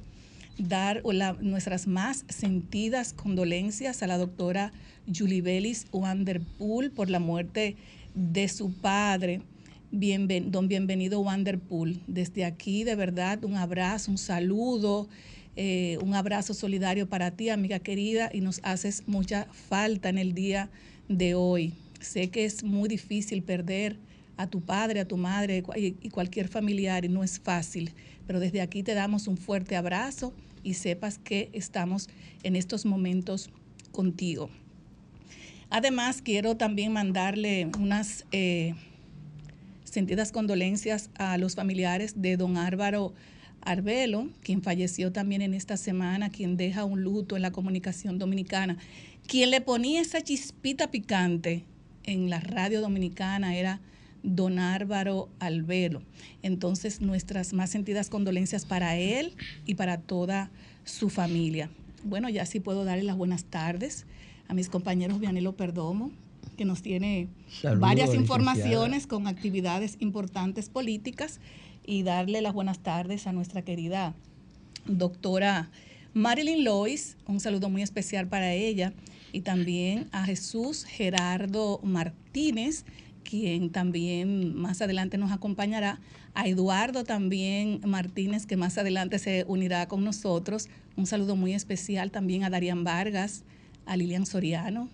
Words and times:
dar 0.59 1.03
nuestras 1.41 1.87
más 1.87 2.25
sentidas 2.29 3.13
condolencias 3.13 4.03
a 4.03 4.07
la 4.07 4.19
doctora 4.19 4.73
Julie 5.13 5.43
Bellis 5.43 5.87
Wanderpool 5.93 6.91
por 6.91 7.11
la 7.11 7.19
muerte 7.19 7.77
de 8.15 8.49
su 8.49 8.73
padre, 8.73 9.43
don 9.91 10.69
Bienvenido 10.69 11.21
Wanderpool. 11.21 12.01
Desde 12.07 12.45
aquí, 12.45 12.85
de 12.85 12.97
verdad, 12.97 13.45
un 13.45 13.57
abrazo, 13.57 14.11
un 14.11 14.19
saludo, 14.19 15.09
eh, 15.57 15.99
un 16.03 16.15
abrazo 16.15 16.55
solidario 16.55 17.09
para 17.09 17.31
ti, 17.31 17.49
amiga 17.49 17.79
querida, 17.79 18.31
y 18.33 18.41
nos 18.41 18.61
haces 18.63 19.03
mucha 19.07 19.47
falta 19.69 20.09
en 20.09 20.19
el 20.19 20.35
día 20.35 20.71
de 21.09 21.35
hoy. 21.35 21.73
Sé 22.01 22.29
que 22.29 22.45
es 22.45 22.63
muy 22.63 22.89
difícil 22.89 23.43
perder 23.43 23.97
a 24.37 24.47
tu 24.47 24.61
padre, 24.61 25.01
a 25.01 25.09
tu 25.09 25.17
madre 25.17 25.65
y 25.77 26.11
cualquier 26.11 26.49
familiar, 26.49 27.05
y 27.05 27.09
no 27.09 27.25
es 27.25 27.41
fácil, 27.41 27.93
pero 28.27 28.39
desde 28.39 28.61
aquí 28.61 28.83
te 28.83 28.95
damos 28.95 29.29
un 29.29 29.39
fuerte 29.39 29.77
abrazo 29.77 30.35
y 30.63 30.75
sepas 30.75 31.19
que 31.19 31.49
estamos 31.53 32.09
en 32.43 32.55
estos 32.55 32.85
momentos 32.85 33.51
contigo. 33.93 34.51
Además, 35.71 36.23
quiero 36.23 36.57
también 36.57 36.93
mandarle 36.93 37.71
unas 37.79 38.25
eh, 38.31 38.75
sentidas 39.85 40.33
condolencias 40.33 41.11
a 41.17 41.39
los 41.39 41.55
familiares 41.55 42.21
de 42.21 42.37
don 42.37 42.57
Álvaro 42.57 43.15
Arbelo, 43.67 44.29
quien 44.43 44.63
falleció 44.63 45.13
también 45.13 45.43
en 45.43 45.53
esta 45.53 45.77
semana, 45.77 46.31
quien 46.31 46.57
deja 46.57 46.85
un 46.85 47.03
luto 47.03 47.37
en 47.37 47.43
la 47.43 47.51
comunicación 47.51 48.19
dominicana. 48.19 48.79
Quien 49.27 49.51
le 49.51 49.61
ponía 49.61 50.01
esa 50.01 50.23
chispita 50.23 50.91
picante 50.91 51.65
en 52.05 52.31
la 52.31 52.39
radio 52.39 52.81
dominicana 52.81 53.57
era 53.57 53.81
don 54.23 54.61
Álvaro 54.61 55.29
Albelo. 55.41 56.03
Entonces, 56.43 57.01
nuestras 57.01 57.53
más 57.53 57.71
sentidas 57.71 58.09
condolencias 58.09 58.65
para 58.65 58.97
él 58.97 59.35
y 59.67 59.75
para 59.75 59.99
toda 59.99 60.51
su 60.85 61.11
familia. 61.11 61.69
Bueno, 62.05 62.29
ya 62.29 62.47
sí 62.47 62.61
puedo 62.61 62.85
darle 62.85 63.03
las 63.03 63.17
buenas 63.17 63.45
tardes 63.45 64.07
a 64.47 64.55
mis 64.55 64.69
compañeros 64.69 65.19
Vianelo 65.19 65.57
Perdomo, 65.57 66.13
que 66.57 66.65
nos 66.65 66.83
tiene 66.83 67.29
varias 67.63 68.09
licenciada. 68.09 68.17
informaciones 68.17 69.07
con 69.09 69.27
actividades 69.27 69.97
importantes 69.99 70.69
políticas 70.69 71.41
y 71.87 72.03
darle 72.03 72.43
las 72.43 72.53
buenas 72.53 72.81
tardes 72.81 73.27
a 73.27 73.33
nuestra 73.33 73.63
querida 73.63 74.15
doctora 74.87 75.71
Marilyn 76.13 76.65
Lois, 76.65 77.17
un 77.27 77.41
saludo 77.41 77.69
muy 77.69 77.83
especial 77.83 78.27
para 78.27 78.53
ella, 78.53 78.93
y 79.33 79.43
también 79.43 80.09
a 80.13 80.25
Jesús 80.25 80.85
Gerardo 80.85 81.79
Martínez, 81.83 82.85
quien 83.23 83.71
también 83.71 84.57
más 84.57 84.81
adelante 84.81 85.19
nos 85.19 85.31
acompañará, 85.31 86.01
a 86.35 86.49
Eduardo 86.49 87.05
también 87.05 87.81
Martínez, 87.85 88.47
que 88.47 88.57
más 88.57 88.79
adelante 88.79 89.19
se 89.19 89.45
unirá 89.47 89.89
con 89.89 90.05
nosotros, 90.05 90.69
un 90.97 91.07
saludo 91.07 91.37
muy 91.37 91.53
especial 91.53 92.11
también 92.11 92.45
a 92.45 92.51
Darian 92.51 92.83
Vargas, 92.83 93.45
a 93.85 93.97
Lilian 93.97 94.27
Soriano, 94.27 94.89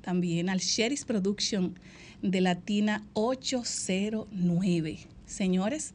también 0.00 0.48
al 0.48 0.58
Sheris 0.58 1.04
Production 1.04 1.78
de 2.22 2.40
Latina 2.40 3.04
809. 3.12 4.98
Señores, 5.26 5.94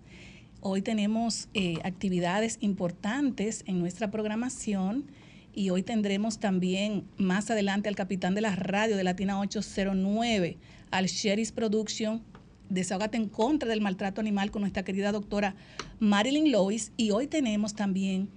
hoy 0.61 0.81
tenemos 0.81 1.49
eh, 1.53 1.79
actividades 1.83 2.57
importantes 2.61 3.63
en 3.65 3.79
nuestra 3.79 4.11
programación 4.11 5.05
y 5.53 5.69
hoy 5.71 5.83
tendremos 5.83 6.39
también 6.39 7.05
más 7.17 7.51
adelante 7.51 7.89
al 7.89 7.95
capitán 7.95 8.35
de 8.35 8.41
la 8.41 8.55
radio 8.55 8.95
de 8.95 9.03
Latina 9.03 9.39
809, 9.39 10.57
al 10.91 11.07
Sheris 11.07 11.51
Production, 11.51 12.23
Desahógate 12.69 13.17
en 13.17 13.27
contra 13.27 13.67
del 13.67 13.81
maltrato 13.81 14.21
animal 14.21 14.49
con 14.49 14.61
nuestra 14.61 14.83
querida 14.83 15.11
doctora 15.11 15.55
Marilyn 15.99 16.53
Lois 16.53 16.93
y 16.95 17.11
hoy 17.11 17.27
tenemos 17.27 17.73
también 17.73 18.29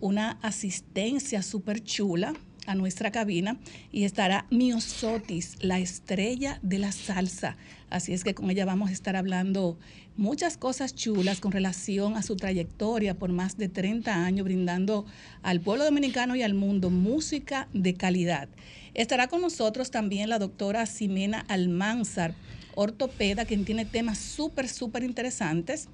una 0.00 0.38
asistencia 0.40 1.42
súper 1.42 1.84
chula 1.84 2.32
a 2.66 2.74
nuestra 2.74 3.10
cabina 3.10 3.58
y 3.90 4.04
estará 4.04 4.46
Miosotis, 4.50 5.58
la 5.60 5.78
estrella 5.78 6.58
de 6.62 6.78
la 6.78 6.90
salsa. 6.90 7.58
Así 7.90 8.14
es 8.14 8.24
que 8.24 8.34
con 8.34 8.50
ella 8.50 8.64
vamos 8.64 8.88
a 8.88 8.92
estar 8.94 9.14
hablando 9.14 9.78
muchas 10.16 10.56
cosas 10.56 10.94
chulas 10.94 11.40
con 11.40 11.52
relación 11.52 12.16
a 12.16 12.22
su 12.22 12.36
trayectoria 12.36 13.14
por 13.14 13.32
más 13.32 13.56
de 13.56 13.68
30 13.68 14.24
años, 14.24 14.44
brindando 14.44 15.06
al 15.42 15.60
pueblo 15.60 15.84
dominicano 15.84 16.36
y 16.36 16.42
al 16.42 16.54
mundo 16.54 16.90
música 16.90 17.68
de 17.72 17.94
calidad. 17.94 18.48
Estará 18.94 19.28
con 19.28 19.40
nosotros 19.40 19.90
también 19.90 20.28
la 20.28 20.38
doctora 20.38 20.84
Ximena 20.86 21.44
Almanzar, 21.48 22.34
ortopeda, 22.74 23.44
quien 23.44 23.64
tiene 23.64 23.84
temas 23.84 24.18
súper, 24.18 24.68
súper 24.68 25.02
interesantes 25.02 25.88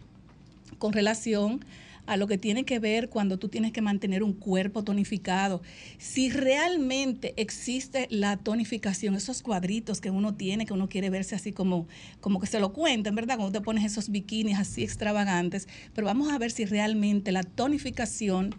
con 0.78 0.92
relación 0.92 1.64
a 1.64 1.87
lo 2.16 2.26
que 2.26 2.38
tiene 2.38 2.64
que 2.64 2.78
ver 2.78 3.08
cuando 3.08 3.38
tú 3.38 3.48
tienes 3.48 3.72
que 3.72 3.82
mantener 3.82 4.22
un 4.22 4.32
cuerpo 4.32 4.84
tonificado. 4.84 5.62
Si 5.98 6.30
realmente 6.30 7.34
existe 7.36 8.06
la 8.10 8.36
tonificación, 8.36 9.14
esos 9.14 9.42
cuadritos 9.42 10.00
que 10.00 10.10
uno 10.10 10.34
tiene, 10.34 10.66
que 10.66 10.72
uno 10.72 10.88
quiere 10.88 11.10
verse 11.10 11.34
así 11.34 11.52
como, 11.52 11.86
como 12.20 12.40
que 12.40 12.46
se 12.46 12.60
lo 12.60 12.72
cuenten, 12.72 13.14
¿verdad? 13.14 13.36
Cuando 13.36 13.58
te 13.58 13.64
pones 13.64 13.84
esos 13.84 14.10
bikinis 14.10 14.58
así 14.58 14.82
extravagantes, 14.82 15.68
pero 15.94 16.06
vamos 16.06 16.32
a 16.32 16.38
ver 16.38 16.50
si 16.50 16.64
realmente 16.64 17.32
la 17.32 17.42
tonificación 17.42 18.54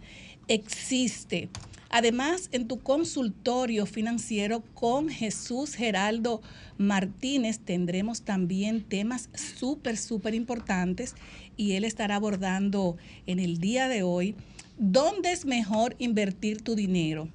existe 0.48 1.48
Además, 1.92 2.48
en 2.52 2.68
tu 2.68 2.78
consultorio 2.78 3.84
financiero 3.84 4.62
con 4.74 5.08
Jesús 5.08 5.74
Geraldo 5.74 6.40
Martínez 6.78 7.58
tendremos 7.58 8.22
también 8.22 8.84
temas 8.84 9.28
súper, 9.34 9.96
súper 9.96 10.34
importantes 10.36 11.16
y 11.60 11.72
él 11.72 11.84
estará 11.84 12.14
abordando 12.14 12.96
en 13.26 13.38
el 13.38 13.58
día 13.58 13.86
de 13.88 14.02
hoy 14.02 14.34
dónde 14.78 15.30
es 15.30 15.44
mejor 15.44 15.94
invertir 15.98 16.62
tu 16.62 16.74
dinero, 16.74 17.28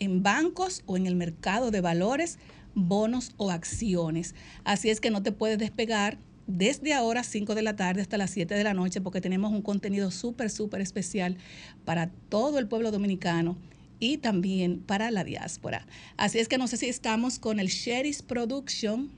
en 0.00 0.24
bancos 0.24 0.82
o 0.86 0.96
en 0.96 1.06
el 1.06 1.14
mercado 1.14 1.70
de 1.70 1.80
valores, 1.80 2.40
bonos 2.74 3.34
o 3.36 3.52
acciones. 3.52 4.34
Así 4.64 4.90
es 4.90 5.00
que 5.00 5.12
no 5.12 5.22
te 5.22 5.30
puedes 5.30 5.58
despegar 5.58 6.18
desde 6.48 6.92
ahora 6.92 7.22
5 7.22 7.54
de 7.54 7.62
la 7.62 7.76
tarde 7.76 8.00
hasta 8.00 8.18
las 8.18 8.32
7 8.32 8.52
de 8.52 8.64
la 8.64 8.74
noche 8.74 9.00
porque 9.00 9.20
tenemos 9.20 9.52
un 9.52 9.62
contenido 9.62 10.10
súper, 10.10 10.50
súper 10.50 10.80
especial 10.80 11.36
para 11.84 12.10
todo 12.30 12.58
el 12.58 12.66
pueblo 12.66 12.90
dominicano 12.90 13.56
y 14.00 14.18
también 14.18 14.80
para 14.80 15.12
la 15.12 15.22
diáspora. 15.22 15.86
Así 16.16 16.40
es 16.40 16.48
que 16.48 16.58
no 16.58 16.66
sé 16.66 16.78
si 16.78 16.88
estamos 16.88 17.38
con 17.38 17.60
el 17.60 17.68
Sheris 17.68 18.22
Production 18.22 19.12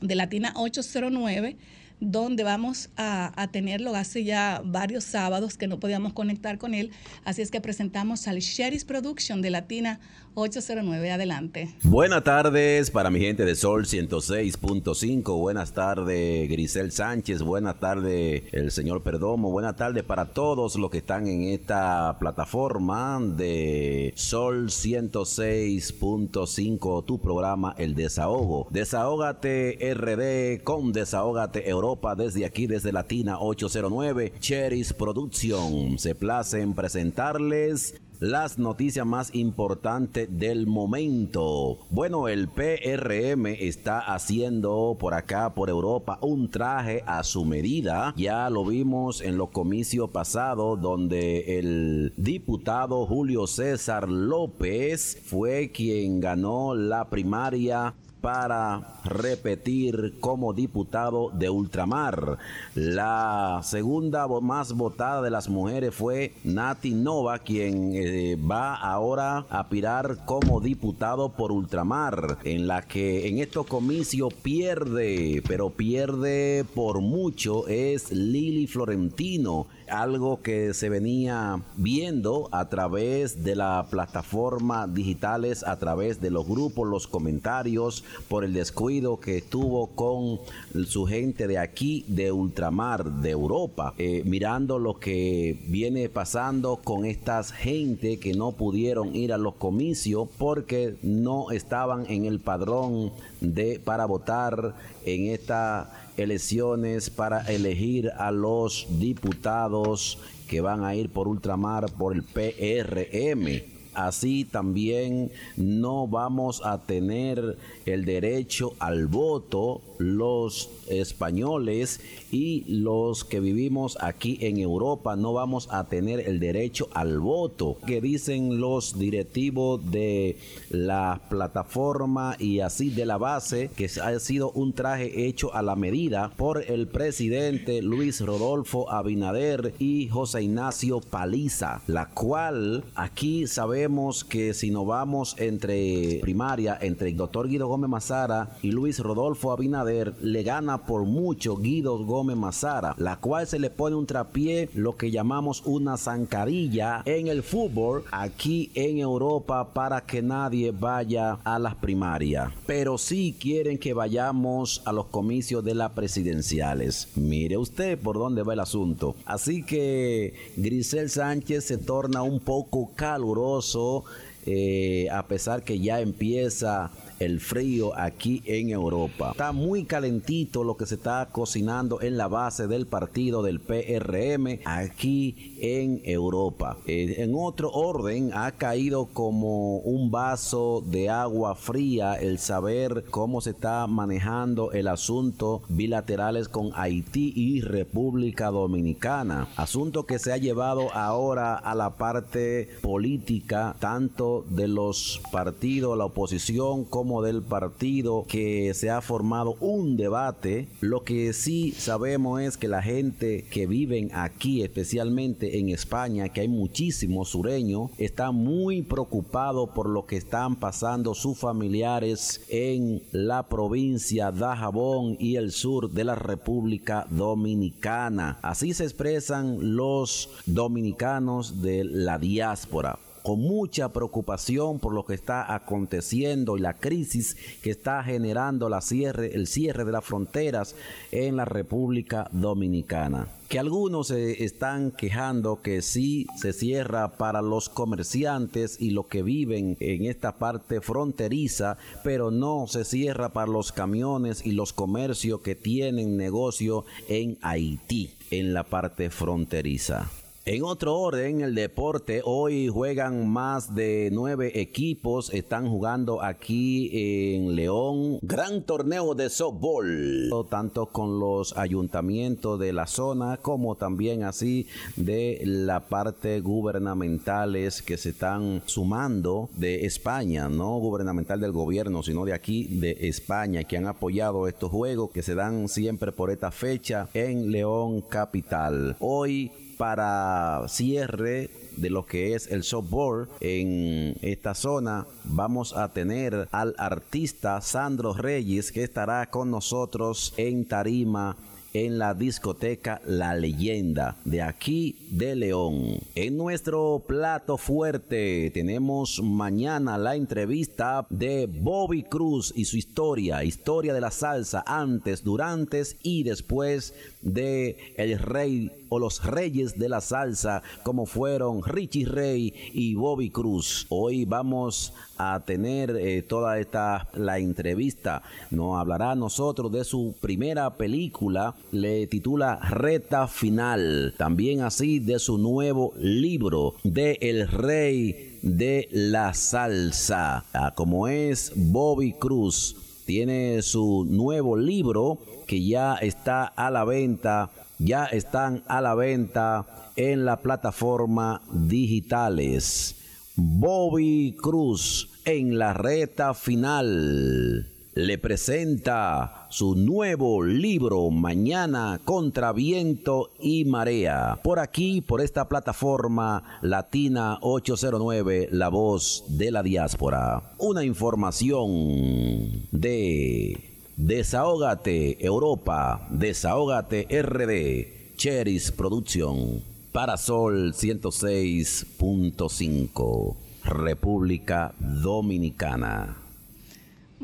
de 0.00 0.16
Latina 0.16 0.52
809 0.56 1.56
donde 2.00 2.42
vamos 2.42 2.90
a, 2.96 3.48
tenerlo 3.52 3.94
hace 3.94 4.24
ya 4.24 4.62
varios 4.64 5.04
sábados 5.04 5.56
que 5.56 5.66
no 5.66 5.78
podíamos 5.78 6.12
conectar 6.12 6.58
con 6.58 6.74
él. 6.74 6.90
Así 7.24 7.42
es 7.42 7.50
que 7.50 7.60
presentamos 7.60 8.26
al 8.28 8.38
Sheris 8.38 8.84
Production 8.84 9.42
de 9.42 9.50
Latina 9.50 10.00
809. 10.34 11.12
Adelante. 11.12 11.74
Buenas 11.82 12.24
tardes 12.24 12.90
para 12.90 13.10
mi 13.10 13.20
gente 13.20 13.44
de 13.44 13.54
Sol 13.54 13.84
106.5. 13.84 15.38
Buenas 15.38 15.72
tardes, 15.72 16.48
Grisel 16.48 16.90
Sánchez. 16.92 17.42
Buenas 17.42 17.78
tardes, 17.78 18.44
el 18.52 18.70
señor 18.70 19.02
Perdomo. 19.02 19.50
Buenas 19.50 19.76
tardes 19.76 20.02
para 20.02 20.24
todos 20.26 20.76
los 20.76 20.90
que 20.90 20.98
están 20.98 21.26
en 21.28 21.44
esta 21.44 22.16
plataforma 22.18 23.20
de 23.20 24.12
Sol 24.16 24.70
106.5, 24.70 27.04
tu 27.04 27.20
programa 27.20 27.74
El 27.78 27.94
Desahogo. 27.94 28.66
Desahógate 28.70 29.78
RD 29.94 30.64
con 30.64 30.92
Desahógate 30.92 31.68
Europa 31.68 32.16
desde 32.16 32.44
aquí, 32.44 32.66
desde 32.66 32.92
Latina 32.92 33.38
809. 33.38 34.32
Cheris 34.40 34.92
Production 34.92 35.98
se 35.98 36.14
place 36.14 36.60
en 36.60 36.74
presentarles 36.74 37.94
las 38.20 38.58
noticias 38.58 39.06
más 39.06 39.34
importantes 39.34 40.28
del 40.30 40.66
momento. 40.66 41.78
Bueno, 41.90 42.28
el 42.28 42.48
PRM 42.48 43.46
está 43.46 43.98
haciendo 43.98 44.96
por 44.98 45.14
acá, 45.14 45.54
por 45.54 45.68
Europa, 45.68 46.18
un 46.20 46.50
traje 46.50 47.02
a 47.06 47.22
su 47.22 47.44
medida. 47.44 48.14
Ya 48.16 48.48
lo 48.50 48.64
vimos 48.64 49.20
en 49.20 49.36
los 49.36 49.50
comicios 49.50 50.10
pasados 50.10 50.80
donde 50.80 51.58
el 51.58 52.12
diputado 52.16 53.06
Julio 53.06 53.46
César 53.46 54.08
López 54.08 55.20
fue 55.24 55.70
quien 55.72 56.20
ganó 56.20 56.74
la 56.74 57.08
primaria 57.10 57.94
para 58.24 58.80
repetir 59.04 60.14
como 60.18 60.54
diputado 60.54 61.28
de 61.34 61.50
ultramar. 61.50 62.38
La 62.74 63.60
segunda 63.62 64.26
más 64.40 64.72
votada 64.72 65.20
de 65.20 65.28
las 65.28 65.50
mujeres 65.50 65.94
fue 65.94 66.32
Nati 66.42 66.94
Nova, 66.94 67.40
quien 67.40 67.92
eh, 67.92 68.36
va 68.36 68.76
ahora 68.76 69.44
a 69.50 69.60
aspirar 69.60 70.24
como 70.24 70.58
diputado 70.60 71.32
por 71.32 71.52
ultramar, 71.52 72.38
en 72.44 72.66
la 72.66 72.80
que 72.80 73.28
en 73.28 73.40
estos 73.40 73.66
comicios 73.66 74.32
pierde, 74.32 75.42
pero 75.46 75.68
pierde 75.68 76.64
por 76.74 77.02
mucho, 77.02 77.68
es 77.68 78.10
Lili 78.10 78.66
Florentino 78.66 79.66
algo 79.88 80.40
que 80.42 80.74
se 80.74 80.88
venía 80.88 81.60
viendo 81.76 82.48
a 82.52 82.68
través 82.68 83.44
de 83.44 83.56
la 83.56 83.86
plataforma 83.90 84.86
digitales, 84.86 85.64
a 85.64 85.78
través 85.78 86.20
de 86.20 86.30
los 86.30 86.46
grupos, 86.46 86.88
los 86.88 87.06
comentarios, 87.06 88.04
por 88.28 88.44
el 88.44 88.52
descuido 88.52 89.20
que 89.20 89.38
estuvo 89.38 89.88
con 89.88 90.40
su 90.86 91.06
gente 91.06 91.46
de 91.46 91.58
aquí, 91.58 92.04
de 92.08 92.32
ultramar, 92.32 93.04
de 93.04 93.30
Europa, 93.30 93.94
eh, 93.98 94.22
mirando 94.24 94.78
lo 94.78 94.98
que 94.98 95.64
viene 95.68 96.08
pasando 96.08 96.76
con 96.82 97.04
estas 97.04 97.52
gente 97.52 98.18
que 98.18 98.34
no 98.34 98.52
pudieron 98.52 99.14
ir 99.14 99.32
a 99.32 99.38
los 99.38 99.54
comicios 99.54 100.28
porque 100.38 100.96
no 101.02 101.50
estaban 101.50 102.06
en 102.08 102.24
el 102.24 102.40
padrón 102.40 103.12
de 103.40 103.80
para 103.84 104.06
votar 104.06 104.74
en 105.04 105.26
estas 105.28 105.88
elecciones 106.16 107.10
para 107.10 107.40
elegir 107.52 108.10
a 108.16 108.30
los 108.30 108.86
diputados 108.98 110.18
que 110.48 110.60
van 110.60 110.84
a 110.84 110.94
ir 110.94 111.10
por 111.10 111.28
ultramar 111.28 111.90
por 111.92 112.14
el 112.14 112.22
PRM 112.22 113.74
así 113.94 114.44
también 114.44 115.30
no 115.56 116.06
vamos 116.06 116.62
a 116.64 116.82
tener 116.82 117.56
el 117.86 118.04
derecho 118.04 118.74
al 118.78 119.06
voto 119.06 119.80
los 119.98 120.70
españoles 120.88 122.00
y 122.34 122.64
los 122.66 123.24
que 123.24 123.38
vivimos 123.38 123.96
aquí 124.00 124.38
en 124.40 124.58
Europa 124.58 125.14
no 125.14 125.32
vamos 125.32 125.68
a 125.70 125.84
tener 125.84 126.18
el 126.18 126.40
derecho 126.40 126.88
al 126.92 127.20
voto 127.20 127.76
que 127.86 128.00
dicen 128.00 128.60
los 128.60 128.98
directivos 128.98 129.88
de 129.92 130.36
la 130.68 131.20
plataforma 131.28 132.34
y 132.40 132.58
así 132.58 132.90
de 132.90 133.06
la 133.06 133.18
base 133.18 133.70
que 133.76 133.88
ha 134.02 134.18
sido 134.18 134.50
un 134.50 134.72
traje 134.72 135.28
hecho 135.28 135.54
a 135.54 135.62
la 135.62 135.76
medida 135.76 136.32
por 136.36 136.64
el 136.68 136.88
presidente 136.88 137.82
Luis 137.82 138.20
Rodolfo 138.20 138.90
Abinader 138.90 139.72
y 139.78 140.08
José 140.08 140.42
Ignacio 140.42 141.00
Paliza 141.00 141.82
la 141.86 142.08
cual 142.08 142.82
aquí 142.96 143.46
sabemos 143.46 144.24
que 144.24 144.54
si 144.54 144.72
nos 144.72 144.88
vamos 144.88 145.36
entre 145.38 146.18
primaria 146.20 146.76
entre 146.80 147.10
el 147.10 147.16
doctor 147.16 147.48
Guido 147.48 147.68
Gómez 147.68 147.90
Mazara 147.90 148.56
y 148.60 148.72
Luis 148.72 148.98
Rodolfo 148.98 149.52
Abinader 149.52 150.14
le 150.20 150.42
gana 150.42 150.84
por 150.84 151.04
mucho 151.04 151.56
Guido 151.56 151.96
Gómez 152.04 152.23
Mazara, 152.34 152.94
la 152.96 153.16
cual 153.16 153.46
se 153.46 153.58
le 153.58 153.68
pone 153.68 153.96
un 153.96 154.06
trapié, 154.06 154.70
lo 154.74 154.96
que 154.96 155.10
llamamos 155.10 155.62
una 155.66 155.98
zancadilla 155.98 157.02
en 157.04 157.28
el 157.28 157.42
fútbol 157.42 158.04
aquí 158.10 158.70
en 158.74 158.98
Europa 158.98 159.74
para 159.74 160.00
que 160.00 160.22
nadie 160.22 160.70
vaya 160.70 161.38
a 161.44 161.58
las 161.58 161.74
primarias. 161.74 162.50
Pero 162.66 162.96
sí 162.96 163.36
quieren 163.38 163.76
que 163.76 163.92
vayamos 163.92 164.80
a 164.86 164.92
los 164.92 165.06
comicios 165.06 165.62
de 165.62 165.74
las 165.74 165.90
presidenciales. 165.90 167.08
Mire 167.16 167.58
usted 167.58 167.98
por 167.98 168.16
dónde 168.16 168.42
va 168.42 168.54
el 168.54 168.60
asunto. 168.60 169.14
Así 169.26 169.62
que 169.62 170.32
Grisel 170.56 171.10
Sánchez 171.10 171.64
se 171.64 171.78
torna 171.78 172.22
un 172.22 172.40
poco 172.40 172.92
caluroso. 172.94 174.04
Eh, 174.46 175.08
a 175.10 175.26
pesar 175.26 175.62
que 175.62 175.80
ya 175.80 176.00
empieza 176.00 176.90
el 177.24 177.40
frío 177.40 177.96
aquí 177.98 178.42
en 178.44 178.70
Europa. 178.70 179.30
Está 179.32 179.52
muy 179.52 179.84
calentito 179.84 180.64
lo 180.64 180.76
que 180.76 180.86
se 180.86 180.96
está 180.96 181.28
cocinando 181.32 182.00
en 182.00 182.16
la 182.16 182.28
base 182.28 182.66
del 182.66 182.86
partido 182.86 183.42
del 183.42 183.60
PRM 183.60 184.60
aquí 184.64 185.53
en 185.64 186.02
Europa. 186.04 186.76
Eh, 186.86 187.14
en 187.18 187.34
otro 187.34 187.70
orden, 187.70 188.32
ha 188.34 188.52
caído 188.52 189.06
como 189.06 189.78
un 189.78 190.10
vaso 190.10 190.82
de 190.86 191.08
agua 191.08 191.54
fría 191.54 192.14
el 192.14 192.38
saber 192.38 193.04
cómo 193.10 193.40
se 193.40 193.50
está 193.50 193.86
manejando 193.86 194.72
el 194.72 194.88
asunto 194.88 195.62
bilaterales 195.68 196.48
con 196.48 196.70
Haití 196.74 197.32
y 197.34 197.62
República 197.62 198.50
Dominicana. 198.50 199.48
Asunto 199.56 200.04
que 200.04 200.18
se 200.18 200.34
ha 200.34 200.36
llevado 200.36 200.92
ahora 200.92 201.54
a 201.54 201.74
la 201.74 201.96
parte 201.96 202.68
política, 202.82 203.76
tanto 203.80 204.44
de 204.50 204.68
los 204.68 205.22
partidos, 205.32 205.96
la 205.96 206.04
oposición, 206.04 206.84
como 206.84 207.22
del 207.22 207.42
partido 207.42 208.26
que 208.28 208.74
se 208.74 208.90
ha 208.90 209.00
formado 209.00 209.56
un 209.60 209.96
debate. 209.96 210.68
Lo 210.80 211.04
que 211.04 211.32
sí 211.32 211.72
sabemos 211.72 212.42
es 212.42 212.58
que 212.58 212.68
la 212.68 212.82
gente 212.82 213.46
que 213.50 213.66
viven 213.66 214.10
aquí, 214.12 214.62
especialmente 214.62 215.53
en 215.58 215.68
España, 215.68 216.28
que 216.28 216.40
hay 216.42 216.48
muchísimos 216.48 217.30
sureños, 217.30 217.90
está 217.98 218.30
muy 218.30 218.82
preocupado 218.82 219.72
por 219.72 219.88
lo 219.88 220.06
que 220.06 220.16
están 220.16 220.56
pasando 220.56 221.14
sus 221.14 221.38
familiares 221.38 222.42
en 222.48 223.02
la 223.12 223.48
provincia 223.48 224.30
de 224.30 224.44
Jabón 224.44 225.16
y 225.18 225.36
el 225.36 225.52
sur 225.52 225.90
de 225.90 226.04
la 226.04 226.14
República 226.14 227.06
Dominicana. 227.10 228.38
Así 228.42 228.74
se 228.74 228.84
expresan 228.84 229.76
los 229.76 230.30
dominicanos 230.46 231.62
de 231.62 231.84
la 231.84 232.18
diáspora 232.18 232.98
con 233.24 233.40
mucha 233.40 233.90
preocupación 233.90 234.78
por 234.78 234.92
lo 234.92 235.06
que 235.06 235.14
está 235.14 235.54
aconteciendo 235.54 236.58
y 236.58 236.60
la 236.60 236.74
crisis 236.74 237.38
que 237.62 237.70
está 237.70 238.04
generando 238.04 238.68
la 238.68 238.82
cierre, 238.82 239.34
el 239.34 239.46
cierre 239.46 239.86
de 239.86 239.92
las 239.92 240.04
fronteras 240.04 240.76
en 241.10 241.36
la 241.36 241.46
República 241.46 242.28
Dominicana 242.32 243.26
que 243.48 243.58
algunos 243.58 244.08
se 244.08 244.44
están 244.44 244.90
quejando 244.90 245.62
que 245.62 245.80
sí 245.80 246.26
se 246.36 246.52
cierra 246.52 247.16
para 247.16 247.40
los 247.40 247.68
comerciantes 247.70 248.76
y 248.80 248.90
los 248.90 249.06
que 249.06 249.22
viven 249.22 249.76
en 249.80 250.04
esta 250.04 250.38
parte 250.38 250.80
fronteriza, 250.80 251.78
pero 252.02 252.30
no 252.30 252.66
se 252.66 252.84
cierra 252.84 253.32
para 253.32 253.50
los 253.50 253.72
camiones 253.72 254.44
y 254.44 254.52
los 254.52 254.72
comercios 254.72 255.40
que 255.40 255.54
tienen 255.54 256.16
negocio 256.16 256.84
en 257.08 257.38
Haití, 257.42 258.14
en 258.30 258.54
la 258.54 258.64
parte 258.64 259.08
fronteriza. 259.08 260.10
En 260.46 260.62
otro 260.62 261.00
orden, 261.00 261.40
el 261.40 261.54
deporte, 261.54 262.20
hoy 262.22 262.68
juegan 262.68 263.26
más 263.26 263.74
de 263.74 264.10
nueve 264.12 264.60
equipos, 264.60 265.32
están 265.32 265.70
jugando 265.70 266.22
aquí 266.22 266.90
en 266.92 267.56
León, 267.56 268.18
gran 268.20 268.62
torneo 268.62 269.14
de 269.14 269.30
softball, 269.30 270.28
tanto 270.50 270.84
con 270.92 271.18
los 271.18 271.56
ayuntamientos 271.56 272.60
de 272.60 272.74
la 272.74 272.86
zona 272.86 273.38
como 273.38 273.76
también 273.76 274.22
así 274.22 274.66
de 274.96 275.40
la 275.46 275.86
parte 275.86 276.42
gubernamentales 276.42 277.80
que 277.80 277.96
se 277.96 278.10
están 278.10 278.60
sumando 278.66 279.48
de 279.56 279.86
España, 279.86 280.50
no 280.50 280.76
gubernamental 280.76 281.40
del 281.40 281.52
gobierno, 281.52 282.02
sino 282.02 282.26
de 282.26 282.34
aquí 282.34 282.64
de 282.64 282.98
España, 283.08 283.64
que 283.64 283.78
han 283.78 283.86
apoyado 283.86 284.46
estos 284.46 284.70
juegos 284.70 285.10
que 285.10 285.22
se 285.22 285.34
dan 285.34 285.70
siempre 285.70 286.12
por 286.12 286.30
esta 286.30 286.50
fecha 286.50 287.08
en 287.14 287.50
León 287.50 288.02
Capital. 288.02 288.94
Hoy 289.00 289.50
para 289.76 290.64
cierre 290.68 291.50
de 291.76 291.90
lo 291.90 292.06
que 292.06 292.34
es 292.34 292.50
el 292.50 292.62
softball 292.62 293.28
en 293.40 294.16
esta 294.22 294.54
zona 294.54 295.06
vamos 295.24 295.76
a 295.76 295.92
tener 295.92 296.48
al 296.52 296.74
artista 296.78 297.60
Sandro 297.60 298.14
Reyes 298.14 298.70
que 298.72 298.84
estará 298.84 299.30
con 299.30 299.50
nosotros 299.50 300.34
en 300.36 300.66
tarima 300.66 301.36
en 301.74 301.98
la 301.98 302.14
discoteca 302.14 303.02
La 303.04 303.34
Leyenda 303.34 304.16
de 304.24 304.42
aquí 304.42 304.96
de 305.10 305.34
León. 305.34 305.98
En 306.14 306.36
nuestro 306.36 307.02
plato 307.06 307.58
fuerte 307.58 308.50
tenemos 308.54 309.20
mañana 309.20 309.98
la 309.98 310.14
entrevista 310.14 311.04
de 311.10 311.46
Bobby 311.46 312.04
Cruz 312.04 312.52
y 312.54 312.64
su 312.66 312.76
historia, 312.76 313.42
historia 313.42 313.92
de 313.92 314.00
la 314.00 314.12
salsa 314.12 314.62
antes, 314.66 315.24
durante 315.24 315.82
y 316.02 316.22
después 316.22 316.94
de 317.24 317.94
el 317.96 318.18
rey 318.18 318.70
o 318.88 318.98
los 318.98 319.24
reyes 319.24 319.76
de 319.78 319.88
la 319.88 320.00
salsa 320.00 320.62
como 320.84 321.06
fueron 321.06 321.62
Richie 321.64 322.06
Rey 322.06 322.54
y 322.72 322.94
Bobby 322.94 323.30
Cruz. 323.30 323.86
Hoy 323.88 324.24
vamos 324.24 324.92
a 325.16 325.42
tener 325.44 325.96
eh, 325.96 326.22
toda 326.22 326.58
esta 326.58 327.08
la 327.14 327.38
entrevista. 327.38 328.22
Nos 328.50 328.78
hablará 328.78 329.14
nosotros 329.14 329.72
de 329.72 329.84
su 329.84 330.14
primera 330.20 330.76
película, 330.76 331.54
le 331.72 332.06
titula 332.06 332.56
Reta 332.56 333.26
Final. 333.26 334.14
También 334.16 334.60
así 334.60 334.98
de 334.98 335.18
su 335.18 335.38
nuevo 335.38 335.92
libro 335.98 336.74
de 336.84 337.18
El 337.20 337.48
Rey 337.48 338.38
de 338.42 338.88
la 338.92 339.34
Salsa. 339.34 340.44
Ah, 340.52 340.74
como 340.74 341.08
es 341.08 341.52
Bobby 341.56 342.12
Cruz, 342.12 342.76
tiene 343.06 343.62
su 343.62 344.06
nuevo 344.08 344.56
libro 344.56 345.18
que 345.44 345.64
ya 345.64 345.94
está 345.94 346.44
a 346.44 346.70
la 346.70 346.84
venta, 346.84 347.50
ya 347.78 348.06
están 348.06 348.62
a 348.66 348.80
la 348.80 348.94
venta 348.94 349.66
en 349.96 350.24
la 350.24 350.38
plataforma 350.38 351.40
digitales. 351.52 352.96
Bobby 353.36 354.36
Cruz 354.40 355.10
en 355.24 355.58
la 355.58 355.72
reta 355.72 356.34
final 356.34 357.66
le 357.94 358.18
presenta 358.18 359.46
su 359.50 359.76
nuevo 359.76 360.42
libro 360.42 361.10
Mañana 361.10 362.00
contra 362.04 362.52
viento 362.52 363.30
y 363.40 363.64
marea. 363.64 364.40
Por 364.42 364.58
aquí, 364.58 365.00
por 365.00 365.20
esta 365.20 365.48
plataforma 365.48 366.58
Latina 366.60 367.38
809, 367.40 368.48
La 368.50 368.68
Voz 368.68 369.24
de 369.28 369.52
la 369.52 369.62
Diáspora. 369.62 370.54
Una 370.58 370.84
información 370.84 372.66
de 372.72 373.73
Desahógate 373.96 375.24
Europa, 375.24 376.08
Desahógate 376.10 377.06
RD, 377.22 378.16
Cheris 378.16 378.72
Producción, 378.72 379.62
Parasol 379.92 380.74
106.5, 380.74 383.36
República 383.62 384.74
Dominicana. 384.80 386.23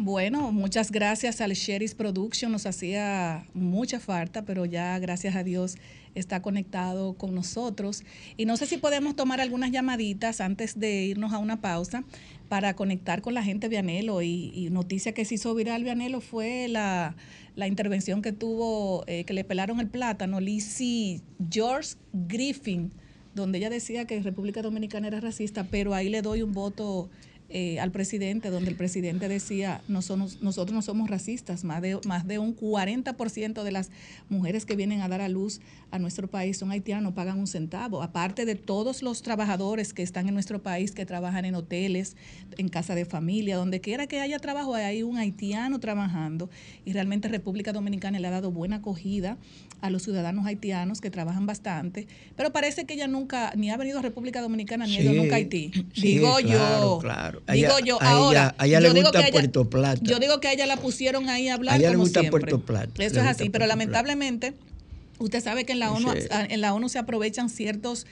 Bueno, 0.03 0.51
muchas 0.51 0.91
gracias 0.91 1.43
al 1.43 1.53
Cheris 1.53 1.95
Production, 1.95 2.51
nos 2.51 2.65
hacía 2.65 3.45
mucha 3.53 4.01
falta, 4.01 4.47
pero 4.47 4.65
ya 4.65 4.99
gracias 4.99 5.37
a 5.37 5.45
Dios 5.45 5.77
está 6.15 6.41
conectado 6.41 7.13
con 7.19 7.35
nosotros. 7.35 8.03
Y 8.39 8.47
no 8.47 8.57
sé 8.57 8.65
si 8.65 8.79
podemos 8.79 9.15
tomar 9.15 9.43
algunas 9.43 9.73
llamaditas 9.73 10.41
antes 10.41 10.81
de 10.81 11.05
irnos 11.05 11.35
a 11.35 11.39
una 11.39 11.61
pausa 11.61 12.03
para 12.49 12.75
conectar 12.77 13.21
con 13.21 13.35
la 13.35 13.43
gente 13.43 13.69
Vianelo. 13.69 14.23
Y, 14.23 14.51
y 14.55 14.71
noticia 14.71 15.13
que 15.13 15.27
se 15.27 15.35
hizo 15.35 15.55
viral 15.55 15.85
Vianelo 15.85 16.23
fue 16.23 16.67
la, 16.69 17.15
intervención 17.67 18.23
que 18.23 18.33
tuvo, 18.33 19.05
eh, 19.07 19.25
que 19.25 19.35
le 19.35 19.45
pelaron 19.45 19.81
el 19.81 19.89
plátano, 19.89 20.41
Lizzie 20.41 21.21
George 21.51 21.97
Griffin, 22.15 22.91
donde 23.35 23.59
ella 23.59 23.69
decía 23.69 24.07
que 24.07 24.23
República 24.23 24.63
Dominicana 24.63 25.09
era 25.09 25.21
racista, 25.21 25.65
pero 25.71 25.93
ahí 25.93 26.09
le 26.09 26.23
doy 26.23 26.41
un 26.41 26.53
voto 26.53 27.11
eh, 27.53 27.81
al 27.81 27.91
presidente, 27.91 28.49
donde 28.51 28.71
el 28.71 28.77
presidente 28.77 29.29
decía, 29.29 29.81
no 29.89 30.03
somos, 30.03 30.41
nosotros 30.41 30.73
no 30.73 30.83
somos 30.83 31.11
racistas, 31.11 31.65
más 31.65 31.83
de, 31.83 31.99
más 32.07 32.27
de 32.27 32.39
un 32.39 32.57
40% 32.57 33.65
de 33.65 33.73
las 33.73 33.91
mujeres 34.29 34.65
que 34.65 34.77
vienen 34.77 35.01
a 35.01 35.09
dar 35.09 35.21
a 35.21 35.29
luz 35.29 35.61
a 35.91 35.99
nuestro 35.99 36.29
país 36.29 36.59
son 36.59 36.71
haitianos, 36.71 37.03
no 37.03 37.15
pagan 37.15 37.39
un 37.41 37.49
centavo, 37.49 38.03
aparte 38.03 38.45
de 38.45 38.55
todos 38.55 39.03
los 39.03 39.23
trabajadores 39.23 39.93
que 39.93 40.03
están 40.03 40.29
en 40.29 40.35
nuestro 40.35 40.63
país, 40.63 40.93
que 40.93 41.05
trabajan 41.05 41.45
en 41.45 41.57
hoteles, 41.57 42.17
en 42.57 42.69
casa 42.69 42.95
de 42.95 43.05
familia, 43.05 43.57
donde 43.57 43.81
quiera 43.81 44.07
que 44.07 44.21
haya 44.21 44.39
trabajo, 44.39 44.75
hay 44.75 45.03
un 45.03 45.19
haitiano 45.19 45.81
trabajando 45.81 46.51
y 46.85 46.93
realmente 46.93 47.27
República 47.29 47.73
Dominicana 47.73 48.21
le 48.21 48.29
ha 48.29 48.31
dado 48.31 48.53
buena 48.53 48.77
acogida 48.77 49.39
a 49.81 49.91
los 49.91 50.03
ciudadanos 50.03 50.47
haitianos 50.47 51.01
que 51.01 51.11
trabajan 51.11 51.47
bastante, 51.47 52.07
pero 52.37 52.53
parece 52.53 52.85
que 52.85 52.95
ella 52.95 53.09
nunca 53.09 53.53
ni 53.57 53.71
ha 53.71 53.77
venido 53.77 53.99
a 53.99 54.03
República 54.03 54.41
Dominicana 54.41 54.87
ni 54.87 54.97
ha 54.97 55.03
ido 55.03 55.13
nunca 55.15 55.35
a 55.35 55.39
Haití. 55.39 55.73
digo 55.97 56.39
yo. 56.41 56.99
Claro. 57.01 57.40
Digo 57.53 57.79
yo, 57.85 58.01
ahora. 58.03 58.55
A 58.59 58.67
ella, 58.67 58.81
le 58.81 58.91
gusta 58.91 59.23
Puerto 59.31 59.69
Plata. 59.69 60.01
Yo 60.03 60.19
digo 60.19 60.41
que 60.41 60.49
a 60.49 60.53
ella 60.53 60.67
la 60.67 60.77
pusieron 60.77 61.29
ahí 61.29 61.49
a 61.49 61.55
hablar. 61.55 61.75
A 61.75 61.79
ella 61.79 61.91
le 61.91 61.97
gusta 61.97 62.23
Puerto 62.31 62.61
Plata. 62.61 62.91
Eso 63.03 63.21
es 63.21 63.27
así, 63.27 63.51
pero 63.51 63.67
lamentablemente, 63.67 64.55
usted 65.19 65.43
sabe 65.43 65.65
que 65.65 65.73
en 65.73 65.81
la 65.81 65.93
ONU, 65.93 66.13
en 66.13 66.61
la 66.61 66.75
ONU 66.75 66.89
se 66.89 66.99
aprovechan 66.99 67.49
ciertos 67.49 68.07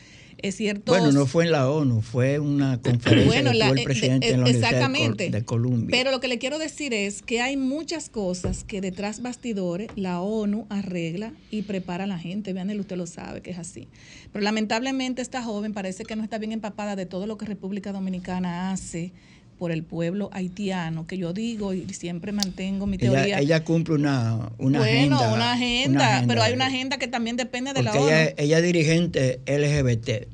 bueno, 0.87 1.11
no 1.11 1.27
fue 1.27 1.47
en 1.47 1.53
la 1.53 1.69
ONU, 1.69 2.01
fue 2.01 2.39
una 2.39 2.81
conferencia 2.81 3.43
bueno, 3.43 3.51
el 3.51 3.83
presidente 3.83 4.31
en 4.31 4.43
la 4.43 4.51
exactamente. 4.51 5.31
de, 5.31 5.45
Colombia. 5.45 5.89
Pero 5.91 6.13
lo 6.13 6.21
que 6.21 6.29
le 6.29 6.39
quiero 6.39 6.59
decir 6.59 6.95
es 6.95 7.23
que 7.23 7.41
hay 7.41 7.57
muchas 7.57 8.09
cosas 8.09 8.63
que 8.63 8.81
detrás 8.81 9.21
bastidores 9.21 9.89
la 9.97 10.21
ONU 10.21 10.67
arregla 10.69 11.33
y 11.51 11.63
prepara 11.63 12.05
a 12.05 12.07
la 12.07 12.19
gente. 12.19 12.53
Vean, 12.53 12.71
usted 12.79 12.97
lo 12.97 13.07
sabe 13.07 13.41
que 13.41 13.51
es 13.51 13.59
así. 13.59 13.89
Pero 14.33 14.45
lamentablemente 14.45 15.23
esta 15.23 15.43
joven 15.43 15.73
parece 15.73 16.05
que 16.05 16.15
no 16.15 16.23
está 16.23 16.39
bien 16.39 16.53
empapada 16.53 16.95
de 16.95 17.07
todo 17.07 17.27
lo 17.27 17.37
que 17.37 17.47
República 17.47 17.93
Dominicana 17.93 18.71
hace 18.71 19.13
por 19.59 19.73
el 19.73 19.83
pueblo 19.83 20.31
haitiano, 20.33 21.07
que 21.07 21.19
yo 21.19 21.33
digo 21.33 21.75
y 21.75 21.87
siempre 21.93 22.33
mantengo 22.33 22.87
mi 22.87 22.97
teoría. 22.97 23.39
Ella, 23.41 23.65
cumple 23.65 23.97
una, 23.97 24.51
una 24.59 24.79
bueno, 24.79 25.17
agenda. 25.17 25.35
Una 25.35 25.53
agenda, 25.53 26.25
pero 26.27 26.43
hay 26.43 26.55
una 26.55 26.67
agenda 26.67 26.99
que 26.99 27.09
también 27.09 27.37
depende 27.37 27.73
de 27.73 27.83
la 27.83 27.93
ONU. 27.93 28.07
Ella, 28.07 28.35
ella 28.37 28.59
es 28.59 28.65
dirigente 28.65 29.41
LGBT. 29.47 30.29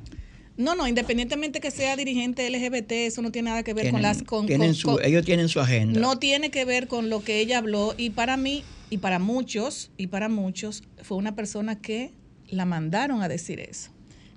No, 0.57 0.77
no, 0.77 0.87
independientemente 0.87 1.59
que 1.61 1.71
sea 1.73 1.97
dirigente 1.97 2.49
LGBT, 2.49 2.93
eso 2.93 3.23
no 3.23 3.33
tiene 3.33 3.51
nada 3.51 3.65
que 3.65 3.75
ver 3.75 3.91
con 3.91 4.03
las... 4.03 4.23
Con, 4.23 4.47
ellos 4.49 5.25
tienen 5.25 5.49
su 5.49 5.61
agenda. 5.61 5.99
No 5.99 6.19
tiene 6.19 6.51
que 6.51 6.65
ver 6.65 6.87
con 6.87 7.11
lo 7.11 7.25
que 7.25 7.41
ella 7.41 7.59
habló 7.59 7.95
y 7.97 8.11
para 8.11 8.37
mí 8.37 8.63
y 8.91 8.99
para 8.99 9.19
muchos, 9.19 9.91
y 9.97 10.07
para 10.07 10.29
muchos, 10.29 10.85
fue 11.03 11.17
una 11.17 11.35
persona 11.35 11.81
que 11.81 12.13
la 12.49 12.65
mandaron 12.65 13.23
a 13.23 13.29
decir 13.29 13.59
eso. 13.59 13.91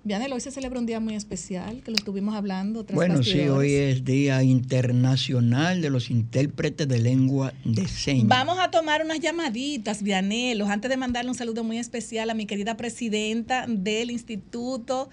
Vianel, 0.07 0.31
hoy 0.31 0.39
se 0.39 0.51
celebra 0.51 0.79
un 0.79 0.85
día 0.85 1.01
muy 1.01 1.15
especial, 1.15 1.81
que 1.83 1.91
lo 1.91 1.97
estuvimos 1.97 2.33
hablando. 2.33 2.85
bueno, 2.93 3.21
sí, 3.23 3.41
hoy 3.49 3.73
es 3.73 4.05
Día 4.05 4.41
Internacional 4.41 5.81
de 5.81 5.89
los 5.89 6.09
Intérpretes 6.09 6.87
de 6.87 6.97
Lengua 6.97 7.51
de 7.65 7.89
Señas. 7.89 8.29
Vamos 8.29 8.57
a 8.57 8.71
tomar 8.71 9.03
unas 9.03 9.19
llamaditas, 9.19 10.01
Vianelos, 10.01 10.69
antes 10.69 10.89
de 10.89 10.95
mandarle 10.95 11.29
un 11.29 11.35
saludo 11.35 11.65
muy 11.65 11.77
especial 11.77 12.29
a 12.29 12.35
mi 12.35 12.45
querida 12.45 12.77
presidenta 12.77 13.65
del 13.67 14.09
Instituto 14.09 15.09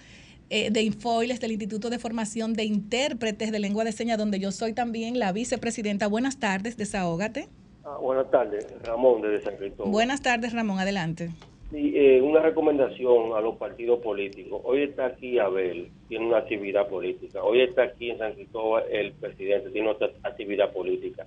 eh, 0.48 0.70
de 0.70 0.82
Infoiles, 0.82 1.40
del 1.40 1.50
Instituto 1.50 1.90
de 1.90 1.98
Formación 1.98 2.52
de 2.52 2.62
Intérpretes 2.62 3.50
de 3.50 3.58
Lengua 3.58 3.82
de 3.82 3.90
Señas, 3.90 4.16
donde 4.16 4.38
yo 4.38 4.52
soy 4.52 4.74
también 4.74 5.18
la 5.18 5.32
vicepresidenta. 5.32 6.06
Buenas 6.06 6.38
tardes, 6.38 6.76
desahógate. 6.76 7.48
Ah, 7.84 7.98
buenas 8.00 8.30
tardes, 8.30 8.64
Ramón 8.84 9.22
de 9.22 9.42
San 9.42 9.56
Cristóbal. 9.56 9.90
Buenas 9.90 10.22
tardes, 10.22 10.52
Ramón, 10.52 10.78
adelante. 10.78 11.32
Eh, 11.72 12.20
una 12.22 12.40
recomendación 12.40 13.32
a 13.34 13.40
los 13.40 13.56
partidos 13.56 14.00
políticos. 14.00 14.60
Hoy 14.64 14.82
está 14.82 15.06
aquí 15.06 15.38
Abel, 15.38 15.88
tiene 16.08 16.26
una 16.26 16.38
actividad 16.38 16.88
política. 16.88 17.42
Hoy 17.42 17.62
está 17.62 17.84
aquí 17.84 18.10
en 18.10 18.18
San 18.18 18.34
Cristóbal 18.34 18.84
el 18.90 19.12
presidente, 19.12 19.70
tiene 19.70 19.88
otra 19.88 20.10
actividad 20.22 20.72
política. 20.72 21.26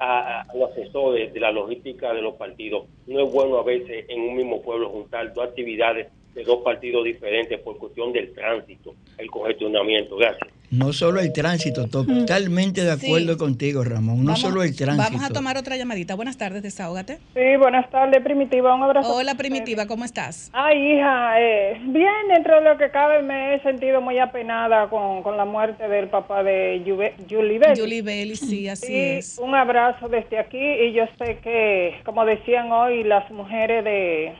A, 0.00 0.44
los 0.54 0.72
asesores 0.72 1.32
de 1.32 1.40
la 1.40 1.52
logística 1.52 2.12
de 2.12 2.22
los 2.22 2.34
partidos, 2.34 2.86
no 3.06 3.20
es 3.20 3.32
bueno 3.32 3.58
a 3.58 3.62
veces 3.62 4.06
en 4.08 4.22
un 4.22 4.36
mismo 4.36 4.62
pueblo 4.62 4.90
juntar 4.90 5.32
dos 5.32 5.44
actividades 5.44 6.08
de 6.34 6.44
dos 6.44 6.62
partidos 6.62 7.04
diferentes 7.04 7.58
por 7.60 7.78
cuestión 7.78 8.12
del 8.12 8.32
tránsito, 8.34 8.94
el 9.18 9.30
congestionamiento. 9.30 10.16
Gracias. 10.16 10.50
No 10.70 10.92
solo 10.92 11.20
el 11.20 11.32
tránsito, 11.32 11.86
totalmente 11.86 12.82
de 12.82 12.90
acuerdo 12.90 13.36
contigo, 13.38 13.84
Ramón. 13.84 14.24
No 14.24 14.34
solo 14.34 14.64
el 14.64 14.74
tránsito. 14.74 15.04
Vamos 15.08 15.22
a 15.22 15.32
tomar 15.32 15.56
otra 15.56 15.76
llamadita. 15.76 16.16
Buenas 16.16 16.36
tardes, 16.36 16.64
desahógate. 16.64 17.18
Sí, 17.34 17.56
buenas 17.58 17.88
tardes, 17.90 18.20
Primitiva. 18.24 18.74
Un 18.74 18.82
abrazo. 18.82 19.14
Hola, 19.14 19.36
Primitiva, 19.36 19.86
¿cómo 19.86 20.04
estás? 20.04 20.50
Ay, 20.52 20.94
hija, 20.94 21.40
eh, 21.40 21.80
bien, 21.84 22.28
dentro 22.34 22.56
de 22.56 22.62
lo 22.62 22.76
que 22.76 22.90
cabe, 22.90 23.22
me 23.22 23.54
he 23.54 23.62
sentido 23.62 24.00
muy 24.00 24.18
apenada 24.18 24.88
con, 24.88 25.22
con 25.22 25.36
la 25.36 25.44
muerte 25.44 25.86
del 25.86 26.08
papá 26.08 26.42
de 26.42 26.82
Julie 26.84 27.58
Belli. 27.60 27.80
Julie 27.80 28.02
Belli, 28.02 28.34
sí, 28.34 28.68
así 28.68 28.96
es. 28.96 29.38
Un 29.38 29.54
abrazo 29.54 30.08
desde 30.08 30.38
aquí 30.38 30.58
y 30.58 30.92
yo 30.92 31.04
sé 31.18 31.38
que, 31.44 32.00
como 32.04 32.24
decían 32.24 32.72
hoy, 32.72 33.04
las 33.04 33.30
mujeres 33.30 33.84
de. 33.84 34.32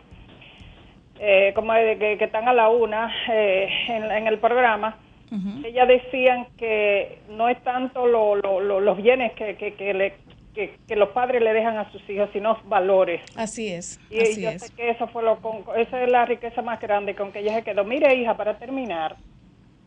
Eh, 1.20 1.52
como 1.54 1.72
de, 1.72 1.96
que, 1.96 2.24
están 2.24 2.48
a 2.48 2.52
la 2.52 2.68
una 2.68 3.12
eh, 3.28 3.68
en 3.88 4.26
el 4.26 4.38
programa 4.38 4.98
ellas 5.64 5.88
decían 5.88 6.46
que 6.56 7.18
no 7.30 7.48
es 7.48 7.60
tanto 7.64 8.06
los 8.06 8.96
bienes 8.96 9.32
que, 9.32 9.56
que, 9.56 9.94
le, 9.94 10.14
que, 10.54 10.96
los 10.96 11.08
padres 11.10 11.42
le 11.42 11.52
dejan 11.52 11.76
a 11.76 11.90
sus 11.90 12.08
hijos, 12.08 12.28
sino 12.32 12.58
valores. 12.66 13.20
Así 13.36 13.72
es. 13.72 14.00
Y 14.10 14.40
yo 14.40 14.50
sé 14.58 14.72
que 14.74 14.90
eso 14.90 15.08
fue 15.08 15.22
lo, 15.22 15.38
esa 15.76 16.02
es 16.02 16.10
la 16.10 16.24
riqueza 16.24 16.62
más 16.62 16.80
grande 16.80 17.14
con 17.14 17.32
que 17.32 17.40
ella 17.40 17.54
se 17.54 17.62
quedó. 17.62 17.84
Mire, 17.84 18.14
hija, 18.14 18.36
para 18.36 18.58
terminar, 18.58 19.16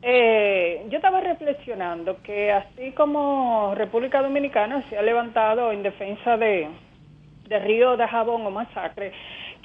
eh, 0.02 0.86
yo 0.90 0.98
estaba 0.98 1.22
reflexionando 1.22 2.22
que 2.24 2.52
así 2.52 2.92
como 2.92 3.74
República 3.76 4.22
Dominicana 4.22 4.84
se 4.90 4.98
ha 4.98 5.02
levantado 5.02 5.72
en 5.72 5.82
defensa 5.82 6.36
de, 6.36 6.68
de 7.48 7.60
Río 7.60 7.96
de 7.96 8.08
Jabón 8.08 8.46
o 8.46 8.52
masacre, 8.52 9.14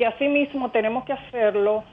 que 0.02 0.06
así 0.06 0.26
mismo 0.26 0.73
tenemos 0.73 1.04
que 1.04 1.12
hacerlo 1.12 1.85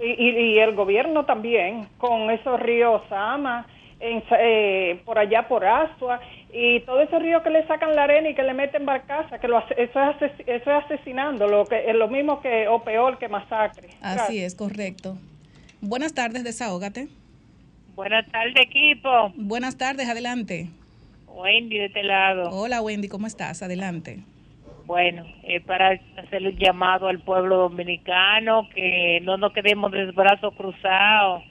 y, 0.00 0.58
el 0.58 0.74
gobierno 0.74 1.26
también, 1.26 1.86
con 1.96 2.28
esos 2.28 2.58
ríos 2.58 3.02
Sama, 3.08 3.68
eh, 4.00 5.00
por 5.04 5.16
allá 5.16 5.46
por 5.46 5.64
Asua, 5.64 6.18
y 6.52 6.80
todos 6.80 7.04
esos 7.04 7.22
ríos 7.22 7.40
que 7.44 7.50
le 7.50 7.64
sacan 7.68 7.94
la 7.94 8.02
arena 8.02 8.30
y 8.30 8.34
que 8.34 8.42
le 8.42 8.52
meten 8.52 8.84
barcaza, 8.84 9.38
que 9.38 9.46
lo, 9.46 9.60
eso, 9.60 9.76
es 9.76 10.32
eso 10.44 10.70
es 10.72 10.84
asesinando, 10.84 11.46
lo, 11.46 11.64
que, 11.66 11.88
es 11.88 11.94
lo 11.94 12.08
mismo 12.08 12.42
que, 12.42 12.66
o 12.66 12.82
peor 12.82 13.16
que 13.18 13.28
masacre. 13.28 13.90
Así 14.00 14.42
es, 14.42 14.56
correcto. 14.56 15.16
Buenas 15.80 16.14
tardes, 16.14 16.42
desahógate. 16.42 17.06
Buenas 17.94 18.26
tardes, 18.32 18.56
equipo. 18.56 19.32
Buenas 19.36 19.78
tardes, 19.78 20.08
adelante. 20.08 20.68
Wendy, 21.28 21.78
de 21.78 21.84
este 21.84 22.02
lado. 22.02 22.50
Hola, 22.50 22.82
Wendy, 22.82 23.06
¿cómo 23.06 23.28
estás? 23.28 23.62
Adelante. 23.62 24.24
Bueno, 24.92 25.24
eh, 25.42 25.58
para 25.62 25.98
hacer 26.18 26.46
un 26.46 26.54
llamado 26.58 27.08
al 27.08 27.20
pueblo 27.20 27.56
dominicano 27.56 28.68
que 28.74 29.20
no 29.22 29.38
nos 29.38 29.54
quedemos 29.54 29.90
de 29.90 30.12
brazos 30.12 30.52
cruzados, 30.54 31.44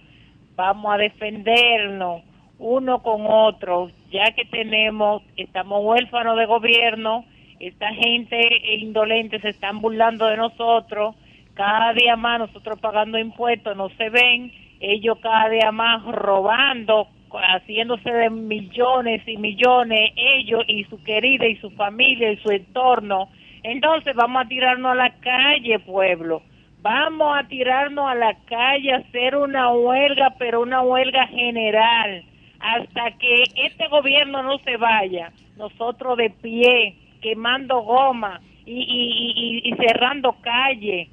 vamos 0.55 0.93
a 0.93 0.97
defendernos 0.99 2.21
uno 2.59 3.01
con 3.01 3.25
otro, 3.27 3.89
ya 4.11 4.25
que 4.35 4.45
tenemos, 4.45 5.23
estamos 5.37 5.83
huérfanos 5.83 6.37
de 6.37 6.45
gobierno, 6.45 7.25
esta 7.59 7.91
gente 7.95 8.75
indolente 8.75 9.39
se 9.39 9.49
están 9.49 9.81
burlando 9.81 10.27
de 10.27 10.37
nosotros, 10.37 11.15
cada 11.55 11.93
día 11.93 12.15
más 12.15 12.41
nosotros 12.41 12.79
pagando 12.79 13.17
impuestos 13.17 13.75
no 13.75 13.89
se 13.97 14.11
ven, 14.11 14.51
ellos 14.79 15.17
cada 15.19 15.49
día 15.49 15.71
más 15.71 16.05
robando, 16.05 17.07
haciéndose 17.39 18.11
de 18.11 18.29
millones 18.29 19.21
y 19.27 19.37
millones 19.37 20.11
ellos 20.15 20.63
y 20.67 20.83
su 20.85 21.01
querida 21.03 21.47
y 21.47 21.55
su 21.57 21.69
familia 21.71 22.31
y 22.31 22.37
su 22.37 22.51
entorno. 22.51 23.29
Entonces 23.63 24.15
vamos 24.15 24.45
a 24.45 24.47
tirarnos 24.47 24.91
a 24.91 24.95
la 24.95 25.13
calle, 25.19 25.79
pueblo. 25.79 26.41
Vamos 26.81 27.37
a 27.37 27.47
tirarnos 27.47 28.09
a 28.09 28.15
la 28.15 28.35
calle 28.45 28.93
a 28.93 28.97
hacer 28.97 29.35
una 29.35 29.71
huelga, 29.71 30.35
pero 30.39 30.61
una 30.61 30.81
huelga 30.81 31.27
general, 31.27 32.23
hasta 32.59 33.11
que 33.17 33.43
este 33.55 33.87
gobierno 33.87 34.41
no 34.41 34.57
se 34.59 34.77
vaya. 34.77 35.31
Nosotros 35.57 36.17
de 36.17 36.31
pie, 36.31 36.95
quemando 37.21 37.81
goma 37.81 38.41
y, 38.65 38.73
y, 38.73 39.61
y, 39.67 39.69
y 39.69 39.75
cerrando 39.75 40.35
calle 40.41 41.09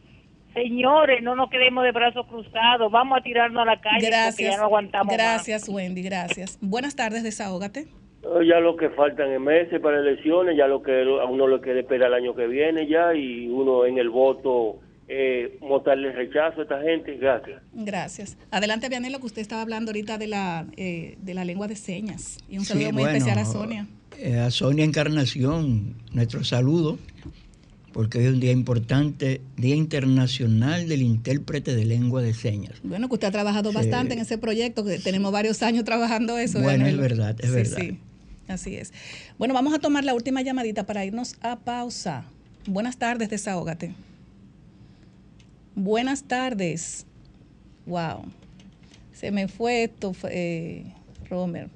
Señores, 0.54 1.22
no 1.22 1.34
nos 1.34 1.50
quedemos 1.50 1.84
de 1.84 1.92
brazos 1.92 2.26
cruzados, 2.26 2.90
vamos 2.90 3.18
a 3.18 3.22
tirarnos 3.22 3.62
a 3.62 3.64
la 3.64 3.80
calle 3.80 4.06
gracias, 4.06 4.36
porque 4.36 4.44
ya 4.44 4.56
no 4.56 4.64
aguantamos 4.64 5.14
Gracias, 5.14 5.68
Wendy, 5.68 6.02
gracias. 6.02 6.58
Buenas 6.60 6.96
tardes, 6.96 7.22
desahógate. 7.22 7.86
Ya 8.22 8.58
lo 8.60 8.76
que 8.76 8.90
faltan 8.90 9.30
en 9.30 9.42
meses 9.42 9.80
para 9.80 9.98
elecciones, 10.00 10.56
ya 10.56 10.66
lo 10.66 10.82
que 10.82 11.02
a 11.02 11.24
uno 11.24 11.46
lo 11.46 11.60
que 11.60 11.78
espera 11.78 12.08
el 12.08 12.14
año 12.14 12.34
que 12.34 12.46
viene 12.46 12.86
ya 12.88 13.14
y 13.14 13.48
uno 13.48 13.86
en 13.86 13.98
el 13.98 14.10
voto 14.10 14.80
eh, 15.06 15.56
mostrarle 15.62 16.12
rechazo 16.12 16.60
a 16.60 16.62
esta 16.64 16.82
gente. 16.82 17.16
Gracias. 17.16 17.62
Gracias. 17.72 18.38
Adelante, 18.50 18.88
Vianelo, 18.88 19.20
que 19.20 19.26
usted 19.26 19.40
estaba 19.40 19.62
hablando 19.62 19.90
ahorita 19.90 20.18
de 20.18 20.26
la, 20.26 20.66
eh, 20.76 21.16
de 21.18 21.34
la 21.34 21.44
lengua 21.44 21.68
de 21.68 21.76
señas. 21.76 22.38
Y 22.48 22.58
un 22.58 22.64
saludo 22.64 22.92
muy 22.92 23.04
especial 23.04 23.38
a 23.38 23.44
Sonia. 23.44 23.86
Eh, 24.18 24.38
a 24.38 24.50
Sonia 24.50 24.84
Encarnación, 24.84 25.96
nuestro 26.12 26.44
saludo 26.44 26.98
porque 27.92 28.24
es 28.24 28.32
un 28.32 28.40
día 28.40 28.52
importante, 28.52 29.40
Día 29.56 29.74
Internacional 29.74 30.88
del 30.88 31.02
Intérprete 31.02 31.74
de 31.74 31.84
Lengua 31.84 32.22
de 32.22 32.34
Señas. 32.34 32.74
Bueno, 32.82 33.08
que 33.08 33.14
usted 33.14 33.28
ha 33.28 33.32
trabajado 33.32 33.72
bastante 33.72 34.14
en 34.14 34.20
ese 34.20 34.38
proyecto, 34.38 34.84
que 34.84 34.98
tenemos 34.98 35.32
varios 35.32 35.62
años 35.62 35.84
trabajando 35.84 36.38
eso. 36.38 36.60
Bueno, 36.60 36.86
es 36.86 36.96
verdad, 36.96 37.36
es 37.40 37.50
verdad. 37.50 37.78
Sí, 37.78 37.98
así 38.46 38.74
es. 38.76 38.92
Bueno, 39.38 39.54
vamos 39.54 39.74
a 39.74 39.78
tomar 39.78 40.04
la 40.04 40.14
última 40.14 40.42
llamadita 40.42 40.84
para 40.84 41.04
irnos 41.04 41.36
a 41.40 41.56
pausa. 41.58 42.24
Buenas 42.66 42.98
tardes, 42.98 43.30
desahógate. 43.30 43.94
Buenas 45.74 46.24
tardes. 46.24 47.06
Wow. 47.86 48.24
Se 49.12 49.30
me 49.30 49.48
fue 49.48 49.84
esto, 49.84 50.14
eh, 50.30 50.84
Romer. 51.30 51.68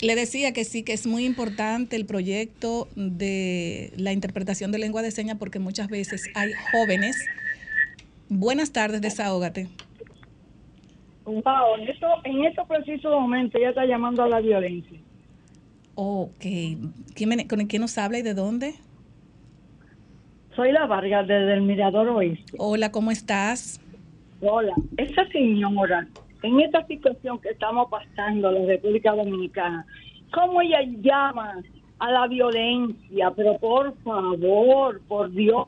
Le 0.00 0.16
decía 0.16 0.52
que 0.52 0.64
sí, 0.64 0.82
que 0.82 0.92
es 0.92 1.06
muy 1.06 1.24
importante 1.24 1.96
el 1.96 2.04
proyecto 2.04 2.88
de 2.96 3.92
la 3.96 4.12
interpretación 4.12 4.72
de 4.72 4.78
lengua 4.78 5.02
de 5.02 5.10
señas 5.10 5.36
porque 5.38 5.58
muchas 5.58 5.88
veces 5.88 6.30
hay 6.34 6.52
jóvenes. 6.72 7.24
Buenas 8.28 8.72
tardes, 8.72 9.00
desahógate. 9.00 9.68
Wow, 11.24 11.76
en 11.78 11.88
esto, 11.88 12.06
en 12.24 12.44
estos 12.44 12.66
precisos 12.68 13.10
momentos 13.12 13.58
ella 13.58 13.70
está 13.70 13.86
llamando 13.86 14.22
a 14.22 14.28
la 14.28 14.40
violencia. 14.40 14.98
Ok. 15.94 16.44
¿Quién, 17.14 17.48
¿Con 17.48 17.66
quién 17.66 17.80
nos 17.80 17.96
habla 17.96 18.18
y 18.18 18.22
de 18.22 18.34
dónde? 18.34 18.74
Soy 20.54 20.72
la 20.72 20.86
Vargas 20.86 21.26
desde 21.26 21.54
el 21.54 21.62
Mirador 21.62 22.08
Oeste. 22.08 22.52
Hola, 22.58 22.92
¿cómo 22.92 23.10
estás? 23.10 23.80
Hola. 24.40 24.74
Esa 24.96 25.26
señora 25.28 26.06
en 26.44 26.60
esta 26.60 26.86
situación 26.86 27.40
que 27.40 27.48
estamos 27.48 27.88
pasando 27.90 28.50
en 28.50 28.62
la 28.62 28.66
República 28.66 29.12
Dominicana, 29.12 29.86
¿cómo 30.30 30.60
ella 30.60 30.80
llama 31.00 31.62
a 31.98 32.10
la 32.10 32.26
violencia? 32.28 33.32
Pero 33.34 33.56
por 33.58 33.96
favor, 34.02 35.00
por 35.08 35.32
Dios. 35.32 35.66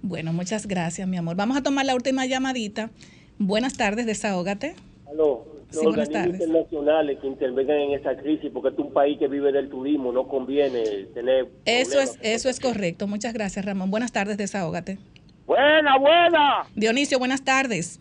Bueno, 0.00 0.32
muchas 0.32 0.66
gracias, 0.66 1.06
mi 1.06 1.18
amor. 1.18 1.36
Vamos 1.36 1.58
a 1.58 1.62
tomar 1.62 1.84
la 1.84 1.94
última 1.94 2.24
llamadita. 2.24 2.90
Buenas 3.38 3.76
tardes, 3.76 4.06
desahógate. 4.06 4.74
Aló. 5.06 5.44
Los 5.72 5.86
organismos 5.86 6.26
internacionales 6.26 7.18
que 7.20 7.26
intervengan 7.26 7.76
en 7.78 7.92
esta 7.92 8.16
crisis, 8.16 8.50
porque 8.52 8.70
es 8.70 8.78
un 8.78 8.92
país 8.92 9.18
que 9.18 9.26
vive 9.26 9.52
del 9.52 9.68
turismo, 9.70 10.12
no 10.12 10.28
conviene 10.28 10.82
tener. 11.14 11.48
Eso 11.64 12.00
es, 12.00 12.18
eso 12.22 12.48
es 12.48 12.58
correcto. 12.60 13.06
Muchas 13.06 13.32
gracias, 13.32 13.64
Ramón. 13.64 13.90
Buenas 13.90 14.12
tardes, 14.12 14.36
desahógate. 14.36 14.98
Buena, 15.46 15.98
buena. 15.98 16.66
Dionisio, 16.74 17.18
buenas 17.18 17.42
tardes. 17.42 18.00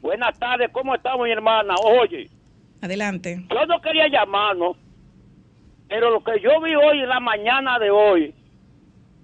Buenas 0.00 0.38
tardes, 0.38 0.70
¿cómo 0.72 0.94
estamos, 0.94 1.26
mi 1.26 1.32
hermana? 1.32 1.74
Oye. 1.84 2.30
Adelante. 2.80 3.44
Yo 3.50 3.66
no 3.66 3.80
quería 3.80 4.08
llamarnos, 4.08 4.76
pero 5.88 6.10
lo 6.10 6.24
que 6.24 6.40
yo 6.40 6.60
vi 6.62 6.74
hoy 6.74 7.00
en 7.00 7.08
la 7.08 7.20
mañana 7.20 7.78
de 7.78 7.90
hoy, 7.90 8.34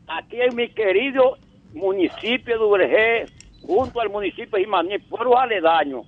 aquí 0.07 0.39
en 0.39 0.55
mi 0.55 0.69
querido 0.69 1.39
municipio 1.73 2.59
de 2.59 2.65
Ubrejé, 2.65 3.27
junto 3.62 4.01
al 4.01 4.11
municipio 4.11 4.59
de 4.59 4.62
Imaní, 4.62 4.99
pueblo 4.99 5.39
aledaño, 5.39 6.03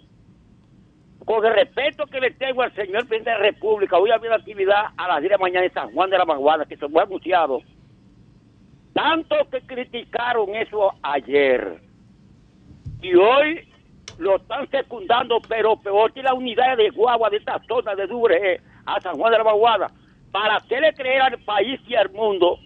con 1.25 1.45
el 1.47 1.55
respeto 1.55 2.07
que 2.07 2.21
le 2.21 2.31
tengo 2.33 2.63
al 2.63 2.75
señor 2.75 3.07
presidente 3.07 3.31
de 3.31 3.37
la 3.37 3.43
República, 3.43 3.97
hoy 3.97 4.11
había 4.11 4.31
una 4.31 4.37
actividad 4.37 4.85
a 4.97 5.09
las 5.09 5.21
10 5.21 5.23
de 5.23 5.29
la 5.31 5.39
mañana 5.39 5.67
en 5.67 5.73
San 5.73 5.93
Juan 5.93 6.11
de 6.11 6.19
la 6.19 6.25
Maguana, 6.27 6.67
que 6.67 6.77
se 6.77 6.89
fue 6.89 7.03
anunciado. 7.03 7.63
Tanto 8.93 9.37
que 9.51 9.61
criticaron 9.63 10.55
eso 10.55 10.93
ayer. 11.03 11.81
Y 13.01 13.15
hoy 13.15 13.69
lo 14.19 14.37
están 14.37 14.69
secundando, 14.71 15.41
pero 15.49 15.77
peor 15.77 16.13
que 16.13 16.23
la 16.23 16.35
unidad 16.35 16.77
de 16.77 16.91
guagua 16.91 17.31
de 17.31 17.39
esta 17.39 17.61
zona 17.67 17.95
de 17.95 18.07
Dubre 18.07 18.61
a 18.85 19.01
San 19.01 19.17
Juan 19.17 19.33
de 19.33 19.39
la 19.39 19.45
Baguada, 19.45 19.91
para 20.31 20.57
hacerle 20.57 20.93
creer 20.95 21.23
al 21.23 21.39
país 21.39 21.81
y 21.87 21.95
al 21.95 22.11
mundo 22.11 22.59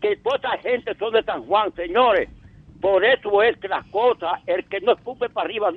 que 0.00 0.16
toda 0.16 0.36
esa 0.36 0.58
gente 0.58 0.94
son 0.98 1.12
de 1.12 1.22
San 1.24 1.44
Juan, 1.46 1.74
señores. 1.74 2.28
Por 2.80 3.04
eso 3.04 3.42
es 3.42 3.58
que 3.58 3.68
las 3.68 3.84
cosas, 3.88 4.40
el 4.46 4.64
que 4.68 4.80
no 4.80 4.92
escupe 4.92 5.28
para 5.28 5.46
arriba. 5.46 5.70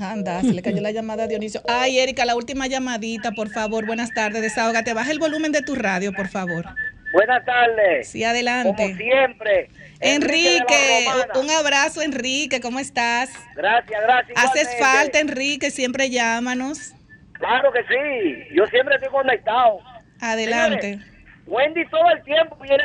Anda, 0.00 0.40
se 0.40 0.52
le 0.52 0.62
cayó 0.62 0.80
la 0.80 0.90
llamada 0.90 1.24
a 1.24 1.26
Dionisio. 1.28 1.60
Ay, 1.68 1.98
Erika, 1.98 2.24
la 2.24 2.34
última 2.34 2.66
llamadita, 2.66 3.30
por 3.32 3.48
favor. 3.48 3.86
Buenas 3.86 4.12
tardes, 4.12 4.42
desahógate. 4.42 4.94
Baja 4.94 5.12
el 5.12 5.20
volumen 5.20 5.52
de 5.52 5.62
tu 5.62 5.76
radio, 5.76 6.12
por 6.12 6.26
favor. 6.28 6.64
Buenas 7.12 7.44
tardes. 7.44 8.08
Sí, 8.10 8.24
adelante. 8.24 8.82
Como 8.82 8.96
siempre, 8.96 9.70
Enrique, 10.00 11.06
un 11.34 11.50
abrazo 11.50 12.02
Enrique, 12.02 12.60
¿cómo 12.60 12.78
estás? 12.78 13.30
Gracias, 13.56 14.00
gracias. 14.02 14.44
Haces 14.44 14.76
falta 14.78 15.18
Enrique, 15.18 15.70
siempre 15.70 16.10
llámanos. 16.10 16.94
Claro 17.32 17.72
que 17.72 17.82
sí, 17.84 18.54
yo 18.54 18.66
siempre 18.66 18.96
estoy 18.96 19.10
conectado. 19.10 19.80
Adelante. 20.20 20.98
Señores, 20.98 21.12
Wendy 21.46 21.86
todo 21.86 22.10
el 22.10 22.22
tiempo 22.24 22.56
viene 22.56 22.84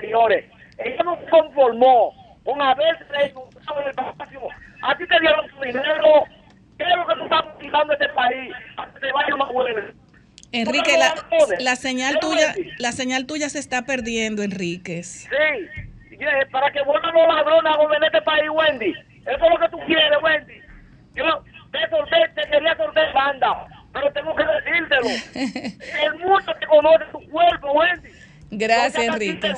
señores. 0.00 0.44
Ella 0.78 1.02
no 1.04 1.18
conformó 1.30 2.12
con 2.44 2.60
haberse 2.60 3.04
educado 3.20 3.82
en 3.82 3.88
el 3.88 3.94
palacio. 3.94 4.40
A 4.82 4.96
ti 4.96 5.06
te 5.06 5.20
dieron 5.20 5.48
su 5.50 5.60
dinero. 5.60 6.24
¿Qué 6.78 6.84
es 6.84 6.96
lo 6.96 7.06
que 7.06 7.14
tú 7.14 7.24
estás 7.24 7.44
utilizando 7.56 7.92
este 7.92 8.08
país? 8.10 8.54
A 8.76 8.86
que 8.86 9.00
te 9.00 9.12
vaya 9.12 9.36
más 9.36 9.52
bueno. 9.52 9.82
Enrique, 10.52 10.96
la, 10.96 11.14
la 11.58 11.76
señal 11.76 12.18
tuya, 12.20 12.54
la 12.78 12.92
señal 12.92 13.26
tuya 13.26 13.50
se 13.50 13.58
está 13.58 13.82
perdiendo, 13.82 14.42
Enríquez. 14.42 15.28
Sí, 15.28 16.16
para 16.50 16.70
que 16.72 16.82
vuelvan 16.82 17.14
los 17.14 17.34
ladrones 17.34 17.72
a 17.72 17.76
gobernar 17.76 18.10
este 18.12 18.22
país, 18.22 18.48
Wendy. 18.50 18.90
Eso 19.26 19.44
es 19.44 19.50
lo 19.50 19.58
que 19.58 19.68
tú 19.68 19.78
quieres, 19.86 20.18
Wendy. 20.22 20.60
Yo 21.14 21.44
te 21.70 21.90
solté, 21.90 22.16
te 22.34 22.50
quería 22.50 22.76
soltar 22.76 23.12
banda, 23.12 23.66
pero 23.92 24.12
tengo 24.12 24.34
que 24.34 24.44
decírtelo. 24.44 25.06
El 26.04 26.18
mundo 26.18 26.54
te 26.58 26.66
conoce 26.66 27.04
tu 27.12 27.30
cuerpo, 27.30 27.72
Wendy. 27.72 28.08
Gracias, 28.50 29.04
Enrique. 29.04 29.54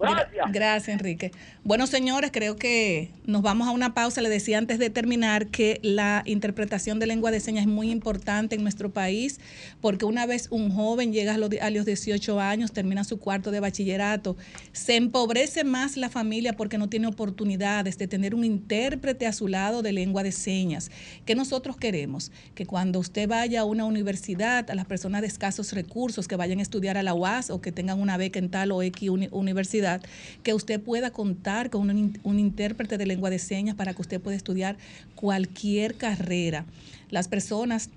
Gracias. 0.00 0.52
Gracias, 0.52 0.88
Enrique. 0.88 1.30
Bueno, 1.64 1.86
señores, 1.86 2.32
creo 2.32 2.56
que 2.56 3.10
nos 3.24 3.40
vamos 3.42 3.68
a 3.68 3.70
una 3.70 3.94
pausa. 3.94 4.20
Le 4.20 4.28
decía 4.28 4.58
antes 4.58 4.80
de 4.80 4.90
terminar 4.90 5.46
que 5.46 5.78
la 5.84 6.24
interpretación 6.26 6.98
de 6.98 7.06
lengua 7.06 7.30
de 7.30 7.38
señas 7.38 7.62
es 7.66 7.68
muy 7.70 7.92
importante 7.92 8.56
en 8.56 8.64
nuestro 8.64 8.92
país, 8.92 9.38
porque 9.80 10.04
una 10.04 10.26
vez 10.26 10.48
un 10.50 10.72
joven 10.72 11.12
llega 11.12 11.34
a 11.34 11.38
los, 11.38 11.50
a 11.60 11.70
los 11.70 11.86
18 11.86 12.40
años, 12.40 12.72
termina 12.72 13.04
su 13.04 13.20
cuarto 13.20 13.52
de 13.52 13.60
bachillerato, 13.60 14.36
se 14.72 14.96
empobrece 14.96 15.62
más 15.62 15.96
la 15.96 16.08
familia 16.10 16.54
porque 16.54 16.78
no 16.78 16.88
tiene 16.88 17.06
oportunidades 17.06 17.96
de 17.96 18.08
tener 18.08 18.34
un 18.34 18.42
intérprete 18.44 19.28
a 19.28 19.32
su 19.32 19.46
lado 19.46 19.82
de 19.82 19.92
lengua 19.92 20.24
de 20.24 20.32
señas. 20.32 20.90
¿Qué 21.26 21.36
nosotros 21.36 21.76
queremos? 21.76 22.32
Que 22.56 22.66
cuando 22.66 22.98
usted 22.98 23.28
vaya 23.28 23.60
a 23.60 23.64
una 23.66 23.84
universidad, 23.84 24.68
a 24.68 24.74
las 24.74 24.86
personas 24.86 25.20
de 25.20 25.28
escasos 25.28 25.72
recursos 25.74 26.26
que 26.26 26.34
vayan 26.34 26.58
a 26.58 26.62
estudiar 26.62 26.96
a 26.98 27.04
la 27.04 27.14
UAS 27.14 27.50
o 27.50 27.60
que 27.60 27.70
tengan 27.70 28.00
una 28.00 28.16
beca 28.16 28.40
en 28.40 28.50
tal 28.50 28.72
o 28.72 28.82
X 28.82 29.08
uni- 29.10 29.28
universidad, 29.30 30.02
que 30.42 30.54
usted 30.54 30.80
pueda 30.80 31.12
contar 31.12 31.51
con 31.70 31.90
un, 31.90 31.98
in- 31.98 32.20
un 32.22 32.38
intérprete 32.38 32.98
de 32.98 33.06
lengua 33.06 33.30
de 33.30 33.38
señas 33.38 33.74
para 33.76 33.92
que 33.94 34.02
usted 34.02 34.20
pueda 34.20 34.36
estudiar 34.36 34.76
cualquier 35.14 35.94
carrera. 35.96 36.64
Las 37.10 37.28
personas 37.28 37.90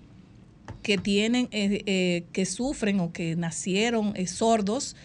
que 0.82 0.98
tienen, 0.98 1.48
eh, 1.52 1.84
eh, 1.86 2.24
que 2.32 2.46
sufren 2.46 3.00
o 3.00 3.12
que 3.12 3.36
nacieron 3.36 4.14
eh, 4.16 4.28
sordos, 4.28 4.96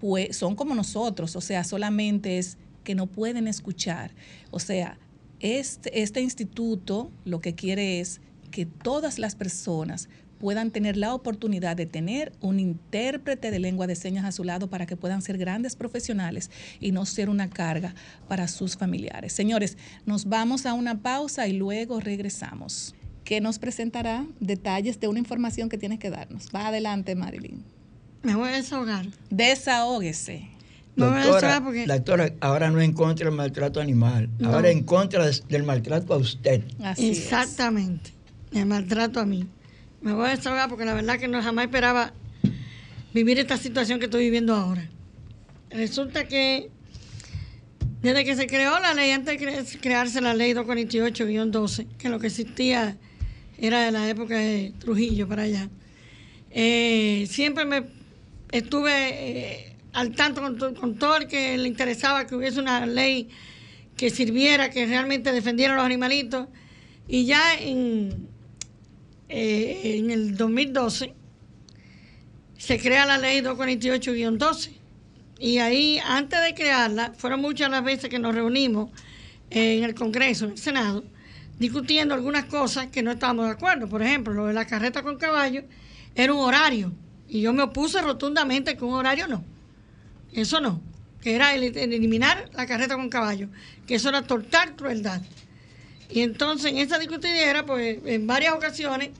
pues 0.00 0.36
son 0.36 0.56
como 0.56 0.74
nosotros, 0.74 1.36
o 1.36 1.40
sea, 1.40 1.62
solamente 1.62 2.38
es 2.38 2.56
que 2.84 2.94
no 2.94 3.06
pueden 3.06 3.46
escuchar. 3.46 4.10
O 4.50 4.58
sea, 4.58 4.98
este, 5.40 6.02
este 6.02 6.20
instituto 6.20 7.10
lo 7.24 7.40
que 7.40 7.54
quiere 7.54 8.00
es 8.00 8.20
que 8.50 8.66
todas 8.66 9.18
las 9.18 9.36
personas 9.36 10.08
puedan 10.38 10.70
tener 10.70 10.96
la 10.96 11.14
oportunidad 11.14 11.76
de 11.76 11.86
tener 11.86 12.32
un 12.40 12.60
intérprete 12.60 13.50
de 13.50 13.58
lengua 13.58 13.86
de 13.86 13.96
señas 13.96 14.24
a 14.24 14.32
su 14.32 14.44
lado 14.44 14.68
para 14.68 14.86
que 14.86 14.96
puedan 14.96 15.22
ser 15.22 15.38
grandes 15.38 15.76
profesionales 15.76 16.50
y 16.80 16.92
no 16.92 17.04
ser 17.06 17.28
una 17.28 17.50
carga 17.50 17.94
para 18.28 18.48
sus 18.48 18.76
familiares. 18.76 19.32
Señores, 19.32 19.76
nos 20.06 20.24
vamos 20.26 20.66
a 20.66 20.74
una 20.74 20.98
pausa 20.98 21.46
y 21.48 21.52
luego 21.52 22.00
regresamos. 22.00 22.94
que 23.24 23.42
nos 23.42 23.58
presentará 23.58 24.24
detalles 24.40 25.00
de 25.00 25.08
una 25.08 25.18
información 25.18 25.68
que 25.68 25.76
tienes 25.76 25.98
que 25.98 26.08
darnos. 26.08 26.48
Va 26.54 26.68
adelante, 26.68 27.14
Marilyn. 27.14 27.62
Me 28.22 28.34
voy 28.34 28.48
a 28.48 28.52
desahogar. 28.52 29.06
Desahógese. 29.28 30.48
Me 30.96 31.04
voy 31.06 31.14
a 31.14 31.18
Doctora, 31.18 31.34
desahogar 31.34 31.62
porque 31.64 31.86
doctora, 31.86 32.32
ahora 32.40 32.70
no 32.70 32.80
en 32.80 32.92
contra 32.94 33.26
del 33.26 33.36
maltrato 33.36 33.80
animal, 33.82 34.30
No. 34.38 34.50
ahora 34.54 34.70
en 34.70 34.82
contra 34.82 35.26
del 35.48 35.62
maltrato 35.64 36.14
a 36.14 36.16
usted. 36.16 36.62
Así 36.82 37.10
es. 37.10 37.18
Exactamente. 37.18 38.12
Me 38.50 38.64
maltrato 38.64 39.20
a 39.20 39.26
mí. 39.26 39.46
Me 40.00 40.12
voy 40.12 40.26
a 40.28 40.36
desahogar 40.36 40.68
porque 40.68 40.84
la 40.84 40.94
verdad 40.94 41.18
que 41.18 41.28
no 41.28 41.42
jamás 41.42 41.64
esperaba 41.66 42.12
vivir 43.12 43.38
esta 43.38 43.56
situación 43.56 43.98
que 43.98 44.04
estoy 44.06 44.24
viviendo 44.24 44.54
ahora. 44.54 44.88
Resulta 45.70 46.26
que 46.28 46.70
desde 48.00 48.24
que 48.24 48.36
se 48.36 48.46
creó 48.46 48.78
la 48.78 48.94
ley, 48.94 49.10
antes 49.10 49.38
de 49.38 49.44
cre- 49.46 49.80
crearse 49.80 50.20
la 50.20 50.34
ley 50.34 50.52
248-12, 50.54 51.86
que 51.98 52.08
lo 52.08 52.20
que 52.20 52.28
existía 52.28 52.96
era 53.58 53.84
de 53.84 53.90
la 53.90 54.08
época 54.08 54.36
de 54.38 54.72
Trujillo 54.78 55.26
para 55.26 55.42
allá, 55.42 55.68
eh, 56.50 57.26
siempre 57.28 57.64
me 57.64 57.84
estuve 58.52 58.92
eh, 58.92 59.76
al 59.92 60.14
tanto 60.14 60.40
con, 60.40 60.74
con 60.76 60.94
todo 60.96 61.16
el 61.16 61.26
que 61.26 61.58
le 61.58 61.66
interesaba 61.68 62.26
que 62.26 62.36
hubiese 62.36 62.60
una 62.60 62.86
ley 62.86 63.28
que 63.96 64.10
sirviera, 64.10 64.70
que 64.70 64.86
realmente 64.86 65.32
defendiera 65.32 65.72
a 65.74 65.76
los 65.76 65.84
animalitos. 65.84 66.46
Y 67.08 67.24
ya 67.24 67.54
en, 67.58 68.28
eh, 69.28 69.98
en 69.98 70.10
el 70.10 70.36
2012 70.36 71.14
se 72.56 72.78
crea 72.78 73.06
la 73.06 73.18
ley 73.18 73.40
248-12. 73.40 74.72
Y 75.38 75.58
ahí, 75.58 76.00
antes 76.04 76.42
de 76.42 76.54
crearla, 76.54 77.12
fueron 77.16 77.40
muchas 77.40 77.70
las 77.70 77.84
veces 77.84 78.10
que 78.10 78.18
nos 78.18 78.34
reunimos 78.34 78.90
en 79.50 79.84
el 79.84 79.94
Congreso, 79.94 80.46
en 80.46 80.52
el 80.52 80.58
Senado, 80.58 81.04
discutiendo 81.58 82.14
algunas 82.14 82.46
cosas 82.46 82.88
que 82.88 83.02
no 83.02 83.12
estábamos 83.12 83.46
de 83.46 83.52
acuerdo. 83.52 83.88
Por 83.88 84.02
ejemplo, 84.02 84.34
lo 84.34 84.46
de 84.46 84.52
la 84.52 84.66
carreta 84.66 85.02
con 85.02 85.16
caballo 85.16 85.62
era 86.14 86.32
un 86.34 86.40
horario. 86.40 86.92
Y 87.28 87.42
yo 87.42 87.52
me 87.52 87.62
opuse 87.62 88.02
rotundamente 88.02 88.76
que 88.76 88.84
un 88.84 88.94
horario 88.94 89.28
no. 89.28 89.44
Eso 90.32 90.60
no. 90.60 90.80
Que 91.20 91.36
era 91.36 91.54
el 91.54 91.76
eliminar 91.76 92.50
la 92.54 92.66
carreta 92.66 92.96
con 92.96 93.08
caballo. 93.08 93.48
Que 93.86 93.94
eso 93.94 94.08
era 94.08 94.22
total 94.22 94.74
crueldad. 94.74 95.22
Y 96.10 96.20
entonces 96.20 96.72
en 96.72 96.78
esa 96.78 96.98
discutidera, 96.98 97.66
pues 97.66 97.98
en 98.04 98.26
varias 98.26 98.54
ocasiones 98.54 99.10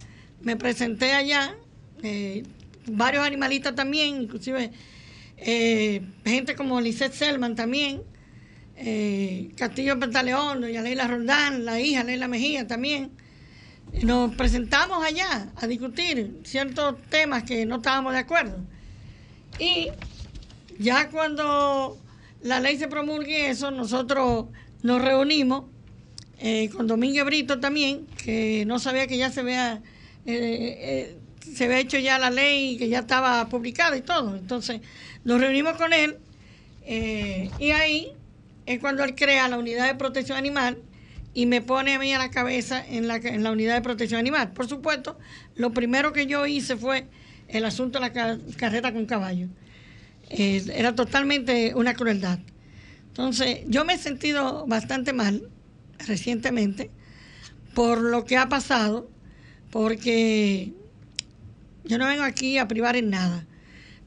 me 0.41 0.57
presenté 0.57 1.13
allá, 1.13 1.55
eh, 2.03 2.45
varios 2.87 3.27
animalistas 3.27 3.75
también, 3.75 4.23
inclusive 4.23 4.71
eh, 5.37 6.03
gente 6.25 6.55
como 6.55 6.81
Lisette 6.81 7.13
Selman 7.13 7.55
también, 7.55 8.03
eh, 8.77 9.51
Castillo 9.57 9.99
Pantaleón, 9.99 10.61
doña 10.61 10.83
Leila 10.83 11.07
Roldán, 11.07 11.65
la 11.65 11.81
hija 11.81 12.05
Leila 12.05 12.29
Mejía 12.29 12.67
también. 12.67 13.11
Nos 14.03 14.35
presentamos 14.37 15.05
allá 15.05 15.51
a 15.57 15.67
discutir 15.67 16.41
ciertos 16.45 16.97
temas 17.11 17.45
que 17.45 17.67
no 17.67 17.77
estábamos 17.77 18.13
de 18.13 18.19
acuerdo. 18.19 18.59
Y 19.59 19.89
ya 20.79 21.09
cuando 21.11 21.99
la 22.43 22.61
ley 22.61 22.77
se 22.77 22.87
promulgue 22.89 23.51
eso, 23.51 23.71
nosotros 23.71 24.47
nos 24.83 25.03
reunimos 25.03 25.65
eh, 26.41 26.69
con 26.71 26.87
Domínguez 26.87 27.25
Brito 27.25 27.59
también, 27.61 28.07
que 28.23 28.65
no 28.67 28.79
sabía 28.79 29.07
que 29.07 29.17
ya 29.17 29.31
se 29.31 29.41
había, 29.41 29.83
eh, 30.27 31.13
eh, 31.17 31.17
se 31.55 31.65
había 31.65 31.81
hecho 31.81 31.99
ya 31.99 32.19
la 32.19 32.31
ley, 32.31 32.77
que 32.77 32.89
ya 32.89 33.01
estaba 33.01 33.49
publicada 33.49 33.97
y 33.97 34.03
todo. 34.03 34.37
Entonces 34.37 34.81
nos 35.25 35.41
reunimos 35.41 35.77
con 35.77 35.93
él 35.93 36.17
y 36.87 37.71
ahí 37.73 38.13
es 38.67 38.79
cuando 38.81 39.05
él 39.05 39.15
crea 39.15 39.49
la 39.49 39.59
unidad 39.59 39.87
de 39.87 39.95
protección 39.95 40.39
animal 40.39 40.79
y 41.35 41.47
me 41.47 41.61
pone 41.61 41.95
a 41.95 41.99
mí 41.99 42.13
a 42.13 42.19
la 42.19 42.31
cabeza 42.31 42.85
en 42.87 43.09
la, 43.09 43.17
en 43.17 43.43
la 43.43 43.53
unidad 43.53 43.75
de 43.75 43.83
protección 43.83 44.19
animal. 44.19 44.53
Por 44.53 44.69
supuesto, 44.69 45.19
lo 45.55 45.73
primero 45.73 46.13
que 46.13 46.27
yo 46.27 46.47
hice 46.47 46.77
fue 46.77 47.07
el 47.49 47.65
asunto 47.65 47.99
de 47.99 48.07
la 48.07 48.13
ca- 48.13 48.39
carreta 48.57 48.93
con 48.93 49.07
caballo. 49.07 49.49
Era 50.31 50.95
totalmente 50.95 51.75
una 51.75 51.95
crueldad. 51.95 52.39
Entonces, 53.09 53.61
yo 53.67 53.85
me 53.85 53.95
he 53.95 53.99
sentido 53.99 54.67
bastante 54.67 55.13
mal 55.13 55.43
recientemente 56.07 56.91
por 57.75 58.01
lo 58.01 58.25
que 58.25 58.37
ha 58.37 58.49
pasado, 58.49 59.09
porque 59.71 60.73
yo 61.85 61.99
no 61.99 62.07
vengo 62.07 62.25
aquí 62.25 62.59
a 62.59 62.69
privar 62.69 62.97
en 62.97 63.11
nada, 63.11 63.47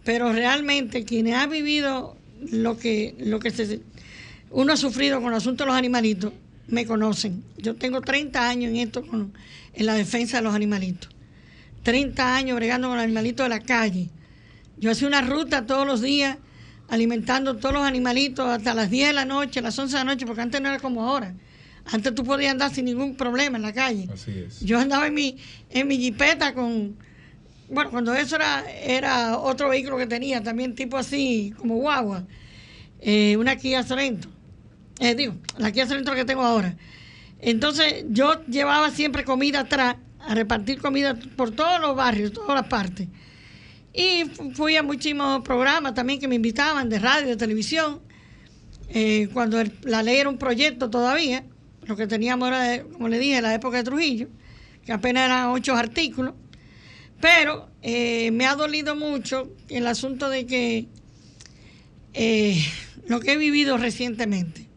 pero 0.04 0.34
realmente 0.34 1.06
quienes 1.06 1.36
han 1.36 1.49
vivido 1.49 2.17
lo 2.51 2.77
que, 2.77 3.15
lo 3.19 3.39
que 3.39 3.51
se, 3.51 3.82
uno 4.49 4.73
ha 4.73 4.77
sufrido 4.77 5.21
con 5.21 5.32
el 5.32 5.38
asunto 5.38 5.63
de 5.63 5.67
los 5.69 5.77
animalitos, 5.77 6.34
me 6.67 6.86
conocen. 6.86 7.43
Yo 7.58 7.75
tengo 7.75 8.01
30 8.01 8.49
años 8.49 8.71
en 8.71 8.77
esto, 8.77 9.06
con, 9.06 9.34
en 9.73 9.86
la 9.86 9.93
defensa 9.93 10.38
de 10.38 10.43
los 10.43 10.56
animalitos. 10.56 11.10
30 11.84 12.36
años 12.36 12.56
bregando 12.56 12.88
con 12.88 12.97
los 12.97 13.04
animalitos 13.04 13.45
de 13.45 13.49
la 13.49 13.60
calle. 13.60 14.10
Yo 14.77 14.91
hacía 14.91 15.08
una 15.08 15.21
ruta 15.21 15.65
todos 15.65 15.86
los 15.86 16.01
días 16.01 16.38
alimentando 16.89 17.56
todos 17.56 17.73
los 17.73 17.84
animalitos 17.84 18.45
hasta 18.47 18.73
las 18.73 18.89
10 18.89 19.08
de 19.08 19.13
la 19.13 19.25
noche, 19.25 19.62
las 19.62 19.77
11 19.80 19.97
de 19.97 20.04
la 20.04 20.12
noche, 20.12 20.25
porque 20.25 20.41
antes 20.41 20.62
no 20.62 20.67
era 20.67 20.80
como 20.80 21.08
ahora. 21.08 21.34
Antes 21.86 22.13
tú 22.15 22.24
podías 22.24 22.52
andar 22.52 22.74
sin 22.74 22.86
ningún 22.86 23.15
problema 23.15 23.58
en 23.58 23.63
la 23.63 23.74
calle. 23.74 24.08
Así 24.13 24.32
es. 24.32 24.60
Yo 24.62 24.80
andaba 24.80 25.08
en 25.08 25.13
mi, 25.13 25.38
en 25.70 25.88
mi 25.88 25.98
jipeta 25.98 26.54
con, 26.54 26.96
bueno, 27.70 27.89
cuando 27.91 28.13
eso 28.13 28.36
era, 28.36 28.63
era 28.72 29.38
otro 29.38 29.70
vehículo 29.70 29.98
que 29.98 30.08
tenía, 30.08 30.41
también 30.44 30.76
tipo 30.76 30.98
así, 30.98 31.54
como 31.58 31.76
guagua, 31.78 32.26
eh, 33.00 33.36
una 33.38 33.56
Kia 33.56 33.84
Sorento. 33.84 34.30
Eh, 35.00 35.15
digo, 35.15 35.36
la 35.58 35.72
Kia 35.72 35.88
Sorento 35.88 36.13
que 36.13 36.24
tengo 36.26 36.44
ahora. 36.44 36.76
Entonces 37.39 38.06
yo 38.10 38.46
llevaba 38.46 38.91
siempre 38.91 39.24
comida 39.24 39.62
atrás, 39.62 39.96
a 40.20 40.36
repartir 40.36 40.80
comida 40.80 41.17
por 41.36 41.50
todos 41.50 41.82
los 41.82 41.96
barrios, 41.96 42.32
todas 42.32 42.54
las 42.54 42.67
partes. 42.67 43.08
Y 43.91 44.26
fu- 44.26 44.52
fui 44.52 44.76
a 44.78 44.84
muchísimos 44.84 45.41
programas 45.44 45.96
también 45.96 46.20
que 46.20 46.28
me 46.28 46.36
invitaban 46.36 46.88
de 46.89 47.00
radio, 47.00 47.28
de 47.28 47.36
televisión. 47.38 48.00
Eh, 48.89 49.30
cuando 49.34 49.60
el- 49.60 49.74
la 49.84 50.04
ley 50.04 50.17
era 50.17 50.30
un 50.30 50.38
proyecto 50.38 50.89
todavía, 50.91 51.44
lo 51.91 51.97
que 51.97 52.08
teníamos 52.08 52.47
era, 52.47 52.84
como 52.84 53.10
le 53.10 53.19
dije, 53.19 53.41
la 53.41 53.54
época 53.54 53.75
de 53.75 53.84
Trujillo, 53.84 54.30
que 54.86 54.93
apenas 54.93 55.25
eran 55.25 55.49
ocho 55.49 55.75
artículos. 55.75 56.36
Pero 57.19 57.67
eh, 57.82 58.32
me 58.32 58.45
ha 58.47 58.56
dolido 58.56 58.95
mucho 58.95 59.51
el 59.67 59.86
asunto 59.86 60.30
de 60.30 60.45
que 60.45 60.88
eh, 62.13 62.63
lo 63.08 63.19
que 63.19 63.34
he 63.34 63.38
vivido 63.38 63.77
recientemente. 63.77 64.69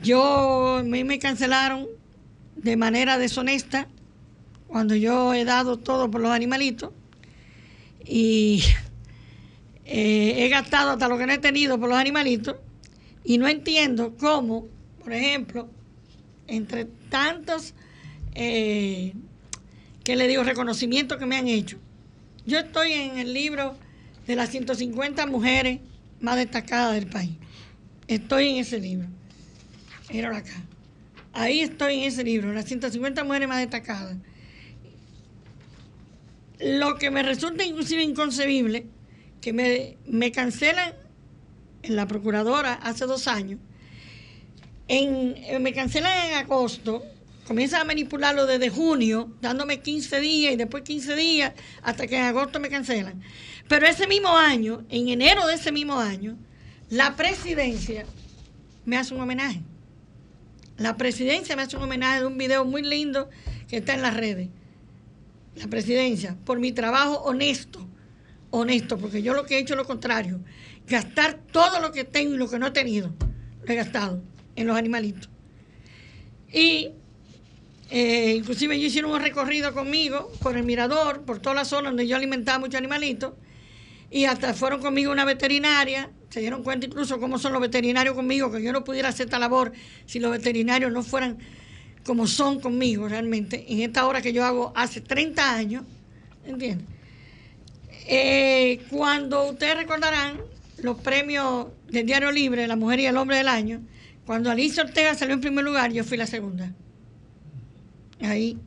Yo, 0.00 0.80
mí 0.84 1.02
me 1.02 1.18
cancelaron 1.18 1.88
de 2.54 2.76
manera 2.76 3.18
deshonesta 3.18 3.88
cuando 4.68 4.94
yo 4.94 5.34
he 5.34 5.44
dado 5.44 5.76
todo 5.76 6.08
por 6.08 6.20
los 6.20 6.30
animalitos 6.30 6.92
y 8.06 8.62
eh, 9.86 10.44
he 10.44 10.48
gastado 10.48 10.92
hasta 10.92 11.08
lo 11.08 11.18
que 11.18 11.26
no 11.26 11.32
he 11.32 11.38
tenido 11.38 11.80
por 11.80 11.88
los 11.88 11.98
animalitos 11.98 12.54
y 13.24 13.38
no 13.38 13.48
entiendo 13.48 14.14
cómo, 14.16 14.68
por 15.02 15.12
ejemplo, 15.12 15.68
entre 16.50 16.84
tantos, 16.84 17.74
eh, 18.34 19.12
que 20.04 20.16
le 20.16 20.28
digo, 20.28 20.44
reconocimientos 20.44 21.18
que 21.18 21.26
me 21.26 21.36
han 21.36 21.48
hecho, 21.48 21.78
yo 22.46 22.58
estoy 22.58 22.92
en 22.92 23.18
el 23.18 23.32
libro 23.32 23.76
de 24.26 24.36
las 24.36 24.50
150 24.50 25.26
mujeres 25.26 25.80
más 26.20 26.36
destacadas 26.36 26.94
del 26.94 27.06
país. 27.06 27.32
Estoy 28.08 28.50
en 28.50 28.56
ese 28.56 28.78
libro. 28.78 29.08
Era 30.08 30.36
acá. 30.36 30.64
Ahí 31.32 31.60
estoy 31.60 32.00
en 32.00 32.02
ese 32.04 32.24
libro, 32.24 32.52
las 32.52 32.64
150 32.64 33.22
mujeres 33.24 33.48
más 33.48 33.60
destacadas. 33.60 34.16
Lo 36.58 36.96
que 36.96 37.10
me 37.10 37.22
resulta 37.22 37.64
inclusive 37.64 38.02
inconcebible, 38.02 38.86
que 39.40 39.52
me, 39.52 39.96
me 40.06 40.32
cancelan 40.32 40.92
en 41.82 41.96
la 41.96 42.06
procuradora 42.06 42.74
hace 42.74 43.06
dos 43.06 43.28
años, 43.28 43.60
en, 44.90 45.36
eh, 45.36 45.60
me 45.60 45.72
cancelan 45.72 46.26
en 46.26 46.34
agosto, 46.34 47.04
comienzan 47.46 47.82
a 47.82 47.84
manipularlo 47.84 48.44
desde 48.44 48.70
junio, 48.70 49.32
dándome 49.40 49.78
15 49.78 50.18
días 50.18 50.52
y 50.52 50.56
después 50.56 50.82
15 50.82 51.14
días, 51.14 51.52
hasta 51.82 52.08
que 52.08 52.18
en 52.18 52.24
agosto 52.24 52.58
me 52.58 52.68
cancelan. 52.68 53.22
Pero 53.68 53.86
ese 53.86 54.08
mismo 54.08 54.36
año, 54.36 54.84
en 54.88 55.08
enero 55.08 55.46
de 55.46 55.54
ese 55.54 55.70
mismo 55.70 56.00
año, 56.00 56.36
la 56.88 57.14
presidencia 57.14 58.04
me 58.84 58.96
hace 58.96 59.14
un 59.14 59.20
homenaje. 59.20 59.62
La 60.76 60.96
presidencia 60.96 61.54
me 61.54 61.62
hace 61.62 61.76
un 61.76 61.84
homenaje 61.84 62.20
de 62.20 62.26
un 62.26 62.36
video 62.36 62.64
muy 62.64 62.82
lindo 62.82 63.30
que 63.68 63.76
está 63.76 63.94
en 63.94 64.02
las 64.02 64.16
redes. 64.16 64.48
La 65.54 65.68
presidencia, 65.68 66.36
por 66.44 66.58
mi 66.58 66.72
trabajo 66.72 67.22
honesto, 67.22 67.86
honesto, 68.50 68.98
porque 68.98 69.22
yo 69.22 69.34
lo 69.34 69.46
que 69.46 69.54
he 69.54 69.60
hecho 69.60 69.74
es 69.74 69.78
lo 69.78 69.86
contrario, 69.86 70.40
gastar 70.88 71.38
todo 71.52 71.78
lo 71.78 71.92
que 71.92 72.02
tengo 72.02 72.34
y 72.34 72.38
lo 72.38 72.50
que 72.50 72.58
no 72.58 72.66
he 72.66 72.72
tenido, 72.72 73.14
lo 73.62 73.72
he 73.72 73.76
gastado 73.76 74.20
en 74.60 74.66
los 74.66 74.76
animalitos. 74.76 75.28
Y 76.52 76.90
eh, 77.90 78.34
inclusive 78.36 78.76
ellos 78.76 78.88
hicieron 78.88 79.10
un 79.10 79.20
recorrido 79.20 79.72
conmigo 79.74 80.30
por 80.42 80.56
el 80.56 80.62
mirador, 80.62 81.22
por 81.22 81.38
toda 81.38 81.54
la 81.56 81.64
zona 81.64 81.88
donde 81.88 82.06
yo 82.06 82.16
alimentaba 82.16 82.58
muchos 82.58 82.76
animalitos, 82.76 83.34
y 84.10 84.24
hasta 84.24 84.54
fueron 84.54 84.80
conmigo 84.80 85.12
una 85.12 85.24
veterinaria, 85.24 86.10
se 86.30 86.40
dieron 86.40 86.62
cuenta 86.62 86.86
incluso 86.86 87.18
cómo 87.20 87.38
son 87.38 87.52
los 87.52 87.60
veterinarios 87.60 88.14
conmigo, 88.14 88.50
que 88.50 88.62
yo 88.62 88.72
no 88.72 88.84
pudiera 88.84 89.08
hacer 89.08 89.26
esta 89.26 89.38
labor 89.38 89.72
si 90.06 90.18
los 90.18 90.30
veterinarios 90.30 90.92
no 90.92 91.02
fueran 91.02 91.38
como 92.04 92.26
son 92.26 92.60
conmigo 92.60 93.08
realmente, 93.08 93.66
en 93.68 93.80
esta 93.80 94.06
hora 94.06 94.22
que 94.22 94.32
yo 94.32 94.44
hago 94.44 94.72
hace 94.74 95.00
30 95.00 95.54
años, 95.54 95.84
¿entiendes? 96.44 96.86
Eh, 98.06 98.80
cuando 98.90 99.50
ustedes 99.50 99.76
recordarán 99.76 100.40
los 100.78 100.98
premios 101.00 101.66
del 101.88 102.06
Diario 102.06 102.32
Libre, 102.32 102.66
La 102.66 102.76
Mujer 102.76 103.00
y 103.00 103.06
el 103.06 103.16
Hombre 103.16 103.36
del 103.36 103.48
Año, 103.48 103.80
cuando 104.26 104.50
Alicia 104.50 104.82
Ortega 104.84 105.14
salió 105.14 105.34
en 105.34 105.40
primer 105.40 105.64
lugar, 105.64 105.92
yo 105.92 106.04
fui 106.04 106.16
la 106.16 106.26
segunda. 106.26 106.72
Ahí, 108.20 108.58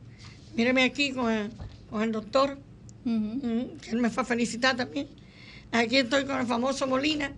míreme 0.55 0.83
aquí 0.83 1.11
con 1.11 1.31
el, 1.31 1.51
con 1.89 2.01
el 2.01 2.11
doctor, 2.11 2.57
que 3.03 3.89
él 3.91 3.97
me 3.99 4.09
fue 4.09 4.23
a 4.23 4.25
felicitar 4.25 4.75
también. 4.75 5.07
Aquí 5.71 5.97
estoy 5.97 6.25
con 6.25 6.39
el 6.39 6.47
famoso 6.47 6.87
Molina, 6.87 7.31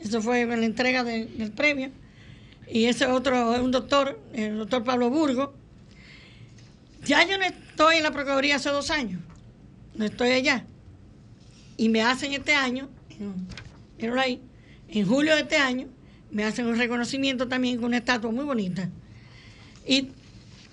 eso 0.00 0.20
fue 0.22 0.46
con 0.46 0.60
la 0.60 0.66
entrega 0.66 1.04
de- 1.04 1.26
del 1.26 1.52
premio. 1.52 1.90
Y 2.70 2.84
ese 2.86 3.06
otro 3.06 3.54
es 3.54 3.60
un 3.60 3.70
doctor, 3.70 4.18
el 4.32 4.58
doctor 4.58 4.84
Pablo 4.84 5.10
Burgo. 5.10 5.54
Ya 7.04 7.26
yo 7.28 7.36
no 7.38 7.44
estoy 7.44 7.96
en 7.96 8.04
la 8.04 8.12
Procuraduría 8.12 8.56
hace 8.56 8.70
dos 8.70 8.90
años, 8.90 9.20
no 9.94 10.04
estoy 10.04 10.30
allá. 10.30 10.64
Y 11.76 11.88
me 11.88 12.02
hacen 12.02 12.32
este 12.32 12.54
año, 12.54 12.88
en- 13.18 13.46
míralo 13.98 14.20
ahí, 14.20 14.40
en 14.88 15.06
julio 15.06 15.34
de 15.34 15.42
este 15.42 15.56
año, 15.56 15.88
me 16.32 16.44
hacen 16.44 16.66
un 16.66 16.76
reconocimiento 16.76 17.46
también 17.46 17.76
con 17.76 17.86
una 17.86 17.98
estatua 17.98 18.30
muy 18.32 18.44
bonita. 18.44 18.88
Y 19.86 20.08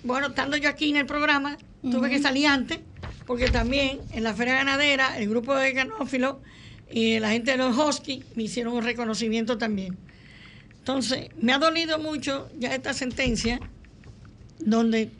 bueno, 0.02 0.28
estando 0.28 0.56
yo 0.56 0.68
aquí 0.68 0.90
en 0.90 0.96
el 0.96 1.06
programa, 1.06 1.58
tuve 1.82 2.10
que 2.10 2.18
salir 2.18 2.46
antes, 2.46 2.80
porque 3.26 3.48
también 3.48 4.00
en 4.12 4.24
la 4.24 4.34
Feria 4.34 4.54
Ganadera, 4.54 5.18
el 5.18 5.28
grupo 5.28 5.54
de 5.54 5.74
canófilos 5.74 6.36
y 6.90 7.18
la 7.20 7.30
gente 7.30 7.52
de 7.52 7.58
los 7.58 7.76
Husky 7.76 8.24
me 8.34 8.44
hicieron 8.44 8.74
un 8.74 8.82
reconocimiento 8.82 9.58
también. 9.58 9.96
Entonces, 10.78 11.28
me 11.40 11.52
ha 11.52 11.58
dolido 11.58 11.98
mucho 11.98 12.50
ya 12.58 12.74
esta 12.74 12.94
sentencia, 12.94 13.60
donde 14.58 15.10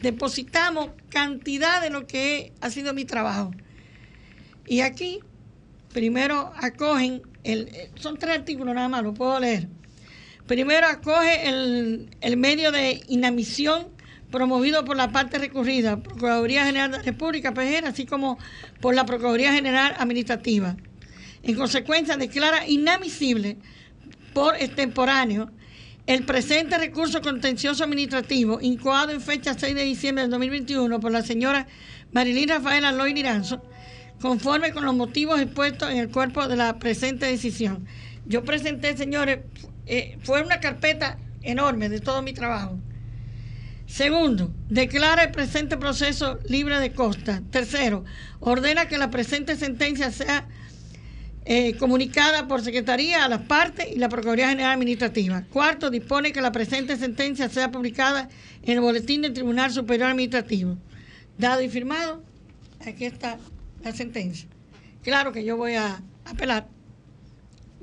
depositamos 0.00 0.90
cantidad 1.08 1.82
de 1.82 1.90
lo 1.90 2.06
que 2.06 2.52
ha 2.60 2.70
sido 2.70 2.94
mi 2.94 3.04
trabajo. 3.04 3.50
Y 4.66 4.80
aquí, 4.80 5.20
primero 5.92 6.52
acogen, 6.56 7.22
el, 7.44 7.68
eh, 7.72 7.90
son 7.96 8.18
tres 8.18 8.38
artículos 8.38 8.74
nada 8.74 8.88
más, 8.88 9.02
lo 9.02 9.14
puedo 9.14 9.38
leer. 9.40 9.68
Primero 10.46 10.86
acoge 10.86 11.48
el, 11.48 12.10
el 12.20 12.36
medio 12.36 12.72
de 12.72 13.02
inadmisión 13.08 13.88
promovido 14.30 14.84
por 14.84 14.96
la 14.96 15.10
parte 15.10 15.38
recurrida, 15.38 16.02
Procuraduría 16.02 16.64
General 16.64 16.90
de 16.90 16.98
la 16.98 17.02
República, 17.02 17.52
PGR, 17.52 17.86
así 17.86 18.06
como 18.06 18.38
por 18.80 18.94
la 18.94 19.04
Procuraduría 19.04 19.52
General 19.52 19.94
Administrativa. 19.98 20.76
En 21.42 21.54
consecuencia, 21.56 22.16
declara 22.16 22.66
inadmisible 22.68 23.58
por 24.32 24.56
extemporáneo 24.56 25.50
el 26.06 26.24
presente 26.24 26.78
recurso 26.78 27.20
contencioso 27.20 27.84
administrativo 27.84 28.58
incoado 28.60 29.12
en 29.12 29.20
fecha 29.20 29.54
6 29.58 29.74
de 29.74 29.84
diciembre 29.84 30.22
del 30.22 30.30
2021 30.30 31.00
por 31.00 31.12
la 31.12 31.22
señora 31.22 31.66
Marilyn 32.12 32.48
Rafaela 32.48 32.90
Loy 32.92 33.14
Liranzo, 33.14 33.62
conforme 34.20 34.72
con 34.72 34.84
los 34.84 34.94
motivos 34.94 35.40
expuestos 35.40 35.90
en 35.90 35.98
el 35.98 36.10
cuerpo 36.10 36.46
de 36.46 36.56
la 36.56 36.78
presente 36.78 37.26
decisión. 37.26 37.86
Yo 38.26 38.44
presenté, 38.44 38.96
señores, 38.96 39.40
eh, 39.86 40.18
fue 40.22 40.42
una 40.42 40.60
carpeta 40.60 41.18
enorme 41.42 41.88
de 41.88 42.00
todo 42.00 42.22
mi 42.22 42.32
trabajo. 42.32 42.78
Segundo, 43.86 44.52
declara 44.68 45.24
el 45.24 45.30
presente 45.32 45.76
proceso 45.76 46.38
libre 46.48 46.78
de 46.78 46.92
costa. 46.92 47.42
Tercero, 47.50 48.04
ordena 48.38 48.86
que 48.86 48.98
la 48.98 49.10
presente 49.10 49.56
sentencia 49.56 50.12
sea 50.12 50.46
eh, 51.44 51.74
comunicada 51.76 52.46
por 52.46 52.62
Secretaría 52.62 53.24
a 53.24 53.28
las 53.28 53.40
partes 53.40 53.88
y 53.90 53.98
la 53.98 54.08
Procuraduría 54.08 54.50
General 54.50 54.74
Administrativa. 54.74 55.42
Cuarto, 55.50 55.90
dispone 55.90 56.30
que 56.30 56.40
la 56.40 56.52
presente 56.52 56.96
sentencia 56.96 57.48
sea 57.48 57.72
publicada 57.72 58.28
en 58.62 58.74
el 58.74 58.80
Boletín 58.80 59.22
del 59.22 59.32
Tribunal 59.32 59.72
Superior 59.72 60.10
Administrativo. 60.10 60.76
Dado 61.36 61.62
y 61.62 61.68
firmado, 61.68 62.22
aquí 62.86 63.06
está 63.06 63.38
la 63.82 63.92
sentencia. 63.92 64.48
Claro 65.02 65.32
que 65.32 65.44
yo 65.44 65.56
voy 65.56 65.74
a 65.74 66.02
apelar, 66.24 66.68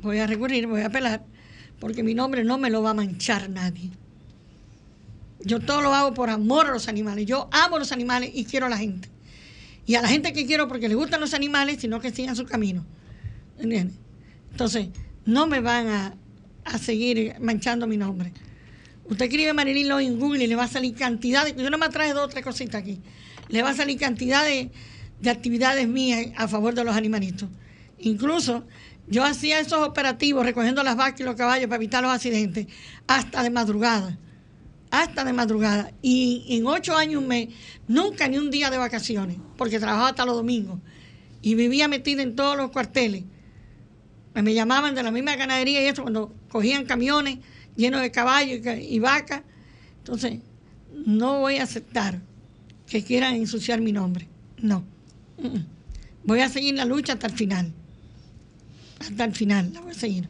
voy 0.02 0.20
a 0.20 0.28
recurrir, 0.28 0.68
voy 0.68 0.82
a 0.82 0.88
apelar, 0.88 1.26
porque 1.80 2.04
mi 2.04 2.14
nombre 2.14 2.44
no 2.44 2.58
me 2.58 2.70
lo 2.70 2.82
va 2.82 2.92
a 2.92 2.94
manchar 2.94 3.50
nadie. 3.50 3.92
Yo 5.40 5.60
todo 5.60 5.82
lo 5.82 5.94
hago 5.94 6.14
por 6.14 6.30
amor 6.30 6.68
a 6.68 6.72
los 6.72 6.88
animales. 6.88 7.26
Yo 7.26 7.48
amo 7.52 7.80
los 7.80 7.92
animales 7.92 8.32
y 8.34 8.46
quiero 8.46 8.66
a 8.66 8.70
la 8.70 8.78
gente. 8.78 9.10
Y 9.86 9.96
a 9.96 10.02
la 10.02 10.08
gente 10.10 10.34
que 10.34 10.46
quiero 10.46 10.68
porque 10.68 10.90
le 10.90 10.96
gustan 10.96 11.22
los 11.22 11.34
animales, 11.34 11.78
sino 11.80 12.00
que 12.02 12.12
sigan 12.12 12.36
su 12.36 12.46
camino. 12.46 12.86
¿Entiendes? 13.58 13.96
Entonces, 14.52 14.90
no 15.26 15.48
me 15.48 15.62
van 15.62 15.88
a, 15.88 16.16
a 16.66 16.78
seguir 16.78 17.36
manchando 17.40 17.88
mi 17.88 17.98
nombre. 17.98 18.34
Usted 19.06 19.26
escribe 19.26 19.54
Marilyn 19.54 19.88
Lowe 19.88 20.02
en 20.02 20.20
Google 20.20 20.44
y 20.44 20.48
le 20.48 20.56
va 20.56 20.66
a 20.66 20.68
salir 20.68 20.94
cantidad 20.96 21.46
de... 21.46 21.56
Yo 21.62 21.70
no 21.70 21.78
me 21.78 21.88
traje 21.90 22.14
dos 22.14 22.26
o 22.26 22.28
tres 22.28 22.44
cositas 22.44 22.82
aquí. 22.82 23.00
Le 23.48 23.62
va 23.62 23.70
a 23.70 23.74
salir 23.74 23.98
cantidad 23.98 24.44
de, 24.44 24.70
de 25.22 25.30
actividades 25.30 25.88
mías 25.88 26.28
a 26.36 26.48
favor 26.48 26.74
de 26.76 26.84
los 26.84 26.96
animalitos. 26.96 27.50
Incluso 28.00 28.66
yo 29.08 29.24
hacía 29.24 29.60
esos 29.60 29.88
operativos 29.88 30.46
recogiendo 30.46 30.84
las 30.84 30.96
vacas 30.96 31.22
y 31.22 31.24
los 31.24 31.36
caballos 31.36 31.68
para 31.68 31.78
evitar 31.78 32.04
los 32.04 32.12
accidentes 32.12 32.68
hasta 33.08 33.42
de 33.44 33.50
madrugada. 33.50 34.18
Hasta 34.92 35.24
de 35.26 35.34
madrugada. 35.34 35.92
Y 36.02 36.46
en 36.50 36.66
ocho 36.66 36.96
años, 36.96 37.22
un 37.22 37.28
mes, 37.28 37.50
nunca 37.88 38.28
ni 38.28 38.38
un 38.38 38.50
día 38.52 38.70
de 38.70 38.78
vacaciones, 38.78 39.38
porque 39.58 39.80
trabajaba 39.80 40.10
hasta 40.10 40.26
los 40.26 40.36
domingos. 40.36 40.80
Y 41.42 41.56
vivía 41.56 41.88
metida 41.88 42.22
en 42.22 42.36
todos 42.36 42.56
los 42.56 42.72
cuarteles. 42.72 43.24
Me 44.34 44.54
llamaban 44.54 44.94
de 44.96 45.04
la 45.04 45.12
misma 45.12 45.36
ganadería 45.36 45.82
y 45.82 45.88
eso 45.88 46.04
cuando 46.04 46.34
cogían 46.50 46.86
camiones 46.86 47.40
llenos 47.76 48.02
de 48.02 48.12
caballos 48.12 48.60
y, 48.60 48.62
ca- 48.62 48.78
y 48.80 49.00
vacas. 49.00 49.42
Entonces, 50.00 50.40
no 51.06 51.40
voy 51.40 51.58
a 51.58 51.64
aceptar 51.64 52.22
que 52.88 53.04
quieran 53.04 53.34
ensuciar 53.36 53.82
mi 53.82 53.92
nombre. 53.92 54.28
No. 54.62 54.84
Voy 56.24 56.42
a 56.42 56.50
seguir 56.50 56.76
la 56.76 56.86
lucha 56.86 57.14
hasta 57.14 57.28
el 57.28 57.34
final. 57.34 57.72
Hasta 59.00 59.24
el 59.24 59.34
final 59.34 59.72
la 59.74 59.82
voy 59.82 59.92
a 59.92 59.96
seguir. 59.96 60.30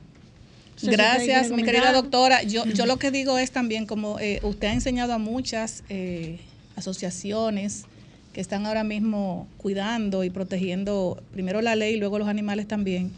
Gracias, 0.81 1.51
mi 1.51 1.63
querida 1.63 1.91
doctora. 1.91 2.43
Yo, 2.43 2.65
yo 2.65 2.85
lo 2.85 2.97
que 2.97 3.09
digo 3.09 3.37
es 3.37 3.51
también, 3.51 3.85
como 3.85 4.19
eh, 4.19 4.39
usted 4.43 4.67
ha 4.67 4.73
enseñado 4.73 5.13
a 5.13 5.17
muchas 5.17 5.83
eh, 5.89 6.39
asociaciones 6.75 7.85
que 8.33 8.41
están 8.41 8.67
ahora 8.67 8.83
mismo 8.83 9.47
cuidando 9.57 10.23
y 10.23 10.29
protegiendo 10.29 11.23
primero 11.31 11.61
la 11.61 11.75
ley 11.75 11.95
y 11.95 11.97
luego 11.97 12.19
los 12.19 12.27
animales 12.27 12.67
también, 12.67 13.11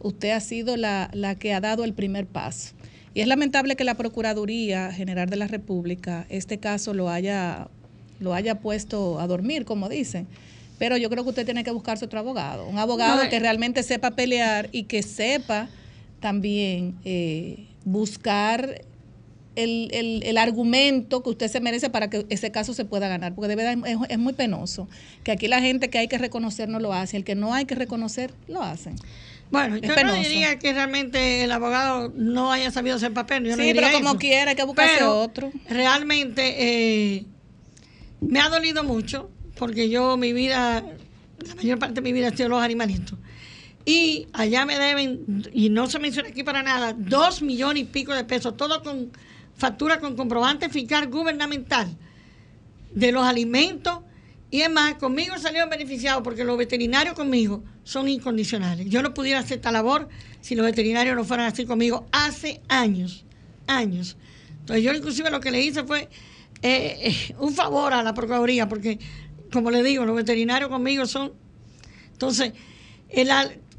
usted 0.00 0.30
ha 0.32 0.40
sido 0.40 0.76
la, 0.76 1.08
la 1.14 1.34
que 1.36 1.54
ha 1.54 1.60
dado 1.60 1.84
el 1.84 1.94
primer 1.94 2.26
paso. 2.26 2.74
Y 3.14 3.20
es 3.20 3.26
lamentable 3.26 3.76
que 3.76 3.84
la 3.84 3.94
Procuraduría 3.94 4.92
General 4.92 5.30
de 5.30 5.36
la 5.36 5.46
República 5.46 6.26
este 6.28 6.58
caso 6.58 6.92
lo 6.92 7.08
haya, 7.08 7.68
lo 8.20 8.34
haya 8.34 8.60
puesto 8.60 9.18
a 9.18 9.26
dormir, 9.26 9.64
como 9.64 9.88
dicen. 9.88 10.26
Pero 10.78 10.96
yo 10.96 11.10
creo 11.10 11.24
que 11.24 11.30
usted 11.30 11.44
tiene 11.44 11.64
que 11.64 11.70
buscarse 11.70 12.04
otro 12.04 12.18
abogado, 12.20 12.66
un 12.66 12.78
abogado 12.78 13.24
No, 13.24 13.30
que 13.30 13.36
eh. 13.36 13.40
realmente 13.40 13.82
sepa 13.82 14.12
pelear 14.12 14.68
y 14.72 14.84
que 14.84 15.02
sepa 15.02 15.68
también 16.20 16.94
eh, 17.04 17.66
buscar 17.84 18.82
el, 19.56 19.88
el- 19.92 20.22
el 20.24 20.38
argumento 20.38 21.22
que 21.24 21.30
usted 21.30 21.48
se 21.48 21.60
merece 21.60 21.90
para 21.90 22.08
que 22.08 22.26
ese 22.28 22.52
caso 22.52 22.74
se 22.74 22.84
pueda 22.84 23.08
ganar, 23.08 23.34
porque 23.34 23.48
de 23.48 23.56
verdad 23.56 23.76
es, 23.88 23.96
es 24.08 24.18
muy 24.18 24.32
penoso 24.32 24.88
que 25.24 25.32
aquí 25.32 25.48
la 25.48 25.60
gente 25.60 25.90
que 25.90 25.98
hay 25.98 26.06
que 26.06 26.18
reconocer 26.18 26.68
no 26.68 26.78
lo 26.78 26.92
hace, 26.92 27.16
el 27.16 27.24
que 27.24 27.34
no 27.34 27.54
hay 27.54 27.64
que 27.64 27.74
reconocer 27.74 28.32
lo 28.46 28.62
hacen. 28.62 28.94
Bueno, 29.50 29.76
Es 29.76 29.82
yo 29.82 29.88
no 30.04 30.14
diría 30.14 30.58
que 30.58 30.74
realmente 30.74 31.42
el 31.42 31.50
abogado 31.50 32.12
no 32.14 32.52
haya 32.52 32.70
sabido 32.70 32.96
hacer 32.96 33.12
papel. 33.14 33.44
Yo 33.44 33.56
no 33.56 33.62
Sí, 33.62 33.68
diría 33.72 33.82
pero 33.88 33.92
como 33.98 34.10
eso. 34.10 34.18
quiera, 34.18 34.50
hay 34.50 34.56
que 34.56 34.62
buscarse 34.64 34.96
Pero 34.98 35.18
otro. 35.18 35.50
Realmente 35.68 36.54
eh, 37.16 37.24
me 38.20 38.40
ha 38.40 38.48
dolido 38.50 38.84
mucho 38.84 39.30
porque 39.58 39.88
yo 39.88 40.16
mi 40.16 40.32
vida, 40.32 40.82
la 41.46 41.54
mayor 41.56 41.78
parte 41.78 41.96
de 41.96 42.02
mi 42.02 42.12
vida 42.12 42.28
ha 42.28 42.36
sido 42.36 42.48
los 42.48 42.62
animalitos. 42.62 43.18
Y 43.84 44.28
allá 44.32 44.66
me 44.66 44.78
deben, 44.78 45.48
y 45.52 45.70
no 45.70 45.86
se 45.86 45.98
menciona 45.98 46.28
aquí 46.28 46.42
para 46.42 46.62
nada, 46.62 46.94
dos 46.96 47.42
millones 47.42 47.82
y 47.82 47.86
pico 47.86 48.14
de 48.14 48.24
pesos, 48.24 48.56
todo 48.56 48.82
con 48.82 49.10
factura 49.56 49.98
con 49.98 50.14
comprobante 50.16 50.68
fiscal 50.68 51.08
gubernamental 51.08 51.88
de 52.94 53.12
los 53.12 53.24
alimentos. 53.24 54.00
Y 54.50 54.62
es 54.62 54.70
más, 54.70 54.94
conmigo 54.94 55.36
salieron 55.38 55.68
beneficiados 55.68 56.22
porque 56.22 56.44
los 56.44 56.56
veterinarios 56.56 57.14
conmigo 57.14 57.62
son 57.84 58.08
incondicionales. 58.08 58.88
Yo 58.88 59.02
no 59.02 59.12
pudiera 59.12 59.40
hacer 59.40 59.58
esta 59.58 59.72
labor 59.72 60.08
si 60.40 60.54
los 60.54 60.64
veterinarios 60.64 61.16
no 61.16 61.24
fueran 61.24 61.46
así 61.46 61.66
conmigo 61.66 62.06
hace 62.12 62.60
años, 62.68 63.24
años. 63.66 64.16
Entonces 64.60 64.84
yo 64.84 64.92
inclusive 64.92 65.30
lo 65.30 65.40
que 65.40 65.50
le 65.50 65.62
hice 65.62 65.84
fue 65.84 66.08
eh, 66.62 66.98
eh, 67.30 67.34
un 67.38 67.54
favor 67.54 67.92
a 67.92 68.02
la 68.02 68.14
Procuraduría 68.14 68.68
porque, 68.68 68.98
como 69.52 69.70
le 69.70 69.82
digo, 69.82 70.04
los 70.04 70.16
veterinarios 70.16 70.70
conmigo 70.70 71.06
son... 71.06 71.32
Entonces, 72.12 72.52
el 73.08 73.30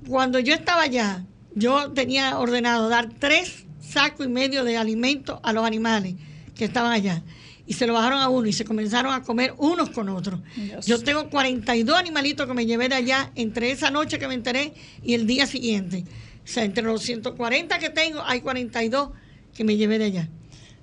cuando 0.07 0.39
yo 0.39 0.53
estaba 0.53 0.83
allá, 0.83 1.25
yo 1.55 1.91
tenía 1.91 2.39
ordenado 2.39 2.89
dar 2.89 3.09
tres 3.19 3.65
sacos 3.81 4.25
y 4.25 4.29
medio 4.29 4.63
de 4.63 4.77
alimento 4.77 5.39
a 5.43 5.51
los 5.53 5.65
animales 5.65 6.15
que 6.55 6.65
estaban 6.65 6.91
allá. 6.91 7.21
Y 7.67 7.73
se 7.73 7.85
lo 7.85 7.93
bajaron 7.93 8.19
a 8.19 8.29
uno 8.29 8.47
y 8.47 8.53
se 8.53 8.65
comenzaron 8.65 9.13
a 9.13 9.21
comer 9.21 9.53
unos 9.57 9.91
con 9.91 10.09
otros. 10.09 10.39
Dios. 10.55 10.85
Yo 10.87 11.03
tengo 11.03 11.29
42 11.29 11.95
animalitos 11.97 12.47
que 12.47 12.53
me 12.53 12.65
llevé 12.65 12.89
de 12.89 12.95
allá 12.95 13.31
entre 13.35 13.71
esa 13.71 13.91
noche 13.91 14.17
que 14.17 14.27
me 14.27 14.33
enteré 14.33 14.73
y 15.03 15.13
el 15.13 15.27
día 15.27 15.45
siguiente. 15.45 16.05
O 16.43 16.47
sea, 16.47 16.63
entre 16.63 16.83
los 16.83 17.03
140 17.03 17.77
que 17.77 17.89
tengo, 17.89 18.23
hay 18.25 18.41
42 18.41 19.09
que 19.53 19.63
me 19.63 19.77
llevé 19.77 19.99
de 19.99 20.05
allá. 20.05 20.29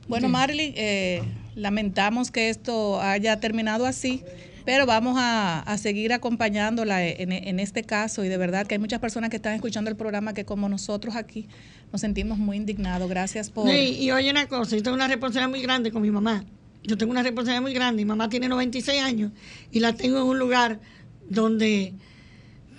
Bueno, 0.07 0.29
Sí. 0.29 0.33
Marilyn, 0.33 0.75
eh, 0.77 1.23
lamentamos 1.57 2.31
que 2.31 2.51
esto 2.51 3.01
haya 3.01 3.41
terminado 3.41 3.87
así, 3.87 4.23
pero 4.67 4.85
vamos 4.85 5.15
a, 5.17 5.61
a 5.61 5.79
seguir 5.79 6.13
acompañándola 6.13 7.07
en, 7.07 7.31
en 7.31 7.61
este 7.61 7.85
caso 7.85 8.25
y 8.25 8.29
de 8.29 8.37
verdad 8.37 8.67
que 8.67 8.75
hay 8.75 8.81
muchas 8.81 8.99
personas 8.99 9.31
que 9.31 9.37
están 9.37 9.55
escuchando 9.55 9.89
el 9.89 9.97
programa 9.97 10.35
que 10.35 10.45
como 10.45 10.69
nosotros 10.69 11.15
aquí 11.15 11.49
nos 11.93 12.01
sentimos 12.01 12.37
muy 12.37 12.57
indignados. 12.57 13.09
Gracias 13.09 13.49
por... 13.49 13.73
Y 13.73 14.11
oye 14.11 14.29
una 14.29 14.49
cosa, 14.49 14.77
yo 14.77 14.83
tengo 14.83 14.97
una 14.97 15.07
responsabilidad 15.07 15.51
muy 15.51 15.63
grande 15.63 15.93
con 15.93 16.03
mi 16.03 16.11
mamá. 16.11 16.45
Yo 16.83 16.99
tengo 16.99 17.13
una 17.13 17.23
responsabilidad 17.23 17.63
muy 17.63 17.75
grande. 17.75 18.03
Mi 18.03 18.09
mamá 18.09 18.29
tiene 18.29 18.49
96 18.49 19.01
años 19.01 19.31
y 19.71 19.79
la 19.79 19.93
tengo 19.93 20.19
en 20.19 20.25
un 20.25 20.39
lugar 20.39 20.81
donde 21.29 21.95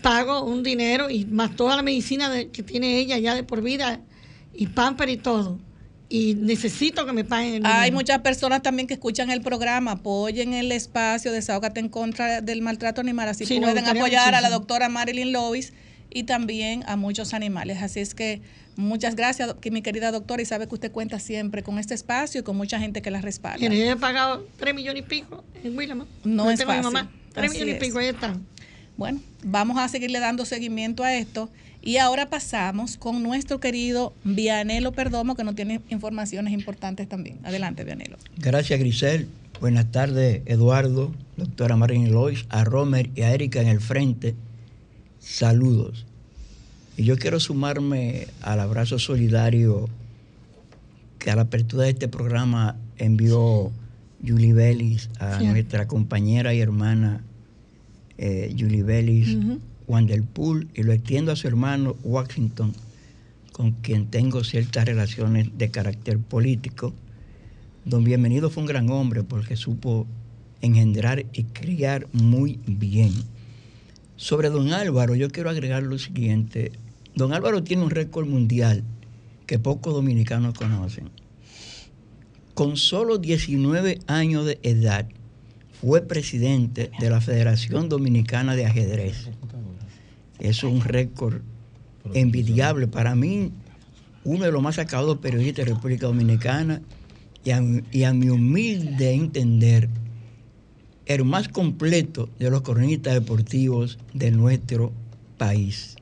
pago 0.02 0.44
un 0.44 0.64
dinero 0.64 1.10
y 1.10 1.26
más 1.26 1.56
toda 1.56 1.78
la 1.78 1.84
medicina 1.84 2.30
que 2.52 2.64
tiene 2.64 2.98
ella 3.00 3.18
ya 3.18 3.34
de 3.34 3.44
por 3.44 3.62
vida 3.62 4.02
y 4.54 4.68
pamper 4.68 5.08
y 5.08 5.18
todo. 5.18 5.58
Y 6.10 6.36
necesito 6.36 7.06
que 7.06 7.12
me 7.12 7.24
paguen 7.26 7.56
el 7.56 7.66
Hay 7.66 7.74
dinero. 7.86 7.96
muchas 7.96 8.20
personas 8.22 8.62
también 8.62 8.88
que 8.88 8.94
escuchan 8.94 9.30
el 9.30 9.42
programa, 9.42 9.92
apoyen 9.92 10.54
el 10.54 10.72
espacio, 10.72 11.34
desahógate 11.34 11.82
en 11.82 11.90
contra 11.90 12.40
del 12.42 12.62
maltrato 12.62 13.02
animal, 13.02 13.28
así 13.28 13.46
Sí, 13.46 13.60
pueden 13.60 13.86
apoyar 13.86 14.34
a 14.34 14.40
la 14.42 14.50
doctora 14.50 14.88
Marilyn 14.88 15.34
Lois 15.34 15.74
y 16.10 16.24
también 16.24 16.84
a 16.88 16.96
muchos 16.96 17.34
animales. 17.34 17.82
Así 17.82 18.00
es 18.00 18.16
que 18.16 18.42
muchas 18.78 19.16
gracias, 19.16 19.54
que 19.60 19.70
mi 19.70 19.82
querida 19.82 20.12
doctora, 20.12 20.42
y 20.42 20.46
sabe 20.46 20.68
que 20.70 20.76
usted 20.76 20.92
cuenta 20.94 21.20
siempre 21.20 21.62
con 21.62 21.78
este 21.78 21.94
espacio 21.94 22.40
y 22.40 22.44
con 22.44 22.56
mucha 22.56 22.80
gente 22.80 23.02
que 23.02 23.12
la 23.12 23.20
respalda. 23.20 23.66
He 23.66 23.96
pagado 23.98 24.48
3 24.60 24.74
millones 24.76 25.04
y 25.06 25.10
pico 25.10 25.44
en 25.62 25.78
Willamar. 25.78 26.08
No 26.24 26.46
Yo 26.46 26.52
es 26.52 26.62
a 26.62 26.64
mi 26.64 26.68
fácil. 26.70 26.84
mamá. 26.84 27.12
3 27.34 27.50
Así 27.50 27.60
millones 27.60 27.82
y 27.84 27.86
pico, 27.86 28.00
ahí 28.00 28.08
están. 28.08 28.46
Bueno, 28.96 29.20
vamos 29.44 29.78
a 29.78 29.88
seguirle 29.90 30.20
dando 30.20 30.46
seguimiento 30.46 31.04
a 31.04 31.14
esto. 31.14 31.50
Y 31.88 32.00
ahora 32.00 32.30
pasamos 32.30 32.98
con 32.98 33.24
nuestro 33.24 33.62
querido 33.62 34.12
Vianelo 34.26 34.92
Perdomo, 34.92 35.36
que 35.36 35.46
nos 35.46 35.56
tiene 35.56 35.80
informaciones 35.90 36.52
importantes 36.54 37.08
también. 37.08 37.38
Adelante, 37.46 37.86
Vianelo. 37.86 38.18
Gracias, 38.36 38.78
Grisel. 38.78 39.30
Buenas 39.62 39.90
tardes, 39.90 40.42
Eduardo, 40.48 41.14
doctora 41.38 41.78
Marín 41.78 42.12
Lois, 42.12 42.46
a 42.50 42.66
Romer 42.66 43.10
y 43.16 43.22
a 43.22 43.34
Erika 43.34 43.62
en 43.62 43.70
el 43.70 43.80
frente. 43.80 44.36
Saludos. 45.22 46.06
Y 46.98 47.06
yo 47.06 47.16
quiero 47.16 47.40
sumarme 47.40 48.28
al 48.42 48.60
abrazo 48.60 49.00
solidario 49.00 49.88
que 51.20 51.32
a 51.32 51.38
la 51.38 51.44
apertura 51.44 51.84
de 51.86 51.92
este 51.92 52.10
programa 52.10 52.76
envió 52.98 53.72
Julie 54.28 54.52
Bellis 54.52 55.10
a 55.22 55.40
Sí. 55.40 55.46
nuestra 55.46 55.88
compañera 55.88 56.54
y 56.54 56.60
hermana 56.60 57.24
eh, 58.18 58.54
Julie. 58.60 58.84
Juan 58.84 59.62
del 59.88 60.24
Pool, 60.24 60.68
y 60.76 60.84
lo 60.84 60.92
extiendo 60.92 61.32
a 61.32 61.38
su 61.38 61.48
hermano 61.48 61.96
Washington, 62.04 62.74
con 63.54 63.72
quien 63.72 64.08
tengo 64.08 64.44
ciertas 64.44 64.86
relaciones 64.86 65.58
de 65.58 65.72
carácter 65.72 66.20
político. 66.20 66.94
Don 67.86 68.04
Bienvenido 68.04 68.50
fue 68.50 68.64
un 68.64 68.68
gran 68.68 68.90
hombre 68.90 69.24
porque 69.24 69.56
supo 69.56 70.06
engendrar 70.62 71.26
y 71.32 71.44
criar 71.44 72.08
muy 72.12 72.60
bien. 72.68 73.14
Sobre 74.18 74.50
don 74.50 74.74
Álvaro, 74.74 75.16
yo 75.16 75.30
quiero 75.30 75.50
agregar 75.50 75.84
lo 75.84 75.98
siguiente. 75.98 76.74
Don 77.16 77.34
Álvaro 77.34 77.64
tiene 77.64 77.84
un 77.84 77.90
récord 77.90 78.28
mundial 78.28 78.84
que 79.46 79.58
pocos 79.58 79.94
dominicanos 79.94 80.54
conocen. 80.54 81.10
Con 82.54 82.76
solo 82.76 83.20
19 83.20 84.00
años 84.08 84.46
de 84.46 84.60
edad, 84.64 85.08
fue 85.80 86.02
presidente 86.02 86.92
de 87.00 87.10
la 87.10 87.22
Federación 87.22 87.88
Dominicana 87.88 88.56
de 88.56 88.66
Ajedrez. 88.66 89.30
Eso 90.40 90.68
es 90.68 90.74
un 90.74 90.82
récord 90.82 91.42
envidiable 92.14 92.88
para 92.88 93.16
mí, 93.16 93.52
uno 94.24 94.46
de 94.46 94.52
los 94.52 94.62
más 94.62 94.76
sacados 94.76 95.18
periodistas 95.18 95.66
de 95.66 95.74
República 95.74 96.08
Dominicana 96.08 96.82
y 97.44 97.52
a, 97.52 97.62
mi- 97.62 97.82
y 97.92 98.04
a 98.04 98.14
mi 98.14 98.30
humilde 98.30 99.14
entender, 99.14 99.90
el 101.06 101.24
más 101.24 101.48
completo 101.48 102.30
de 102.38 102.50
los 102.50 102.62
cronistas 102.62 103.14
deportivos 103.14 103.98
de 104.14 104.32
nuestro 104.32 104.92
país. 105.38 105.96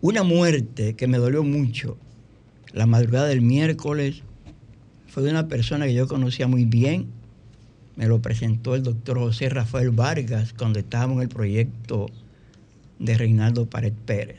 Una 0.00 0.22
muerte 0.22 0.94
que 0.94 1.06
me 1.06 1.18
dolió 1.18 1.44
mucho 1.44 1.96
la 2.72 2.86
madrugada 2.86 3.26
del 3.28 3.40
miércoles 3.42 4.22
fue 5.06 5.22
de 5.22 5.30
una 5.30 5.48
persona 5.48 5.86
que 5.86 5.94
yo 5.94 6.06
conocía 6.08 6.46
muy 6.46 6.64
bien. 6.64 7.06
Me 7.96 8.06
lo 8.06 8.20
presentó 8.22 8.74
el 8.74 8.82
doctor 8.82 9.18
José 9.18 9.48
Rafael 9.48 9.90
Vargas 9.90 10.54
cuando 10.56 10.78
estábamos 10.78 11.16
en 11.16 11.22
el 11.22 11.28
proyecto 11.28 12.06
de 13.00 13.16
Reinaldo 13.16 13.68
Pared 13.68 13.94
Pérez. 14.06 14.38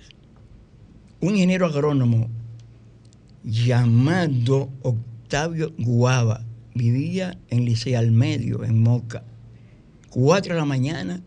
Un 1.20 1.32
ingeniero 1.32 1.66
agrónomo 1.66 2.30
llamado 3.44 4.70
Octavio 4.84 5.74
Guava 5.78 6.46
vivía 6.74 7.38
en 7.50 7.66
Licey 7.66 7.96
al 7.96 8.12
Medio, 8.12 8.64
en 8.64 8.82
Moca. 8.82 9.24
Cuatro 10.10 10.54
de 10.54 10.60
la 10.60 10.66
mañana, 10.66 11.22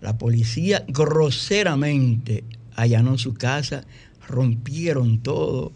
la 0.00 0.18
policía 0.18 0.84
groseramente 0.88 2.44
allanó 2.74 3.18
su 3.18 3.34
casa, 3.34 3.84
rompieron 4.26 5.20
todo. 5.20 5.72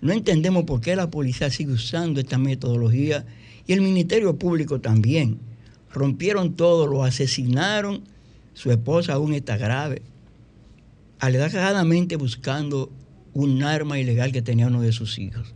No 0.00 0.12
entendemos 0.12 0.64
por 0.64 0.80
qué 0.80 0.96
la 0.96 1.10
policía 1.10 1.48
sigue 1.50 1.72
usando 1.72 2.20
esta 2.20 2.38
metodología 2.38 3.24
y 3.66 3.72
el 3.72 3.80
Ministerio 3.80 4.36
Público 4.36 4.80
también. 4.80 5.38
Rompieron 5.92 6.54
todo, 6.54 6.86
lo 6.88 7.04
asesinaron, 7.04 8.02
su 8.52 8.72
esposa 8.72 9.14
aún 9.14 9.32
está 9.32 9.56
grave 9.56 10.02
alegadamente 11.18 12.16
buscando 12.16 12.90
un 13.32 13.62
arma 13.62 13.98
ilegal 13.98 14.32
que 14.32 14.42
tenía 14.42 14.68
uno 14.68 14.80
de 14.80 14.92
sus 14.92 15.18
hijos. 15.18 15.54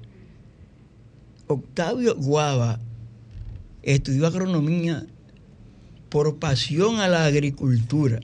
Octavio 1.47 2.15
Guava 2.17 2.81
estudió 3.83 4.27
agronomía 4.27 5.07
por 6.09 6.39
pasión 6.39 7.01
a 7.01 7.09
la 7.09 7.25
agricultura, 7.25 8.21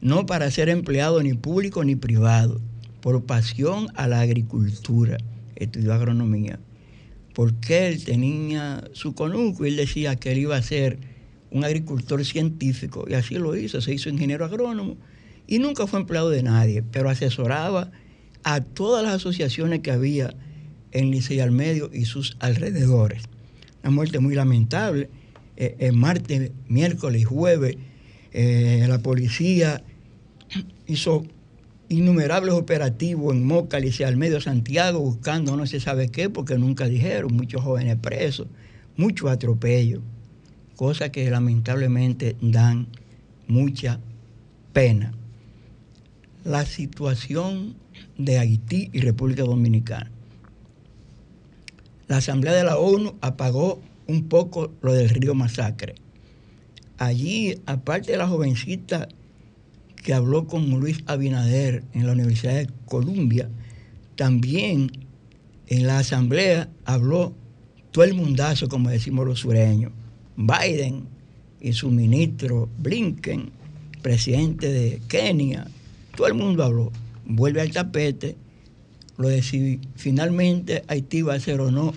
no 0.00 0.26
para 0.26 0.50
ser 0.50 0.68
empleado 0.68 1.22
ni 1.22 1.34
público 1.34 1.82
ni 1.84 1.96
privado, 1.96 2.60
por 3.00 3.24
pasión 3.24 3.88
a 3.94 4.06
la 4.06 4.20
agricultura, 4.20 5.18
estudió 5.56 5.92
agronomía, 5.92 6.58
porque 7.34 7.88
él 7.88 8.04
tenía 8.04 8.84
su 8.92 9.14
conuco 9.14 9.64
y 9.64 9.70
él 9.70 9.76
decía 9.76 10.16
que 10.16 10.32
él 10.32 10.38
iba 10.38 10.56
a 10.56 10.62
ser 10.62 10.98
un 11.50 11.64
agricultor 11.64 12.24
científico, 12.24 13.06
y 13.08 13.14
así 13.14 13.36
lo 13.36 13.56
hizo, 13.56 13.80
se 13.80 13.94
hizo 13.94 14.08
ingeniero 14.08 14.44
agrónomo, 14.44 14.96
y 15.48 15.58
nunca 15.58 15.86
fue 15.86 15.98
empleado 15.98 16.28
de 16.30 16.42
nadie, 16.42 16.82
pero 16.82 17.08
asesoraba 17.08 17.90
a 18.44 18.60
todas 18.60 19.02
las 19.02 19.14
asociaciones 19.14 19.80
que 19.80 19.90
había 19.90 20.34
en 20.92 21.10
Licey 21.10 21.40
al 21.40 21.50
Medio 21.50 21.90
y 21.92 22.04
sus 22.04 22.36
alrededores. 22.38 23.22
Una 23.82 23.90
muerte 23.90 24.20
muy 24.20 24.34
lamentable. 24.34 25.08
Eh, 25.56 25.74
el 25.80 25.94
martes, 25.94 26.52
miércoles 26.68 27.22
y 27.22 27.24
jueves, 27.24 27.76
eh, 28.32 28.84
la 28.88 28.98
policía 28.98 29.82
hizo 30.86 31.24
innumerables 31.88 32.52
operativos 32.54 33.34
en 33.34 33.46
Moca, 33.46 33.80
Licey 33.80 34.04
al 34.04 34.18
Medio, 34.18 34.42
Santiago, 34.42 35.00
buscando 35.00 35.56
no 35.56 35.66
se 35.66 35.80
sabe 35.80 36.10
qué, 36.10 36.28
porque 36.28 36.58
nunca 36.58 36.86
dijeron, 36.86 37.34
muchos 37.34 37.62
jóvenes 37.62 37.96
presos, 37.96 38.48
muchos 38.98 39.30
atropellos, 39.30 40.02
cosas 40.76 41.08
que 41.10 41.28
lamentablemente 41.30 42.36
dan 42.42 42.86
mucha 43.46 43.98
pena. 44.74 45.17
La 46.48 46.64
situación 46.64 47.74
de 48.16 48.38
Haití 48.38 48.88
y 48.94 49.00
República 49.00 49.42
Dominicana. 49.42 50.10
La 52.06 52.16
Asamblea 52.16 52.54
de 52.54 52.64
la 52.64 52.78
ONU 52.78 53.16
apagó 53.20 53.82
un 54.06 54.30
poco 54.30 54.72
lo 54.80 54.94
del 54.94 55.10
río 55.10 55.34
Masacre. 55.34 55.96
Allí, 56.96 57.60
aparte 57.66 58.12
de 58.12 58.16
la 58.16 58.26
jovencita 58.26 59.08
que 59.96 60.14
habló 60.14 60.46
con 60.46 60.70
Luis 60.80 61.00
Abinader 61.04 61.84
en 61.92 62.06
la 62.06 62.12
Universidad 62.12 62.54
de 62.54 62.70
Columbia, 62.86 63.50
también 64.16 64.90
en 65.66 65.86
la 65.86 65.98
Asamblea 65.98 66.70
habló 66.86 67.34
todo 67.90 68.04
el 68.04 68.14
mundazo, 68.14 68.70
como 68.70 68.88
decimos 68.88 69.26
los 69.26 69.40
sureños. 69.40 69.92
Biden 70.34 71.08
y 71.60 71.74
su 71.74 71.90
ministro 71.90 72.70
Blinken, 72.78 73.50
presidente 74.00 74.72
de 74.72 75.02
Kenia, 75.08 75.66
todo 76.18 76.26
el 76.26 76.34
mundo 76.34 76.64
habló 76.64 76.90
vuelve 77.24 77.60
al 77.60 77.70
tapete 77.70 78.36
lo 79.18 79.28
de 79.28 79.40
si 79.40 79.80
finalmente 79.94 80.82
Haití 80.88 81.22
va 81.22 81.34
a 81.34 81.40
ser 81.40 81.60
o 81.60 81.70
no 81.70 81.94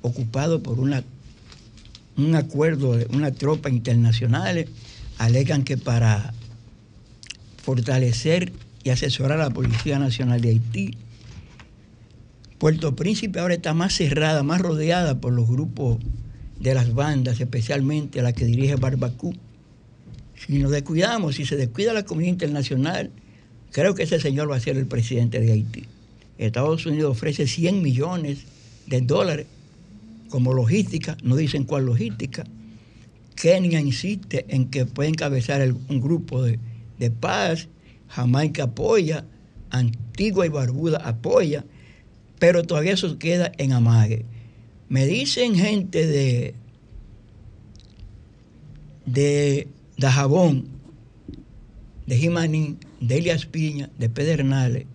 ocupado 0.00 0.62
por 0.62 0.78
una, 0.78 1.02
un 2.16 2.36
acuerdo 2.36 2.96
de 2.96 3.06
una 3.06 3.32
tropa 3.32 3.70
internacional. 3.70 4.66
Alegan 5.18 5.64
que 5.64 5.76
para 5.76 6.34
fortalecer 7.64 8.52
y 8.84 8.90
asesorar 8.90 9.40
a 9.40 9.48
la 9.48 9.50
Policía 9.50 9.98
Nacional 9.98 10.40
de 10.40 10.50
Haití, 10.50 10.96
Puerto 12.58 12.94
Príncipe 12.94 13.40
ahora 13.40 13.54
está 13.54 13.74
más 13.74 13.94
cerrada, 13.94 14.44
más 14.44 14.60
rodeada 14.60 15.20
por 15.20 15.32
los 15.32 15.48
grupos 15.48 15.98
de 16.60 16.74
las 16.74 16.94
bandas, 16.94 17.40
especialmente 17.40 18.22
la 18.22 18.32
que 18.32 18.44
dirige 18.44 18.76
Barbacú. 18.76 19.34
Si 20.36 20.58
nos 20.58 20.70
descuidamos, 20.70 21.36
si 21.36 21.44
se 21.44 21.56
descuida 21.56 21.92
la 21.92 22.04
comunidad 22.04 22.32
internacional, 22.32 23.10
Creo 23.74 23.96
que 23.96 24.04
ese 24.04 24.20
señor 24.20 24.48
va 24.48 24.54
a 24.54 24.60
ser 24.60 24.76
el 24.76 24.86
presidente 24.86 25.40
de 25.40 25.50
Haití. 25.50 25.82
Estados 26.38 26.86
Unidos 26.86 27.10
ofrece 27.10 27.48
100 27.48 27.82
millones 27.82 28.44
de 28.86 29.00
dólares 29.00 29.46
como 30.28 30.54
logística, 30.54 31.16
no 31.24 31.34
dicen 31.34 31.64
cuál 31.64 31.86
logística. 31.86 32.44
Kenia 33.34 33.80
insiste 33.80 34.44
en 34.46 34.70
que 34.70 34.86
puede 34.86 35.08
encabezar 35.08 35.60
un 35.88 36.00
grupo 36.00 36.44
de, 36.44 36.60
de 37.00 37.10
paz, 37.10 37.66
Jamaica 38.10 38.62
apoya, 38.62 39.24
Antigua 39.70 40.46
y 40.46 40.50
Barbuda 40.50 40.98
apoya, 40.98 41.64
pero 42.38 42.62
todavía 42.62 42.92
eso 42.92 43.18
queda 43.18 43.50
en 43.58 43.72
amague. 43.72 44.24
Me 44.88 45.04
dicen 45.04 45.56
gente 45.56 46.06
de, 46.06 46.54
de 49.04 49.66
Dajabón, 49.98 50.68
de 52.06 52.16
Jimaní, 52.16 52.76
de 53.00 53.18
Elias 53.18 53.46
Piña, 53.46 53.90
de 53.98 54.08
Pedernales, 54.08 54.86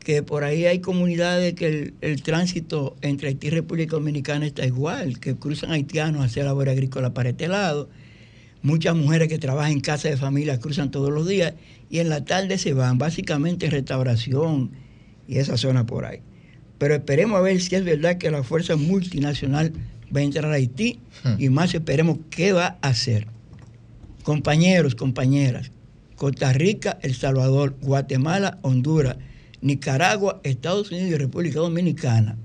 que 0.00 0.22
por 0.22 0.44
ahí 0.44 0.64
hay 0.64 0.78
comunidades 0.78 1.54
que 1.54 1.92
el, 2.00 2.22
tránsito 2.22 2.96
entre 3.02 3.28
Haití 3.28 3.48
y 3.48 3.50
República 3.50 3.96
Dominicana 3.96 4.46
está 4.46 4.64
igual, 4.64 5.20
que 5.20 5.36
cruzan 5.36 5.70
haitianos 5.70 6.24
hacia 6.24 6.44
la 6.44 6.48
labor 6.50 6.70
agrícola 6.70 7.12
para 7.12 7.28
este 7.28 7.46
lado. 7.46 7.90
Muchas 8.62 8.96
mujeres 8.96 9.28
que 9.28 9.38
trabajan 9.38 9.72
en 9.72 9.80
casa 9.80 10.08
de 10.08 10.16
familia 10.16 10.58
cruzan 10.60 10.90
todos 10.90 11.10
los 11.10 11.28
días 11.28 11.54
y 11.90 11.98
en 11.98 12.08
la 12.08 12.24
tarde 12.24 12.58
se 12.58 12.72
van, 12.72 12.98
básicamente 12.98 13.66
en 13.66 13.72
restauración 13.72 14.70
y 15.28 15.38
esa 15.38 15.56
zona 15.56 15.84
por 15.84 16.06
ahí. 16.06 16.20
Pero 16.78 16.94
esperemos 16.94 17.38
a 17.38 17.42
ver 17.42 17.60
si 17.60 17.74
es 17.74 17.84
verdad 17.84 18.18
que 18.18 18.30
la 18.30 18.42
fuerza 18.42 18.76
multinacional 18.76 19.72
va 20.14 20.20
a 20.20 20.22
entrar 20.22 20.46
a 20.46 20.54
Haití 20.54 21.00
hmm. 21.24 21.34
y 21.38 21.50
más 21.50 21.74
esperemos 21.74 22.18
qué 22.30 22.52
va 22.52 22.78
a 22.80 22.88
hacer. 22.88 23.26
Compañeros, 24.22 24.94
compañeras, 24.94 25.70
Costa 26.18 26.52
Rica, 26.52 26.98
El 27.00 27.14
Salvador, 27.14 27.76
Guatemala, 27.80 28.58
Honduras, 28.62 29.16
Nicaragua, 29.62 30.40
Estados 30.44 30.90
Unidos 30.90 31.10
y 31.10 31.16
República 31.16 31.60
Dominicana 31.60 32.36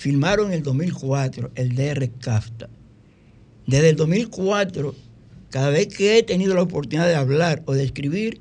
firmaron 0.00 0.46
en 0.48 0.54
el 0.54 0.62
2004 0.62 1.50
el 1.56 1.74
DR 1.74 2.10
CAFTA. 2.20 2.70
Desde 3.66 3.90
el 3.90 3.96
2004, 3.96 4.94
cada 5.50 5.68
vez 5.68 5.88
que 5.88 6.16
he 6.16 6.22
tenido 6.22 6.54
la 6.54 6.62
oportunidad 6.62 7.06
de 7.06 7.16
hablar 7.16 7.62
o 7.66 7.74
de 7.74 7.84
escribir, 7.84 8.40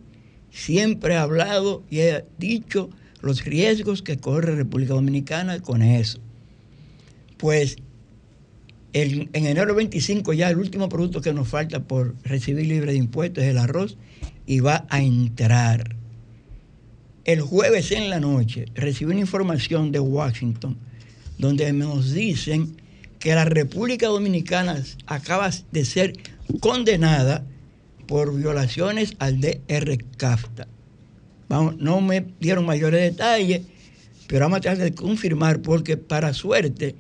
siempre 0.52 1.16
he 1.16 1.18
hablado 1.18 1.84
y 1.90 2.00
he 2.00 2.24
dicho 2.38 2.90
los 3.22 3.44
riesgos 3.44 4.02
que 4.02 4.18
corre 4.18 4.56
República 4.56 4.94
Dominicana 4.94 5.60
con 5.60 5.82
eso. 5.82 6.20
Pues 7.36 7.76
en 8.94 9.30
enero 9.34 9.76
25 9.76 10.32
ya 10.32 10.50
el 10.50 10.58
último 10.58 10.88
producto 10.88 11.20
que 11.20 11.34
nos 11.34 11.50
falta 11.50 11.84
por 11.84 12.16
recibir 12.24 12.68
libre 12.68 12.94
de 12.94 12.98
impuestos 12.98 13.44
es 13.44 13.50
el 13.50 13.58
arroz 13.58 13.98
y 14.50 14.62
va 14.62 14.88
a 14.90 15.00
entrar. 15.00 15.96
El 17.24 17.40
jueves 17.40 17.92
en 17.92 18.10
la 18.10 18.20
noche 18.20 18.66
recibí 18.74 19.12
una 19.12 19.20
información 19.20 19.92
de 19.92 20.00
Washington 20.00 20.76
donde 21.38 21.72
nos 21.72 22.14
dicen 22.14 22.76
que 23.20 23.36
la 23.36 23.46
República 23.46 24.08
Dominicana 24.08 24.84
acaba 25.06 25.52
de 25.72 25.86
ser 25.86 26.14
condenada 26.62 27.46
por 28.08 28.36
violaciones 28.36 29.14
al 29.20 29.40
DR-CAFTA. 29.40 30.68
Vamos, 31.48 31.78
no 31.78 32.02
me 32.02 32.26
dieron 32.40 32.66
mayores 32.66 33.02
detalles, 33.02 33.62
pero 34.26 34.46
vamos 34.46 34.58
a 34.58 34.62
tratar 34.62 34.84
de 34.84 34.96
confirmar 34.96 35.62
porque 35.62 35.96
para 35.96 36.34
suerte 36.34 36.96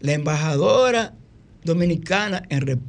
la 0.00 0.14
embajadora 0.14 1.14
dominicana 1.62 2.42
en, 2.48 2.80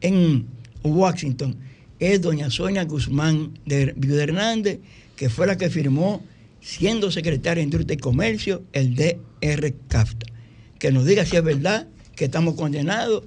en 0.00 0.48
Washington 0.82 1.67
es 1.98 2.20
doña 2.20 2.50
Sonia 2.50 2.84
Guzmán 2.84 3.58
de 3.66 3.92
Viuda 3.96 4.24
Hernández, 4.24 4.78
que 5.16 5.28
fue 5.28 5.46
la 5.46 5.58
que 5.58 5.70
firmó, 5.70 6.22
siendo 6.60 7.10
secretaria 7.10 7.60
de 7.60 7.64
Industria 7.64 7.94
y 7.94 7.98
Comercio, 7.98 8.62
el 8.72 8.94
DR 8.94 9.74
CAFTA. 9.88 10.26
Que 10.78 10.92
nos 10.92 11.04
diga 11.06 11.24
si 11.24 11.36
es 11.36 11.42
verdad 11.42 11.88
que 12.14 12.26
estamos 12.26 12.54
condenados 12.54 13.24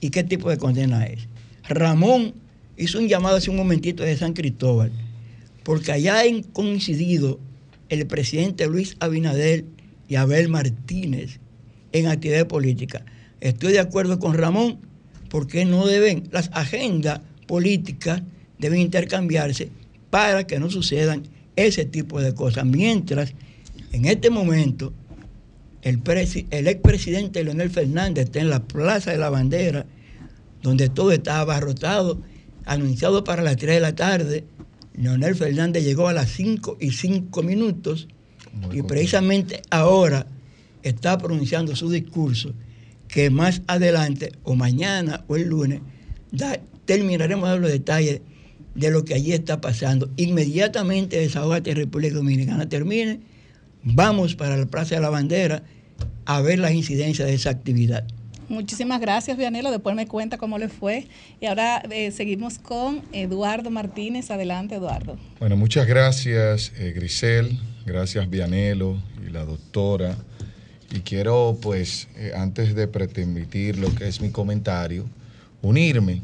y 0.00 0.10
qué 0.10 0.22
tipo 0.22 0.50
de 0.50 0.58
condena 0.58 1.06
es. 1.06 1.28
Ramón 1.68 2.34
hizo 2.76 2.98
un 2.98 3.08
llamado 3.08 3.36
hace 3.36 3.50
un 3.50 3.56
momentito 3.56 4.02
de 4.02 4.16
San 4.16 4.32
Cristóbal, 4.32 4.92
porque 5.62 5.92
allá 5.92 6.20
han 6.20 6.42
coincidido 6.42 7.40
el 7.88 8.06
presidente 8.06 8.66
Luis 8.66 8.96
Abinader 9.00 9.64
y 10.08 10.16
Abel 10.16 10.48
Martínez 10.48 11.40
en 11.92 12.06
actividad 12.06 12.46
política. 12.46 13.04
Estoy 13.40 13.72
de 13.72 13.80
acuerdo 13.80 14.18
con 14.18 14.34
Ramón 14.34 14.78
porque 15.28 15.64
no 15.64 15.86
deben 15.86 16.28
las 16.30 16.50
agendas 16.52 17.20
políticas 17.46 18.22
deben 18.58 18.80
intercambiarse 18.80 19.70
para 20.10 20.46
que 20.46 20.58
no 20.58 20.70
sucedan 20.70 21.22
ese 21.56 21.84
tipo 21.84 22.20
de 22.20 22.34
cosas. 22.34 22.64
Mientras, 22.64 23.34
en 23.92 24.04
este 24.04 24.30
momento, 24.30 24.92
el, 25.82 26.00
el 26.50 26.68
expresidente 26.68 27.44
Leonel 27.44 27.70
Fernández 27.70 28.26
está 28.26 28.40
en 28.40 28.50
la 28.50 28.62
Plaza 28.62 29.10
de 29.10 29.18
la 29.18 29.30
Bandera, 29.30 29.86
donde 30.62 30.88
todo 30.88 31.12
está 31.12 31.40
abarrotado, 31.40 32.20
anunciado 32.64 33.24
para 33.24 33.42
las 33.42 33.56
3 33.56 33.74
de 33.74 33.80
la 33.80 33.94
tarde. 33.94 34.44
Leonel 34.96 35.34
Fernández 35.34 35.84
llegó 35.84 36.08
a 36.08 36.12
las 36.12 36.30
5 36.30 36.78
y 36.80 36.92
5 36.92 37.42
minutos 37.42 38.08
y 38.72 38.82
precisamente 38.82 39.62
ahora 39.70 40.26
está 40.82 41.18
pronunciando 41.18 41.74
su 41.74 41.90
discurso 41.90 42.54
que 43.08 43.30
más 43.30 43.62
adelante 43.66 44.32
o 44.44 44.54
mañana 44.54 45.24
o 45.28 45.36
el 45.36 45.48
lunes 45.48 45.80
da 46.30 46.58
terminaremos 46.84 47.48
de 47.48 47.50
dar 47.50 47.60
los 47.60 47.70
detalles 47.70 48.20
de 48.74 48.90
lo 48.90 49.04
que 49.04 49.14
allí 49.14 49.32
está 49.32 49.60
pasando. 49.60 50.10
Inmediatamente 50.16 51.18
Desahogate 51.18 51.74
República 51.74 52.14
Dominicana 52.14 52.68
termine, 52.68 53.20
vamos 53.82 54.34
para 54.34 54.56
la 54.56 54.66
Plaza 54.66 54.96
de 54.96 55.00
la 55.00 55.10
Bandera 55.10 55.62
a 56.24 56.40
ver 56.40 56.58
las 56.58 56.72
incidencias 56.72 57.28
de 57.28 57.34
esa 57.34 57.50
actividad. 57.50 58.04
Muchísimas 58.48 59.00
gracias, 59.00 59.38
Vianelo. 59.38 59.70
Después 59.70 59.96
me 59.96 60.06
cuenta 60.06 60.36
cómo 60.36 60.58
le 60.58 60.68
fue. 60.68 61.06
Y 61.40 61.46
ahora 61.46 61.82
eh, 61.90 62.10
seguimos 62.10 62.58
con 62.58 63.02
Eduardo 63.12 63.70
Martínez. 63.70 64.30
Adelante, 64.30 64.74
Eduardo. 64.74 65.16
Bueno, 65.38 65.56
muchas 65.56 65.86
gracias, 65.86 66.72
eh, 66.78 66.92
Grisel. 66.94 67.58
Gracias, 67.86 68.28
Vianelo 68.28 68.98
y 69.26 69.30
la 69.30 69.44
doctora. 69.44 70.16
Y 70.94 71.00
quiero, 71.00 71.58
pues, 71.60 72.08
eh, 72.16 72.32
antes 72.36 72.74
de 72.74 72.86
pretenditir 72.86 73.78
lo 73.78 73.94
que 73.94 74.08
es 74.08 74.20
mi 74.20 74.30
comentario, 74.30 75.06
unirme 75.62 76.20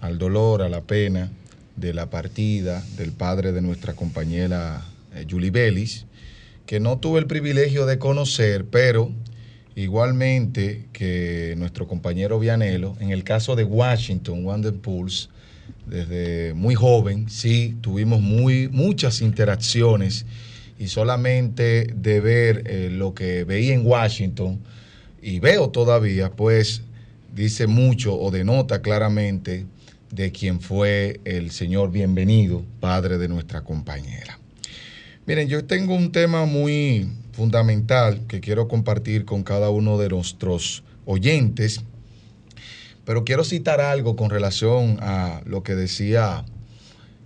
al 0.00 0.18
dolor, 0.18 0.62
a 0.62 0.68
la 0.68 0.82
pena 0.82 1.30
de 1.76 1.94
la 1.94 2.10
partida 2.10 2.84
del 2.96 3.12
padre 3.12 3.52
de 3.52 3.62
nuestra 3.62 3.94
compañera 3.94 4.84
eh, 5.14 5.26
Julie 5.28 5.50
Bellis, 5.50 6.06
que 6.66 6.80
no 6.80 6.98
tuve 6.98 7.20
el 7.20 7.26
privilegio 7.26 7.86
de 7.86 7.98
conocer, 7.98 8.64
pero 8.66 9.10
igualmente 9.74 10.86
que 10.92 11.54
nuestro 11.56 11.86
compañero 11.88 12.38
Vianelo, 12.38 12.96
en 13.00 13.10
el 13.10 13.24
caso 13.24 13.56
de 13.56 13.64
Washington, 13.64 14.44
Wander 14.44 14.74
Pulse, 14.74 15.28
desde 15.86 16.54
muy 16.54 16.74
joven, 16.74 17.28
sí, 17.28 17.76
tuvimos 17.80 18.20
muy, 18.20 18.68
muchas 18.68 19.20
interacciones 19.20 20.26
y 20.78 20.88
solamente 20.88 21.92
de 21.94 22.20
ver 22.20 22.62
eh, 22.66 22.88
lo 22.90 23.14
que 23.14 23.44
veía 23.44 23.74
en 23.74 23.86
Washington 23.86 24.60
y 25.22 25.40
veo 25.40 25.70
todavía, 25.70 26.30
pues 26.30 26.82
dice 27.34 27.66
mucho 27.66 28.18
o 28.18 28.30
denota 28.30 28.82
claramente 28.82 29.66
de 30.10 30.32
quien 30.32 30.60
fue 30.60 31.20
el 31.24 31.50
señor 31.50 31.90
bienvenido, 31.90 32.64
padre 32.80 33.18
de 33.18 33.28
nuestra 33.28 33.62
compañera. 33.62 34.38
Miren, 35.26 35.48
yo 35.48 35.64
tengo 35.64 35.94
un 35.94 36.10
tema 36.10 36.46
muy 36.46 37.08
fundamental 37.32 38.26
que 38.26 38.40
quiero 38.40 38.66
compartir 38.66 39.24
con 39.24 39.44
cada 39.44 39.70
uno 39.70 39.98
de 39.98 40.08
nuestros 40.08 40.82
oyentes, 41.04 41.82
pero 43.04 43.24
quiero 43.24 43.44
citar 43.44 43.80
algo 43.80 44.16
con 44.16 44.30
relación 44.30 44.98
a 45.00 45.42
lo 45.46 45.62
que 45.62 45.74
decía 45.76 46.44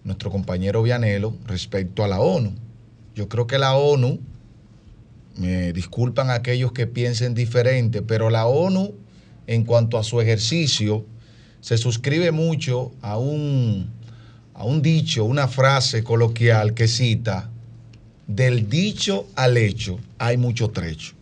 nuestro 0.05 0.30
compañero 0.30 0.82
Vianelo 0.82 1.35
respecto 1.47 2.05
a 2.05 2.09
la 2.09 2.20
ONU. 2.20 2.55
Yo 3.14 3.28
creo 3.28 3.47
que 3.47 3.59
la 3.59 3.74
ONU, 3.74 4.20
me 5.37 5.72
disculpan 5.72 6.30
aquellos 6.30 6.72
que 6.72 6.87
piensen 6.87 7.35
diferente, 7.35 8.03
pero 8.03 8.30
la 8.30 8.47
ONU 8.47 8.95
en 9.47 9.64
cuanto 9.64 9.99
a 9.99 10.05
su 10.05 10.20
ejercicio 10.20 11.07
se 11.64 11.78
suscribe 11.78 12.30
mucho 12.30 12.92
a 13.00 13.16
un, 13.16 13.88
a 14.52 14.64
un 14.64 14.82
dicho, 14.82 15.24
una 15.24 15.48
frase 15.48 16.04
coloquial 16.04 16.74
que 16.74 16.86
cita, 16.86 17.48
del 18.26 18.68
dicho 18.68 19.26
al 19.34 19.56
hecho 19.56 19.98
hay 20.18 20.36
mucho 20.36 20.68
trecho. 20.68 21.14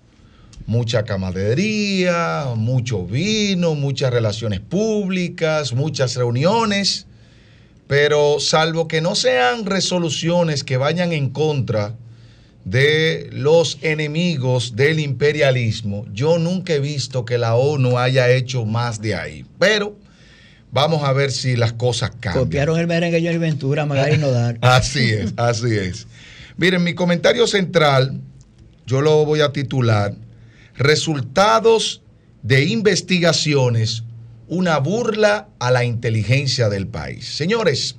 Mucha 0.66 1.04
camaradería, 1.04 2.54
mucho 2.56 3.06
vino, 3.06 3.76
muchas 3.76 4.12
relaciones 4.12 4.58
públicas, 4.58 5.74
muchas 5.74 6.16
reuniones, 6.16 7.06
pero 7.86 8.40
salvo 8.40 8.88
que 8.88 9.00
no 9.00 9.14
sean 9.14 9.64
resoluciones 9.64 10.64
que 10.64 10.76
vayan 10.76 11.12
en 11.12 11.30
contra 11.30 11.94
de 12.64 13.30
los 13.30 13.78
enemigos 13.82 14.74
del 14.74 14.98
imperialismo, 14.98 16.04
yo 16.12 16.38
nunca 16.38 16.72
he 16.74 16.80
visto 16.80 17.24
que 17.24 17.38
la 17.38 17.54
ONU 17.54 17.96
haya 17.96 18.28
hecho 18.28 18.64
más 18.64 19.00
de 19.00 19.14
ahí. 19.14 19.44
Pero 19.60 20.01
vamos 20.72 21.04
a 21.04 21.12
ver 21.12 21.30
si 21.30 21.54
las 21.54 21.74
cosas 21.74 22.10
cambian. 22.18 22.44
Copiaron 22.44 22.80
el 22.80 22.88
merengue 22.88 23.18
y 23.18 23.38
Ventura, 23.38 23.86
Magari 23.86 24.18
Nodar. 24.18 24.58
Así 24.62 25.10
es, 25.10 25.32
así 25.36 25.76
es. 25.76 26.08
Miren, 26.56 26.82
mi 26.82 26.94
comentario 26.94 27.46
central, 27.46 28.20
yo 28.86 29.00
lo 29.00 29.24
voy 29.24 29.40
a 29.40 29.52
titular, 29.52 30.14
Resultados 30.74 32.02
de 32.42 32.64
investigaciones, 32.64 34.04
una 34.48 34.78
burla 34.78 35.48
a 35.58 35.70
la 35.70 35.84
inteligencia 35.84 36.70
del 36.70 36.86
país. 36.86 37.36
Señores, 37.36 37.96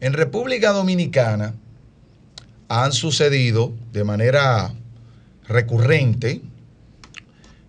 en 0.00 0.14
República 0.14 0.72
Dominicana 0.72 1.54
han 2.68 2.92
sucedido 2.92 3.74
de 3.92 4.02
manera 4.02 4.72
recurrente 5.46 6.40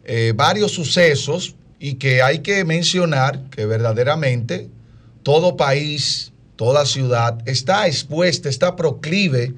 eh, 0.06 0.34
varios 0.34 0.72
sucesos 0.72 1.56
y 1.84 1.96
que 1.96 2.22
hay 2.22 2.40
que 2.40 2.64
mencionar 2.64 3.50
que 3.50 3.66
verdaderamente 3.66 4.70
todo 5.22 5.58
país 5.58 6.32
toda 6.56 6.86
ciudad 6.86 7.40
está 7.46 7.88
expuesta, 7.88 8.48
está 8.48 8.78
proclive 8.78 9.54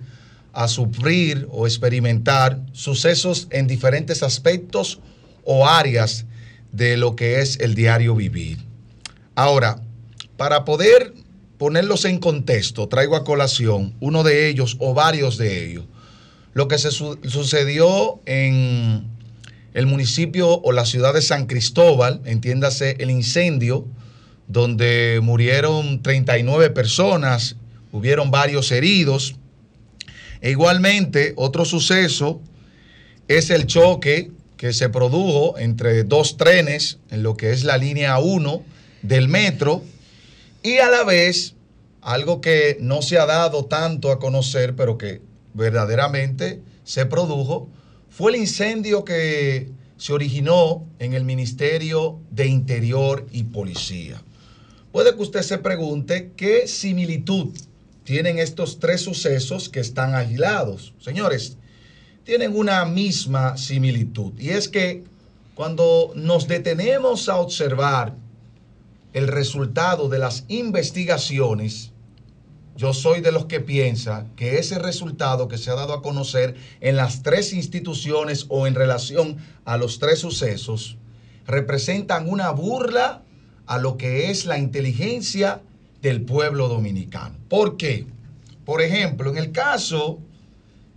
a 0.52 0.68
sufrir 0.68 1.48
o 1.52 1.68
experimentar 1.68 2.60
sucesos 2.72 3.48
en 3.52 3.68
diferentes 3.68 4.24
aspectos 4.24 5.00
o 5.44 5.68
áreas 5.68 6.26
de 6.72 6.98
lo 6.98 7.16
que 7.16 7.42
es 7.42 7.60
el 7.60 7.76
diario 7.76 8.16
vivir. 8.16 8.58
Ahora, 9.36 9.84
para 10.36 10.66
poder 10.66 11.14
ponerlos 11.60 12.06
en 12.06 12.18
contexto, 12.18 12.88
traigo 12.88 13.18
a 13.18 13.24
colación 13.24 13.94
uno 14.00 14.24
de 14.24 14.48
ellos 14.48 14.78
o 14.80 14.96
varios 14.96 15.38
de 15.38 15.70
ellos. 15.70 15.86
Lo 16.56 16.68
que 16.68 16.80
se 16.80 16.90
sucedió 16.90 18.20
en 18.26 19.15
el 19.76 19.88
municipio 19.88 20.62
o 20.62 20.72
la 20.72 20.86
ciudad 20.86 21.14
de 21.14 21.22
San 21.22 21.48
Cristóbal, 21.48 22.22
entiéndase 22.24 22.96
el 23.00 23.12
incendio 23.12 23.86
donde 24.48 25.20
murieron 25.22 26.02
39 26.02 26.70
personas, 26.70 27.58
hubieron 27.92 28.32
varios 28.32 28.72
heridos. 28.72 29.36
E 30.42 30.52
igualmente, 30.52 31.34
otro 31.36 31.66
suceso 31.66 32.42
es 33.28 33.50
el 33.50 33.68
choque 33.68 34.32
que 34.56 34.72
se 34.72 34.88
produjo 34.88 35.60
entre 35.60 36.06
dos 36.06 36.38
trenes 36.38 37.00
en 37.12 37.22
lo 37.22 37.36
que 37.36 37.52
es 37.52 37.66
la 37.66 37.78
línea 37.78 38.18
1 38.20 38.64
del 39.02 39.28
metro 39.28 39.84
y 40.64 40.78
a 40.78 40.90
la 40.90 41.04
vez 41.04 41.54
algo 42.02 42.40
que 42.40 42.78
no 42.80 43.02
se 43.02 43.18
ha 43.18 43.26
dado 43.26 43.66
tanto 43.66 44.10
a 44.12 44.20
conocer, 44.20 44.74
pero 44.78 44.98
que 44.98 45.22
verdaderamente 45.54 46.62
se 46.86 47.06
produjo, 47.06 47.68
fue 48.18 48.32
el 48.32 48.38
incendio 48.38 49.04
que 49.04 49.70
se 49.98 50.14
originó 50.14 50.86
en 51.00 51.14
el 51.14 51.24
Ministerio 51.24 52.20
de 52.32 52.48
Interior 52.48 53.26
y 53.32 53.44
Policía 53.44 54.22
puede 54.96 55.14
que 55.14 55.24
usted 55.24 55.42
se 55.42 55.58
pregunte 55.58 56.32
qué 56.38 56.70
similitud 56.70 57.50
tienen 58.06 58.40
estos 58.40 58.80
tres 58.80 59.02
sucesos 59.02 59.68
que 59.68 59.82
están 59.82 60.16
aislados. 60.16 60.94
Señores, 61.02 61.58
tienen 62.24 62.56
una 62.56 62.86
misma 62.86 63.58
similitud 63.58 64.32
y 64.40 64.52
es 64.52 64.70
que 64.70 65.04
cuando 65.54 66.14
nos 66.16 66.48
detenemos 66.48 67.28
a 67.28 67.36
observar 67.40 68.16
el 69.12 69.28
resultado 69.28 70.08
de 70.08 70.20
las 70.20 70.46
investigaciones, 70.48 71.92
yo 72.76 72.94
soy 72.94 73.22
de 73.22 73.32
los 73.32 73.46
que 73.46 73.62
piensa 73.62 74.28
que 74.36 74.58
ese 74.58 74.80
resultado 74.80 75.48
que 75.48 75.58
se 75.58 75.72
ha 75.72 75.76
dado 75.76 75.94
a 75.94 76.02
conocer 76.02 76.56
en 76.82 76.98
las 76.98 77.24
tres 77.24 77.54
instituciones 77.54 78.46
o 78.50 78.68
en 78.68 78.76
relación 78.76 79.38
a 79.64 79.78
los 79.78 80.00
tres 80.00 80.20
sucesos 80.20 80.98
representan 81.48 82.28
una 82.28 82.50
burla 82.52 83.24
a 83.66 83.78
lo 83.78 83.98
que 83.98 84.30
es 84.30 84.46
la 84.46 84.58
inteligencia 84.58 85.62
del 86.02 86.22
pueblo 86.22 86.68
dominicano. 86.68 87.36
¿Por 87.50 87.78
qué? 87.78 88.08
Por 88.66 88.82
ejemplo, 88.82 89.32
en 89.32 89.38
el 89.38 89.52
caso 89.52 90.20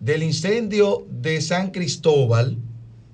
del 0.01 0.22
incendio 0.22 1.07
de 1.11 1.41
San 1.41 1.70
Cristóbal, 1.70 2.59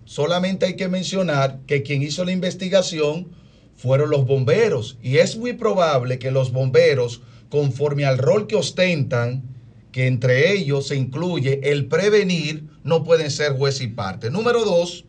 solamente 0.05 0.67
hay 0.67 0.77
que 0.77 0.89
mencionar 0.89 1.61
que 1.67 1.83
quien 1.83 2.03
hizo 2.03 2.25
la 2.25 2.33
investigación 2.33 3.29
fueron 3.77 4.11
los 4.11 4.27
bomberos 4.27 4.99
y 5.03 5.19
es 5.19 5.37
muy 5.37 5.53
probable 5.53 6.19
que 6.19 6.31
los 6.31 6.53
bomberos, 6.53 7.23
conforme 7.55 8.05
al 8.05 8.19
rol 8.19 8.49
que 8.49 8.57
ostentan, 8.57 9.45
que 9.93 10.09
entre 10.09 10.51
ellos 10.55 10.89
se 10.89 10.97
incluye 10.97 11.61
el 11.63 11.87
prevenir, 11.87 12.65
no 12.83 13.05
pueden 13.05 13.31
ser 13.31 13.53
juez 13.53 13.81
y 13.81 13.87
parte. 13.87 14.29
Número 14.29 14.65
dos, 14.65 15.05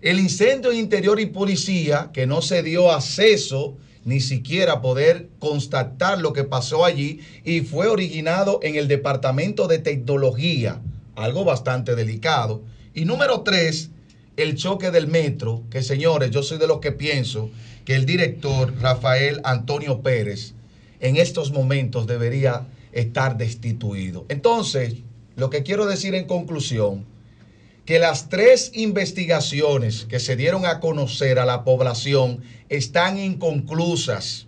el 0.00 0.18
incendio 0.18 0.72
en 0.72 0.78
interior 0.78 1.20
y 1.20 1.26
policía, 1.26 2.08
que 2.14 2.26
no 2.26 2.40
se 2.40 2.62
dio 2.62 2.90
acceso 2.90 3.76
ni 4.06 4.20
siquiera 4.20 4.80
poder 4.80 5.28
constatar 5.40 6.22
lo 6.22 6.32
que 6.32 6.44
pasó 6.44 6.86
allí 6.86 7.20
y 7.44 7.60
fue 7.60 7.86
originado 7.86 8.60
en 8.62 8.76
el 8.76 8.88
Departamento 8.88 9.68
de 9.68 9.78
Tecnología, 9.78 10.80
algo 11.16 11.44
bastante 11.44 11.94
delicado. 11.94 12.62
Y 12.94 13.04
número 13.04 13.42
tres, 13.42 13.90
el 14.38 14.54
choque 14.54 14.90
del 14.90 15.06
metro, 15.06 15.64
que 15.68 15.82
señores, 15.82 16.30
yo 16.30 16.42
soy 16.42 16.56
de 16.56 16.66
los 16.66 16.80
que 16.80 16.92
pienso 16.92 17.50
que 17.84 17.94
el 17.94 18.06
director 18.06 18.72
Rafael 18.80 19.42
Antonio 19.44 20.00
Pérez 20.00 20.54
en 21.00 21.16
estos 21.16 21.52
momentos 21.52 22.06
debería 22.06 22.66
estar 22.92 23.36
destituido. 23.36 24.26
Entonces, 24.28 24.96
lo 25.36 25.50
que 25.50 25.62
quiero 25.62 25.86
decir 25.86 26.14
en 26.14 26.26
conclusión, 26.26 27.06
que 27.88 27.98
las 27.98 28.28
tres 28.28 28.70
investigaciones 28.74 30.04
que 30.04 30.20
se 30.20 30.36
dieron 30.36 30.66
a 30.66 30.78
conocer 30.78 31.38
a 31.38 31.46
la 31.46 31.64
población 31.64 32.42
están 32.68 33.18
inconclusas 33.18 34.46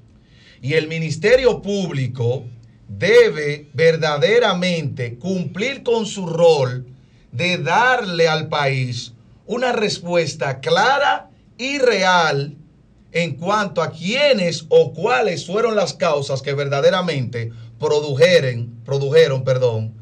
y 0.60 0.74
el 0.74 0.88
Ministerio 0.88 1.62
Público 1.62 2.44
debe 2.86 3.70
verdaderamente 3.72 5.16
cumplir 5.16 5.82
con 5.82 6.04
su 6.04 6.26
rol 6.26 6.86
de 7.32 7.56
darle 7.56 8.28
al 8.28 8.48
país 8.48 9.14
una 9.46 9.72
respuesta 9.72 10.60
clara 10.60 11.30
y 11.56 11.78
real 11.78 12.56
en 13.12 13.36
cuanto 13.36 13.82
a 13.82 13.90
quiénes 13.90 14.66
o 14.68 14.92
cuáles 14.92 15.46
fueron 15.46 15.74
las 15.76 15.94
causas 15.94 16.42
que 16.42 16.54
verdaderamente 16.54 17.50
produjeron, 17.78 18.80
produjeron 18.84 19.44
perdón, 19.44 19.94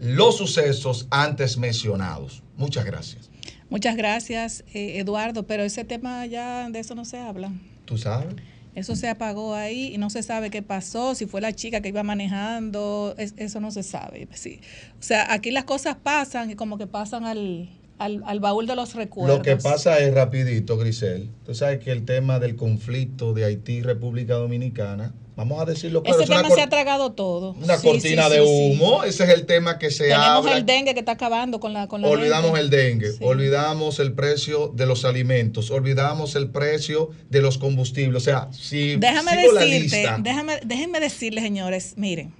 los 0.00 0.36
sucesos 0.38 1.06
antes 1.10 1.56
mencionados. 1.56 2.42
Muchas 2.56 2.84
gracias. 2.84 3.30
Muchas 3.70 3.96
gracias, 3.96 4.64
eh, 4.74 4.98
Eduardo, 4.98 5.46
pero 5.46 5.62
ese 5.62 5.84
tema 5.84 6.26
ya 6.26 6.68
de 6.68 6.80
eso 6.80 6.94
no 6.94 7.04
se 7.04 7.18
habla. 7.18 7.52
¿Tú 7.84 7.96
sabes? 7.96 8.34
Eso 8.74 8.96
se 8.96 9.08
apagó 9.08 9.54
ahí 9.54 9.94
y 9.94 9.98
no 9.98 10.08
se 10.10 10.22
sabe 10.22 10.50
qué 10.50 10.62
pasó, 10.62 11.14
si 11.14 11.26
fue 11.26 11.40
la 11.42 11.52
chica 11.54 11.80
que 11.82 11.88
iba 11.90 12.02
manejando, 12.02 13.14
es- 13.18 13.34
eso 13.36 13.60
no 13.60 13.70
se 13.70 13.82
sabe. 13.82 14.28
Sí. 14.32 14.60
O 14.98 15.02
sea, 15.02 15.32
aquí 15.32 15.50
las 15.50 15.64
cosas 15.64 15.96
pasan 16.02 16.50
y 16.50 16.54
como 16.54 16.78
que 16.78 16.86
pasan 16.86 17.24
al, 17.24 17.68
al, 18.04 18.22
al 18.26 18.40
baúl 18.40 18.66
de 18.66 18.76
los 18.76 18.94
recuerdos. 18.94 19.38
Lo 19.38 19.42
que 19.42 19.56
pasa 19.56 19.98
es 19.98 20.12
rapidito, 20.14 20.76
Grisel. 20.76 21.30
Tú 21.46 21.54
sabes 21.54 21.78
que 21.80 21.90
el 21.92 22.04
tema 22.04 22.38
del 22.38 22.56
conflicto 22.56 23.32
de 23.32 23.44
Haití 23.44 23.74
y 23.74 23.82
República 23.82 24.34
Dominicana, 24.34 25.14
vamos 25.36 25.60
a 25.60 25.64
decirlo 25.64 26.02
claro, 26.02 26.20
Ese 26.20 26.24
es 26.32 26.38
tema 26.42 26.54
se 26.54 26.60
ha 26.60 26.68
tragado 26.68 27.12
todo. 27.12 27.52
una 27.62 27.78
Sí, 27.78 27.86
cortina 27.88 28.24
sí, 28.28 28.30
de 28.32 28.36
sí. 28.38 28.42
humo. 28.44 29.02
Ese 29.04 29.24
es 29.24 29.30
el 29.30 29.46
tema 29.46 29.78
que 29.78 29.90
se 29.90 30.04
Tenemos 30.04 30.26
habla. 30.26 30.56
el 30.56 30.66
dengue 30.66 30.92
que 30.94 31.00
está 31.00 31.12
acabando 31.12 31.58
con 31.60 31.72
la... 31.72 31.88
Con 31.88 32.02
la 32.02 32.08
Olvidamos 32.08 32.50
gente. 32.58 32.60
el 32.60 32.70
dengue, 32.70 33.10
olvidamos 33.20 33.98
el 33.98 34.12
precio 34.12 34.68
de 34.74 34.84
los 34.86 35.04
alimentos, 35.04 35.70
olvidamos 35.70 36.36
el 36.36 36.50
precio 36.50 37.10
de 37.30 37.40
los 37.40 37.56
combustibles. 37.58 38.22
O 38.22 38.24
sea, 38.24 38.48
si 38.52 38.96
Déjame 38.96 39.40
sigo 39.40 39.52
la 39.52 39.60
decirte, 39.62 39.96
lista, 39.96 40.18
déjame, 40.20 40.60
déjenme 40.64 41.00
decirles, 41.00 41.42
señores, 41.44 41.94
miren, 41.96 42.34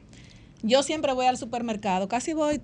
yo 0.62 0.82
siempre 0.82 1.12
voy 1.12 1.26
al 1.26 1.38
supermercado, 1.38 2.08
casi 2.08 2.34
voy 2.34 2.60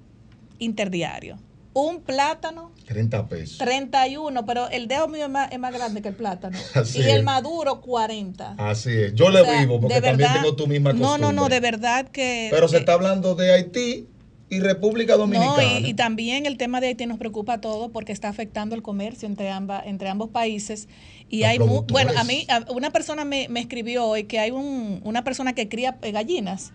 interdiario. 0.58 1.38
Un 1.80 2.00
plátano, 2.00 2.72
30 2.86 3.28
pesos. 3.28 3.58
31, 3.58 4.44
pero 4.46 4.68
el 4.68 4.88
dedo 4.88 5.06
mío 5.08 5.24
es 5.26 5.30
más, 5.30 5.52
es 5.52 5.58
más 5.58 5.72
grande 5.72 6.02
que 6.02 6.08
el 6.08 6.14
plátano. 6.14 6.58
Así 6.74 6.98
y 6.98 7.02
es. 7.02 7.08
el 7.08 7.22
maduro, 7.22 7.80
40. 7.80 8.54
Así 8.58 8.90
es. 8.90 9.14
Yo 9.14 9.26
O 9.26 9.30
le 9.30 9.44
sea, 9.44 9.60
vivo 9.60 9.78
porque 9.80 9.94
de 9.96 10.00
también 10.02 10.32
tengo 10.32 10.56
tu 10.56 10.66
misma 10.66 10.92
No, 10.92 11.00
costumbre. 11.00 11.26
no, 11.34 11.42
no, 11.42 11.48
de 11.48 11.60
verdad 11.60 12.08
que... 12.08 12.48
Pero 12.50 12.66
se 12.68 12.78
está 12.78 12.94
hablando 12.94 13.34
de 13.34 13.52
Haití 13.52 14.08
y 14.50 14.60
República 14.60 15.12
no, 15.12 15.18
Dominicana. 15.18 15.78
y, 15.80 15.86
y 15.90 15.94
también 15.94 16.46
el 16.46 16.56
tema 16.56 16.80
de 16.80 16.88
Haití 16.88 17.04
nos 17.06 17.18
preocupa 17.18 17.54
a 17.54 17.60
todos 17.60 17.90
porque 17.92 18.12
está 18.12 18.28
afectando 18.28 18.74
el 18.74 18.82
comercio 18.82 19.28
entre, 19.28 19.50
ambas, 19.50 19.84
entre 19.86 20.08
ambos 20.08 20.30
países. 20.30 20.88
Y 21.28 21.40
Los 21.40 21.48
hay, 21.50 21.58
mu- 21.58 21.82
bueno, 21.82 22.12
a 22.16 22.24
mí, 22.24 22.46
a- 22.48 22.64
una 22.72 22.90
persona 22.90 23.24
me, 23.24 23.48
me 23.50 23.60
escribió 23.60 24.06
hoy 24.06 24.24
que 24.24 24.38
hay 24.40 24.50
un, 24.50 25.00
una 25.04 25.22
persona 25.22 25.52
que 25.54 25.68
cría 25.68 25.98
eh, 26.02 26.12
gallinas 26.12 26.72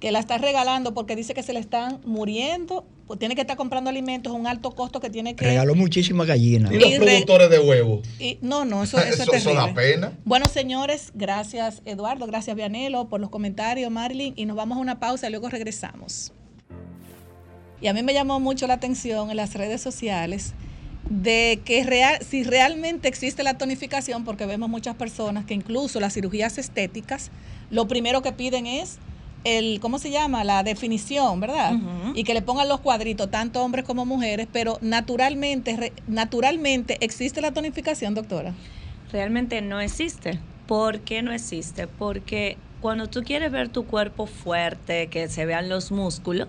que 0.00 0.12
la 0.12 0.18
está 0.18 0.38
regalando 0.38 0.94
porque 0.94 1.14
dice 1.14 1.34
que 1.34 1.42
se 1.42 1.52
le 1.52 1.60
están 1.60 2.00
muriendo, 2.06 2.86
pues 3.10 3.18
tiene 3.18 3.34
que 3.34 3.40
estar 3.40 3.56
comprando 3.56 3.90
alimentos 3.90 4.32
a 4.32 4.36
un 4.36 4.46
alto 4.46 4.70
costo 4.70 5.00
que 5.00 5.10
tiene 5.10 5.34
que... 5.34 5.44
Regaló 5.44 5.74
muchísimas 5.74 6.28
gallinas. 6.28 6.70
y 6.70 6.76
los 6.78 6.88
y 6.90 6.96
re- 6.96 7.06
productores 7.06 7.50
de 7.50 7.58
huevos. 7.58 8.06
y- 8.20 8.38
no, 8.40 8.64
no, 8.64 8.84
eso, 8.84 9.00
eso, 9.00 9.08
Eso, 9.24 9.32
es 9.32 9.40
eso 9.40 9.52
da 9.52 9.74
pena. 9.74 10.12
Bueno, 10.24 10.46
señores, 10.46 11.10
gracias 11.12 11.82
Eduardo, 11.86 12.28
gracias 12.28 12.54
Vianelo 12.54 13.08
por 13.08 13.20
los 13.20 13.28
comentarios, 13.28 13.90
Marilyn, 13.90 14.34
y 14.36 14.46
nos 14.46 14.56
vamos 14.56 14.78
a 14.78 14.80
una 14.80 15.00
pausa 15.00 15.26
y 15.26 15.30
luego 15.30 15.48
regresamos. 15.48 16.32
Y 17.80 17.88
a 17.88 17.94
mí 17.94 18.04
me 18.04 18.14
llamó 18.14 18.38
mucho 18.38 18.68
la 18.68 18.74
atención 18.74 19.28
en 19.30 19.36
las 19.36 19.54
redes 19.54 19.80
sociales 19.80 20.54
de 21.08 21.60
que 21.64 21.82
real, 21.82 22.18
si 22.24 22.44
realmente 22.44 23.08
existe 23.08 23.42
la 23.42 23.58
tonificación, 23.58 24.22
porque 24.24 24.46
vemos 24.46 24.68
muchas 24.68 24.94
personas 24.94 25.46
que 25.46 25.54
incluso 25.54 25.98
las 25.98 26.14
cirugías 26.14 26.58
estéticas, 26.58 27.32
lo 27.72 27.88
primero 27.88 28.22
que 28.22 28.30
piden 28.30 28.68
es 28.68 28.98
el, 29.44 29.80
¿cómo 29.80 29.98
se 29.98 30.10
llama? 30.10 30.44
La 30.44 30.62
definición, 30.62 31.40
¿verdad? 31.40 31.72
Y 32.14 32.24
que 32.24 32.34
le 32.34 32.42
pongan 32.42 32.68
los 32.68 32.80
cuadritos, 32.80 33.30
tanto 33.30 33.62
hombres 33.62 33.84
como 33.84 34.04
mujeres, 34.06 34.46
pero 34.52 34.78
naturalmente, 34.80 35.76
re- 35.76 35.92
naturalmente 36.06 36.98
existe 37.00 37.40
la 37.40 37.52
tonificación, 37.52 38.14
doctora. 38.14 38.54
realmente 39.12 39.60
no 39.62 39.80
existe. 39.80 40.38
¿Por 40.66 41.00
qué 41.00 41.22
no 41.22 41.32
existe? 41.32 41.86
Porque 41.88 42.56
cuando 42.80 43.08
tú 43.08 43.22
quieres 43.24 43.50
ver 43.50 43.68
tu 43.68 43.84
cuerpo 43.86 44.26
fuerte, 44.26 45.08
que 45.08 45.28
se 45.28 45.44
vean 45.46 45.68
los 45.68 45.90
músculos, 45.90 46.46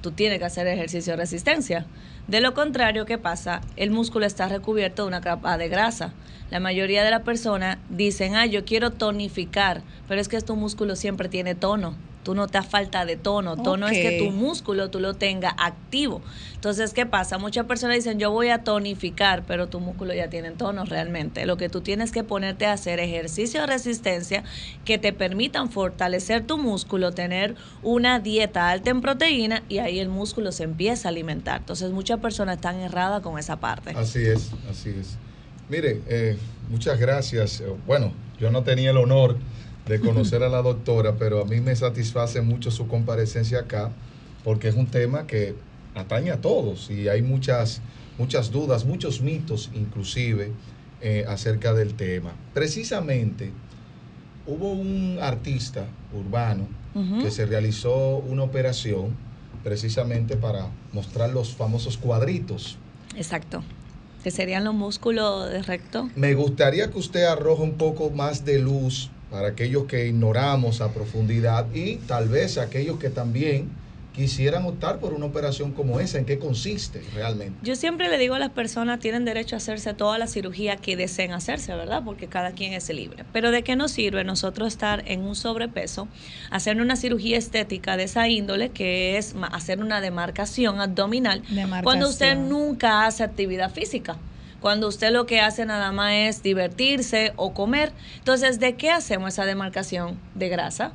tú 0.00 0.12
tienes 0.12 0.38
que 0.38 0.44
hacer 0.44 0.66
ejercicio 0.68 1.14
de 1.14 1.16
resistencia. 1.16 1.86
De 2.28 2.40
lo 2.40 2.54
contrario, 2.54 3.04
¿qué 3.04 3.18
pasa? 3.18 3.62
El 3.76 3.90
músculo 3.90 4.26
está 4.26 4.48
recubierto 4.48 5.02
de 5.02 5.08
una 5.08 5.20
capa 5.20 5.58
de 5.58 5.68
grasa. 5.68 6.12
La 6.50 6.60
mayoría 6.60 7.02
de 7.04 7.10
las 7.10 7.22
personas 7.22 7.78
dicen, 7.90 8.36
ah, 8.36 8.46
yo 8.46 8.64
quiero 8.64 8.92
tonificar, 8.92 9.82
pero 10.06 10.20
es 10.20 10.28
que 10.28 10.40
tu 10.40 10.54
músculo 10.56 10.94
siempre 10.94 11.28
tiene 11.28 11.54
tono. 11.54 11.96
Tú 12.24 12.34
no 12.34 12.48
te 12.48 12.58
das 12.58 12.66
falta 12.66 13.04
de 13.04 13.16
tono. 13.16 13.56
Tono 13.56 13.86
es 13.86 13.98
que 13.98 14.18
tu 14.18 14.30
músculo 14.30 14.90
tú 14.90 14.98
lo 14.98 15.14
tengas 15.14 15.54
activo. 15.58 16.22
Entonces, 16.54 16.94
¿qué 16.94 17.04
pasa? 17.04 17.36
Muchas 17.36 17.66
personas 17.66 17.96
dicen, 17.96 18.18
yo 18.18 18.30
voy 18.30 18.48
a 18.48 18.64
tonificar, 18.64 19.44
pero 19.46 19.68
tu 19.68 19.78
músculo 19.80 20.14
ya 20.14 20.30
tiene 20.30 20.50
tono 20.52 20.86
realmente. 20.86 21.44
Lo 21.44 21.58
que 21.58 21.68
tú 21.68 21.82
tienes 21.82 22.10
que 22.10 22.24
ponerte 22.24 22.64
a 22.64 22.72
hacer 22.72 22.98
ejercicio 22.98 23.60
de 23.60 23.66
resistencia 23.66 24.42
que 24.86 24.96
te 24.96 25.12
permitan 25.12 25.70
fortalecer 25.70 26.46
tu 26.46 26.56
músculo, 26.56 27.12
tener 27.12 27.54
una 27.82 28.18
dieta 28.18 28.70
alta 28.70 28.90
en 28.90 29.02
proteína 29.02 29.62
y 29.68 29.78
ahí 29.78 30.00
el 30.00 30.08
músculo 30.08 30.50
se 30.50 30.64
empieza 30.64 31.08
a 31.08 31.10
alimentar. 31.10 31.60
Entonces, 31.60 31.90
muchas 31.90 32.20
personas 32.20 32.56
están 32.56 32.80
erradas 32.80 33.20
con 33.20 33.38
esa 33.38 33.60
parte. 33.60 33.90
Así 33.90 34.24
es, 34.24 34.50
así 34.70 34.88
es. 34.88 35.18
Mire, 35.68 36.00
eh, 36.08 36.38
muchas 36.70 36.98
gracias. 36.98 37.62
Bueno, 37.86 38.12
yo 38.38 38.50
no 38.50 38.62
tenía 38.62 38.90
el 38.90 38.96
honor 38.96 39.36
de 39.86 40.00
conocer 40.00 40.42
a 40.42 40.48
la 40.48 40.62
doctora, 40.62 41.16
pero 41.18 41.42
a 41.42 41.44
mí 41.44 41.60
me 41.60 41.76
satisface 41.76 42.40
mucho 42.40 42.70
su 42.70 42.86
comparecencia 42.88 43.60
acá, 43.60 43.92
porque 44.42 44.68
es 44.68 44.74
un 44.74 44.86
tema 44.86 45.26
que 45.26 45.54
atañe 45.94 46.30
a 46.30 46.40
todos 46.40 46.90
y 46.90 47.08
hay 47.08 47.22
muchas, 47.22 47.80
muchas 48.18 48.50
dudas, 48.50 48.84
muchos 48.84 49.20
mitos 49.20 49.70
inclusive 49.74 50.52
eh, 51.00 51.24
acerca 51.28 51.74
del 51.74 51.94
tema. 51.94 52.32
Precisamente, 52.54 53.52
hubo 54.46 54.72
un 54.72 55.18
artista 55.20 55.86
urbano 56.12 56.66
que 57.20 57.32
se 57.32 57.44
realizó 57.44 58.18
una 58.18 58.44
operación 58.44 59.16
precisamente 59.64 60.36
para 60.36 60.68
mostrar 60.92 61.30
los 61.30 61.52
famosos 61.52 61.98
cuadritos. 61.98 62.78
Exacto. 63.16 63.64
Que 64.22 64.30
serían 64.30 64.62
los 64.62 64.74
músculos 64.74 65.50
de 65.50 65.60
recto. 65.62 66.08
Me 66.14 66.34
gustaría 66.34 66.92
que 66.92 66.98
usted 66.98 67.24
arroje 67.24 67.62
un 67.62 67.74
poco 67.74 68.10
más 68.10 68.44
de 68.44 68.60
luz 68.60 69.10
para 69.34 69.48
aquellos 69.48 69.86
que 69.86 70.06
ignoramos 70.06 70.80
a 70.80 70.92
profundidad 70.92 71.66
y 71.74 71.96
tal 71.96 72.28
vez 72.28 72.56
aquellos 72.56 73.00
que 73.00 73.10
también 73.10 73.68
quisieran 74.14 74.64
optar 74.64 75.00
por 75.00 75.12
una 75.12 75.26
operación 75.26 75.72
como 75.72 75.98
esa. 75.98 76.18
¿En 76.18 76.24
qué 76.24 76.38
consiste 76.38 77.02
realmente? 77.16 77.56
Yo 77.64 77.74
siempre 77.74 78.08
le 78.08 78.16
digo 78.16 78.36
a 78.36 78.38
las 78.38 78.50
personas, 78.50 79.00
tienen 79.00 79.24
derecho 79.24 79.56
a 79.56 79.58
hacerse 79.58 79.92
toda 79.92 80.18
la 80.18 80.28
cirugía 80.28 80.76
que 80.76 80.94
deseen 80.96 81.32
hacerse, 81.32 81.74
¿verdad? 81.74 82.02
Porque 82.04 82.28
cada 82.28 82.52
quien 82.52 82.74
es 82.74 82.88
libre. 82.90 83.24
Pero 83.32 83.50
¿de 83.50 83.64
qué 83.64 83.74
nos 83.74 83.90
sirve 83.90 84.22
nosotros 84.22 84.68
estar 84.68 85.02
en 85.08 85.22
un 85.22 85.34
sobrepeso, 85.34 86.06
hacer 86.52 86.80
una 86.80 86.94
cirugía 86.94 87.36
estética 87.36 87.96
de 87.96 88.04
esa 88.04 88.28
índole, 88.28 88.68
que 88.68 89.18
es 89.18 89.34
ma- 89.34 89.48
hacer 89.48 89.80
una 89.80 90.00
demarcación 90.00 90.80
abdominal, 90.80 91.42
cuando 91.82 92.06
usted 92.10 92.36
nunca 92.50 93.04
hace 93.06 93.24
actividad 93.24 93.72
física? 93.72 94.16
Cuando 94.64 94.88
usted 94.88 95.12
lo 95.12 95.26
que 95.26 95.42
hace 95.42 95.66
nada 95.66 95.92
más 95.92 96.14
es 96.14 96.42
divertirse 96.42 97.34
o 97.36 97.52
comer. 97.52 97.92
Entonces, 98.16 98.60
¿de 98.60 98.76
qué 98.76 98.90
hacemos 98.90 99.34
esa 99.34 99.44
demarcación? 99.44 100.18
De 100.34 100.48
grasa. 100.48 100.94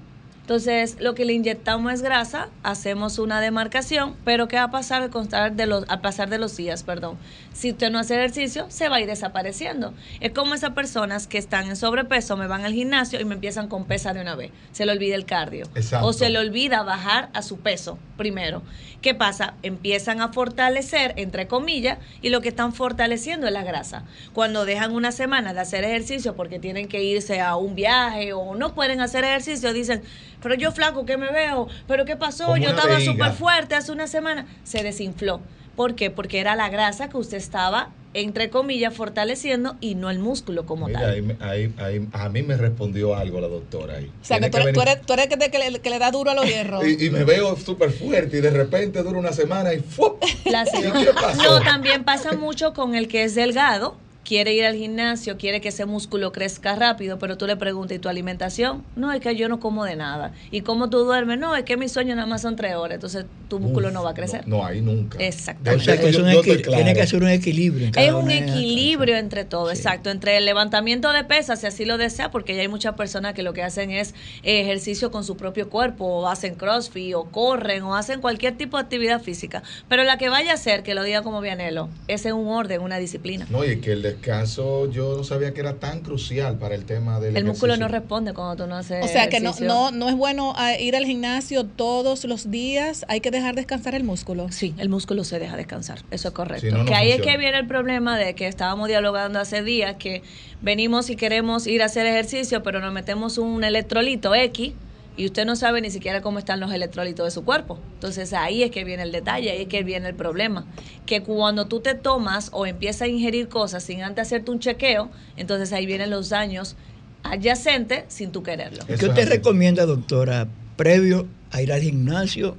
Entonces, 0.50 0.98
lo 1.00 1.14
que 1.14 1.26
le 1.26 1.34
inyectamos 1.34 1.94
es 1.94 2.02
grasa, 2.02 2.50
hacemos 2.64 3.20
una 3.20 3.40
demarcación, 3.40 4.16
pero 4.26 4.48
¿qué 4.48 4.56
va 4.56 4.64
a 4.64 4.72
pasar 4.72 5.04
al, 5.04 5.12
constar 5.12 5.54
de 5.54 5.68
los, 5.68 5.86
al 5.88 6.02
pasar 6.02 6.28
de 6.28 6.40
los 6.40 6.58
días? 6.58 6.82
Perdón. 6.82 7.20
Si 7.54 7.70
usted 7.70 7.92
no 7.92 8.00
hace 8.00 8.16
ejercicio, 8.16 8.66
se 8.70 8.90
va 8.90 8.96
a 8.96 9.00
ir 9.00 9.06
desapareciendo. 9.06 9.94
Es 10.22 10.32
como 10.32 10.56
esas 10.56 10.72
personas 10.72 11.28
que 11.28 11.38
están 11.38 11.68
en 11.68 11.76
sobrepeso, 11.76 12.36
me 12.36 12.48
van 12.48 12.66
al 12.66 12.74
gimnasio 12.74 13.22
y 13.22 13.26
me 13.26 13.36
empiezan 13.36 13.68
con 13.68 13.86
pesa 13.86 14.12
de 14.12 14.22
una 14.22 14.34
vez. 14.34 14.52
Se 14.72 14.88
le 14.88 14.92
olvida 14.92 15.14
el 15.14 15.26
cardio. 15.26 15.68
Exacto. 15.76 16.08
O 16.08 16.14
se 16.14 16.32
le 16.32 16.40
olvida 16.40 16.82
bajar 16.82 17.30
a 17.34 17.44
su 17.44 17.60
peso 17.60 18.00
primero. 18.18 18.64
¿Qué 19.02 19.14
pasa? 19.14 19.54
Empiezan 19.62 20.20
a 20.20 20.34
fortalecer, 20.34 21.14
entre 21.16 21.48
comillas, 21.48 22.00
y 22.22 22.30
lo 22.30 22.42
que 22.42 22.50
están 22.50 22.74
fortaleciendo 22.74 23.46
es 23.48 23.54
la 23.54 23.64
grasa. 23.64 24.04
Cuando 24.34 24.66
dejan 24.66 24.94
una 24.94 25.12
semana 25.12 25.54
de 25.54 25.60
hacer 25.60 25.84
ejercicio 25.84 26.36
porque 26.36 26.60
tienen 26.60 26.88
que 26.88 27.04
irse 27.04 27.40
a 27.40 27.56
un 27.56 27.76
viaje 27.76 28.34
o 28.34 28.56
no 28.56 28.74
pueden 28.74 29.00
hacer 29.00 29.24
ejercicio, 29.24 29.74
dicen, 29.74 30.02
pero 30.42 30.56
yo 30.56 30.72
flaco, 30.72 31.06
¿qué 31.06 31.18
me 31.18 31.32
veo? 31.32 31.68
¿Pero 31.88 32.06
qué 32.06 32.16
pasó? 32.16 32.46
Como 32.46 32.58
yo 32.58 32.70
estaba 32.70 33.00
súper 33.00 33.32
fuerte 33.34 33.76
hace 33.76 33.92
una 33.92 34.08
semana. 34.08 34.46
Se 34.64 34.84
desinfló. 34.84 35.42
¿Por 35.76 35.96
qué? 35.96 36.10
Porque 36.12 36.40
era 36.40 36.56
la 36.58 36.68
grasa 36.70 37.08
que 37.10 37.16
usted 37.16 37.38
estaba, 37.38 37.90
entre 38.14 38.50
comillas, 38.50 38.94
fortaleciendo 38.94 39.78
y 39.80 39.96
no 39.96 40.10
el 40.10 40.20
músculo 40.20 40.66
como 40.66 40.88
Mira, 40.88 41.00
tal. 41.00 41.10
ahí, 41.12 41.38
ahí- 41.40 41.74
ahí- 41.78 42.08
a 42.12 42.28
mí 42.28 42.44
me 42.44 42.58
respondió 42.58 43.16
algo 43.16 43.40
la 43.40 43.48
doctora 43.48 43.96
ahí. 43.96 44.12
O 44.22 44.26
sea, 44.26 44.40
que 44.42 44.50
tú 44.50 44.58
eres, 44.58 44.74
tú 44.74 44.82
eres, 44.82 45.02
tú 45.04 45.14
eres 45.14 45.28
que, 45.28 45.38
te- 45.38 45.52
que 45.52 45.58
le, 45.60 45.80
que 45.80 45.90
le 45.90 46.00
da 46.00 46.12
duro 46.12 46.32
a 46.32 46.34
los 46.36 46.46
hierros. 46.46 46.84
y, 46.88 47.06
y 47.06 47.10
me 47.12 47.24
veo 47.24 47.56
súper 47.56 47.92
fuerte 47.92 48.40
y 48.40 48.42
de 48.42 48.50
repente 48.50 49.02
dura 49.04 49.18
una 49.20 49.32
semana 49.32 49.74
y 49.74 49.80
¡fuop! 49.80 50.22
La 50.46 50.64
¿Y 50.64 50.68
cirugía. 50.68 51.06
qué 51.06 51.14
pasó? 51.14 51.44
No, 51.44 51.62
también 51.62 52.04
pasa 52.04 52.34
mucho 52.34 52.74
con 52.74 52.94
el 52.96 53.08
que 53.08 53.24
es 53.24 53.36
delgado, 53.36 53.96
quiere 54.24 54.54
ir 54.54 54.64
al 54.66 54.76
gimnasio, 54.76 55.38
quiere 55.38 55.60
que 55.60 55.70
ese 55.70 55.86
músculo 55.86 56.32
crezca 56.32 56.76
rápido, 56.76 57.18
pero 57.18 57.38
tú 57.38 57.48
le 57.48 57.56
preguntas, 57.56 57.96
¿y 57.98 58.00
tu 58.00 58.10
alimentación? 58.10 58.84
No, 58.96 59.12
es 59.12 59.22
que 59.22 59.36
yo 59.36 59.50
no 59.50 59.60
como 59.60 59.86
de 59.86 59.96
nada. 59.96 60.34
¿Y 60.52 60.62
cómo 60.62 60.90
tú 60.90 61.00
duermes? 61.00 61.40
No, 61.40 61.56
es 61.56 61.64
que 61.64 61.78
mis 61.78 61.92
sueños 61.92 62.16
nada 62.16 62.28
más 62.28 62.42
son 62.44 62.56
tres 62.56 62.76
horas, 62.76 62.96
entonces 62.96 63.26
tu 63.48 63.60
músculo 63.60 63.88
Uf, 63.88 63.94
no 63.96 64.04
va 64.04 64.12
a 64.12 64.14
crecer. 64.14 64.48
No, 64.48 64.64
ahí 64.64 64.82
nunca. 64.82 65.18
O 65.18 65.22
Exactamente. 65.22 65.84
sea, 65.86 65.98
que 66.00 66.10
es 66.10 66.18
un 66.18 66.26
yo 66.30 66.42
estoy 66.42 66.58
equi- 66.58 66.62
claro. 66.62 66.84
tiene 66.84 67.00
que 67.00 67.08
ser 67.08 67.24
un 67.24 67.30
equilibrio. 67.30 67.86
en 67.88 67.92
cada 67.92 68.06
Es 68.06 68.14
un 68.14 68.26
de 68.28 68.38
equilibrio 68.38 69.16
entre 69.18 69.46
todo, 69.46 69.70
Sí. 69.72 69.78
exacto, 69.78 70.12
entre 70.12 70.38
el 70.38 70.46
levantamiento 70.46 71.12
de 71.12 71.24
pesas, 71.24 71.62
si 71.62 71.66
así 71.68 71.86
lo 71.86 71.98
desea, 71.98 72.30
porque 72.30 72.56
ya 72.56 72.62
hay 72.62 72.68
muchas 72.68 72.94
personas 72.96 73.34
que 73.34 73.42
lo 73.42 73.54
que 73.54 73.64
hacen 73.64 73.90
es 73.90 74.14
ejercicio 74.44 75.10
con 75.12 75.24
su 75.24 75.38
propio 75.38 75.70
cuerpo, 75.70 76.06
o 76.06 76.28
hacen 76.28 76.54
crossfit, 76.56 77.16
o 77.16 77.26
corren, 77.32 77.82
o 77.84 77.96
hacen 77.96 78.22
cualquier 78.22 78.56
tipo 78.58 78.78
de 78.78 78.84
actividad 78.84 79.22
física. 79.22 79.64
Pero 79.88 80.04
la 80.04 80.18
que 80.18 80.30
vaya 80.30 80.52
a 80.52 80.54
hacer, 80.56 80.84
que 80.84 80.94
lo 80.94 81.04
diga 81.04 81.24
como 81.24 81.42
Vianelo, 81.42 81.90
es 82.08 82.26
en 82.26 82.34
un 82.36 82.48
orden, 82.50 82.82
una 82.82 82.98
disciplina. 82.98 83.48
No, 83.50 83.64
y 83.66 83.78
que 83.80 83.94
el 83.94 84.02
descanso 84.12 84.90
yo 84.92 85.16
no 85.18 85.24
sabía 85.24 85.54
que 85.54 85.62
era 85.62 85.76
tan 85.76 86.02
crucial 86.02 86.58
para 86.58 86.76
el 86.76 86.86
tema 86.86 87.20
del 87.20 87.36
El 87.38 87.46
músculo 87.46 87.78
no 87.78 87.88
responde 87.88 88.34
cuando 88.34 88.64
tú 88.64 88.70
no 88.70 88.76
haces 88.76 89.04
O 89.04 89.08
sea 89.08 89.30
que 89.30 89.40
no, 89.40 89.52
ejercicio. 89.52 89.68
no, 89.68 89.92
no 89.92 90.10
es 90.10 90.16
bueno 90.16 90.54
ah, 90.56 90.78
ir 90.78 90.96
al 90.96 91.06
gimnasio 91.06 91.66
todos 91.66 92.26
los 92.26 92.52
días, 92.52 93.06
hay 93.08 93.22
que 93.22 93.32
dejar 93.32 93.56
descansar 93.56 93.96
el 93.96 94.04
músculo. 94.04 94.52
Sí, 94.52 94.74
el 94.78 94.90
músculo 94.90 95.24
se 95.24 95.40
deja 95.40 95.56
descansar, 95.58 96.00
eso 96.12 96.30
es 96.30 96.34
correcto. 96.34 96.66
Si 96.66 96.72
no, 96.72 96.80
no 96.80 96.86
que 96.86 96.96
ahí 96.96 97.12
es 97.12 97.22
que 97.22 97.38
viene 97.38 97.58
el 97.58 97.68
problema 97.68 98.18
de 98.18 98.36
que 98.36 98.48
estábamos 98.48 98.88
dialogando 98.88 99.40
hace 99.40 99.64
días, 99.64 99.96
que 99.96 100.24
venimos 100.62 101.10
y 101.10 101.16
queremos 101.16 101.68
ir 101.68 101.82
a 101.82 101.86
hacer 101.86 102.06
ejercicio, 102.06 102.64
pero 102.64 102.80
nos 102.80 102.94
metemos 102.94 103.38
un 103.38 103.64
electrolito 103.64 104.36
X 104.36 104.74
y 105.20 105.26
usted 105.26 105.46
no 105.46 105.58
sabe 105.58 105.82
ni 105.82 105.92
siquiera 105.92 106.22
cómo 106.22 106.40
están 106.40 106.62
los 106.62 106.72
electrolitos 106.72 107.26
de 107.26 107.32
su 107.32 107.44
cuerpo. 107.44 107.78
Entonces 107.96 108.32
ahí 108.32 108.64
es 108.64 108.72
que 108.72 108.86
viene 108.86 109.04
el 109.04 109.12
detalle, 109.12 109.52
ahí 109.52 109.64
es 109.64 109.68
que 109.68 109.84
viene 109.84 110.08
el 110.08 110.16
problema. 110.16 110.66
Que 111.06 111.24
cuando 111.24 111.68
tú 111.68 111.82
te 111.82 111.94
tomas 111.94 112.48
o 112.54 112.66
empiezas 112.66 113.02
a 113.02 113.08
ingerir 113.08 113.50
cosas 113.50 113.84
sin 113.84 114.02
antes 114.02 114.28
hacerte 114.28 114.50
un 114.50 114.60
chequeo, 114.60 115.10
entonces 115.36 115.74
ahí 115.74 115.86
vienen 115.86 116.10
los 116.10 116.30
daños 116.30 116.78
adyacentes 117.24 118.06
sin 118.08 118.32
tú 118.32 118.44
quererlo. 118.44 118.86
¿Qué 118.86 119.08
usted 119.08 119.28
recomienda, 119.28 119.86
doctora, 119.86 120.48
previo 120.78 121.28
a 121.52 121.62
ir 121.62 121.74
al 121.74 121.82
gimnasio, 121.82 122.56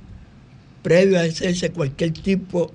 previo 0.83 1.19
a 1.19 1.23
hacerse 1.23 1.71
cualquier 1.71 2.13
tipo 2.13 2.75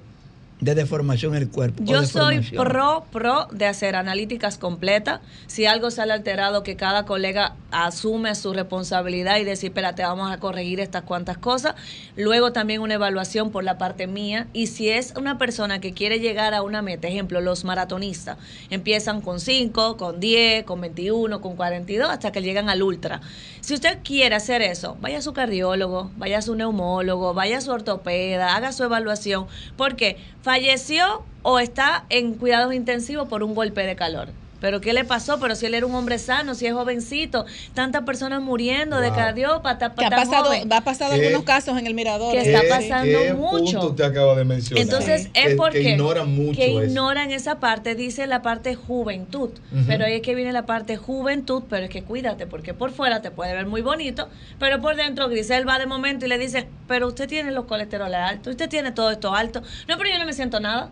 de 0.66 0.74
deformación 0.74 1.36
en 1.36 1.44
el 1.44 1.50
cuerpo? 1.50 1.84
Yo 1.86 2.04
soy 2.04 2.42
pro, 2.42 3.06
pro 3.12 3.48
de 3.52 3.68
hacer 3.68 3.96
analíticas 3.96 4.58
completas. 4.58 5.22
Si 5.46 5.68
algo 5.68 5.92
sale 5.92 6.12
alterado, 6.12 6.64
que 6.64 6.76
cada 6.76 7.06
colega 7.06 7.56
asume 7.72 8.34
su 8.34 8.52
responsabilidad 8.52 9.38
y 9.38 9.44
decir, 9.44 9.70
espérate, 9.70 10.02
vamos 10.02 10.32
a 10.32 10.40
corregir 10.40 10.80
estas 10.80 11.04
cuantas 11.04 11.38
cosas. 11.38 11.76
Luego 12.18 12.52
también 12.52 12.82
una 12.82 12.96
evaluación 12.96 13.52
por 13.52 13.64
la 13.64 13.78
parte 13.78 14.08
mía. 14.08 14.48
Y 14.54 14.68
si 14.68 14.90
es 14.90 15.14
una 15.16 15.38
persona 15.38 15.80
que 15.80 15.94
quiere 15.94 16.20
llegar 16.20 16.56
a 16.56 16.64
una 16.64 16.82
meta, 16.82 17.08
ejemplo, 17.08 17.42
los 17.42 17.64
maratonistas, 17.64 18.38
empiezan 18.72 19.22
con 19.22 19.40
5, 19.40 19.98
con 19.98 20.20
10, 20.20 20.64
con 20.64 20.82
21, 20.82 21.42
con 21.42 21.56
42, 21.56 22.10
hasta 22.10 22.32
que 22.32 22.42
llegan 22.42 22.70
al 22.70 22.82
ultra. 22.82 23.22
Si 23.66 23.74
usted 23.74 23.98
quiere 24.04 24.36
hacer 24.36 24.62
eso, 24.62 24.96
vaya 25.02 25.18
a 25.18 25.22
su 25.24 25.34
cardiólogo, 25.34 26.12
vaya 26.18 26.38
a 26.38 26.42
su 26.44 26.54
neumólogo, 26.54 27.34
vaya 27.34 27.58
a 27.58 27.62
su 27.62 27.72
ortopeda, 27.72 28.56
haga 28.56 28.72
su 28.72 28.84
evaluación, 28.84 29.48
porque 29.76 30.18
falleció 30.44 31.24
o 31.42 31.58
está 31.58 32.06
en 32.10 32.36
cuidados 32.36 32.76
intensivos 32.76 33.28
por 33.28 33.42
un 33.42 33.56
golpe 33.56 33.82
de 33.82 33.96
calor. 33.96 34.28
Pero 34.62 34.82
¿qué 34.82 34.94
le 34.94 35.04
pasó? 35.04 35.40
Pero 35.40 35.56
si 35.56 35.66
él 35.66 35.74
era 35.76 35.86
un 35.86 35.94
hombre 35.96 36.18
sano, 36.18 36.56
si 36.56 36.66
es 36.66 36.74
jovencito, 36.74 37.46
tantas 37.74 38.04
personas 38.04 38.42
muriendo 38.42 39.00
de 39.00 39.10
Wow. 39.10 39.16
cardiópata, 39.18 39.94
Que 39.94 40.06
ha 40.06 40.10
pasado, 40.10 40.46
joven. 40.46 40.72
ha 40.72 40.82
pasado 40.82 41.14
¿Qué? 41.16 41.26
algunos 41.26 41.44
casos 41.46 41.78
en 41.78 41.86
el 41.88 41.94
mirador. 41.94 42.32
Que 42.34 42.40
¿eh? 42.40 42.46
está 42.54 42.62
¿Qué- 42.62 42.68
pasando 42.70 43.20
qué 43.20 43.34
mucho. 43.34 43.58
punto 43.80 43.88
usted 43.90 44.04
acaba 44.06 44.36
de 44.36 44.46
mencionar? 44.46 44.82
Entonces 44.84 45.28
Que- 45.34 45.44
es 45.50 45.56
porque 45.56 45.82
que 45.82 45.90
ignoran 45.92 46.34
mucho 46.34 46.58
que 46.58 46.68
eso. 46.72 46.84
ignoran 46.86 47.32
esa 47.32 47.60
parte, 47.60 47.96
dice 47.96 48.26
la 48.28 48.42
parte 48.42 48.76
juventud, 48.76 49.50
pero 49.88 50.06
ahí 50.06 50.14
es 50.16 50.22
que 50.22 50.34
viene 50.36 50.52
la 50.54 50.66
parte 50.66 50.98
juventud, 50.98 51.64
pero 51.70 51.84
es 51.86 51.90
que 51.90 52.04
cuídate, 52.04 52.48
porque 52.48 52.74
por 52.74 52.92
fuera 52.92 53.22
te 53.22 53.32
puede 53.32 53.54
ver 53.54 53.66
muy 53.68 53.82
bonito, 53.82 54.30
pero 54.60 54.82
por 54.82 54.96
dentro 54.96 55.28
Grisel 55.30 55.68
va 55.68 55.78
de 55.80 55.86
momento 55.86 56.26
y 56.26 56.30
le 56.30 56.38
dice, 56.38 56.68
pero 56.88 57.08
usted 57.08 57.28
tiene 57.28 57.52
los 57.52 57.66
colesteroles 57.66 58.20
altos, 58.20 58.52
usted 58.52 58.70
tiene 58.70 58.92
todo 58.92 59.12
esto 59.12 59.36
alto, 59.36 59.62
no, 59.88 59.98
pero 59.98 60.10
yo 60.10 60.18
no 60.20 60.26
me 60.26 60.34
siento 60.34 60.60
nada. 60.60 60.90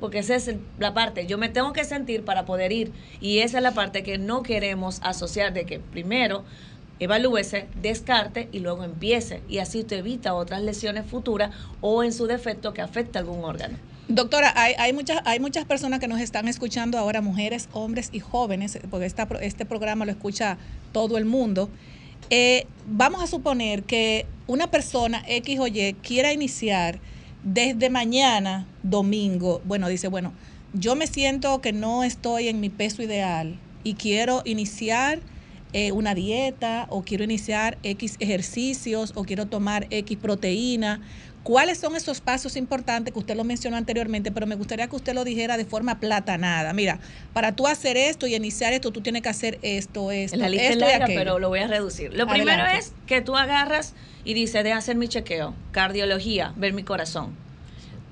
Porque 0.00 0.18
esa 0.18 0.34
es 0.34 0.54
la 0.78 0.92
parte, 0.92 1.26
yo 1.26 1.38
me 1.38 1.48
tengo 1.48 1.72
que 1.72 1.84
sentir 1.84 2.24
para 2.24 2.44
poder 2.44 2.72
ir. 2.72 2.92
Y 3.20 3.38
esa 3.38 3.58
es 3.58 3.62
la 3.62 3.72
parte 3.72 4.02
que 4.02 4.18
no 4.18 4.42
queremos 4.42 5.00
asociar 5.02 5.52
de 5.52 5.64
que 5.64 5.80
primero 5.80 6.44
evalúese, 6.98 7.66
descarte 7.80 8.48
y 8.52 8.60
luego 8.60 8.84
empiece. 8.84 9.42
Y 9.48 9.58
así 9.58 9.80
usted 9.80 9.98
evita 9.98 10.34
otras 10.34 10.62
lesiones 10.62 11.06
futuras 11.06 11.50
o 11.80 12.02
en 12.04 12.12
su 12.12 12.26
defecto 12.26 12.72
que 12.72 12.82
afecte 12.82 13.18
algún 13.18 13.44
órgano. 13.44 13.78
Doctora, 14.08 14.52
hay, 14.54 14.74
hay, 14.78 14.92
muchas, 14.92 15.20
hay 15.24 15.40
muchas 15.40 15.64
personas 15.64 15.98
que 15.98 16.06
nos 16.06 16.20
están 16.20 16.46
escuchando 16.46 16.96
ahora, 16.96 17.20
mujeres, 17.20 17.68
hombres 17.72 18.10
y 18.12 18.20
jóvenes, 18.20 18.78
porque 18.88 19.06
esta, 19.06 19.26
este 19.40 19.66
programa 19.66 20.04
lo 20.04 20.12
escucha 20.12 20.58
todo 20.92 21.18
el 21.18 21.24
mundo. 21.24 21.68
Eh, 22.30 22.66
vamos 22.86 23.22
a 23.22 23.26
suponer 23.26 23.82
que 23.82 24.26
una 24.46 24.70
persona 24.70 25.24
X 25.26 25.58
o 25.58 25.66
Y 25.66 25.94
quiera 26.02 26.32
iniciar 26.32 27.00
desde 27.46 27.90
mañana, 27.90 28.66
domingo, 28.82 29.60
bueno, 29.64 29.88
dice, 29.88 30.08
bueno, 30.08 30.32
yo 30.72 30.96
me 30.96 31.06
siento 31.06 31.60
que 31.60 31.72
no 31.72 32.02
estoy 32.02 32.48
en 32.48 32.58
mi 32.58 32.70
peso 32.70 33.04
ideal 33.04 33.54
y 33.84 33.94
quiero 33.94 34.42
iniciar 34.44 35.20
eh, 35.72 35.92
una 35.92 36.16
dieta 36.16 36.86
o 36.90 37.02
quiero 37.02 37.22
iniciar 37.22 37.78
X 37.84 38.16
ejercicios 38.18 39.12
o 39.14 39.22
quiero 39.22 39.46
tomar 39.46 39.86
X 39.90 40.18
proteína. 40.18 41.00
¿Cuáles 41.46 41.78
son 41.78 41.94
esos 41.94 42.20
pasos 42.20 42.56
importantes 42.56 43.12
que 43.14 43.20
usted 43.20 43.36
lo 43.36 43.44
mencionó 43.44 43.76
anteriormente, 43.76 44.32
pero 44.32 44.48
me 44.48 44.56
gustaría 44.56 44.88
que 44.88 44.96
usted 44.96 45.14
lo 45.14 45.22
dijera 45.22 45.56
de 45.56 45.64
forma 45.64 46.00
platanada? 46.00 46.72
Mira, 46.72 46.98
para 47.32 47.52
tú 47.52 47.68
hacer 47.68 47.96
esto 47.96 48.26
y 48.26 48.34
iniciar 48.34 48.72
esto, 48.72 48.90
tú 48.90 49.00
tienes 49.00 49.22
que 49.22 49.28
hacer 49.28 49.60
esto, 49.62 50.10
esto, 50.10 50.36
La 50.38 50.48
lista 50.48 50.64
es 50.64 50.72
esto 50.72 50.84
y 50.84 50.88
larga, 50.88 51.06
pero 51.06 51.38
lo 51.38 51.48
voy 51.48 51.60
a 51.60 51.68
reducir. 51.68 52.12
Lo 52.14 52.26
primero 52.26 52.64
es 52.66 52.94
que 53.06 53.20
tú 53.20 53.36
agarras 53.36 53.94
y 54.24 54.34
dices, 54.34 54.64
de 54.64 54.72
hacer 54.72 54.96
mi 54.96 55.06
chequeo, 55.06 55.54
cardiología, 55.70 56.52
ver 56.56 56.72
mi 56.72 56.82
corazón. 56.82 57.36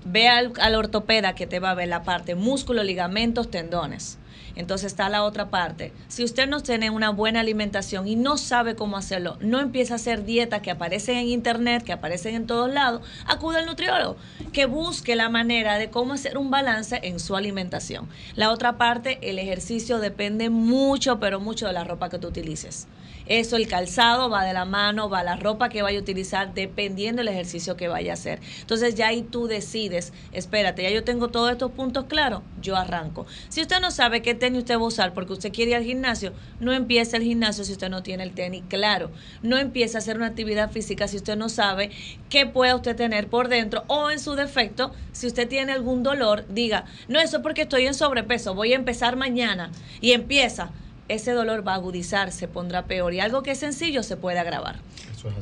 Ve 0.05 0.29
al, 0.29 0.53
al 0.61 0.77
ortopeda 0.77 1.35
que 1.35 1.49
te 1.49 1.59
va 1.59 1.73
a 1.73 1.75
ver 1.75 1.89
la 1.89 2.05
parte 2.05 2.37
músculo, 2.37 2.85
ligamentos, 2.85 3.51
tendones. 3.51 4.17
Entonces 4.57 4.87
está 4.87 5.09
la 5.09 5.25
otra 5.25 5.51
parte. 5.51 5.93
Si 6.09 6.25
usted 6.25 6.49
no 6.49 6.61
tiene 6.61 6.91
una 6.91 7.11
buena 7.11 7.41
alimentación 7.41 8.07
y 8.07 8.17
no 8.17 8.37
sabe 8.37 8.77
cómo 8.77 8.97
hacerlo, 8.97 9.37
no 9.41 9.61
empieza 9.61 9.95
a 9.95 9.97
hacer 9.97 10.25
dietas 10.25 10.63
que 10.63 10.71
aparecen 10.71 11.17
en 11.17 11.29
internet, 11.29 11.83
que 11.83 11.93
aparecen 11.93 12.35
en 12.35 12.47
todos 12.47 12.73
lados, 12.73 13.03
acude 13.27 13.59
al 13.59 13.67
nutriólogo, 13.67 14.17
que 14.53 14.67
busque 14.67 15.17
la 15.17 15.29
manera 15.29 15.79
de 15.79 15.91
cómo 15.91 16.15
hacer 16.15 16.39
un 16.39 16.51
balance 16.51 17.01
en 17.03 17.19
su 17.19 17.37
alimentación. 17.37 18.09
La 18.35 18.51
otra 18.51 18.79
parte, 18.79 19.19
el 19.23 19.39
ejercicio 19.39 19.99
depende 19.99 20.51
mucho, 20.51 21.19
pero 21.21 21.41
mucho 21.41 21.67
de 21.67 21.73
la 21.73 21.85
ropa 21.85 22.09
que 22.09 22.19
tú 22.19 22.29
utilices. 22.29 22.87
Eso, 23.27 23.57
el 23.57 23.69
calzado 23.69 24.29
va 24.29 24.45
de 24.45 24.53
la 24.53 24.67
mano, 24.67 25.09
va 25.09 25.23
la 25.23 25.37
ropa 25.37 25.71
que 25.71 25.81
vaya 25.81 25.99
a 25.99 26.03
utilizar 26.03 26.53
dependiendo 26.53 27.21
del 27.21 27.29
ejercicio 27.29 27.77
que 27.77 27.89
vaya 27.89 28.13
a 28.13 28.15
hacer. 28.15 28.41
Entonces 28.61 28.95
ya 28.95 29.09
ahí 29.09 29.23
tú 29.23 29.47
decides, 29.47 30.13
espérate, 30.33 30.83
ya 30.83 30.91
yo 30.91 31.05
tengo 31.05 31.29
todos 31.29 31.51
estos 31.51 31.73
puntos 31.73 32.05
claros, 32.05 32.43
yo 32.61 32.77
arranco. 32.77 33.27
Si 33.49 33.63
usted 33.63 33.81
no 33.81 33.91
sabe 33.91 34.21
qué 34.21 34.35
tenis 34.35 34.59
usted 34.59 34.77
va 34.77 34.83
a 34.83 34.87
usar 34.87 35.15
porque 35.15 35.33
usted 35.33 35.53
quiere 35.53 35.71
ir 35.71 35.77
al 35.79 35.85
gimnasio, 35.85 36.33
no 36.61 36.73
empiece 36.73 37.17
el 37.17 37.23
gimnasio 37.23 37.65
si 37.65 37.73
usted 37.73 37.89
no 37.89 38.03
tiene 38.03 38.25
el 38.25 38.33
tenis 38.33 38.63
claro. 38.69 39.11
No 39.43 39.57
empiece 39.57 39.97
a 39.97 40.01
hacer 40.01 40.17
una 40.17 40.27
actividad 40.27 40.71
física 40.71 41.09
si 41.09 41.17
usted 41.17 41.37
no 41.37 41.49
sabe 41.49 41.91
qué 42.29 42.45
pueda 42.47 42.77
usted 42.77 42.95
tener 42.95 43.29
por 43.29 43.49
dentro 43.49 43.85
o 43.87 44.11
en 44.11 44.21
su 44.21 44.35
defecto, 44.35 44.93
si 45.13 45.27
usted 45.27 45.49
tiene 45.49 45.73
algún 45.73 46.03
dolor, 46.03 46.45
diga, 46.49 46.85
no, 47.09 47.21
eso 47.21 47.39
es 47.39 47.43
porque 47.43 47.63
estoy 47.63 47.87
en 47.87 47.95
sobrepeso, 47.95 48.55
voy 48.55 48.73
a 48.73 48.77
empezar 48.77 49.17
mañana 49.17 49.71
y 50.01 50.13
empieza 50.13 50.73
ese 51.09 51.33
dolor 51.33 51.67
va 51.67 51.73
a 51.73 51.77
agudizar, 51.77 52.33
se 52.33 52.49
pondrá 52.49 52.85
peor 52.85 53.13
y 53.15 53.21
algo 53.21 53.43
que 53.43 53.53
es 53.53 53.59
sencillo 53.59 54.03
se 54.03 54.17
puede 54.17 54.39
agravar. 54.39 54.77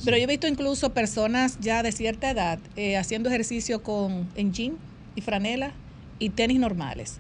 Pero 0.05 0.17
yo 0.17 0.25
he 0.25 0.27
visto 0.27 0.47
incluso 0.47 0.91
personas 0.91 1.59
ya 1.61 1.83
de 1.83 1.93
cierta 1.93 2.31
edad 2.31 2.59
eh, 2.77 2.97
haciendo 2.97 3.29
ejercicio 3.29 3.83
con 3.83 4.29
en 4.37 4.53
jean 4.53 4.77
y 5.17 5.21
franela 5.21 5.73
y 6.19 6.31
tenis 6.31 6.61
normales. 6.61 7.19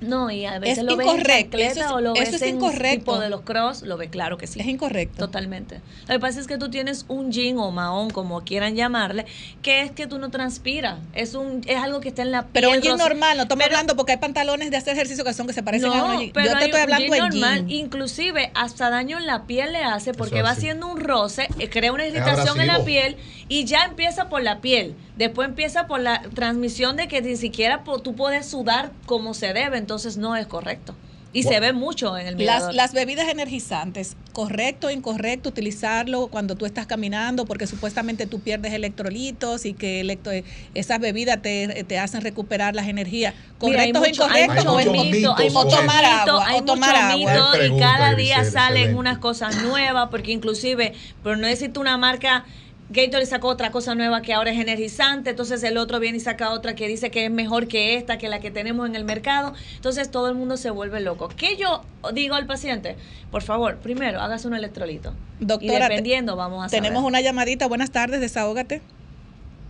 No, 0.00 0.30
y 0.30 0.44
a 0.44 0.58
veces 0.58 0.78
Es 0.78 0.84
lo 0.84 0.96
ves 0.96 1.06
en 1.06 1.12
incorrecto, 1.14 1.56
chancleta 1.58 1.70
eso 1.72 1.80
es- 1.80 1.90
o 1.92 2.00
lo 2.00 2.14
eso 2.14 2.20
ves 2.24 2.34
es 2.34 2.42
en 2.42 2.56
incorrecto. 2.56 2.98
tipo 3.12 3.18
de 3.20 3.30
los 3.30 3.40
cross, 3.42 3.82
lo 3.82 3.96
ve 3.96 4.08
claro 4.10 4.36
que 4.36 4.46
sí. 4.46 4.60
Es 4.60 4.66
incorrecto. 4.66 5.18
Totalmente. 5.18 5.80
Lo 6.08 6.14
que 6.14 6.20
pasa 6.20 6.40
es 6.40 6.46
que 6.46 6.58
tú 6.58 6.68
tienes 6.68 7.06
un 7.08 7.30
jean 7.32 7.58
o 7.58 7.70
mahón, 7.70 8.10
como 8.10 8.42
quieran 8.44 8.76
llamarle, 8.76 9.24
que 9.62 9.80
es 9.82 9.90
que 9.92 10.06
tú 10.06 10.18
no 10.18 10.30
transpiras. 10.30 10.98
Es 11.14 11.34
un 11.34 11.62
es 11.66 11.78
algo 11.78 12.00
que 12.00 12.08
está 12.08 12.22
en 12.22 12.32
la 12.32 12.42
piel. 12.42 12.50
Pero 12.52 12.70
un 12.70 12.80
jean 12.80 12.98
rosa- 12.98 13.08
normal, 13.08 13.36
no 13.36 13.42
estamos 13.44 13.64
Pero- 13.64 13.76
hablando 13.76 13.96
porque 13.96 14.12
hay 14.12 14.18
pantalones 14.18 14.70
de 14.70 14.76
hacer 14.76 14.94
ejercicio 14.94 15.24
que 15.24 15.32
son 15.32 15.46
que 15.46 15.52
se 15.52 15.62
parecen 15.62 15.90
a 15.92 15.96
no, 15.96 16.18
jeans. 16.18 16.32
pero 16.34 16.46
Yo 16.52 16.58
te 16.58 16.64
estoy 16.64 16.76
un 16.80 16.82
hablando 16.82 17.14
jean 17.14 17.28
normal, 17.30 17.54
jean. 17.66 17.70
inclusive 17.70 18.50
hasta 18.54 18.90
daño 18.90 19.18
en 19.18 19.26
la 19.26 19.46
piel 19.46 19.72
le 19.72 19.84
hace 19.84 20.12
porque 20.12 20.42
va 20.42 20.50
haciendo 20.50 20.86
un 20.88 21.00
roce, 21.00 21.48
eh, 21.58 21.70
crea 21.70 21.92
una 21.92 22.06
irritación 22.06 22.60
en 22.60 22.66
la 22.66 22.84
piel 22.84 23.16
y 23.48 23.64
ya 23.64 23.84
empieza 23.84 24.28
por 24.28 24.42
la 24.42 24.60
piel. 24.60 24.94
Después 25.16 25.48
empieza 25.48 25.86
por 25.86 26.00
la 26.00 26.22
transmisión 26.34 26.96
de 26.96 27.06
que 27.08 27.22
ni 27.22 27.36
siquiera 27.36 27.84
po- 27.84 28.00
tú 28.00 28.14
puedes 28.14 28.46
sudar 28.46 28.90
como 29.06 29.32
se 29.34 29.52
debe, 29.52 29.78
entonces 29.78 30.16
no 30.16 30.34
es 30.36 30.46
correcto. 30.46 30.94
Y 31.32 31.42
se 31.42 31.58
ve 31.58 31.72
mucho 31.72 32.16
en 32.16 32.28
el 32.28 32.36
mirador. 32.36 32.68
Las, 32.68 32.76
las 32.76 32.92
bebidas 32.92 33.26
energizantes, 33.28 34.16
correcto 34.32 34.86
o 34.86 34.90
incorrecto 34.90 35.48
utilizarlo 35.48 36.28
cuando 36.28 36.54
tú 36.54 36.64
estás 36.64 36.86
caminando 36.86 37.44
porque 37.44 37.66
supuestamente 37.66 38.28
tú 38.28 38.38
pierdes 38.38 38.72
electrolitos 38.72 39.66
y 39.66 39.74
que 39.74 40.00
electro- 40.00 40.30
esas 40.74 41.00
bebidas 41.00 41.42
te, 41.42 41.82
te 41.88 41.98
hacen 41.98 42.20
recuperar 42.20 42.76
las 42.76 42.86
energías. 42.86 43.34
Mira, 43.62 43.82
hay 43.82 43.92
¿Correcto 43.92 43.98
o 43.98 44.26
mucho- 44.26 44.32
hay 44.32 44.42
incorrecto? 44.44 44.72
mucho 44.74 44.90
o, 44.90 45.04
mito, 45.04 45.34
hay 45.36 45.48
o 45.52 45.66
tomar 45.66 46.04
mito, 46.04 46.30
agua. 46.30 46.46
hay 46.46 46.58
o 46.60 46.64
tomar 46.64 47.16
mucho 47.16 47.28
agua. 47.28 47.52
mito 47.56 47.74
y 47.76 47.80
cada 47.80 48.14
día 48.14 48.44
salen 48.44 48.76
excelente. 48.76 48.94
unas 49.00 49.18
cosas 49.18 49.60
nuevas, 49.62 50.08
porque 50.12 50.30
inclusive, 50.30 50.92
pero 51.24 51.34
no 51.34 51.42
necesito 51.48 51.80
una 51.80 51.96
marca, 51.98 52.44
Gatorade 52.90 53.26
sacó 53.26 53.48
otra 53.48 53.70
cosa 53.70 53.94
nueva 53.94 54.20
que 54.20 54.34
ahora 54.34 54.50
es 54.50 54.58
energizante, 54.58 55.30
entonces 55.30 55.62
el 55.62 55.78
otro 55.78 56.00
viene 56.00 56.18
y 56.18 56.20
saca 56.20 56.50
otra 56.50 56.74
que 56.74 56.86
dice 56.86 57.10
que 57.10 57.24
es 57.24 57.30
mejor 57.30 57.66
que 57.66 57.96
esta, 57.96 58.18
que 58.18 58.28
la 58.28 58.40
que 58.40 58.50
tenemos 58.50 58.86
en 58.86 58.94
el 58.94 59.04
mercado, 59.04 59.54
entonces 59.76 60.10
todo 60.10 60.28
el 60.28 60.34
mundo 60.34 60.56
se 60.58 60.70
vuelve 60.70 61.00
loco. 61.00 61.28
¿Qué 61.34 61.56
yo 61.56 61.82
digo 62.12 62.34
al 62.34 62.46
paciente? 62.46 62.96
Por 63.30 63.42
favor, 63.42 63.76
primero, 63.76 64.20
hágase 64.20 64.46
un 64.48 64.54
electrolito. 64.54 65.14
Doctora, 65.40 65.86
y 65.86 65.88
dependiendo, 65.88 66.36
vamos 66.36 66.64
a 66.64 66.68
saber. 66.68 66.82
Tenemos 66.82 67.04
una 67.04 67.20
llamadita. 67.22 67.66
Buenas 67.68 67.90
tardes, 67.90 68.20
desahógate. 68.20 68.82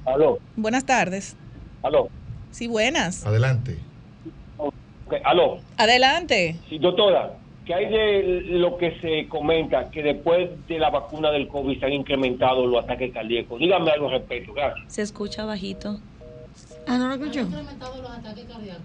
Aló, 0.04 0.38
Buenas 0.56 0.84
tardes. 0.84 1.36
aló. 1.82 2.08
Sí, 2.50 2.66
buenas. 2.66 3.24
Adelante. 3.24 3.78
Aló. 5.24 5.60
Adelante. 5.76 6.56
Sí, 6.68 6.78
doctora, 6.78 7.32
¿qué 7.66 7.74
hay 7.74 7.86
de 7.90 8.42
lo 8.58 8.76
que 8.76 8.98
se 9.00 9.28
comenta 9.28 9.90
que 9.90 10.02
después 10.02 10.50
de 10.68 10.78
la 10.78 10.90
vacuna 10.90 11.30
del 11.30 11.48
COVID 11.48 11.78
se 11.80 11.86
han 11.86 11.92
incrementado 11.92 12.66
los 12.66 12.84
ataques 12.84 13.12
cardíacos? 13.12 13.58
Dígame 13.58 13.90
algo 13.90 14.06
al 14.06 14.12
respecto, 14.12 14.52
gracias. 14.52 14.92
Se 14.92 15.02
escucha 15.02 15.44
bajito. 15.44 15.98
Ah, 16.86 16.98
no 16.98 17.08
lo 17.08 17.14
escucho. 17.14 17.48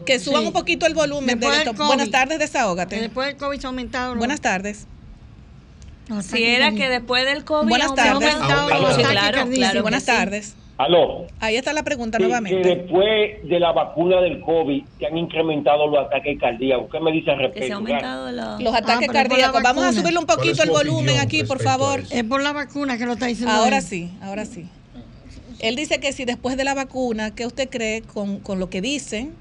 Que 0.06 0.20
suban 0.20 0.42
Sí. 0.42 0.48
un 0.48 0.54
poquito 0.54 0.86
el 0.86 0.94
volumen. 0.94 1.28
Después 1.28 1.52
de 1.52 1.60
del 1.60 1.68
esto. 1.68 1.78
COVID. 1.78 1.88
Buenas 1.88 2.12
tardes, 2.12 2.40
desahógate. 2.40 2.96
Que 2.96 3.02
después 3.02 3.28
del 3.28 3.38
COVID 3.38 3.60
se 3.60 3.68
ha 3.68 3.70
aumentado. 3.70 4.10
los- 4.16 4.20
Buenas 4.20 4.42
tardes. 4.42 4.88
Si 6.22 6.44
era 6.44 6.72
que 6.72 6.90
después 6.90 7.26
del 7.26 7.44
COVID 7.46 7.70
Buenas 7.70 7.94
tardes. 7.94 8.14
aumentado 8.34 8.70
los 8.70 8.96
Sí, 8.96 9.02
ataques 9.02 9.10
claro, 9.12 9.38
cardíacos. 9.38 9.56
claro. 9.58 9.82
Buenas 9.84 10.06
tardes. 10.06 10.56
Aló. 10.80 11.26
Ahí 11.42 11.58
está 11.58 11.74
la 11.74 11.84
pregunta 11.84 12.18
Sí, 12.18 12.24
que 12.24 12.28
nuevamente. 12.30 12.76
después 12.76 13.32
de 13.50 13.60
la 13.60 13.74
vacuna 13.74 14.22
del 14.22 14.40
COVID 14.40 14.82
se 14.98 15.06
han 15.08 15.18
incrementado 15.18 15.88
los 15.88 16.06
ataques 16.08 16.40
cardíacos. 16.40 16.90
¿Qué 16.90 17.00
me 17.02 17.12
dice 17.12 17.32
al 17.32 17.38
Que 17.38 17.44
se 17.44 17.48
respecto? 17.50 17.74
ha 17.74 17.78
aumentado. 17.78 18.32
Los 18.62 18.74
Ah, 18.74 18.78
ataques 18.78 19.10
cardíacos. 19.10 19.62
Vamos 19.62 19.84
a 19.84 19.92
subirle 19.92 20.20
un 20.20 20.26
¿Cuál 20.26 20.40
es 20.40 20.46
poquito 20.46 20.64
el 20.64 20.70
volumen 20.70 21.20
aquí, 21.20 21.44
por 21.44 21.58
respecto 21.58 21.64
favor. 21.80 22.00
Es 22.10 22.24
por 22.24 22.42
la 22.42 22.54
vacuna 22.54 22.98
que 22.98 23.06
lo 23.06 23.14
está 23.14 23.26
diciendo. 23.26 23.52
Ahora 23.54 23.78
él. 23.80 23.84
sí, 23.84 24.10
ahora 24.22 24.46
sí. 24.46 24.68
Él 25.60 25.76
dice 25.76 26.00
que 26.00 26.14
si 26.14 26.24
después 26.24 26.56
de 26.56 26.64
la 26.64 26.74
vacuna, 26.76 27.36
¿qué 27.36 27.46
usted 27.46 27.70
cree 27.70 28.02
con, 28.02 28.40
con 28.40 28.60
lo 28.62 28.70
que 28.70 28.80
dicen, 28.80 29.34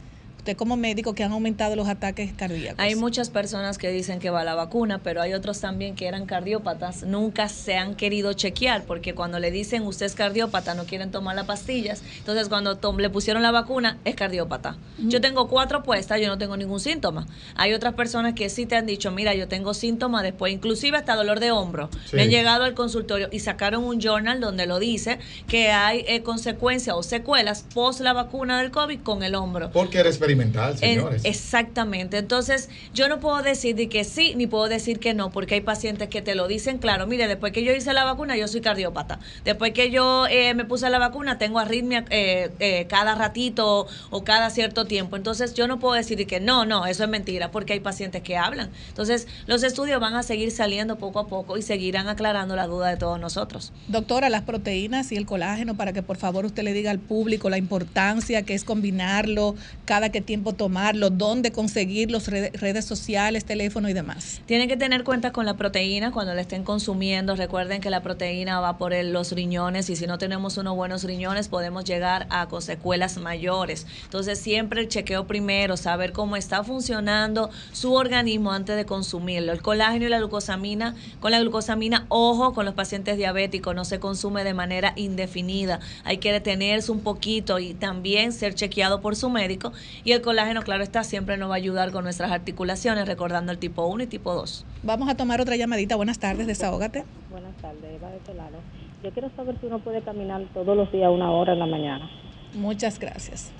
usted 0.48 0.56
como 0.56 0.78
médico, 0.78 1.14
que 1.14 1.24
han 1.24 1.32
aumentado 1.32 1.76
los 1.76 1.88
ataques 1.88 2.32
cardíacos? 2.32 2.78
Hay 2.78 2.94
muchas 2.94 3.28
personas 3.28 3.76
que 3.76 3.90
dicen 3.90 4.18
que 4.18 4.30
va 4.30 4.44
la 4.44 4.54
vacuna, 4.54 4.98
pero 5.02 5.20
hay 5.20 5.34
otros 5.34 5.60
también 5.60 5.94
que 5.94 6.06
eran 6.06 6.24
cardiópatas. 6.24 7.02
Nunca 7.02 7.50
se 7.50 7.76
han 7.76 7.96
querido 7.96 8.32
chequear 8.32 8.84
porque 8.84 9.14
cuando 9.14 9.38
le 9.38 9.50
dicen 9.50 9.82
usted 9.82 10.06
es 10.06 10.14
cardiópata 10.14 10.72
no 10.74 10.84
quieren 10.84 11.10
tomar 11.10 11.36
las 11.36 11.44
pastillas. 11.44 12.02
Entonces 12.16 12.48
cuando 12.48 12.78
le 12.96 13.10
pusieron 13.10 13.42
la 13.42 13.50
vacuna 13.50 13.98
es 14.06 14.14
cardiópata. 14.14 14.78
Yo 14.98 15.20
tengo 15.20 15.48
cuatro 15.48 15.82
puestas, 15.82 16.18
yo 16.18 16.28
no 16.28 16.38
tengo 16.38 16.56
ningún 16.56 16.80
síntoma. 16.80 17.26
Hay 17.54 17.74
otras 17.74 17.92
personas 17.92 18.32
que 18.32 18.48
sí 18.48 18.64
te 18.64 18.76
han 18.76 18.86
dicho, 18.86 19.10
mira, 19.10 19.34
yo 19.34 19.48
tengo 19.48 19.74
síntomas 19.74 20.22
después, 20.22 20.50
inclusive 20.50 20.96
hasta 20.96 21.14
dolor 21.14 21.40
de 21.40 21.50
hombro. 21.50 21.90
Sí. 22.06 22.16
Me 22.16 22.22
han 22.22 22.30
llegado 22.30 22.64
al 22.64 22.72
consultorio 22.72 23.28
y 23.30 23.40
sacaron 23.40 23.84
un 23.84 24.00
journal 24.00 24.40
donde 24.40 24.66
lo 24.66 24.78
dice 24.78 25.18
que 25.46 25.70
hay 25.72 26.06
eh, 26.08 26.22
consecuencias 26.22 26.96
o 26.96 27.02
secuelas 27.02 27.66
post 27.74 28.00
la 28.00 28.14
vacuna 28.14 28.60
del 28.62 28.70
COVID 28.70 29.00
con 29.00 29.22
el 29.22 29.34
hombro. 29.34 29.70
Porque 29.72 29.98
era 29.98 30.08
experimental, 30.08 30.37
En- 30.42 30.78
señores. 30.78 31.22
exactamente. 31.24 32.18
Entonces, 32.18 32.68
yo 32.94 33.08
no 33.08 33.20
puedo 33.20 33.42
decir 33.42 33.74
de 33.76 33.88
que 33.88 34.04
sí, 34.04 34.34
ni 34.36 34.46
puedo 34.46 34.68
decir 34.68 34.98
que 34.98 35.14
no, 35.14 35.30
porque 35.30 35.54
hay 35.56 35.60
pacientes 35.60 36.08
que 36.08 36.22
te 36.22 36.34
lo 36.34 36.48
dicen 36.48 36.78
claro. 36.78 37.06
Mire, 37.06 37.26
después 37.28 37.52
que 37.52 37.62
yo 37.64 37.72
hice 37.72 37.92
la 37.92 38.04
vacuna, 38.04 38.36
yo 38.36 38.48
soy 38.48 38.60
cardiópata. 38.60 39.18
Después 39.44 39.72
que 39.72 39.90
yo 39.90 40.26
eh, 40.28 40.54
me 40.54 40.64
puse 40.64 40.88
la 40.90 40.98
vacuna, 40.98 41.38
tengo 41.38 41.58
arritmia 41.58 42.04
eh, 42.10 42.50
eh, 42.60 42.86
cada 42.88 43.14
ratito 43.14 43.86
o 44.10 44.24
cada 44.24 44.50
cierto 44.50 44.84
tiempo. 44.86 45.16
Entonces, 45.16 45.54
yo 45.54 45.66
no 45.68 45.78
puedo 45.78 45.94
decir 45.94 46.16
de 46.18 46.26
que 46.26 46.40
no, 46.40 46.64
no, 46.64 46.86
eso 46.86 47.04
es 47.04 47.08
mentira, 47.10 47.50
porque 47.50 47.72
hay 47.74 47.80
pacientes 47.80 48.22
que 48.22 48.36
hablan. 48.36 48.70
Entonces, 48.88 49.26
los 49.46 49.62
estudios 49.62 50.00
van 50.00 50.14
a 50.14 50.22
seguir 50.22 50.50
saliendo 50.50 50.96
poco 50.96 51.18
a 51.20 51.26
poco 51.28 51.56
y 51.56 51.62
seguirán 51.62 52.08
aclarando 52.08 52.56
la 52.56 52.66
duda 52.66 52.88
de 52.88 52.96
todos 52.96 53.18
nosotros. 53.18 53.72
Doctora, 53.88 54.28
las 54.28 54.42
proteínas 54.42 55.12
y 55.12 55.16
el 55.16 55.26
colágeno, 55.26 55.76
para 55.76 55.92
que 55.92 56.02
por 56.02 56.16
favor 56.16 56.44
usted 56.44 56.62
le 56.62 56.72
diga 56.72 56.90
al 56.90 56.98
público 56.98 57.50
la 57.50 57.58
importancia 57.58 58.42
que 58.42 58.54
es 58.54 58.64
combinarlo, 58.64 59.54
cada 59.84 60.10
qué 60.10 60.20
tiempo 60.28 60.52
tomarlo, 60.52 61.08
dónde 61.08 61.52
conseguirlos, 61.52 62.28
red- 62.28 62.54
redes 62.54 62.84
sociales, 62.84 63.46
teléfono 63.46 63.88
y 63.88 63.94
demás. 63.94 64.42
Tienen 64.44 64.68
que 64.68 64.76
tener 64.76 65.02
cuenta 65.02 65.32
con 65.32 65.46
la 65.46 65.56
proteína 65.56 66.12
cuando 66.12 66.34
la 66.34 66.42
estén 66.42 66.64
consumiendo. 66.64 67.34
Recuerden 67.34 67.80
que 67.80 67.88
la 67.88 68.02
proteína 68.02 68.60
va 68.60 68.76
por 68.76 68.92
los 68.92 69.32
riñones 69.32 69.88
y 69.88 69.96
si 69.96 70.06
no 70.06 70.18
tenemos 70.18 70.58
unos 70.58 70.76
buenos 70.76 71.04
riñones 71.04 71.48
podemos 71.48 71.84
llegar 71.84 72.26
a 72.28 72.46
secuelas 72.60 73.16
mayores. 73.16 73.86
Entonces 74.04 74.38
siempre 74.38 74.82
el 74.82 74.88
chequeo 74.88 75.26
primero, 75.26 75.78
saber 75.78 76.12
cómo 76.12 76.36
está 76.36 76.62
funcionando 76.62 77.48
su 77.72 77.94
organismo 77.94 78.52
antes 78.52 78.76
de 78.76 78.84
consumirlo. 78.84 79.52
El 79.52 79.62
colágeno 79.62 80.04
y 80.04 80.08
la 80.10 80.18
glucosamina, 80.18 80.94
con 81.20 81.30
la 81.30 81.40
glucosamina, 81.40 82.04
ojo 82.10 82.52
con 82.52 82.66
los 82.66 82.74
pacientes 82.74 83.16
diabéticos, 83.16 83.74
no 83.74 83.86
se 83.86 83.98
consume 83.98 84.44
de 84.44 84.52
manera 84.52 84.92
indefinida. 84.96 85.80
Hay 86.04 86.18
que 86.18 86.32
detenerse 86.32 86.92
un 86.92 87.00
poquito 87.00 87.58
y 87.58 87.72
también 87.72 88.32
ser 88.32 88.54
chequeado 88.54 89.00
por 89.00 89.16
su 89.16 89.30
médico. 89.30 89.72
Y 90.04 90.12
el 90.12 90.17
colágeno, 90.22 90.62
claro 90.62 90.82
está, 90.82 91.04
siempre 91.04 91.36
nos 91.36 91.50
va 91.50 91.54
a 91.54 91.56
ayudar 91.56 91.90
con 91.90 92.04
nuestras 92.04 92.30
articulaciones, 92.30 93.06
recordando 93.06 93.52
el 93.52 93.58
tipo 93.58 93.86
1 93.86 94.04
y 94.04 94.06
tipo 94.06 94.34
2. 94.34 94.64
Vamos 94.82 95.08
a 95.08 95.16
tomar 95.16 95.40
otra 95.40 95.56
llamadita. 95.56 95.96
Buenas 95.96 96.18
tardes, 96.18 96.46
desahógate. 96.46 97.04
Buenas 97.30 97.56
tardes, 97.56 97.84
Eva 97.94 98.10
de 98.10 98.16
este 98.16 98.34
lado. 98.34 98.58
Yo 99.02 99.10
quiero 99.12 99.30
saber 99.36 99.56
si 99.60 99.66
uno 99.66 99.78
puede 99.78 100.02
caminar 100.02 100.42
todos 100.52 100.76
los 100.76 100.90
días 100.90 101.10
una 101.10 101.30
hora 101.30 101.52
en 101.52 101.58
la 101.60 101.66
mañana. 101.66 102.10
Muchas 102.54 102.98
gracias. 102.98 103.50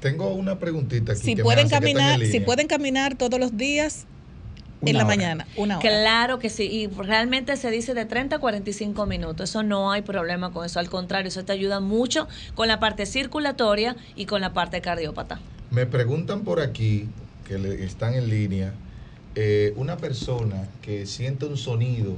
Tengo 0.00 0.28
una 0.28 0.58
preguntita 0.58 1.12
aquí. 1.12 1.20
Si 1.20 1.30
que 1.34 1.36
me 1.36 1.42
pueden 1.42 1.68
que 1.68 1.74
caminar, 1.74 2.20
si 2.20 2.40
pueden 2.40 2.66
caminar 2.68 3.16
todos 3.16 3.40
los 3.40 3.56
días 3.56 4.06
en 4.82 4.96
la 4.96 5.04
hora. 5.04 5.16
mañana, 5.16 5.46
una 5.56 5.78
hora. 5.78 5.88
Claro 5.88 6.38
que 6.38 6.50
sí, 6.50 6.64
y 6.64 6.86
realmente 6.86 7.56
se 7.56 7.70
dice 7.70 7.94
de 7.94 8.04
30 8.04 8.36
a 8.36 8.38
45 8.38 9.06
minutos, 9.06 9.50
eso 9.50 9.62
no 9.62 9.90
hay 9.90 10.02
problema 10.02 10.52
con 10.52 10.64
eso, 10.64 10.78
al 10.78 10.90
contrario, 10.90 11.28
eso 11.28 11.44
te 11.44 11.52
ayuda 11.52 11.80
mucho 11.80 12.28
con 12.54 12.68
la 12.68 12.80
parte 12.80 13.06
circulatoria 13.06 13.96
y 14.14 14.26
con 14.26 14.40
la 14.40 14.52
parte 14.52 14.80
cardiópata. 14.80 15.40
Me 15.74 15.86
preguntan 15.86 16.42
por 16.44 16.60
aquí, 16.60 17.08
que 17.48 17.58
le- 17.58 17.84
están 17.84 18.14
en 18.14 18.28
línea, 18.30 18.72
eh, 19.34 19.72
una 19.76 19.96
persona 19.96 20.68
que 20.82 21.04
siente 21.06 21.46
un 21.46 21.56
sonido, 21.56 22.16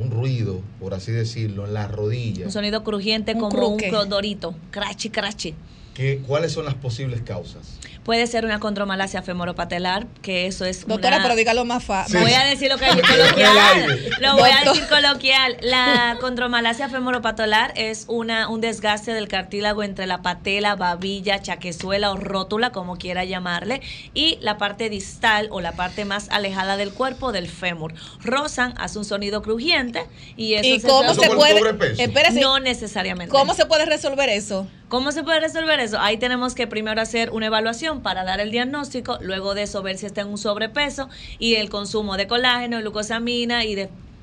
un 0.00 0.10
ruido, 0.10 0.62
por 0.80 0.94
así 0.94 1.12
decirlo, 1.12 1.66
en 1.66 1.74
las 1.74 1.90
rodillas. 1.90 2.46
Un 2.46 2.52
sonido 2.52 2.82
crujiente 2.84 3.34
Un 3.34 3.40
como 3.40 3.50
cruque. 3.54 3.90
un 3.94 4.08
dorito, 4.08 4.54
crachi, 4.70 5.10
crachi. 5.10 5.54
¿Qué, 5.94 6.22
¿Cuáles 6.26 6.52
son 6.52 6.64
las 6.64 6.74
posibles 6.74 7.20
causas? 7.22 7.78
Puede 8.06 8.28
ser 8.28 8.44
una 8.44 8.60
condromalacia 8.60 9.20
femoropatelar, 9.20 10.06
que 10.22 10.46
eso 10.46 10.64
es 10.64 10.86
Doctora, 10.86 11.16
una... 11.16 11.24
pero 11.24 11.34
dígalo 11.34 11.64
más 11.64 11.82
fácil. 11.82 12.20
Voy 12.20 12.32
a 12.34 12.44
decir 12.44 12.70
lo 12.70 12.78
que 12.78 12.84
hay 12.84 12.92
coloquial. 13.02 14.00
Lo 14.20 14.36
voy 14.36 14.48
a 14.48 14.64
decir 14.64 14.86
coloquial. 14.86 15.56
La 15.60 16.16
condromalacia 16.20 16.88
femoropatelar 16.88 17.72
es 17.74 18.04
una, 18.06 18.48
un 18.48 18.60
desgaste 18.60 19.12
del 19.12 19.26
cartílago 19.26 19.82
entre 19.82 20.06
la 20.06 20.22
patela, 20.22 20.76
babilla, 20.76 21.42
chaquezuela 21.42 22.12
o 22.12 22.16
rótula, 22.16 22.70
como 22.70 22.96
quiera 22.96 23.24
llamarle, 23.24 23.80
y 24.14 24.38
la 24.40 24.56
parte 24.56 24.88
distal 24.88 25.48
o 25.50 25.60
la 25.60 25.72
parte 25.72 26.04
más 26.04 26.28
alejada 26.30 26.76
del 26.76 26.92
cuerpo 26.92 27.32
del 27.32 27.48
fémur. 27.48 27.92
Rozan, 28.22 28.72
hace 28.76 29.00
un 29.00 29.04
sonido 29.04 29.42
crujiente 29.42 30.06
y 30.36 30.54
eso 30.54 30.68
¿Y 30.68 30.78
se 30.78 30.86
cómo 30.86 31.10
¿Eso 31.10 31.22
se 31.22 31.30
puede? 31.30 31.58
sobrepeso? 31.58 32.00
Espérese, 32.00 32.40
No 32.40 32.60
necesariamente. 32.60 33.32
¿Cómo 33.32 33.52
se 33.54 33.66
puede 33.66 33.84
resolver 33.84 34.28
eso? 34.28 34.68
¿Cómo 34.88 35.10
se 35.10 35.24
puede 35.24 35.40
resolver 35.40 35.80
eso? 35.80 35.98
Ahí 35.98 36.16
tenemos 36.16 36.54
que 36.54 36.68
primero 36.68 37.00
hacer 37.00 37.30
una 37.30 37.46
evaluación 37.46 37.95
para 38.02 38.24
dar 38.24 38.40
el 38.40 38.50
diagnóstico, 38.50 39.18
luego 39.20 39.54
de 39.54 39.62
eso 39.62 39.82
ver 39.82 39.98
si 39.98 40.06
está 40.06 40.22
en 40.22 40.28
un 40.28 40.38
sobrepeso 40.38 41.08
y 41.38 41.54
el 41.56 41.70
consumo 41.70 42.16
de 42.16 42.26
colágeno, 42.26 42.80
glucosamina 42.80 43.64
y 43.64 43.74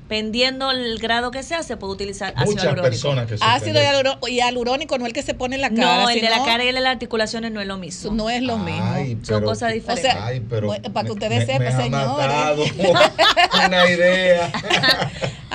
dependiendo 0.08 0.70
el 0.70 0.98
grado 0.98 1.30
que 1.30 1.42
sea, 1.42 1.62
se 1.62 1.76
puede 1.78 1.94
utilizar 1.94 2.34
ácido 2.36 2.56
hialurónico. 2.56 2.82
personas 2.82 3.26
que 3.26 3.38
sufren 3.38 3.50
Ácido 3.56 3.80
hialuro- 3.80 4.18
hialurónico 4.28 4.98
no 4.98 5.06
el 5.06 5.12
que 5.14 5.22
se 5.22 5.32
pone 5.34 5.54
en 5.56 5.62
la 5.62 5.70
cara. 5.70 6.02
No, 6.02 6.10
el 6.10 6.20
de 6.20 6.28
la 6.28 6.44
cara 6.44 6.62
y 6.64 6.68
el 6.68 6.74
de 6.74 6.80
las 6.82 6.92
articulaciones 6.92 7.50
no 7.52 7.60
es 7.60 7.66
lo 7.66 7.78
mismo. 7.78 8.12
No 8.12 8.28
es 8.30 8.42
lo 8.42 8.58
mismo. 8.58 8.84
Ay, 8.84 9.18
Son 9.22 9.42
cosas 9.42 9.72
O 9.72 9.74
diferentes. 9.74 10.12
sea, 10.12 10.26
Ay, 10.26 10.40
pero 10.48 10.66
bueno, 10.68 10.92
para 10.92 11.06
que 11.06 11.12
ustedes 11.12 11.46
me- 11.48 11.54
sepan, 11.54 11.82
señores. 11.82 12.72
una 13.66 13.90
idea. 13.90 14.52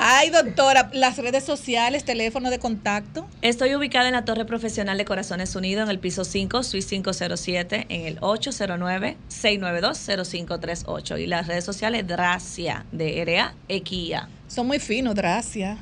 Ay, 0.01 0.29
doctora, 0.29 0.89
las 0.93 1.17
redes 1.17 1.43
sociales, 1.43 2.05
teléfono 2.05 2.49
de 2.49 2.57
contacto. 2.57 3.27
Estoy 3.41 3.75
ubicada 3.75 4.07
en 4.07 4.13
la 4.13 4.23
Torre 4.25 4.45
Profesional 4.45 4.97
de 4.97 5.03
Corazones 5.05 5.55
Unidos, 5.55 5.83
en 5.83 5.89
el 5.91 5.99
piso 5.99 6.23
5, 6.25 6.63
Suite 6.63 6.87
507, 6.87 7.85
en 7.89 8.05
el 8.07 8.19
809-692-0538. 8.21 11.19
Y 11.21 11.27
las 11.27 11.47
redes 11.47 11.65
sociales, 11.65 12.07
Dracia, 12.07 12.85
de 12.91 13.23
RA, 13.25 13.53
Equia. 13.67 14.29
Son 14.49 14.67
muy 14.67 14.79
finos, 14.79 15.15
gracias. 15.15 15.77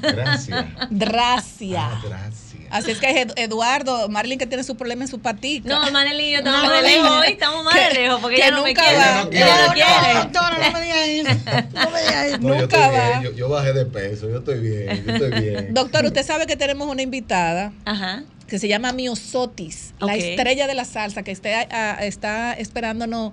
Gracias. 0.00 0.64
Gracias. 0.90 1.82
Ah, 1.82 2.00
gracias. 2.02 2.52
Así 2.70 2.90
es 2.92 2.98
que 2.98 3.10
Ed- 3.20 3.32
Eduardo, 3.36 4.08
Marlene 4.08 4.38
que 4.38 4.46
tiene 4.46 4.64
su 4.64 4.76
problema 4.76 5.02
en 5.04 5.08
su 5.08 5.18
patica. 5.18 5.68
No, 5.68 5.82
y 5.88 6.30
yo 6.32 6.38
estamos 6.38 6.62
No, 6.62 6.70
de 6.70 6.76
no, 6.76 6.88
lejos 6.88 7.08
no. 7.10 7.18
hoy, 7.18 7.26
estamos 7.32 7.64
más 7.64 7.74
Que- 7.74 7.94
lejos, 7.94 8.20
porque 8.20 8.36
que 8.36 8.42
ella 8.42 8.50
no 8.56 8.62
me 8.62 8.68
nunca 8.70 8.82
quiere. 8.82 8.98
va. 8.98 9.24
No, 9.24 9.30
Ella 9.30 9.56
no 9.56 9.66
no, 9.66 9.72
quiere. 9.74 10.14
Doctora, 10.14 10.58
no 10.58 10.72
me 10.72 10.82
digas 10.82 11.08
eso. 11.08 11.68
No 11.74 11.90
me 11.90 12.00
digas 12.00 12.24
eso. 12.26 12.38
No, 12.38 12.48
yo 12.54 12.60
Nunca 12.62 12.62
estoy 12.86 12.98
va. 12.98 13.08
bien, 13.20 13.22
yo, 13.24 13.32
yo 13.36 13.48
bajé 13.50 13.72
de 13.74 13.84
peso, 13.86 14.30
yo 14.30 14.38
estoy 14.38 14.60
bien, 14.60 15.04
yo 15.04 15.12
estoy 15.12 15.40
bien. 15.42 15.74
Doctor, 15.74 16.04
usted 16.06 16.24
sabe 16.24 16.46
que 16.46 16.56
tenemos 16.56 16.88
una 16.88 17.02
invitada 17.02 17.72
Ajá. 17.84 18.22
que 18.46 18.58
se 18.58 18.68
llama 18.68 18.92
Miosotis, 18.92 19.92
la 20.00 20.14
Ok. 20.14 20.20
estrella 20.20 20.66
de 20.66 20.74
la 20.74 20.84
salsa, 20.86 21.22
que 21.22 21.30
está, 21.32 21.50
a- 21.70 22.04
está 22.06 22.54
esperándonos 22.54 23.32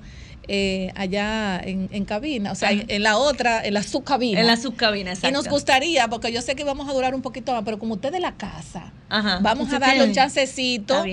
eh, 0.51 0.91
allá 0.95 1.59
en, 1.63 1.89
en 1.91 2.05
cabina, 2.05 2.51
o 2.51 2.55
sea, 2.55 2.71
en, 2.71 2.85
en 2.87 3.03
la 3.03 3.17
otra, 3.17 3.63
en 3.63 3.75
la 3.75 3.83
subcabina. 3.83 4.39
En 4.41 4.47
la 4.47 4.57
subcabina, 4.57 5.11
y 5.11 5.13
exacto. 5.13 5.31
nos 5.37 5.47
gustaría, 5.47 6.07
porque 6.07 6.31
yo 6.31 6.41
sé 6.41 6.55
que 6.55 6.63
vamos 6.63 6.89
a 6.89 6.93
durar 6.93 7.13
un 7.13 7.21
poquito 7.21 7.53
más, 7.53 7.61
pero 7.63 7.77
como 7.77 7.93
usted 7.93 8.11
de 8.11 8.19
la 8.19 8.33
casa, 8.35 8.91
Ajá. 9.09 9.37
vamos 9.41 9.69
a 9.69 9.75
¿Usted 9.75 9.79
darle 9.87 10.03
un 10.05 10.11
chancecito 10.13 11.03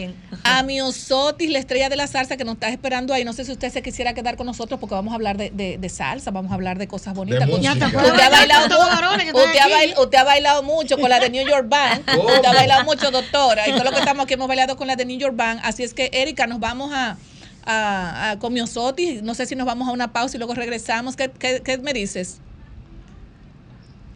a 0.42 0.62
Miosotis, 0.62 1.50
la 1.50 1.58
estrella 1.58 1.88
de 1.90 1.96
la 1.96 2.06
salsa, 2.06 2.36
que 2.38 2.44
nos 2.44 2.54
está 2.54 2.68
esperando 2.70 3.12
ahí. 3.12 3.24
No 3.24 3.32
sé 3.34 3.44
si 3.44 3.52
usted 3.52 3.70
se 3.70 3.82
quisiera 3.82 4.14
quedar 4.14 4.36
con 4.36 4.46
nosotros, 4.46 4.80
porque 4.80 4.94
vamos 4.94 5.12
a 5.12 5.16
hablar 5.16 5.36
de, 5.36 5.50
de- 5.50 5.76
de 5.78 5.88
salsa, 5.90 6.30
vamos 6.30 6.50
a 6.50 6.54
hablar 6.54 6.78
de 6.78 6.88
cosas 6.88 7.12
bonitas. 7.14 7.46
De 7.46 7.52
Usted 7.54 7.68
música. 7.68 8.26
ha 8.26 8.30
bailado 8.30 8.64
usted 8.64 9.58
ha, 9.60 9.64
aquí. 9.64 9.72
bail- 9.72 9.94
usted 9.98 10.18
ha 10.18 10.24
bailado 10.24 10.62
mucho 10.62 10.96
con 10.98 11.10
la 11.10 11.20
de 11.20 11.28
New 11.30 11.46
York 11.46 11.68
Band. 11.68 12.04
Usted 12.26 12.44
ha 12.46 12.52
bailado 12.54 12.84
mucho, 12.84 13.10
doctora. 13.10 13.68
Y 13.68 13.72
todos 13.72 13.84
los 13.84 13.92
que 13.92 13.98
estamos 14.00 14.24
aquí 14.24 14.34
hemos 14.34 14.48
bailado 14.48 14.76
con 14.76 14.86
la 14.86 14.96
de 14.96 15.04
New 15.04 15.18
York 15.18 15.36
Band. 15.36 15.60
Así 15.62 15.82
es 15.82 15.92
que, 15.94 16.08
Erika, 16.12 16.46
nos 16.46 16.58
vamos 16.60 16.90
a, 16.94 17.16
a, 17.66 18.30
a 18.30 18.38
con 18.38 18.52
Miosotis. 18.52 19.22
No 19.22 19.34
sé 19.34 19.46
si 19.46 19.54
nos 19.54 19.66
vamos 19.66 19.88
a 19.88 19.92
una 19.92 20.12
pausa 20.12 20.36
y 20.36 20.38
luego 20.38 20.54
regresamos. 20.54 21.16
¿Qué, 21.16 21.30
qué, 21.30 21.60
qué 21.64 21.78
me 21.78 21.92
dices? 21.92 22.38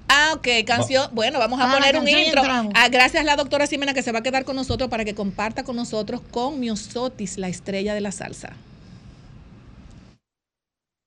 Ah, 0.08 0.32
ok, 0.34 0.48
canción. 0.66 1.08
Bueno, 1.12 1.38
vamos 1.38 1.60
a 1.60 1.70
Ah, 1.70 1.74
poner 1.74 1.96
un 1.96 2.08
intro. 2.08 2.42
Ah, 2.44 2.88
gracias 2.88 3.20
a 3.22 3.24
la 3.24 3.36
doctora 3.36 3.66
Ximena 3.66 3.94
que 3.94 4.02
se 4.02 4.10
va 4.10 4.18
a 4.18 4.22
quedar 4.22 4.44
con 4.44 4.56
nosotros 4.56 4.90
para 4.90 5.04
que 5.04 5.14
comparta 5.14 5.62
con 5.62 5.76
nosotros 5.76 6.20
con 6.32 6.58
Miosotis, 6.58 7.38
la 7.38 7.48
estrella 7.48 7.94
de 7.94 8.00
la 8.00 8.10
salsa. 8.10 8.54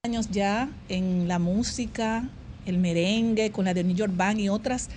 Años 0.05 0.29
ya 0.31 0.69
en 0.89 1.27
la 1.27 1.39
música, 1.39 2.23
el 2.65 2.77
merengue, 2.77 3.51
con 3.51 3.65
la 3.65 3.73
de 3.73 3.83
New 3.83 3.95
York 3.95 4.13
Band 4.15 4.39
y 4.39 4.49
otras 4.49 4.89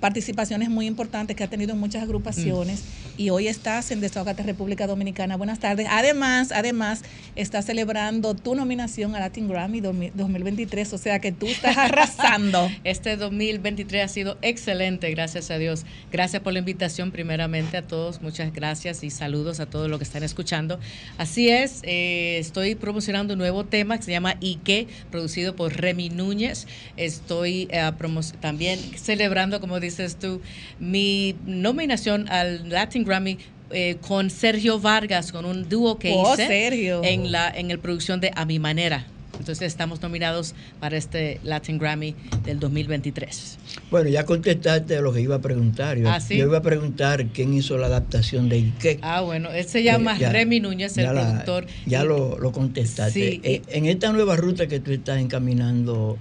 participaciones 0.00 0.68
muy 0.68 0.86
importantes 0.86 1.36
que 1.36 1.42
ha 1.42 1.48
tenido 1.48 1.72
en 1.72 1.80
muchas 1.80 2.02
agrupaciones 2.04 2.82
y 3.18 3.30
hoy 3.30 3.48
estás 3.48 3.90
en 3.90 4.00
Desahogate 4.00 4.44
República 4.44 4.86
Dominicana. 4.86 5.36
Buenas 5.36 5.58
tardes. 5.58 5.88
Además, 5.90 6.52
además, 6.52 7.02
estás 7.34 7.66
celebrando 7.66 8.34
tu 8.34 8.54
nominación 8.54 9.16
a 9.16 9.18
Latin 9.18 9.48
Grammy 9.48 9.80
2023, 9.80 10.92
o 10.92 10.98
sea 10.98 11.18
que 11.18 11.32
tú 11.32 11.46
estás 11.46 11.76
arrasando. 11.76 12.70
Este 12.84 13.16
2023 13.16 14.04
ha 14.04 14.08
sido 14.08 14.38
excelente, 14.40 15.10
gracias 15.10 15.50
a 15.50 15.58
Dios. 15.58 15.84
Gracias 16.12 16.42
por 16.42 16.52
la 16.52 16.60
invitación, 16.60 17.10
primeramente 17.10 17.76
a 17.76 17.82
todos. 17.82 18.22
Muchas 18.22 18.52
gracias 18.52 19.02
y 19.02 19.10
saludos 19.10 19.58
a 19.58 19.66
todos 19.66 19.90
los 19.90 19.98
que 19.98 20.04
están 20.04 20.22
escuchando. 20.22 20.78
Así 21.18 21.48
es, 21.48 21.80
eh, 21.82 22.38
estoy 22.38 22.76
promocionando 22.76 23.34
un 23.34 23.38
nuevo 23.40 23.64
tema 23.64 23.98
que 23.98 24.04
se 24.04 24.12
llama 24.12 24.36
Ike, 24.40 24.86
producido 25.10 25.56
por 25.56 25.76
Remy 25.76 26.10
Núñez. 26.10 26.68
Estoy 26.96 27.66
eh, 27.72 27.90
también 28.40 28.78
celebrando, 28.96 29.60
como 29.60 29.80
dices 29.80 30.16
tú, 30.20 30.40
mi 30.78 31.34
nominación 31.46 32.28
al 32.28 32.68
Latin 32.68 33.07
Grammy. 33.08 33.38
eh, 33.70 33.98
con 34.00 34.30
Sergio 34.30 34.80
Vargas, 34.80 35.30
con 35.30 35.44
un 35.44 35.68
dúo 35.68 35.98
que 35.98 36.10
Oh, 36.14 36.32
hice 36.32 36.46
Sergio. 36.46 37.02
en 37.04 37.30
la 37.32 37.50
en 37.50 37.70
el 37.70 37.78
producción 37.78 38.18
de 38.18 38.30
A 38.34 38.46
Mi 38.46 38.58
Manera. 38.58 39.06
Entonces 39.38 39.66
estamos 39.68 40.00
nominados 40.00 40.54
para 40.80 40.96
este 40.96 41.38
Latin 41.44 41.76
Grammy 41.78 42.14
del 42.46 42.58
2023. 42.60 43.58
Bueno, 43.90 44.08
ya 44.08 44.24
contestaste 44.24 44.98
lo 45.02 45.12
que 45.12 45.20
iba 45.20 45.36
a 45.36 45.40
preguntar. 45.42 45.98
Yo, 45.98 46.08
Ah, 46.10 46.18
¿sí? 46.18 46.38
yo 46.38 46.46
iba 46.46 46.56
a 46.58 46.62
preguntar 46.62 47.26
quién 47.26 47.52
hizo 47.52 47.76
la 47.76 47.86
adaptación 47.88 48.48
de 48.48 48.56
Ike. 48.56 49.00
Ah, 49.02 49.20
bueno, 49.20 49.50
él 49.52 49.66
se 49.66 49.82
llama 49.82 50.16
Eh, 50.16 50.20
ya- 50.20 50.32
Remy 50.32 50.60
Núñez, 50.60 50.96
el 50.96 51.04
ya 51.04 51.12
la- 51.12 51.20
productor. 51.28 51.66
ya 51.84 52.04
Y- 52.04 52.08
lo, 52.08 52.38
lo 52.38 52.52
contestaste. 52.52 53.12
Sí, 53.32 53.40
Eh, 53.44 53.60
en 53.68 53.84
esta 53.84 54.10
nueva 54.12 54.36
ruta 54.36 54.66
que 54.66 54.80
tú 54.80 54.92
estás 54.92 55.20
encaminando, 55.20 56.16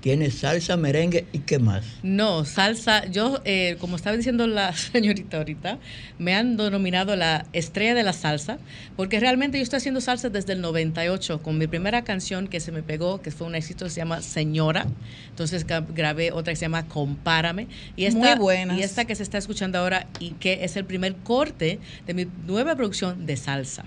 ¿tienes 0.00 0.34
salsa, 0.34 0.76
merengue 0.76 1.26
y 1.32 1.40
qué 1.40 1.58
más? 1.58 1.84
No, 2.02 2.44
salsa. 2.44 3.06
Yo, 3.06 3.40
eh, 3.44 3.76
como 3.80 3.96
estaba 3.96 4.16
diciendo 4.16 4.46
la 4.46 4.72
señorita 4.76 5.38
ahorita, 5.38 5.78
me 6.18 6.34
han 6.34 6.56
denominado 6.56 7.16
la 7.16 7.46
estrella 7.52 7.94
de 7.94 8.02
la 8.02 8.12
salsa, 8.12 8.58
porque 8.96 9.20
realmente 9.20 9.58
yo 9.58 9.62
estoy 9.62 9.78
haciendo 9.78 10.00
salsa 10.00 10.28
desde 10.28 10.54
el 10.54 10.60
98, 10.60 11.42
con 11.42 11.58
mi 11.58 11.66
primera 11.66 12.02
canción 12.02 12.48
que 12.48 12.60
se 12.60 12.72
me 12.72 12.82
pegó, 12.82 13.20
que 13.22 13.30
fue 13.30 13.46
un 13.46 13.54
éxito, 13.54 13.88
se 13.88 13.96
llama 13.96 14.22
Señora. 14.22 14.86
Entonces 15.28 15.66
grabé 15.66 16.32
otra 16.32 16.52
que 16.52 16.56
se 16.56 16.64
llama 16.64 16.86
Compárame. 16.86 17.68
Y 17.96 18.06
esta, 18.06 18.18
Muy 18.18 18.38
buenas. 18.38 18.78
Y 18.78 18.82
esta 18.82 19.04
que 19.04 19.14
se 19.14 19.22
está 19.22 19.38
escuchando 19.38 19.78
ahora, 19.78 20.06
y 20.18 20.30
que 20.32 20.64
es 20.64 20.76
el 20.76 20.84
primer 20.84 21.16
corte 21.16 21.78
de 22.06 22.14
mi 22.14 22.26
nueva 22.46 22.74
producción 22.74 23.26
de 23.26 23.36
salsa. 23.36 23.84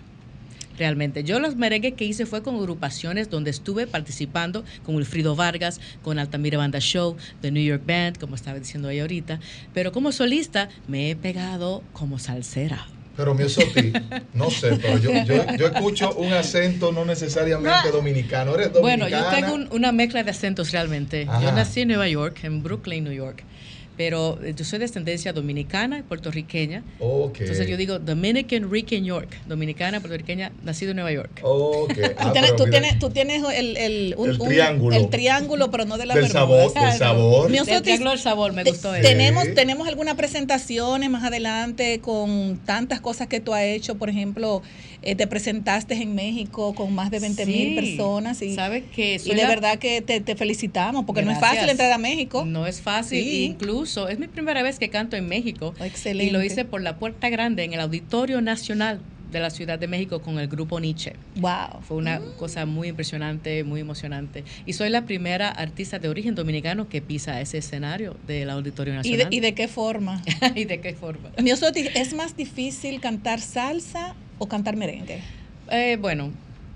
Realmente, 0.78 1.24
yo 1.24 1.39
los 1.39 1.55
merengues 1.55 1.93
que 1.93 2.05
hice 2.05 2.26
fue 2.26 2.41
con 2.43 2.55
agrupaciones 2.55 3.30
donde 3.30 3.51
estuve 3.51 3.86
participando 3.88 4.63
con 4.84 4.95
Wilfrido 4.95 5.36
Vargas, 5.36 5.80
con 6.01 6.19
Altamira 6.19 6.57
Banda 6.57 6.80
Show, 6.80 7.15
The 7.41 7.51
New 7.51 7.63
York 7.63 7.84
Band, 7.86 8.17
como 8.17 8.36
estaba 8.36 8.57
diciendo 8.59 8.88
ahí 8.89 8.99
ahorita. 8.99 9.39
Pero 9.74 9.91
como 9.91 10.11
solista 10.11 10.69
me 10.88 11.11
he 11.11 11.15
pegado 11.15 11.84
como 11.93 12.17
salsera. 12.19 12.88
Pero 13.15 13.36
mi 13.36 13.47
Soti, 13.47 13.93
no 14.34 14.49
sé, 14.49 14.76
pero 14.82 14.97
yo, 14.97 15.11
yo, 15.26 15.45
yo 15.55 15.67
escucho 15.67 16.15
un 16.15 16.34
acento 16.34 16.91
no 16.91 17.05
necesariamente 17.05 17.91
dominicano. 17.91 18.55
¿Eres 18.55 18.71
Bueno, 18.74 19.07
yo 19.07 19.24
tengo 19.30 19.53
un- 19.53 19.67
una 19.71 19.91
mezcla 19.91 20.24
de 20.24 20.32
acentos 20.32 20.71
realmente. 20.71 21.28
Ajá. 21.30 21.39
Yo 21.43 21.51
nací 21.51 21.82
en 21.82 21.89
Nueva 21.89 22.07
York, 22.09 22.39
en 22.43 22.63
Brooklyn, 22.63 23.03
New 23.03 23.13
York. 23.13 23.43
Pero 23.96 24.39
eh, 24.44 24.54
yo 24.58 24.66
soy 24.66 24.80
de 24.80 24.86
descendencia 24.86 25.34
dominicana 25.34 26.00
y 26.00 26.02
puertorriqueña. 26.02 26.84
Ok. 27.00 27.41
Entonces 27.41 27.68
yo 27.68 27.78
digo 27.78 28.00
Dominican 28.00 28.72
Rican 28.72 29.04
York, 29.06 29.30
dominicana, 29.48 30.00
puertorriqueña, 30.00 30.52
nacido 30.64 30.91
en 30.91 30.96
Nueva 30.98 31.12
York. 31.12 31.39
Ok. 31.44 31.94
Tú 32.24 32.32
tienes, 32.32 32.56
tú 32.56 32.66
tienes, 32.66 33.00
tú 33.00 33.10
tienes 33.12 33.44
el, 33.56 33.78
el, 33.78 34.16
un- 34.18 34.30
El 34.32 34.41
un- 34.41 34.48
triángulo. 34.48 34.96
el 34.96 35.10
triángulo, 35.10 35.70
pero 35.70 35.86
no 35.86 35.98
de 35.98 36.08
la 36.08 36.16
Del 36.16 36.28
sabor, 36.30 36.74
del 36.74 36.94
sabor. 36.98 37.50
Miosotis, 37.52 37.74
Del 37.76 37.84
triángulo 37.84 38.10
del 38.12 38.20
sabor, 38.20 38.54
me 38.54 38.64
te- 38.64 38.72
gustó 38.72 38.96
eso. 38.96 39.08
Tenemos, 39.08 39.44
tenemos 39.54 39.88
algunas 39.88 40.16
presentaciones 40.16 41.10
más 41.12 41.24
adelante 41.24 42.00
con 42.02 42.60
tantas 42.66 43.00
cosas 43.00 43.28
que 43.28 43.39
tú 43.41 43.54
has 43.54 43.64
hecho. 43.64 43.96
Por 43.96 44.10
ejemplo, 44.10 44.64
eh, 45.04 45.16
te 45.16 45.28
presentaste 45.28 45.95
en 45.95 46.16
México 46.16 46.74
con 46.76 46.93
más 46.93 47.12
de 47.12 47.20
20 47.20 47.45
mil 47.45 47.76
personas. 47.76 48.41
Y, 48.41 48.56
¿Sabe 48.56 48.84
que 48.86 49.16
y 49.24 49.30
de 49.30 49.36
la- 49.36 49.47
verdad 49.47 49.80
que 49.80 50.01
te, 50.01 50.20
te 50.22 50.36
felicitamos, 50.36 51.06
porque 51.06 51.22
no 51.22 51.32
es 51.32 51.39
fácil 51.39 51.70
entrar 51.70 51.91
a 51.91 51.97
México. 51.97 52.45
No 52.45 52.66
es 52.68 52.82
fácil, 52.82 53.24
Sí. 53.24 53.43
incluso 53.43 54.08
es 54.08 54.20
mi 54.20 54.28
primera 54.28 54.64
vez 54.64 54.80
que 54.80 54.89
canto 54.89 55.16
en 55.16 55.28
México. 55.28 55.74
Excelente. 55.80 56.30
Y 56.30 56.32
lo 56.32 56.43
hice 56.43 56.66
por 56.66 56.82
la 56.82 56.97
Puerta 56.97 57.30
Grande 57.30 57.64
en 57.64 57.74
el 57.74 57.80
Auditorio 57.80 58.41
Nacional 58.41 58.99
de 59.32 59.39
la 59.39 59.49
Ciudad 59.49 59.80
de 59.80 59.88
México 59.88 60.22
con 60.22 60.38
el 60.38 60.47
grupo 60.47 60.80
Nietzsche. 60.80 61.14
Wow. 61.38 61.82
Fue 61.82 61.97
una 61.97 62.20
cosa 62.38 62.66
muy 62.68 62.89
impresionante, 62.89 63.64
muy 63.64 63.82
emocionante. 63.82 64.43
Y 64.68 64.74
soy 64.74 64.89
la 64.89 65.06
primera 65.06 65.49
artista 65.49 65.97
de 65.99 66.08
origen 66.08 66.36
dominicano 66.36 66.88
que 66.88 67.01
pisa 67.01 67.41
ese 67.41 67.58
escenario 67.58 68.16
del 68.28 68.49
Auditorio 68.51 68.93
¿Y 68.93 68.95
de, 68.95 68.97
Nacional. 68.97 69.34
¿Y 69.34 69.39
de 69.39 69.56
qué 69.56 69.68
forma? 69.68 70.22
¿Y 70.56 70.66
de 70.66 70.80
qué 70.80 70.93
forma? 70.93 71.32
¿es 71.36 72.14
más 72.14 72.38
difícil 72.38 73.01
cantar 73.01 73.41
salsa 73.41 74.16
o 74.44 74.48
cantar 74.48 74.76
merengue? 74.76 75.22
Eh, 75.72 75.98
bueno, 76.00 76.32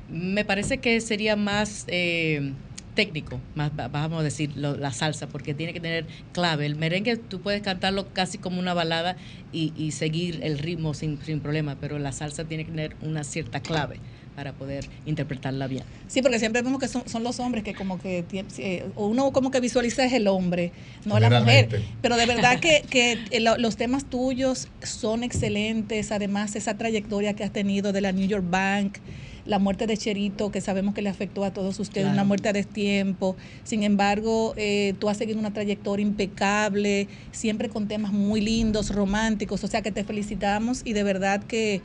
me 0.10 0.46
parece 0.46 0.78
que 0.78 1.00
sería 1.02 1.36
más 1.36 1.84
eh, 1.90 2.54
técnico, 2.96 3.40
más 3.56 3.72
va- 3.78 3.90
vamos 3.90 4.22
a 4.22 4.24
decir, 4.24 4.52
lo- 4.56 4.78
la 4.78 4.92
salsa, 4.92 5.28
porque 5.28 5.54
tiene 5.54 5.74
que 5.74 5.80
tener 5.82 6.06
clave. 6.34 6.66
El 6.66 6.76
merengue 6.78 7.18
tú 7.18 7.42
puedes 7.42 7.62
cantarlo 7.62 8.08
casi 8.14 8.38
como 8.38 8.60
una 8.60 8.74
balada 8.74 9.18
y, 9.52 9.74
y 9.78 9.92
seguir 9.92 10.40
el 10.44 10.58
ritmo 10.60 10.94
sin, 10.94 11.22
sin 11.22 11.42
problema, 11.42 11.76
pero 11.80 12.00
la 12.00 12.12
salsa 12.14 12.46
tiene 12.46 12.64
que 12.66 12.72
tener 12.72 12.96
una 13.02 13.24
cierta 13.24 13.60
clave 13.60 13.98
para 14.38 14.54
poder 14.54 14.88
interpretarla 15.08 15.66
bien. 15.66 15.82
Sí, 16.08 16.22
porque 16.22 16.38
siempre 16.38 16.62
vemos 16.62 16.80
que 16.80 16.88
son, 16.88 17.02
son 17.10 17.24
los 17.24 17.40
hombres 17.40 17.64
que 17.64 17.74
como 17.74 18.00
que 18.00 18.24
eh, 18.60 18.86
uno 18.96 19.32
como 19.32 19.50
que 19.50 19.60
visualiza 19.60 20.06
es 20.06 20.14
el 20.14 20.28
hombre, 20.28 20.72
no 21.06 21.20
la 21.20 21.32
mujer. 21.40 21.82
Pero 22.04 22.18
de 22.18 22.28
verdad 22.28 22.60
que, 22.60 22.84
que 22.90 23.18
eh, 23.32 23.40
lo- 23.40 23.58
los 23.58 23.78
temas 23.78 24.06
tuyos 24.06 24.68
son 24.84 25.24
excelentes. 25.24 26.12
Además, 26.12 26.56
esa 26.56 26.78
trayectoria 26.78 27.34
que 27.34 27.44
has 27.46 27.52
tenido 27.52 27.92
de 27.94 28.02
la 28.02 28.12
New 28.12 28.28
York 28.28 28.46
Bank, 28.48 29.00
la 29.48 29.58
muerte 29.58 29.88
de 29.88 29.98
Cherito, 29.98 30.52
que 30.52 30.62
sabemos 30.62 30.94
que 30.94 31.02
le 31.02 31.10
afectó 31.10 31.44
a 31.44 31.52
todos 31.52 31.80
ustedes, 31.80 32.04
Claro. 32.06 32.14
una 32.14 32.24
muerte 32.24 32.50
a 32.50 32.54
destiempo. 32.54 33.38
Sin 33.64 33.82
embargo, 33.82 34.54
eh, 34.56 34.94
tú 35.00 35.10
has 35.10 35.18
seguido 35.18 35.40
una 35.40 35.52
trayectoria 35.52 36.06
impecable, 36.06 37.08
siempre 37.32 37.70
con 37.70 37.88
temas 37.88 38.12
muy 38.14 38.42
lindos, 38.42 38.94
románticos. 38.94 39.64
O 39.64 39.68
sea 39.68 39.82
que 39.82 39.92
te 39.92 40.04
felicitamos 40.04 40.82
y 40.86 40.94
de 40.94 41.02
verdad 41.02 41.44
que 41.44 41.82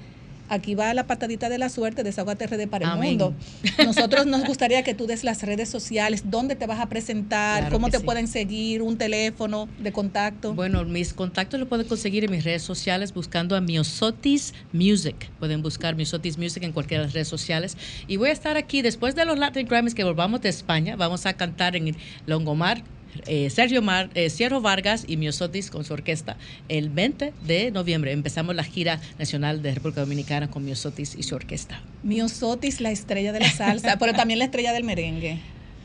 aquí 0.52 0.74
va 0.74 0.92
la 0.94 1.06
patadita 1.06 1.48
de 1.48 1.58
la 1.58 1.68
suerte 1.68 2.02
de 2.02 2.10
Desahogate 2.10 2.46
RD 2.46 2.68
para 2.68 2.84
el 2.84 2.90
Amén. 2.92 3.10
mundo. 3.10 3.34
Nosotros 3.84 4.26
nos 4.26 4.44
gustaría 4.44 4.82
que 4.82 4.94
tú 4.94 5.06
des 5.06 5.24
las 5.24 5.42
redes 5.42 5.68
sociales, 5.68 6.24
dónde 6.26 6.56
te 6.56 6.66
vas 6.66 6.80
a 6.80 6.88
presentar, 6.88 7.60
Claro 7.60 7.72
cómo 7.72 7.88
te 7.88 7.98
sí. 7.98 8.04
pueden 8.04 8.28
seguir, 8.28 8.82
un 8.82 8.98
teléfono 8.98 9.68
de 9.78 9.92
contacto. 9.92 10.54
Bueno, 10.54 10.84
mis 10.84 11.14
contactos 11.14 11.58
los 11.58 11.68
pueden 11.68 11.86
conseguir 11.86 12.24
en 12.24 12.30
mis 12.30 12.44
redes 12.44 12.62
sociales 12.62 13.14
buscando 13.14 13.56
a 13.56 13.60
Miosotis 13.60 14.52
Music. 14.72 15.30
Pueden 15.38 15.62
buscar 15.62 15.96
Miosotis 15.96 16.38
Music 16.38 16.62
en 16.62 16.72
cualquiera 16.72 17.02
de 17.02 17.06
las 17.08 17.14
redes 17.14 17.28
sociales. 17.28 17.76
Y 18.06 18.16
voy 18.16 18.28
a 18.28 18.32
estar 18.32 18.56
aquí 18.56 18.82
después 18.82 19.14
de 19.14 19.24
los 19.24 19.38
Latin 19.38 19.66
Grammys 19.66 19.94
que 19.94 20.04
volvamos 20.04 20.40
de 20.42 20.48
España. 20.50 20.96
Vamos 20.96 21.26
a 21.26 21.32
cantar 21.34 21.76
en 21.76 21.96
Longomar. 22.26 22.82
Eh, 23.26 23.50
Sergio 23.50 23.82
Mar, 23.82 24.10
eh, 24.14 24.30
Vargas 24.60 25.04
y 25.06 25.16
Miosotis 25.16 25.70
con 25.70 25.84
su 25.84 25.92
orquesta 25.92 26.36
el 26.68 26.88
20 26.90 27.32
de 27.46 27.70
noviembre. 27.70 28.12
Empezamos 28.12 28.54
la 28.54 28.64
gira 28.64 29.00
nacional 29.18 29.62
de 29.62 29.74
República 29.74 30.00
Dominicana 30.00 30.50
con 30.50 30.64
Miosotis 30.64 31.14
y 31.16 31.22
su 31.22 31.34
orquesta. 31.34 31.80
Miosotis, 32.02 32.80
la 32.80 32.90
estrella 32.90 33.32
de 33.32 33.40
la 33.40 33.50
salsa, 33.56 33.98
pero 33.98 34.12
también 34.14 34.38
la 34.38 34.44
estrella 34.46 34.72
del 34.72 34.84
merengue. 34.84 35.38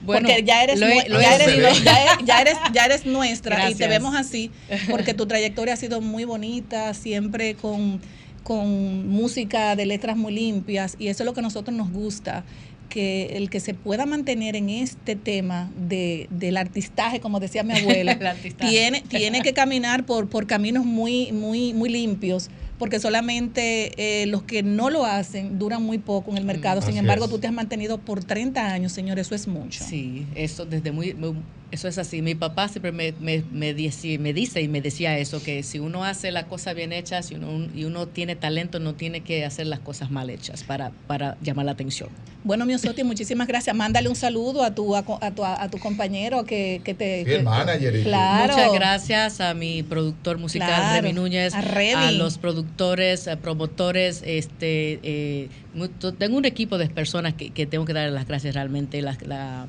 Bueno, 0.04 0.28
porque 0.28 0.44
ya 0.44 0.64
eres, 0.64 0.80
lo 0.80 0.86
lo 0.88 1.20
ya, 1.22 1.36
eres, 1.36 1.48
hecho. 1.48 1.84
ya 1.84 2.02
eres- 2.04 2.26
ya 2.26 2.42
eres- 2.42 2.58
ya 2.72 2.86
eres 2.86 3.06
nuestra 3.08 3.70
y 3.72 3.76
te 3.76 3.88
vemos 3.88 4.16
así, 4.16 4.52
porque 4.92 5.16
tu 5.16 5.26
trayectoria 5.28 5.74
ha 5.74 5.78
sido 5.78 6.02
muy 6.02 6.24
bonita, 6.24 6.94
siempre 6.94 7.56
con, 7.56 8.00
con 8.44 9.08
música 9.10 9.76
de 9.76 9.88
letras 9.88 10.16
muy 10.16 10.34
limpias, 10.34 10.96
y 11.00 11.08
eso 11.08 11.24
es 11.24 11.26
lo 11.26 11.34
que 11.34 11.40
a 11.40 11.44
nosotros 11.44 11.76
nos 11.76 11.90
gusta, 11.92 12.44
que 12.90 13.38
el 13.38 13.50
que 13.50 13.60
se 13.60 13.74
pueda 13.74 14.06
mantener 14.06 14.56
en 14.56 14.70
este 14.70 15.16
tema 15.16 15.70
de, 15.78 16.28
del 16.30 16.58
artistaje, 16.58 17.20
como 17.20 17.40
decía 17.40 17.64
mi 17.64 17.74
abuela, 17.74 18.18
tiene, 18.60 19.02
tiene 19.08 19.42
que 19.42 19.54
caminar 19.54 20.06
por, 20.06 20.30
por 20.30 20.48
caminos 20.48 20.86
muy, 20.86 21.32
muy, 21.32 21.74
muy 21.74 21.90
limpios, 21.90 22.50
porque 22.80 23.00
solamente 23.00 24.22
eh, 24.22 24.26
los 24.28 24.44
que 24.44 24.64
no 24.64 24.90
lo 24.90 25.06
hacen 25.06 25.58
duran 25.60 25.84
muy 25.84 25.98
poco 25.98 26.32
en 26.32 26.38
el 26.38 26.46
mercado. 26.46 26.82
Sin 26.82 26.92
Así 26.92 27.00
embargo, 27.00 27.26
es. 27.26 27.32
tú 27.32 27.40
te 27.40 27.48
has 27.48 27.54
mantenido 27.54 27.98
por 27.98 28.24
30 28.24 28.72
años, 28.72 28.92
señor, 28.92 29.20
eso 29.20 29.36
es 29.36 29.48
mucho. 29.48 29.84
Sí, 29.84 30.26
eso 30.36 30.66
desde 30.66 30.92
muy, 30.92 31.14
muy- 31.14 31.36
Eso 31.70 31.90
es 31.90 31.98
así. 31.98 32.22
Mi 32.22 32.34
papá 32.34 32.70
siempre 32.70 32.94
me, 32.94 33.14
me, 33.20 33.44
me, 33.52 33.74
dice, 33.74 34.18
me 34.20 34.32
dice 34.34 34.62
y 34.62 34.70
me 34.70 34.80
decía 34.82 35.18
eso, 35.18 35.44
que 35.44 35.64
si 35.64 35.80
uno 35.80 36.06
hace 36.06 36.32
las 36.32 36.46
cosas 36.46 36.76
bien 36.76 36.94
hechas 36.94 37.30
y 37.32 37.36
uno, 37.36 37.68
y 37.76 37.84
uno 37.84 38.08
tiene 38.08 38.38
talento, 38.38 38.80
no 38.80 38.96
tiene 38.96 39.20
que 39.22 39.44
hacer 39.44 39.68
las 39.68 39.80
cosas 39.80 40.10
mal 40.10 40.30
hechas 40.30 40.64
para, 40.64 40.92
para 41.08 41.36
llamar 41.42 41.66
la 41.66 41.74
atención. 41.74 42.10
Bueno, 42.46 42.66
Miosotti, 42.66 43.04
muchísimas 43.04 43.48
gracias. 43.50 43.76
Mándale 43.76 44.08
un 44.08 44.16
saludo 44.16 44.64
a 44.64 44.74
tu, 44.74 44.96
a, 44.96 45.02
tu, 45.04 45.44
a 45.44 45.68
tu 45.70 45.78
compañero 45.80 46.46
que, 46.46 46.80
que 46.86 46.94
te... 46.94 47.26
Sí, 47.26 47.32
el 47.34 47.44
manager. 47.44 48.02
Claro. 48.04 48.54
Muchas 48.54 48.72
gracias 48.74 49.42
a 49.42 49.54
mi 49.54 49.84
productor 49.84 50.38
musical, 50.38 50.70
Claro. 50.70 51.02
Remy 51.02 51.14
Núñez, 51.14 51.54
A 51.54 51.60
Remy. 51.60 51.94
a 52.06 52.12
los 52.14 52.38
productores, 52.38 53.28
a 53.28 53.36
promotores. 53.36 54.24
Este, 54.26 55.00
eh, 55.04 55.50
mu- 55.74 55.90
tengo 55.90 56.38
un 56.38 56.46
equipo 56.46 56.78
de 56.78 56.88
personas 56.88 57.34
que, 57.34 57.50
que 57.50 57.66
tengo 57.66 57.84
que 57.84 57.92
darle 57.92 58.12
las 58.12 58.26
gracias 58.28 58.56
realmente, 58.56 59.02
la, 59.02 59.18
la- 59.26 59.68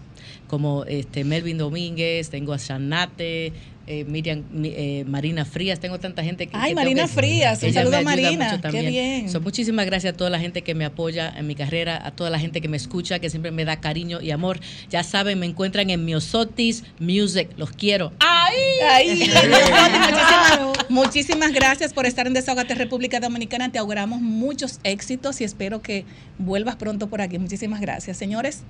como 0.49 0.84
este 0.84 1.22
Melvin 1.22 1.59
Domínguez, 1.59 2.30
tengo 2.30 2.53
a 2.53 2.59
Sanate, 2.59 3.53
eh, 3.86 4.05
Miriam, 4.05 4.42
mi- 4.53 4.72
eh, 4.76 5.05
Marina 5.07 5.44
Frías, 5.46 5.80
tengo 5.80 5.99
tanta 5.99 6.22
gente 6.22 6.46
que... 6.46 6.55
Ay, 6.55 6.70
que 6.70 6.74
Marina 6.74 7.03
que- 7.03 7.09
Frías, 7.09 7.62
un 7.62 7.72
saludo 7.72 7.96
a 7.96 8.03
Marina, 8.03 8.61
qué 8.70 8.82
bien. 8.82 9.30
So, 9.30 9.40
muchísimas 9.40 9.86
gracias 9.86 10.12
a 10.12 10.16
toda 10.16 10.28
la 10.28 10.38
gente 10.38 10.61
que 10.62 10.74
me 10.74 10.84
apoya 10.84 11.32
en 11.34 11.46
mi 11.46 11.55
carrera, 11.55 11.99
a 12.07 12.11
toda 12.11 12.28
la 12.28 12.38
gente 12.38 12.61
que 12.61 12.68
me 12.68 12.76
escucha, 12.76 13.18
que 13.18 13.30
siempre 13.30 13.51
me 13.51 13.64
da 13.64 13.80
cariño 13.80 14.20
y 14.20 14.30
amor. 14.30 14.61
Ya 14.90 15.03
saben, 15.05 15.38
me 15.38 15.46
encuentran 15.46 15.88
en 15.88 16.05
Miosotis 16.05 16.84
Music. 16.99 17.49
Los 17.57 17.70
quiero. 17.70 18.12
¡Ay! 18.20 18.57
¡Ay! 18.90 19.30
Muchísimas, 19.30 20.90
muchísimas 20.90 21.53
gracias 21.53 21.92
por 21.92 22.05
estar 22.07 22.26
en 22.26 22.34
Desahogate 22.34 22.74
República 22.74 23.20
Dominicana. 23.20 23.70
Te 23.72 23.78
auguramos 23.78 24.20
muchos 24.20 24.80
éxitos 24.84 25.40
y 25.40 25.44
espero 25.44 25.80
que 25.82 26.05
vuelvas 26.38 26.76
pronto 26.76 27.09
por 27.09 27.20
aquí. 27.20 27.38
Muchísimas 27.38 27.80
gracias. 27.80 28.16
Señores, 28.16 28.62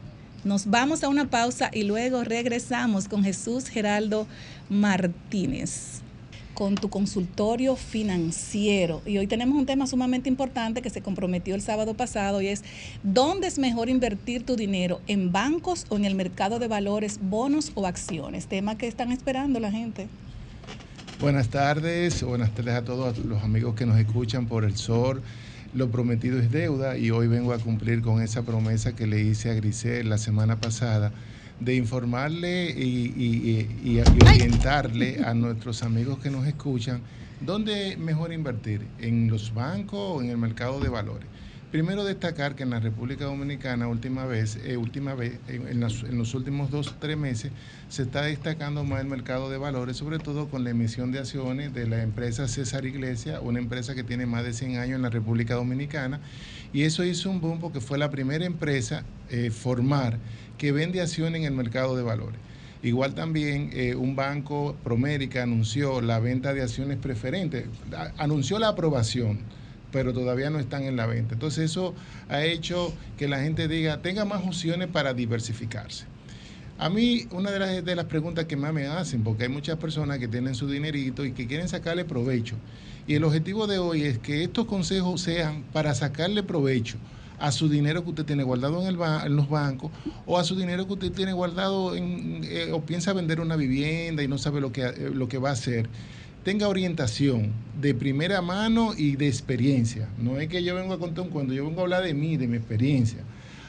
nos 0.45 0.67
vamos 0.67 1.03
a 1.03 1.09
una 1.09 1.29
pausa 1.31 1.71
y 1.73 1.83
luego 1.83 2.25
regresamos 2.25 3.09
con 3.09 3.25
Jesús 3.25 3.69
Geraldo 3.69 4.27
Martínez 4.69 6.03
con 6.59 6.75
tu 6.75 6.91
consultorio 6.91 7.77
financiero. 7.77 9.01
Y 9.07 9.19
hoy 9.19 9.29
tenemos 9.29 9.57
un 9.57 9.65
tema 9.65 9.87
sumamente 9.87 10.29
importante 10.29 10.83
que 10.83 10.91
se 10.91 11.03
comprometió 11.03 11.55
el 11.55 11.63
sábado 11.63 11.95
pasado 11.95 12.43
y 12.43 12.49
es 12.49 12.65
¿dónde 13.05 13.47
es 13.47 13.61
mejor 13.61 13.89
invertir 13.89 14.45
tu 14.45 14.57
dinero? 14.57 15.01
¿En 15.07 15.31
bancos 15.31 15.87
o 15.89 15.97
en 15.97 16.05
el 16.05 16.17
mercado 16.17 16.59
de 16.59 16.67
valores, 16.67 17.21
bonos 17.23 17.71
o 17.77 17.87
acciones? 17.87 18.47
Tema 18.47 18.77
que 18.77 18.89
están 18.89 19.13
esperando 19.13 19.61
la 19.61 19.71
gente. 19.71 20.09
Buenas 21.21 21.49
tardes, 21.49 22.25
buenas 22.25 22.51
tardes 22.53 22.75
a 22.75 22.85
todos 22.85 23.19
los 23.19 23.41
amigos 23.45 23.77
que 23.77 23.87
nos 23.87 23.97
escuchan 23.97 24.47
por 24.47 24.65
el 24.65 24.77
SOR. 24.77 25.23
Lo 25.71 25.91
prometido 25.91 26.39
es 26.39 26.51
deuda 26.51 26.97
y 26.97 27.11
hoy 27.11 27.27
vengo 27.29 27.53
a 27.53 27.61
cumplir 27.61 28.01
con 28.01 28.23
esa 28.23 28.45
promesa 28.47 28.95
que 28.97 29.07
le 29.07 29.21
hice 29.21 29.51
a 29.51 29.55
Grisel 29.55 30.09
la 30.09 30.17
semana 30.17 30.61
pasada 30.61 31.13
de 31.59 31.75
informarle 31.75 32.71
y, 32.75 33.13
y- 33.15 33.99
y- 34.01 34.01
y 34.19 34.21
orientarle 34.23 35.19
a 35.23 35.35
nuestros 35.35 35.83
amigos 35.83 36.21
que 36.21 36.31
nos 36.31 36.47
escuchan 36.47 37.05
dónde 37.39 37.97
mejor 37.99 38.33
invertir, 38.33 38.95
en 38.97 39.29
los 39.29 39.53
bancos 39.53 40.01
o 40.01 40.23
en 40.23 40.31
el 40.31 40.39
mercado 40.39 40.81
de 40.81 40.89
valores. 40.89 41.31
Primero 41.71 42.03
destacar 42.05 42.55
que 42.57 42.63
en 42.63 42.71
la 42.71 42.81
República 42.81 43.27
Dominicana 43.27 43.89
última 43.89 44.25
vez, 44.25 44.57
eh, 44.57 44.79
última 44.79 45.15
vez 45.15 45.43
en, 45.47 45.69
en 45.69 45.81
las- 45.81 46.03
en 46.03 46.17
los 46.17 46.33
últimos 46.33 46.71
dos 46.71 46.97
tres 46.99 47.19
meses 47.19 47.53
se 47.89 48.03
está 48.05 48.23
destacando 48.23 48.85
más 48.85 49.03
el 49.03 49.07
mercado 49.07 49.51
de 49.51 49.59
valores, 49.59 49.99
sobre 49.99 50.19
todo 50.19 50.49
con 50.49 50.65
la 50.65 50.71
emisión 50.71 51.13
de 51.13 51.19
acciones 51.19 51.75
de 51.75 51.87
la 51.87 52.03
empresa 52.03 52.49
César 52.49 52.87
Iglesia, 52.87 53.43
una 53.43 53.59
empresa 53.59 53.95
que 53.95 54.03
tiene 54.03 54.25
más 54.25 54.45
de 54.45 54.55
100 54.55 54.79
años 54.79 54.97
en 54.97 55.03
la 55.03 55.11
República 55.11 55.57
Dominicana, 55.57 56.23
y 56.73 56.83
eso 56.85 57.05
hizo 57.05 57.29
un 57.31 57.43
boom 57.43 57.59
porque 57.61 57.81
fue 57.83 57.99
la 57.99 58.09
primera 58.11 58.47
empresa 58.47 59.05
eh, 59.29 59.51
formar 59.51 60.21
que 60.57 60.73
vende 60.73 61.03
acciones 61.03 61.41
en 61.41 61.47
el 61.47 61.53
mercado 61.53 61.97
de 61.97 62.03
valores. 62.03 62.41
Igual 62.81 63.15
también 63.15 63.71
eh, 63.75 63.95
un 63.95 64.17
banco 64.17 64.81
Promérica 64.83 65.43
anunció 65.43 66.01
la 66.01 66.19
venta 66.19 66.55
de 66.55 66.63
acciones 66.63 66.97
preferentes, 66.97 67.69
anunció 68.17 68.59
la 68.59 68.69
aprobación, 68.69 69.49
pero 69.91 70.13
todavía 70.13 70.51
no 70.51 70.59
están 70.59 70.83
en 70.85 70.97
la 70.97 71.07
venta. 71.07 71.35
Entonces 71.35 71.71
eso 71.71 71.95
ha 72.29 72.45
hecho 72.45 72.95
que 73.17 73.29
la 73.29 73.41
gente 73.41 73.69
diga, 73.69 74.01
tenga 74.03 74.25
más 74.25 74.45
opciones 74.47 74.89
para 74.89 75.15
diversificarse. 75.15 76.05
A 76.79 76.89
mí, 76.89 77.27
una 77.33 77.51
de 77.51 77.59
las, 77.59 77.85
de 77.85 77.97
las 77.97 78.05
preguntas 78.05 78.45
que 78.45 78.57
más 78.57 78.73
me 78.73 78.87
hacen, 78.87 79.25
porque 79.25 79.45
hay 79.45 79.49
muchas 79.49 79.79
personas 79.79 80.19
que 80.19 80.29
tienen 80.29 80.55
su 80.55 80.69
dinerito 80.71 81.25
y 81.25 81.33
que 81.33 81.47
quieren 81.49 81.69
sacarle 81.69 82.05
provecho. 82.05 82.55
Y 83.07 83.15
el 83.15 83.25
objetivo 83.25 83.67
de 83.67 83.79
hoy 83.79 84.03
es 84.03 84.19
que 84.19 84.45
estos 84.45 84.67
consejos 84.67 85.21
sean 85.23 85.65
para 85.73 85.95
sacarle 85.95 86.43
provecho 86.45 86.97
a 87.41 87.51
su 87.53 87.69
dinero 87.69 88.05
que 88.05 88.11
usted 88.11 88.25
tiene 88.25 88.43
guardado 88.45 88.81
en, 88.83 88.89
el 88.89 88.97
ba- 88.97 89.25
en 89.25 89.35
los 89.35 89.49
bancos 89.49 89.91
o 90.27 90.39
a 90.39 90.45
su 90.45 90.55
dinero 90.57 90.87
que 90.87 90.93
usted 90.93 91.13
tiene 91.13 91.33
guardado 91.33 91.97
en, 91.97 92.43
eh, 92.45 92.71
o 92.73 92.81
piensa 92.83 93.13
vender 93.13 93.41
una 93.41 93.57
vivienda 93.57 94.23
y 94.23 94.29
no 94.29 94.39
sabe 94.39 94.61
lo 94.61 94.71
que, 94.71 94.83
eh, 94.83 95.11
lo 95.13 95.29
que 95.29 95.39
va 95.39 95.51
a 95.51 95.53
hacer. 95.53 95.89
Tenga 96.45 96.69
orientación 96.69 97.53
de 97.81 97.95
primera 97.95 98.41
mano 98.41 98.93
y 98.97 99.17
de 99.17 99.29
experiencia. 99.29 100.09
No 100.19 100.39
es 100.39 100.49
que 100.49 100.63
yo 100.63 100.75
vengo 100.75 100.95
a 100.95 100.99
contar 100.99 101.25
un 101.25 101.31
cuento, 101.31 101.53
yo 101.53 101.65
vengo 101.67 101.81
a 101.81 101.83
hablar 101.85 102.03
de 102.05 102.15
mí, 102.15 102.37
de 102.37 102.47
mi 102.49 102.57
experiencia. 102.57 103.19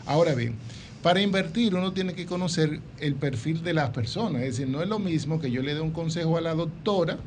Ahora 0.06 0.34
bien, 0.34 0.56
para 1.04 1.22
invertir 1.22 1.76
uno 1.76 1.94
tiene 1.94 2.14
que 2.14 2.26
conocer 2.26 2.80
el 3.00 3.16
perfil 3.16 3.64
de 3.64 3.74
las 3.74 3.90
personas. 3.92 4.42
Es 4.44 4.58
decir, 4.58 4.68
no 4.68 4.82
es 4.82 4.88
lo 4.90 5.00
mismo 5.00 5.40
que 5.40 5.52
yo 5.52 5.62
le 5.62 5.74
dé 5.74 5.82
un 5.82 5.92
consejo 5.92 6.38
a 6.38 6.42
la 6.42 6.54
doctora, 6.54 7.18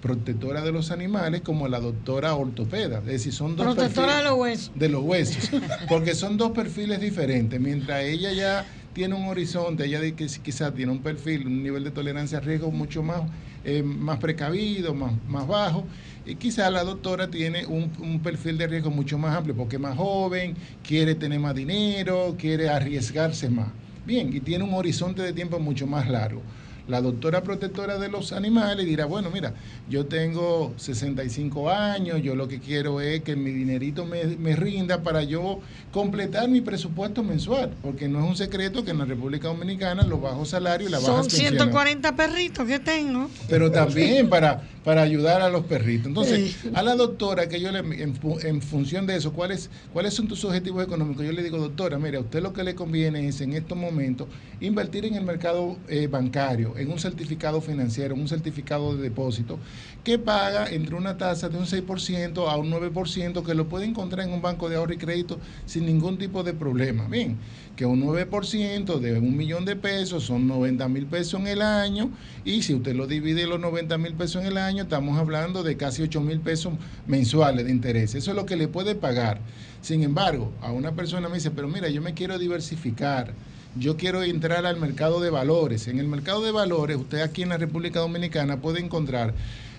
protectora 0.00 0.62
de 0.62 0.72
los 0.72 0.90
animales, 0.90 1.40
como 1.42 1.66
a 1.66 1.68
la 1.68 1.80
doctora 1.80 2.34
ortopeda. 2.34 2.98
Es 2.98 3.06
decir, 3.06 3.32
son 3.32 3.56
dos 3.56 3.66
Protectora 3.74 4.18
de 4.18 4.24
los 4.24 4.38
huesos. 4.38 4.70
de 4.74 4.88
los 4.88 5.02
huesos, 5.02 5.50
porque 5.88 6.14
son 6.14 6.36
dos 6.36 6.52
perfiles 6.52 7.00
diferentes. 7.00 7.60
Mientras 7.60 8.04
ella 8.04 8.32
ya 8.32 8.66
tiene 8.94 9.14
un 9.14 9.26
horizonte, 9.26 9.84
ella 9.86 10.00
quizás 10.16 10.74
tiene 10.74 10.92
un 10.92 11.00
perfil, 11.00 11.46
un 11.46 11.62
nivel 11.62 11.84
de 11.84 11.90
tolerancia 11.90 12.38
a 12.38 12.40
riesgo 12.40 12.70
mucho 12.70 13.02
más, 13.02 13.22
eh, 13.68 13.82
más 13.82 14.18
precavido, 14.18 14.94
más, 14.94 15.12
más 15.28 15.46
bajo, 15.46 15.84
y 16.24 16.36
quizás 16.36 16.72
la 16.72 16.84
doctora 16.84 17.28
tiene 17.28 17.66
un, 17.66 17.92
un 17.98 18.20
perfil 18.20 18.56
de 18.56 18.66
riesgo 18.66 18.90
mucho 18.90 19.18
más 19.18 19.36
amplio, 19.36 19.54
porque 19.54 19.76
es 19.76 19.82
más 19.82 19.96
joven, 19.96 20.56
quiere 20.82 21.14
tener 21.14 21.38
más 21.38 21.54
dinero, 21.54 22.34
quiere 22.38 22.68
arriesgarse 22.68 23.50
más. 23.50 23.68
Bien, 24.06 24.34
y 24.34 24.40
tiene 24.40 24.64
un 24.64 24.72
horizonte 24.72 25.22
de 25.22 25.32
tiempo 25.34 25.58
mucho 25.58 25.86
más 25.86 26.08
largo. 26.08 26.42
La 26.88 27.02
doctora 27.02 27.42
protectora 27.42 27.98
de 27.98 28.08
los 28.08 28.32
animales 28.32 28.86
dirá, 28.86 29.04
bueno, 29.04 29.30
mira, 29.30 29.52
yo 29.90 30.06
tengo 30.06 30.72
65 30.78 31.70
años, 31.70 32.22
yo 32.22 32.34
lo 32.34 32.48
que 32.48 32.60
quiero 32.60 33.02
es 33.02 33.22
que 33.22 33.36
mi 33.36 33.50
dinerito 33.50 34.06
me, 34.06 34.24
me 34.24 34.56
rinda 34.56 35.02
para 35.02 35.22
yo 35.22 35.60
completar 35.92 36.48
mi 36.48 36.62
presupuesto 36.62 37.22
mensual, 37.22 37.74
porque 37.82 38.08
no 38.08 38.20
es 38.20 38.28
un 38.30 38.36
secreto 38.36 38.84
que 38.84 38.92
en 38.92 38.98
la 38.98 39.04
República 39.04 39.48
Dominicana 39.48 40.02
los 40.04 40.22
bajos 40.22 40.48
salarios 40.48 40.88
y 40.88 40.92
las 40.92 41.02
Son 41.02 41.12
bajas 41.12 41.26
pensiones... 41.28 41.60
140 41.60 42.16
perritos 42.16 42.66
que 42.66 42.78
tengo. 42.78 43.28
Pero 43.48 43.70
también 43.70 44.28
para, 44.30 44.62
para 44.84 45.02
ayudar 45.02 45.42
a 45.42 45.48
los 45.50 45.64
perritos. 45.64 46.06
Entonces, 46.06 46.56
a 46.72 46.82
la 46.82 46.94
doctora, 46.96 47.48
que 47.48 47.60
yo 47.60 47.70
le, 47.72 47.80
en, 47.80 48.18
en 48.42 48.62
función 48.62 49.06
de 49.06 49.16
eso, 49.16 49.32
¿cuáles, 49.32 49.70
¿cuáles 49.92 50.14
son 50.14 50.28
tus 50.28 50.44
objetivos 50.44 50.84
económicos? 50.84 51.24
Yo 51.26 51.32
le 51.32 51.42
digo, 51.42 51.58
doctora, 51.58 51.98
mira, 51.98 52.18
a 52.18 52.22
usted 52.22 52.42
lo 52.42 52.52
que 52.52 52.64
le 52.64 52.74
conviene 52.74 53.28
es 53.28 53.40
en 53.40 53.52
estos 53.52 53.76
momentos 53.76 54.28
invertir 54.60 55.04
en 55.04 55.14
el 55.14 55.24
mercado 55.24 55.76
eh, 55.88 56.06
bancario, 56.06 56.76
en 56.76 56.90
un 56.90 56.98
certificado 56.98 57.60
financiero, 57.60 58.14
un 58.14 58.28
certificado 58.28 58.96
de 58.96 59.02
depósito, 59.02 59.60
que 60.04 60.18
paga 60.18 60.68
entre 60.70 60.94
una 60.94 61.16
tasa 61.18 61.48
de 61.48 61.58
un 61.58 61.66
6% 61.66 62.48
a 62.48 62.56
un 62.56 62.70
9%, 62.70 63.44
que 63.44 63.54
lo 63.54 63.68
puede 63.68 63.86
encontrar 63.86 64.26
en 64.26 64.32
un 64.32 64.42
banco 64.42 64.68
de 64.68 64.76
ahorro 64.76 64.94
y 64.94 64.98
crédito 64.98 65.40
sin 65.64 65.86
ningún 65.86 66.18
tipo 66.18 66.42
de 66.42 66.54
problema. 66.54 67.06
Bien, 67.08 67.38
que 67.78 67.86
un 67.86 68.02
9% 68.02 68.98
de 68.98 69.20
un 69.20 69.36
millón 69.36 69.64
de 69.64 69.76
pesos 69.76 70.24
son 70.24 70.48
90 70.48 70.88
mil 70.88 71.06
pesos 71.06 71.38
en 71.38 71.46
el 71.46 71.62
año 71.62 72.10
y 72.44 72.62
si 72.62 72.74
usted 72.74 72.96
lo 72.96 73.06
divide 73.06 73.46
los 73.46 73.60
90 73.60 73.96
mil 73.98 74.14
pesos 74.14 74.42
en 74.42 74.48
el 74.48 74.58
año, 74.58 74.82
estamos 74.82 75.16
hablando 75.16 75.62
de 75.62 75.76
casi 75.76 76.02
8 76.02 76.20
mil 76.20 76.40
pesos 76.40 76.72
mensuales 77.06 77.66
de 77.66 77.70
interés. 77.70 78.16
Eso 78.16 78.32
es 78.32 78.36
lo 78.36 78.46
que 78.46 78.56
le 78.56 78.66
puede 78.66 78.96
pagar. 78.96 79.38
Sin 79.80 80.02
embargo, 80.02 80.50
a 80.60 80.72
una 80.72 80.96
persona 80.96 81.28
me 81.28 81.36
dice, 81.36 81.52
pero 81.52 81.68
mira, 81.68 81.88
yo 81.88 82.02
me 82.02 82.14
quiero 82.14 82.36
diversificar. 82.36 83.32
Yo 83.76 83.96
quiero 83.96 84.24
entrar 84.24 84.66
al 84.66 84.80
mercado 84.80 85.20
de 85.20 85.30
valores. 85.30 85.86
En 85.86 86.00
el 86.00 86.08
mercado 86.08 86.42
de 86.42 86.50
valores, 86.50 86.96
usted 86.96 87.20
aquí 87.20 87.42
en 87.42 87.50
la 87.50 87.58
República 87.58 88.00
Dominicana 88.00 88.60
puede 88.60 88.80
encontrar 88.80 89.34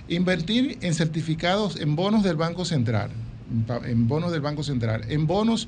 invertir 0.08 0.78
en 0.82 0.94
certificados, 0.94 1.76
en 1.82 1.98
bonos 1.98 2.24
del 2.24 2.38
Banco 2.38 2.64
Central, 2.64 3.12
en 3.86 4.08
bonos 4.08 4.32
del 4.32 4.42
Banco 4.42 4.64
Central, 4.64 5.04
en 5.10 5.28
bonos 5.28 5.68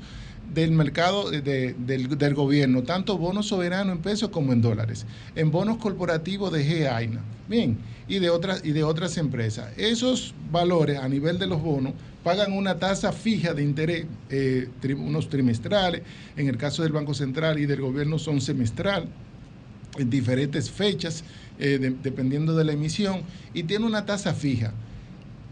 del 0.54 0.72
mercado 0.72 1.30
de- 1.30 1.40
de- 1.40 1.74
del, 1.74 2.18
del 2.18 2.34
gobierno, 2.34 2.82
tanto 2.82 3.16
bonos 3.16 3.46
soberanos 3.48 3.96
en 3.96 4.02
pesos 4.02 4.30
como 4.30 4.52
en 4.52 4.60
dólares, 4.60 5.06
en 5.34 5.50
bonos 5.50 5.78
corporativos 5.78 6.52
de 6.52 6.64
GAINA, 6.80 7.20
bien, 7.48 7.78
y 8.08 8.18
de 8.18 8.28
otras 8.30 8.62
y 8.64 8.72
de 8.72 8.84
otras 8.84 9.16
empresas. 9.16 9.68
Esos 9.78 10.34
valores 10.50 10.98
a 10.98 11.08
nivel 11.08 11.38
de 11.38 11.46
los 11.46 11.62
bonos 11.62 11.94
pagan 12.22 12.52
una 12.52 12.78
tasa 12.78 13.12
fija 13.12 13.54
de 13.54 13.62
interés, 13.62 14.06
eh, 14.30 14.68
unos 14.96 15.28
trimestrales, 15.28 16.02
en 16.36 16.48
el 16.48 16.56
caso 16.56 16.82
del 16.82 16.92
Banco 16.92 17.14
Central 17.14 17.58
y 17.58 17.66
del 17.66 17.80
gobierno 17.80 18.18
son 18.18 18.40
semestral, 18.40 19.08
en 19.98 20.08
diferentes 20.10 20.70
fechas, 20.70 21.24
eh, 21.58 21.78
de- 21.78 21.90
dependiendo 21.90 22.54
de 22.56 22.64
la 22.64 22.72
emisión, 22.72 23.22
y 23.54 23.62
tiene 23.64 23.86
una 23.86 24.06
tasa 24.06 24.34
fija. 24.34 24.72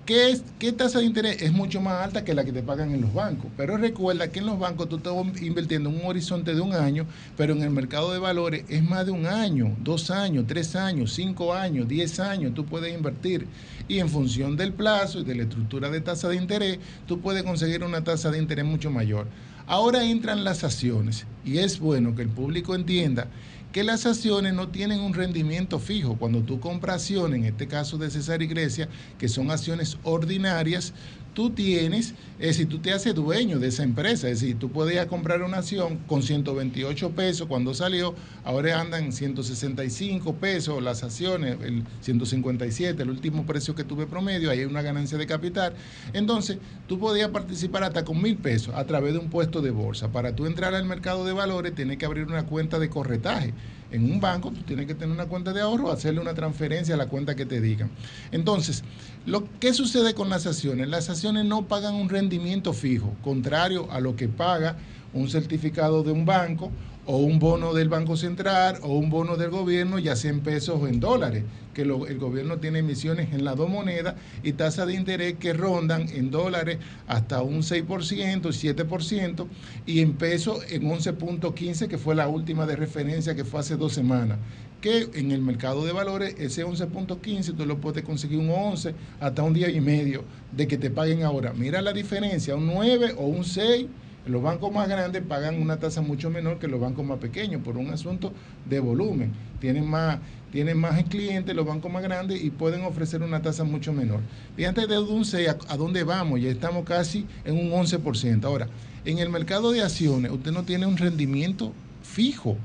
¿Qué, 0.07 0.31
es, 0.31 0.43
¿Qué 0.59 0.73
tasa 0.73 0.99
de 0.99 1.05
interés? 1.05 1.41
Es 1.41 1.53
mucho 1.53 1.81
más 1.81 2.03
alta 2.05 2.25
que 2.25 2.35
la 2.35 2.45
que 2.45 2.53
te 2.53 2.63
pagan 2.63 2.93
en 2.93 3.01
los 3.01 3.15
bancos. 3.15 3.51
Pero 3.57 3.77
recuerda 3.77 4.33
que 4.33 4.41
en 4.41 4.47
los 4.47 4.59
bancos 4.59 4.89
tú 4.89 4.97
estás 4.97 5.15
invirtiendo 5.41 5.89
en 5.89 6.01
un 6.01 6.07
horizonte 6.07 6.55
de 6.55 6.61
un 6.61 6.75
año, 6.75 7.07
pero 7.37 7.53
en 7.53 7.63
el 7.63 7.71
mercado 7.71 8.13
de 8.13 8.19
valores 8.19 8.65
es 8.69 8.83
más 8.83 9.07
de 9.07 9.13
un 9.13 9.27
año, 9.27 9.77
dos 9.85 10.11
años, 10.11 10.47
tres 10.49 10.75
años, 10.75 11.13
cinco 11.13 11.55
años, 11.55 11.87
diez 11.87 12.19
años, 12.19 12.55
tú 12.55 12.65
puedes 12.65 12.93
invertir. 12.93 13.47
Y 13.87 13.99
en 13.99 14.09
función 14.09 14.57
del 14.57 14.73
plazo 14.73 15.21
y 15.21 15.25
de 15.25 15.35
la 15.37 15.43
estructura 15.45 15.91
de 15.91 16.01
tasa 16.01 16.29
de 16.29 16.37
interés, 16.37 16.79
tú 17.07 17.21
puedes 17.21 17.45
conseguir 17.45 17.85
una 17.85 18.03
tasa 18.03 18.31
de 18.31 18.39
interés 18.39 18.65
mucho 18.65 18.91
mayor. 18.91 19.27
Ahora 19.67 20.05
entran 20.05 20.43
las 20.43 20.65
acciones 20.65 21.27
y 21.45 21.59
es 21.59 21.79
bueno 21.79 22.17
que 22.17 22.23
el 22.23 22.29
público 22.29 22.75
entienda 22.75 23.29
que 23.73 23.85
las 23.85 24.05
acciones 24.05 24.53
no 24.53 24.69
tienen 24.69 25.01
un 25.01 25.15
rendimiento 25.15 25.79
fijo. 25.79 26.17
Cuando 26.17 26.41
tú 26.41 26.59
compras 26.59 26.97
acciones, 26.97 27.41
en 27.41 27.47
este 27.47 27.69
caso 27.69 27.99
de 27.99 28.11
César 28.11 28.43
Iglesia, 28.43 28.89
que 29.19 29.29
son 29.29 29.51
acciones 29.51 29.97
ordinarias, 30.03 30.93
tú 31.35 31.51
tienes, 31.51 32.15
es 32.39 32.49
decir, 32.49 32.69
tú 32.69 32.79
te 32.79 32.93
haces 32.93 33.15
dueño 33.15 33.59
de 33.59 33.69
esa 33.69 33.83
empresa, 33.83 34.29
es 34.29 34.41
decir, 34.41 34.59
tú 34.59 34.71
podías 34.71 35.07
comprar 35.07 35.43
una 35.43 35.59
acción 35.59 35.99
con 36.07 36.23
128 36.23 37.11
pesos 37.11 37.47
cuando 37.47 37.75
salió, 37.75 38.15
ahora 38.45 38.81
andan 38.81 39.13
165 39.13 40.35
pesos 40.35 40.83
las 40.83 41.03
acciones, 41.03 41.57
el 41.63 41.85
157, 42.01 43.03
el 43.03 43.11
último 43.11 43.47
precio 43.47 43.75
que 43.75 43.85
tuve 43.85 44.07
promedio, 44.07 44.51
ahí 44.51 44.61
hay 44.61 44.65
una 44.65 44.83
ganancia 44.83 45.19
de 45.19 45.27
capital. 45.27 45.75
Entonces, 46.13 46.59
tú 46.87 46.99
podías 46.99 47.31
participar 47.31 47.85
hasta 47.85 48.05
con 48.05 48.21
mil 48.21 48.37
pesos 48.37 48.75
a 48.75 48.85
través 48.85 49.13
de 49.13 49.19
un 49.19 49.31
puesto 49.31 49.63
de 49.63 49.71
bolsa. 49.71 50.09
Para 50.13 50.35
tú 50.35 50.47
entrar 50.47 50.75
al 50.75 50.85
mercado 50.85 51.25
de 51.25 51.33
valores, 51.33 51.75
tienes 51.75 51.99
que 51.99 52.07
abrir 52.07 52.27
una 52.27 52.47
cuenta 52.47 52.79
de 52.79 52.91
corretaje 52.91 53.55
en 53.91 54.11
un 54.11 54.21
banco 54.21 54.51
tú 54.51 54.63
tienes 54.63 54.87
que 54.87 54.95
tener 54.95 55.15
una 55.15 55.27
cuenta 55.27 55.53
de 55.53 55.61
ahorro, 55.61 55.91
hacerle 55.91 56.21
una 56.21 56.35
transferencia 56.35 56.95
a 56.95 56.99
la 56.99 57.07
cuenta 57.07 57.35
que 57.35 57.47
te 57.47 57.61
digan. 57.61 57.91
Entonces, 58.33 58.85
lo 59.27 59.49
que 59.59 59.75
sucede 59.75 60.15
con 60.15 60.31
las 60.31 60.47
acciones? 60.47 60.89
Las 60.89 61.11
acciones 61.11 61.45
no 61.45 61.67
pagan 61.67 61.95
un 61.95 62.09
rendimiento 62.09 62.73
fijo, 62.73 63.15
contrario 63.23 63.91
a 63.91 64.01
lo 64.01 64.17
que 64.17 64.29
paga 64.29 64.77
un 65.13 65.29
certificado 65.29 66.03
de 66.03 66.13
un 66.13 66.25
banco 66.25 66.71
o 67.07 67.17
un 67.19 67.39
bono 67.39 67.75
del 67.75 67.89
Banco 67.89 68.17
Central 68.17 68.79
o 68.83 68.95
un 68.95 69.11
bono 69.11 69.37
del 69.37 69.51
gobierno, 69.51 69.99
ya 69.99 70.17
sea 70.17 70.31
en 70.31 70.41
pesos 70.41 70.81
o 70.81 70.87
en 70.87 71.01
dólares, 71.01 71.45
que 71.75 71.83
el 71.83 72.19
gobierno 72.19 72.59
tiene 72.59 72.81
emisiones 72.81 73.33
en 73.33 73.45
las 73.45 73.57
dos 73.57 73.69
monedas 73.71 74.15
y 74.43 74.53
tasas 74.53 74.87
de 74.87 74.95
interés 74.95 75.35
que 75.39 75.53
rondan 75.53 76.09
en 76.09 76.31
dólares 76.31 76.79
hasta 77.07 77.43
un 77.43 77.63
6%, 77.63 77.87
7% 77.87 79.47
y 79.87 80.01
en 80.01 80.13
pesos 80.15 80.65
en 80.71 80.83
11.15, 80.83 81.89
que 81.89 81.99
fue 81.99 82.15
la 82.15 82.29
última 82.29 82.67
de 82.67 82.77
referencia 82.77 83.35
que 83.35 83.45
fue 83.45 83.61
hace 83.61 83.77
dos 83.77 83.93
semanas 83.93 84.39
que 84.81 85.11
en 85.15 85.31
el 85.31 85.43
mercado 85.43 85.85
de 85.85 85.93
valores 85.93 86.35
ese 86.39 86.65
11.15 86.65 87.55
tú 87.55 87.67
lo 87.67 87.79
puedes 87.81 88.03
conseguir 88.03 88.39
un 88.39 88.51
11 88.51 88.95
hasta 89.21 89.43
un 89.43 89.53
día 89.53 89.69
y 89.69 89.81
medio 89.81 90.25
de 90.53 90.67
que 90.67 90.79
te 90.79 90.91
paguen 90.91 91.23
ahora. 91.23 91.53
Mira 91.55 91.83
la 91.83 91.93
diferencia, 91.93 92.57
un 92.57 92.67
9 92.67 93.15
o 93.19 93.27
un 93.27 93.45
6 93.45 93.87
los 94.27 94.43
bancos 94.43 94.73
más 94.73 94.89
grandes 94.89 95.23
pagan 95.23 95.61
una 95.61 95.79
tasa 95.79 96.03
mucho 96.03 96.31
menor 96.31 96.59
que 96.59 96.69
los 96.69 96.81
bancos 96.81 97.05
más 97.05 97.19
pequeños 97.19 97.63
por 97.63 97.77
un 97.77 97.91
asunto 97.91 98.33
de 98.69 98.79
volumen. 98.79 99.33
Tienen 99.61 99.89
más, 99.89 100.19
tienen 100.53 100.79
más 100.79 101.03
clientes 101.05 101.55
los 101.55 101.67
bancos 101.67 101.91
más 101.91 102.03
grandes 102.03 102.43
y 102.43 102.51
pueden 102.51 102.83
ofrecer 102.83 103.23
una 103.23 103.41
tasa 103.41 103.65
mucho 103.65 103.93
menor. 103.93 104.21
Fíjate 104.57 104.87
de 104.87 104.99
un 104.99 105.25
6 105.25 105.49
a, 105.69 105.77
dónde 105.77 106.05
vamos, 106.05 106.41
ya 106.41 106.51
estamos 106.51 106.85
casi 106.85 107.27
en 107.45 107.57
un 107.57 107.71
11%. 107.71 108.45
Ahora, 108.45 108.69
en 109.05 109.19
el 109.19 109.31
mercado 109.31 109.73
de 109.73 109.83
acciones 109.83 110.31
usted 110.31 110.53
no 110.53 110.65
tiene 110.65 110.87
un 110.87 110.97
rendimiento 110.97 111.73
fijo 112.03 112.57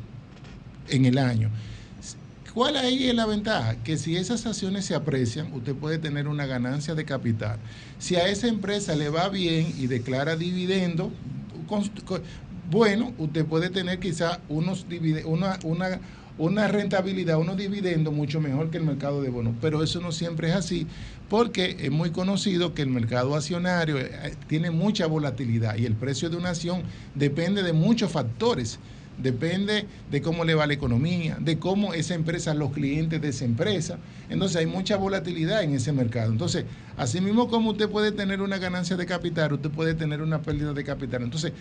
en 0.90 1.06
el 1.06 1.18
año. 1.18 1.50
¿Cuál 2.54 2.78
ahí 2.78 3.10
es 3.10 3.16
la 3.16 3.26
ventaja? 3.26 3.76
Que 3.84 3.98
si 3.98 4.16
esas 4.16 4.46
acciones 4.46 4.86
se 4.86 4.96
aprecian, 4.96 5.52
usted 5.52 5.76
puede 5.76 5.98
tener 5.98 6.30
una 6.30 6.46
ganancia 6.46 6.96
de 6.96 7.04
capital. 7.04 7.60
Si 8.00 8.16
a 8.16 8.30
esa 8.30 8.48
empresa 8.48 8.96
le 8.96 9.10
va 9.10 9.28
bien 9.28 9.74
y 9.78 9.88
declara 9.88 10.38
dividendo, 10.38 11.12
bueno, 12.70 13.14
usted 13.18 13.46
puede 13.46 13.70
tener 13.70 14.00
quizá 14.00 14.40
unos 14.50 14.86
una, 15.26 15.60
una, 15.64 16.00
una 16.38 16.68
rentabilidad, 16.68 17.38
unos 17.38 17.58
dividendos 17.58 18.14
mucho 18.14 18.42
mejor 18.42 18.70
que 18.70 18.78
el 18.78 18.84
mercado 18.84 19.22
de 19.22 19.30
bonos. 19.30 19.54
Pero 19.62 19.84
eso 19.84 20.02
no 20.02 20.12
siempre 20.12 20.50
es 20.50 20.56
así, 20.56 20.88
porque 21.30 21.78
es 21.80 21.92
muy 21.92 22.12
conocido 22.12 22.74
que 22.74 22.82
el 22.82 22.90
mercado 22.90 23.36
accionario 23.36 23.98
eh, 24.00 24.36
tiene 24.48 24.72
mucha 24.72 25.08
volatilidad 25.08 25.78
y 25.78 25.86
el 25.86 25.94
precio 25.94 26.30
de 26.30 26.38
una 26.38 26.50
acción 26.50 26.84
depende 27.14 27.64
de 27.64 27.74
muchos 27.74 28.12
factores 28.12 28.80
depende 29.18 29.86
de 30.12 30.22
cómo 30.22 30.44
le 30.44 30.56
va 30.56 30.68
la 30.68 30.74
economía, 30.74 31.38
de 31.40 31.58
cómo 31.58 31.94
esa 31.94 32.14
empresa, 32.14 32.54
los 32.54 32.72
clientes 32.72 33.22
de 33.22 33.30
esa 33.30 33.46
empresa. 33.46 33.98
Entonces 34.30 34.58
hay 34.58 34.66
mucha 34.66 34.98
volatilidad 34.98 35.64
en 35.64 35.76
ese 35.76 35.92
mercado. 35.92 36.32
Entonces, 36.32 36.66
así 36.98 37.22
mismo 37.22 37.48
como 37.48 37.72
usted 37.72 37.90
puede 37.90 38.12
tener 38.12 38.42
una 38.42 38.58
ganancia 38.58 38.98
de 38.98 39.06
capital, 39.06 39.54
usted 39.54 39.70
puede 39.70 39.94
tener 39.94 40.22
una 40.22 40.42
pérdida 40.42 40.74
de 40.74 40.84
capital. 40.84 41.24
Entonces, 41.24 41.54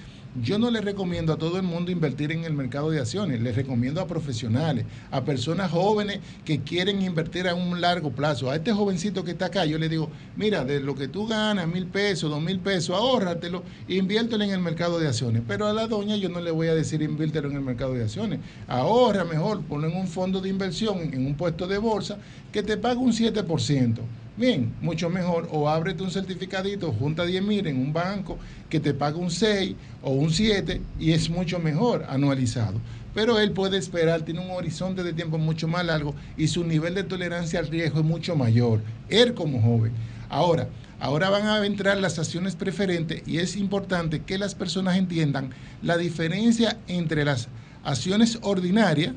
yo 0.43 0.59
no 0.59 0.71
le 0.71 0.81
recomiendo 0.81 1.33
a 1.33 1.37
todo 1.37 1.57
el 1.59 1.63
mundo 1.63 1.91
invertir 1.91 2.33
en 2.33 2.45
el 2.45 2.55
mercado 2.55 2.91
de 2.91 3.01
acciones, 3.01 3.41
le 3.41 3.53
recomiendo 3.53 4.01
a 4.01 4.07
profesionales, 4.07 4.85
a 5.11 5.25
personas 5.25 5.71
jóvenes 5.71 6.21
que 6.45 6.61
quieren 6.61 7.03
invertir 7.03 7.49
a 7.49 7.55
un 7.55 7.81
largo 7.81 8.11
plazo. 8.11 8.51
A 8.51 8.57
este 8.57 8.73
jovencito 8.73 9.25
que 9.25 9.33
está 9.33 9.47
acá, 9.47 9.65
yo 9.65 9.79
le 9.79 9.89
digo, 9.89 10.11
mira, 10.37 10.65
de 10.65 10.81
lo 10.81 10.95
que 10.95 11.09
tú 11.09 11.27
ganas, 11.27 11.69
mil 11.69 11.87
pesos, 11.87 12.31
dos 12.31 12.43
mil 12.43 12.59
pesos, 12.59 12.97
ahórratelo, 12.97 13.63
inviértelo 13.89 14.43
en 14.45 14.51
el 14.51 14.61
mercado 14.61 14.99
de 14.99 15.09
acciones. 15.09 15.43
Pero 15.47 15.67
a 15.67 15.73
la 15.73 15.87
doña 15.87 16.17
yo 16.17 16.29
no 16.29 16.41
le 16.41 16.51
voy 16.51 16.69
a 16.69 16.75
decir 16.75 17.03
inviértelo 17.03 17.44
en 17.49 17.57
el 17.57 17.63
mercado 17.63 17.95
de 17.95 18.03
acciones. 18.03 18.41
Ahorra 18.69 19.25
mejor, 19.25 19.63
ponlo 19.63 19.89
en 19.89 19.97
un 19.97 20.07
fondo 20.07 20.41
de 20.41 20.49
inversión, 20.49 20.99
en 21.13 21.27
un 21.27 21.35
puesto 21.35 21.67
de 21.67 21.79
bolsa, 21.79 22.19
que 22.53 22.63
te 22.63 22.77
pague 22.77 22.99
un 22.99 23.13
7%. 23.13 23.99
Bien, 24.37 24.73
mucho 24.81 25.11
mejor. 25.11 25.49
O 25.53 25.69
ábrete 25.69 26.03
un 26.03 26.11
certificadito, 26.11 26.93
junta 26.93 27.25
10 27.25 27.43
mil 27.43 27.67
en 27.67 27.79
un 27.79 27.93
banco 27.93 28.37
que 28.69 28.81
te 28.81 28.93
pague 28.93 29.17
un 29.17 29.31
6 29.31 29.77
o 30.03 30.11
un 30.11 30.31
7 30.33 30.81
y 30.99 31.13
es 31.13 31.31
mucho 31.31 31.61
mejor 31.61 32.05
anualizado. 32.09 32.81
Pero 33.15 33.39
él 33.39 33.53
puede 33.53 33.79
esperar, 33.79 34.23
tiene 34.23 34.41
un 34.41 34.51
horizonte 34.51 35.05
de 35.05 35.13
tiempo 35.13 35.39
mucho 35.39 35.69
más 35.69 35.85
largo 35.85 36.17
y 36.37 36.49
su 36.49 36.65
nivel 36.65 36.95
de 36.95 37.05
tolerancia 37.05 37.61
al 37.61 37.69
riesgo 37.69 38.01
es 38.01 38.05
mucho 38.05 38.35
mayor. 38.35 38.81
Él 39.09 39.35
como 39.35 39.63
joven. 39.63 39.93
Ahora, 40.29 40.67
Ahora 41.01 41.31
van 41.31 41.47
a 41.47 41.65
entrar 41.67 41.99
las 41.99 42.19
acciones 42.19 42.57
preferentes 42.57 43.23
y 43.27 43.39
es 43.39 43.57
importante 43.57 44.23
que 44.23 44.39
las 44.39 44.55
personas 44.55 44.97
entiendan 44.97 45.51
la 45.83 45.97
diferencia 45.97 46.79
entre 46.89 47.25
las 47.25 47.49
acciones 47.85 48.39
ordinarias, 48.43 49.15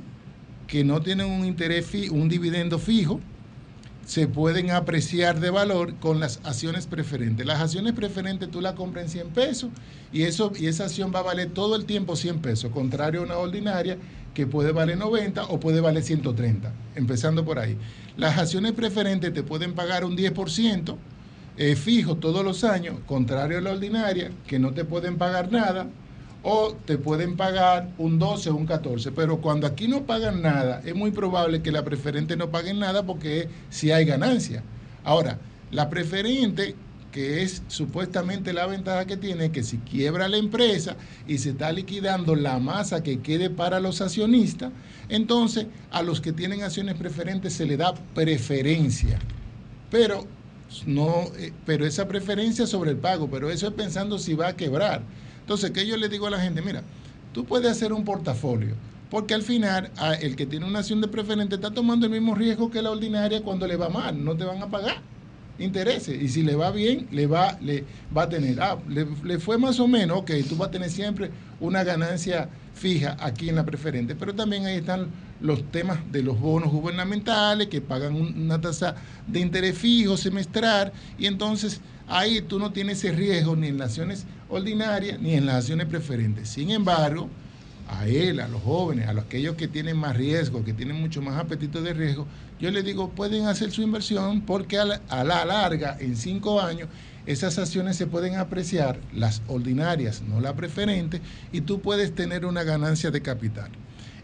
que 0.68 0.84
no 0.84 1.02
tienen 1.02 1.28
un 1.28 1.46
interés, 1.46 1.88
un 2.12 2.28
dividendo 2.28 2.78
fijo, 2.78 3.22
se 4.08 4.26
pueden 4.26 4.72
apreciar 4.72 5.42
de 5.42 5.50
valor 5.50 5.96
con 5.96 6.22
las 6.22 6.40
acciones 6.46 6.88
preferentes. 6.88 7.46
Las 7.46 7.60
acciones 7.60 7.92
preferentes 7.92 8.50
tú 8.50 8.62
la 8.62 8.74
compras 8.74 9.04
en 9.04 9.10
100 9.10 9.28
pesos 9.30 9.70
y, 10.14 10.24
eso, 10.24 10.54
y 10.58 10.68
esa 10.68 10.86
acción 10.86 11.12
va 11.14 11.20
a 11.20 11.24
valer 11.24 11.50
todo 11.50 11.76
el 11.76 11.86
tiempo 11.86 12.16
100 12.16 12.40
pesos, 12.40 12.72
contrario 12.72 13.20
a 13.22 13.24
una 13.26 13.38
ordinaria 13.38 13.98
que 14.34 14.48
puede 14.48 14.72
valer 14.72 14.98
90 14.98 15.46
o 15.48 15.60
puede 15.60 15.82
valer 15.82 16.04
130, 16.04 16.72
empezando 16.96 17.44
por 17.44 17.60
ahí. 17.60 17.78
Las 18.16 18.38
acciones 18.38 18.72
preferentes 18.72 19.34
te 19.34 19.44
pueden 19.44 19.74
pagar 19.74 20.06
un 20.06 20.16
10%, 20.16 20.96
es 21.58 21.80
fijo 21.80 22.16
todos 22.16 22.46
los 22.46 22.64
años, 22.64 22.96
contrario 23.06 23.58
a 23.58 23.62
la 23.62 23.72
ordinaria, 23.72 24.32
que 24.46 24.60
no 24.60 24.72
te 24.74 24.86
pueden 24.86 25.18
pagar 25.18 25.52
nada 25.52 25.88
o 26.44 26.74
te 26.86 26.98
pueden 26.98 27.36
pagar 27.36 27.90
un 27.98 28.20
12 28.20 28.52
o 28.52 28.56
un 28.56 28.66
14. 28.66 29.12
Pero 29.12 29.42
cuando 29.42 29.68
aquí 29.68 29.88
no 29.88 30.04
pagan 30.04 30.42
nada, 30.42 30.82
es 30.86 30.96
muy 30.96 31.12
probable 31.12 31.62
que 31.62 31.72
la 31.72 31.84
preferente 31.84 32.38
no 32.38 32.50
paguen 32.50 32.80
nada 32.80 33.04
porque 33.04 33.50
si 33.70 33.92
hay 33.92 34.06
ganancia. 34.06 34.64
Ahora, 35.04 35.40
la 35.72 35.90
preferente, 35.90 36.76
que 37.12 37.42
es 37.42 37.64
supuestamente 37.68 38.54
la 38.54 38.68
ventaja 38.68 39.06
que 39.06 39.18
tiene, 39.18 39.52
que 39.52 39.64
si 39.64 39.78
quiebra 39.80 40.30
la 40.30 40.38
empresa 40.38 40.96
y 41.28 41.40
se 41.40 41.50
está 41.50 41.72
liquidando 41.72 42.36
la 42.36 42.60
masa 42.60 43.02
que 43.02 43.20
quede 43.20 43.50
para 43.50 43.80
los 43.80 44.02
accionistas, 44.02 44.72
entonces 45.10 45.66
a 45.90 46.04
los 46.04 46.22
que 46.22 46.34
tienen 46.34 46.62
acciones 46.62 46.96
preferentes 46.96 47.54
se 47.54 47.66
le 47.66 47.78
da 47.78 47.96
preferencia. 48.14 49.18
Pero 49.90 50.28
no, 50.86 51.26
eh, 51.38 51.52
pero 51.66 51.86
esa 51.86 52.08
preferencia 52.08 52.68
sobre 52.68 52.92
el 52.92 52.98
pago, 52.98 53.30
pero 53.30 53.50
eso 53.50 53.68
es 53.68 53.74
pensando 53.74 54.20
si 54.20 54.34
va 54.34 54.50
a 54.50 54.56
quebrar. 54.56 55.02
Entonces, 55.42 55.72
¿qué 55.72 55.86
yo 55.88 55.98
le 55.98 56.10
digo 56.10 56.28
a 56.28 56.30
la 56.30 56.40
gente? 56.40 56.62
Mira, 56.62 56.84
tú 57.34 57.46
puedes 57.46 57.72
hacer 57.72 57.94
un 57.94 58.04
portafolio, 58.04 58.76
porque 59.10 59.34
al 59.34 59.44
final 59.44 59.92
el 60.22 60.36
que 60.36 60.46
tiene 60.46 60.66
una 60.66 60.80
acción 60.80 61.02
de 61.02 61.08
preferente 61.08 61.56
está 61.56 61.72
tomando 61.72 62.06
el 62.06 62.12
mismo 62.12 62.36
riesgo 62.36 62.70
que 62.70 62.82
la 62.82 62.92
ordinaria 62.92 63.42
cuando 63.42 63.66
le 63.68 63.78
va 63.78 63.90
mal, 63.90 64.24
no 64.24 64.36
te 64.36 64.44
van 64.44 64.62
a 64.62 64.68
pagar 64.70 65.02
intereses. 65.60 66.22
Y 66.22 66.28
si 66.28 66.44
le 66.44 66.56
va 66.56 66.72
bien, 66.72 67.08
le 67.12 67.28
va, 67.28 67.58
le 67.62 67.84
va 68.16 68.24
a 68.24 68.30
tener. 68.30 68.62
Ah, 68.62 68.78
le, 68.88 69.08
le, 69.24 69.40
fue 69.40 69.58
más 69.58 69.80
o 69.80 69.88
menos, 69.88 70.20
ok, 70.20 70.32
tú 70.48 70.56
vas 70.56 70.70
a 70.70 70.72
tener 70.72 70.90
siempre 70.90 71.32
una 71.60 71.84
ganancia 71.84 72.50
fija 72.74 73.18
aquí 73.20 73.50
en 73.50 73.56
la 73.56 73.66
preferente. 73.66 74.16
Pero 74.16 74.34
también 74.36 74.66
ahí 74.66 74.78
están 74.78 75.08
los 75.40 75.72
temas 75.72 76.00
de 76.12 76.24
los 76.24 76.40
bonos 76.40 76.72
gubernamentales 76.72 77.68
que 77.68 77.82
pagan 77.82 78.16
una 78.16 78.60
tasa 78.60 78.96
de 79.28 79.40
interés 79.40 79.78
fijo 79.78 80.18
semestral 80.18 80.92
y 81.18 81.26
entonces 81.26 81.82
ahí 82.08 82.42
tú 82.42 82.60
no 82.60 82.72
tienes 82.72 83.04
ese 83.04 83.12
riesgo 83.12 83.56
ni 83.56 83.68
en 83.68 83.78
las 83.78 83.90
acciones 83.90 84.26
ordinarias 84.50 85.20
ni 85.20 85.34
en 85.34 85.46
las 85.46 85.56
acciones 85.56 85.88
preferentes. 85.88 86.50
Sin 86.50 86.72
embargo, 86.72 87.30
a 87.90 88.08
él, 88.08 88.40
a 88.40 88.48
los 88.48 88.62
jóvenes, 88.62 89.08
a 89.08 89.14
los 89.14 89.26
aquellos 89.26 89.56
que 89.56 89.68
tienen 89.68 89.98
más 89.98 90.16
riesgo, 90.18 90.64
que 90.64 90.74
tienen 90.74 91.00
mucho 91.00 91.22
más 91.22 91.40
apetito 91.40 91.82
de 91.82 91.94
riesgo, 91.94 92.28
yo 92.60 92.72
les 92.72 92.84
digo, 92.84 93.10
pueden 93.10 93.46
hacer 93.46 93.72
su 93.72 93.82
inversión 93.82 94.42
porque 94.42 94.78
a 94.78 94.86
la, 94.86 95.02
a 95.08 95.24
la 95.24 95.46
larga, 95.46 95.98
en 96.00 96.16
cinco 96.18 96.62
años, 96.62 96.90
esas 97.26 97.58
acciones 97.58 97.98
se 97.98 98.08
pueden 98.08 98.36
apreciar, 98.36 99.00
las 99.14 99.42
ordinarias, 99.48 100.22
no 100.22 100.40
las 100.40 100.54
preferentes, 100.54 101.22
y 101.52 101.62
tú 101.62 101.82
puedes 101.82 102.16
tener 102.16 102.46
una 102.46 102.64
ganancia 102.64 103.12
de 103.12 103.22
capital. 103.22 103.70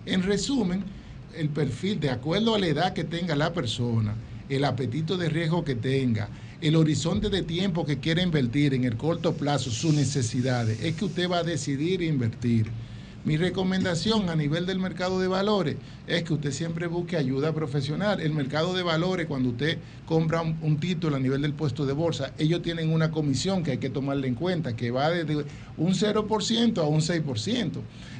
En 0.05 0.23
resumen, 0.23 0.83
el 1.35 1.49
perfil, 1.49 1.99
de 1.99 2.09
acuerdo 2.09 2.55
a 2.55 2.59
la 2.59 2.67
edad 2.67 2.93
que 2.93 3.03
tenga 3.03 3.35
la 3.35 3.53
persona, 3.53 4.15
el 4.49 4.65
apetito 4.65 5.17
de 5.17 5.29
riesgo 5.29 5.63
que 5.63 5.75
tenga, 5.75 6.29
el 6.61 6.75
horizonte 6.75 7.29
de 7.29 7.41
tiempo 7.43 7.85
que 7.85 7.99
quiera 7.99 8.21
invertir 8.21 8.73
en 8.73 8.83
el 8.83 8.97
corto 8.97 9.33
plazo, 9.35 9.71
sus 9.71 9.93
necesidades, 9.93 10.79
es 10.81 10.95
que 10.95 11.05
usted 11.05 11.29
va 11.29 11.39
a 11.39 11.43
decidir 11.43 12.01
invertir. 12.01 12.67
Mi 13.25 13.37
recomendación 13.37 14.29
a 14.29 14.35
nivel 14.35 14.65
del 14.65 14.79
mercado 14.79 15.17
de 15.17 15.29
valores 15.29 15.77
es 16.07 16.23
que 16.23 16.33
usted 16.33 16.51
siempre 16.51 16.87
busque 16.87 17.15
ayuda 17.15 17.53
profesional. 17.53 18.19
El 18.19 18.33
mercado 18.33 18.73
de 18.73 18.83
valores, 18.83 19.27
cuando 19.27 19.51
usted 19.51 19.77
compra 20.05 20.41
un, 20.41 20.77
título 20.77 21.15
a 21.15 21.19
nivel 21.19 21.41
del 21.41 21.53
puesto 21.53 21.85
de 21.85 21.93
bolsa, 21.93 22.33
ellos 22.37 22.61
tienen 22.61 22.91
una 22.91 23.11
comisión 23.11 23.63
que 23.63 23.71
hay 23.71 23.77
que 23.77 23.89
tomarle 23.89 24.27
en 24.27 24.35
cuenta, 24.35 24.75
que 24.75 24.91
va 24.91 25.09
desde 25.09 25.45
un 25.77 25.93
0% 25.93 26.77
a 26.79 26.83
un 26.83 26.99
6%. 26.99 27.71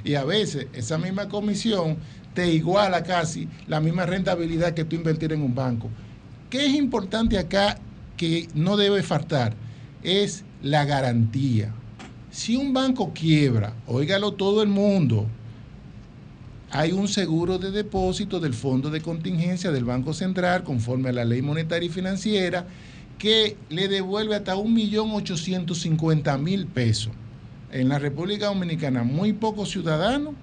Y 0.05 0.15
a 0.15 0.23
veces 0.23 0.67
esa 0.71 0.97
misma 0.97 1.27
comisión 1.27 1.97
te 2.33 2.53
iguala 2.53 3.03
casi 3.03 3.49
la 3.67 3.81
misma 3.81 4.05
rentabilidad 4.05 4.73
que 4.73 4.85
tú 4.85 4.95
invertir 4.95 5.33
en 5.33 5.41
un 5.41 5.53
banco. 5.53 5.89
¿Qué 6.49 6.65
es 6.65 6.75
importante 6.75 7.37
acá 7.37 7.77
que 8.15 8.47
no 8.55 8.77
debe 8.77 9.03
faltar? 9.03 9.53
Es 10.01 10.45
la 10.61 10.85
garantía. 10.85 11.73
Si 12.33 12.55
un 12.55 12.73
banco 12.73 13.13
quiebra, 13.13 13.75
óigalo 13.85 14.33
todo 14.33 14.63
el 14.63 14.67
mundo, 14.67 15.27
hay 16.71 16.91
un 16.91 17.07
seguro 17.07 17.59
de 17.59 17.69
depósito 17.69 18.39
del 18.39 18.55
Fondo 18.55 18.89
de 18.89 19.01
Contingencia 19.01 19.71
del 19.71 19.85
Banco 19.85 20.15
Central, 20.15 20.63
conforme 20.63 21.09
a 21.09 21.13
la 21.13 21.25
ley 21.25 21.43
monetaria 21.43 21.85
y 21.85 21.91
financiera, 21.91 22.65
que 23.19 23.55
le 23.69 23.87
devuelve 23.87 24.35
hasta 24.35 24.55
1.850.000 24.55 26.65
pesos. 26.65 27.13
En 27.71 27.87
la 27.87 27.99
República 27.99 28.47
Dominicana, 28.47 29.03
muy 29.03 29.33
pocos 29.33 29.69
ciudadanos, 29.69 30.33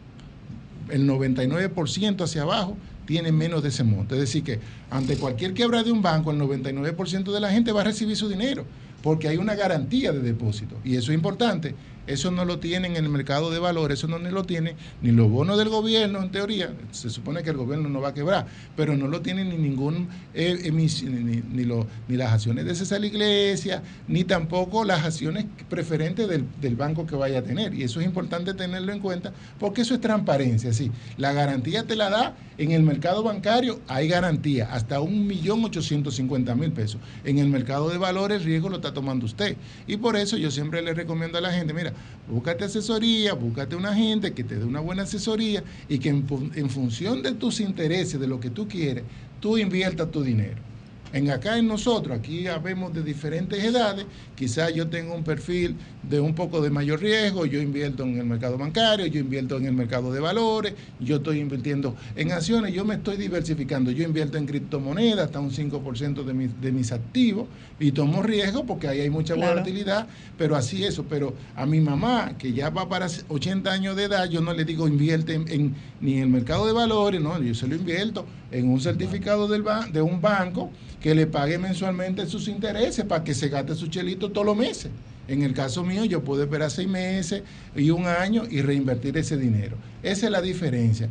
el 0.91 1.09
99% 1.09 2.23
hacia 2.23 2.43
abajo, 2.43 2.77
tienen 3.05 3.37
menos 3.37 3.65
de 3.65 3.71
ese 3.71 3.83
monto. 3.83 4.15
Es 4.15 4.21
decir, 4.21 4.45
que 4.45 4.61
ante 4.91 5.17
cualquier 5.17 5.55
quiebra 5.55 5.83
de 5.83 5.91
un 5.91 6.03
banco, 6.03 6.31
el 6.31 6.39
99% 6.39 7.33
de 7.33 7.41
la 7.41 7.51
gente 7.51 7.73
va 7.73 7.81
a 7.81 7.85
recibir 7.85 8.17
su 8.17 8.29
dinero 8.29 8.65
porque 9.03 9.29
hay 9.29 9.37
una 9.37 9.55
garantía 9.55 10.13
de 10.13 10.21
depósito. 10.21 10.77
Y 10.85 10.97
eso 10.97 11.13
es 11.13 11.17
importante. 11.17 11.75
Eso 12.07 12.31
no 12.31 12.45
lo 12.45 12.59
tienen 12.59 12.97
en 12.97 13.05
el 13.05 13.11
mercado 13.11 13.51
de 13.51 13.59
valores, 13.59 13.99
eso 13.99 14.09
no 14.09 14.19
lo 14.19 14.45
tienen 14.45 14.75
ni 15.03 15.13
los 15.13 15.31
bonos 15.31 15.59
del 15.59 15.69
gobierno, 15.69 16.23
en 16.23 16.31
teoría. 16.31 16.73
Se 16.91 17.11
supone 17.11 17.43
que 17.43 17.51
el 17.51 17.57
gobierno 17.57 17.89
no 17.89 18.01
va 18.01 18.09
a 18.09 18.15
quebrar, 18.15 18.47
pero 18.77 18.97
no 18.97 19.07
lo 19.07 19.21
tienen 19.21 19.51
ni 19.51 19.57
ningún 19.57 20.09
eh, 20.35 20.71
ni, 20.73 20.87
ni, 20.87 21.43
ni 21.43 21.85
ni 22.09 22.17
las 22.17 22.33
acciones 22.33 22.65
de 22.65 22.75
César 22.75 23.05
Iglesia, 23.05 23.83
ni 24.09 24.25
tampoco 24.25 24.85
las 24.85 25.05
acciones 25.05 25.47
preferentes 25.69 26.29
del, 26.29 26.45
del 26.61 26.77
banco 26.77 27.07
que 27.07 27.15
vaya 27.15 27.39
a 27.39 27.43
tener. 27.43 27.75
Y 27.75 27.85
eso 27.85 28.01
es 28.01 28.07
importante 28.07 28.55
tenerlo 28.55 28.93
en 28.93 29.01
cuenta, 29.01 29.33
porque 29.59 29.83
eso 29.83 29.95
es 29.95 30.01
transparencia. 30.01 30.73
Sí, 30.73 30.91
la 31.17 31.33
garantía 31.33 31.85
te 31.85 31.97
la 31.97 32.11
da 32.11 32.37
en 32.59 32.73
el 32.73 32.83
mercado 32.83 33.23
bancario, 33.23 33.81
hay 33.89 34.09
garantía 34.09 34.73
hasta 34.73 35.01
un 35.01 35.27
millón 35.27 35.65
ochocientos 35.65 36.17
cincuenta 36.17 36.55
mil 36.55 36.73
pesos. 36.73 37.01
En 37.25 37.39
el 37.39 37.49
mercado 37.49 37.89
de 37.89 37.99
valores, 37.99 38.45
riesgo 38.45 38.69
lo 38.69 38.77
está 38.77 38.93
tomando 38.93 39.27
usted. 39.27 39.57
Y 39.87 39.97
por 39.97 40.17
eso 40.17 40.37
yo 40.37 40.51
siempre 40.51 40.83
le 40.83 40.93
recomiendo 40.93 41.39
a 41.39 41.41
la 41.41 41.53
gente, 41.53 41.73
mira, 41.73 41.90
búscate 42.29 42.65
asesoría, 42.65 43.35
búscate 43.35 43.77
una 43.77 43.95
gente 43.95 44.33
que 44.33 44.45
te 44.45 44.57
dé 44.57 44.65
una 44.65 44.81
buena 44.81 45.03
asesoría 45.03 45.65
y 45.89 45.99
que 45.99 46.11
en, 46.11 46.27
en 46.55 46.71
función 46.71 47.23
de 47.23 47.33
tus 47.33 47.61
intereses, 47.61 48.21
de 48.21 48.27
lo 48.27 48.41
que 48.41 48.51
tú 48.51 48.69
quieres, 48.69 49.05
tú 49.41 49.59
inviertas 49.59 50.11
tu 50.11 50.23
dinero. 50.23 50.70
En 51.13 51.29
acá 51.31 51.59
en 51.59 51.67
nosotros, 51.67 52.17
aquí 52.17 52.47
habemos 52.47 52.93
de 52.93 53.03
diferentes 53.03 53.63
edades, 53.65 54.07
quizás 54.37 54.73
yo 54.73 54.89
tengo 54.89 55.13
un 55.15 55.25
perfil 55.25 55.77
de 56.03 56.21
un 56.21 56.35
poco 56.37 56.61
de 56.61 56.71
mayor 56.71 57.01
riesgo, 57.01 57.47
yo 57.47 57.61
invierto 57.61 58.05
en 58.05 58.17
el 58.19 58.27
mercado 58.27 58.57
bancario, 58.59 59.07
yo 59.07 59.19
invierto 59.21 59.57
en 59.57 59.67
el 59.67 59.73
mercado 59.73 60.13
de 60.13 60.21
valores, 60.21 60.75
yo 61.01 61.17
estoy 61.17 61.41
invirtiendo 61.41 61.97
en 62.15 62.31
acciones, 62.31 62.73
yo 62.73 62.85
me 62.85 62.95
estoy 62.95 63.17
diversificando, 63.17 63.91
yo 63.91 64.05
invierto 64.05 64.39
en 64.39 64.47
criptomonedas 64.47 65.27
hasta 65.27 65.41
un 65.41 65.51
5% 65.51 66.23
de 66.23 66.33
mis, 66.33 66.61
de 66.61 66.71
mis 66.71 66.93
activos 66.93 67.49
y 67.81 67.91
tomo 67.93 68.23
riesgo 68.23 68.65
porque 68.65 68.87
ahí 68.89 69.01
hay 69.01 69.11
mucha 69.11 69.35
Claro. 69.35 69.51
volatilidad, 69.53 70.09
pero 70.37 70.55
así 70.57 70.85
eso, 70.85 71.09
pero 71.09 71.37
a 71.55 71.67
mi 71.67 71.81
mamá, 71.81 72.37
que 72.39 72.53
ya 72.53 72.71
va 72.71 72.89
para 72.89 73.09
80 73.29 73.73
años 73.73 73.97
de 73.97 74.05
edad, 74.05 74.29
yo 74.29 74.41
no 74.41 74.53
le 74.53 74.65
digo 74.65 74.87
invierte 74.87 75.35
en, 75.35 75.49
en- 75.49 75.77
ni 75.99 76.15
en 76.15 76.23
el 76.23 76.29
mercado 76.29 76.67
de 76.67 76.73
valores, 76.73 77.21
no, 77.21 77.41
yo 77.43 77.55
se 77.55 77.67
lo 77.67 77.75
invierto 77.75 78.27
en 78.53 78.69
un 78.69 78.81
certificado 78.81 79.49
de 79.49 80.03
un 80.03 80.21
banco 80.21 80.71
que 81.01 81.15
le 81.15 81.27
pague 81.27 81.59
mensualmente 81.59 82.27
sus 82.27 82.49
intereses 82.49 83.05
para 83.05 83.25
que 83.25 83.35
se 83.35 83.49
gaste 83.49 83.75
su 83.75 83.87
chelito 83.87 84.31
todos 84.31 84.47
los 84.47 84.57
meses. 84.57 84.91
En 85.29 85.43
el 85.43 85.55
caso 85.55 85.85
mío, 85.85 86.05
yo 86.05 86.25
puedo 86.25 86.43
esperar 86.43 86.71
seis 86.71 86.89
meses 86.89 87.43
y 87.77 87.91
un 87.91 88.07
año 88.07 88.43
y 88.51 88.63
reinvertir 88.63 89.17
ese 89.17 89.37
dinero. 89.37 89.77
Esa 90.03 90.27
es 90.27 90.33
la 90.33 90.43
diferencia. 90.43 91.09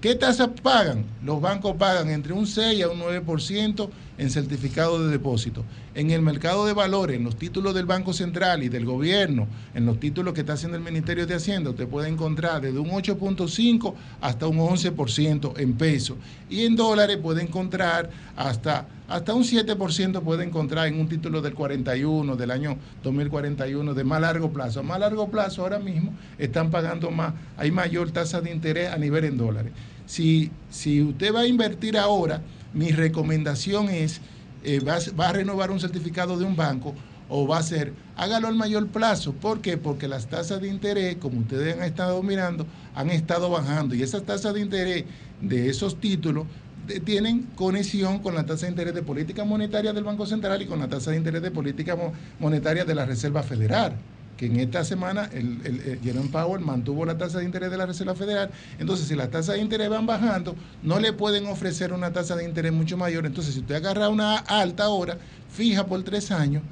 ¿Qué 0.00 0.14
tasas 0.14 0.48
pagan? 0.62 1.04
Los 1.22 1.40
bancos 1.40 1.76
pagan 1.76 2.10
entre 2.10 2.32
un 2.32 2.46
6 2.46 2.84
a 2.84 2.90
un 2.90 3.00
9% 3.00 3.88
en 4.18 4.30
certificado 4.30 5.02
de 5.02 5.10
depósito. 5.10 5.64
En 5.94 6.10
el 6.10 6.22
mercado 6.22 6.66
de 6.66 6.72
valores, 6.72 7.16
en 7.16 7.22
los 7.22 7.36
títulos 7.36 7.72
del 7.72 7.86
Banco 7.86 8.12
Central 8.12 8.64
y 8.64 8.68
del 8.68 8.84
gobierno, 8.84 9.46
en 9.74 9.86
los 9.86 10.00
títulos 10.00 10.34
que 10.34 10.40
está 10.40 10.54
haciendo 10.54 10.76
el 10.76 10.82
Ministerio 10.82 11.24
de 11.24 11.34
Hacienda, 11.34 11.70
usted 11.70 11.86
puede 11.86 12.08
encontrar 12.08 12.60
desde 12.60 12.80
un 12.80 12.90
8.5 12.90 13.94
hasta 14.20 14.48
un 14.48 14.58
11% 14.58 15.52
en 15.56 15.74
pesos. 15.74 16.16
Y 16.50 16.64
en 16.64 16.74
dólares 16.74 17.18
puede 17.18 17.42
encontrar 17.42 18.10
hasta, 18.34 18.88
hasta 19.06 19.34
un 19.34 19.44
7% 19.44 20.20
puede 20.22 20.42
encontrar 20.42 20.88
en 20.88 20.98
un 20.98 21.08
título 21.08 21.40
del 21.40 21.54
41, 21.54 22.34
del 22.34 22.50
año 22.50 22.76
2041, 23.04 23.94
de 23.94 24.02
más 24.02 24.20
largo 24.20 24.52
plazo. 24.52 24.80
A 24.80 24.82
más 24.82 24.98
largo 24.98 25.30
plazo 25.30 25.62
ahora 25.62 25.78
mismo 25.78 26.12
están 26.38 26.72
pagando 26.72 27.12
más, 27.12 27.34
hay 27.56 27.70
mayor 27.70 28.10
tasa 28.10 28.40
de 28.40 28.50
interés 28.50 28.90
a 28.90 28.96
nivel 28.96 29.26
en 29.26 29.36
dólares. 29.36 29.72
Si, 30.06 30.50
si 30.70 31.02
usted 31.02 31.32
va 31.32 31.42
a 31.42 31.46
invertir 31.46 31.96
ahora, 31.96 32.42
mi 32.74 32.90
recomendación 32.90 33.88
es, 33.88 34.20
eh, 34.64 34.80
va, 34.80 34.94
a- 34.96 35.12
va 35.18 35.28
a 35.28 35.32
renovar 35.32 35.70
un 35.70 35.80
certificado 35.80 36.38
de 36.38 36.44
un 36.44 36.56
banco 36.56 36.94
o 37.28 37.46
va 37.46 37.58
a 37.58 37.62
ser, 37.62 37.92
hágalo 38.16 38.48
al 38.48 38.54
mayor 38.54 38.88
plazo. 38.88 39.32
¿Por 39.32 39.60
qué? 39.60 39.78
Porque 39.78 40.08
las 40.08 40.28
tasas 40.28 40.60
de 40.60 40.68
interés, 40.68 41.16
como 41.16 41.40
ustedes 41.40 41.74
han 41.76 41.82
estado 41.82 42.22
mirando, 42.22 42.66
han 42.94 43.10
estado 43.10 43.48
bajando 43.50 43.94
y 43.94 44.02
esas 44.02 44.24
tasas 44.24 44.54
de 44.54 44.60
interés 44.60 45.04
de 45.40 45.68
esos 45.70 46.00
títulos 46.00 46.46
de- 46.86 47.00
tienen 47.00 47.44
conexión 47.54 48.18
con 48.18 48.34
la 48.34 48.44
tasa 48.44 48.66
de 48.66 48.72
interés 48.72 48.94
de 48.94 49.02
política 49.02 49.44
monetaria 49.44 49.92
del 49.92 50.04
Banco 50.04 50.26
Central 50.26 50.60
y 50.62 50.66
con 50.66 50.78
la 50.80 50.88
tasa 50.88 51.10
de 51.12 51.16
interés 51.16 51.40
de 51.42 51.50
política 51.50 51.96
mo- 51.96 52.12
monetaria 52.38 52.84
de 52.84 52.94
la 52.94 53.06
Reserva 53.06 53.42
Federal 53.42 53.96
que 54.36 54.46
en 54.46 54.58
esta 54.58 54.84
semana 54.84 55.28
el, 55.32 55.60
el- 55.64 55.80
el 55.80 56.00
Jerome 56.00 56.28
Powell 56.28 56.60
mantuvo 56.64 57.04
la 57.04 57.16
tasa 57.16 57.38
de 57.38 57.44
interés 57.44 57.70
de 57.70 57.76
la 57.78 57.86
Reserva 57.86 58.14
Federal. 58.14 58.50
Entonces, 58.78 59.06
si 59.06 59.14
las 59.14 59.30
tasas 59.30 59.56
de 59.56 59.62
interés 59.62 59.88
van 59.88 60.06
bajando, 60.06 60.56
no 60.82 60.98
le 60.98 61.12
pueden 61.12 61.46
ofrecer 61.46 61.92
una 61.92 62.12
tasa 62.12 62.36
de 62.36 62.44
interés 62.44 62.72
mucho 62.72 62.96
mayor. 62.96 63.26
Entonces, 63.26 63.54
si 63.54 63.60
usted 63.60 63.76
agarra 63.76 64.08
una 64.08 64.38
alta 64.38 64.84
ahora, 64.84 65.18
fija 65.48 65.86
por 65.86 66.02
tres 66.02 66.30
años, 66.30 66.62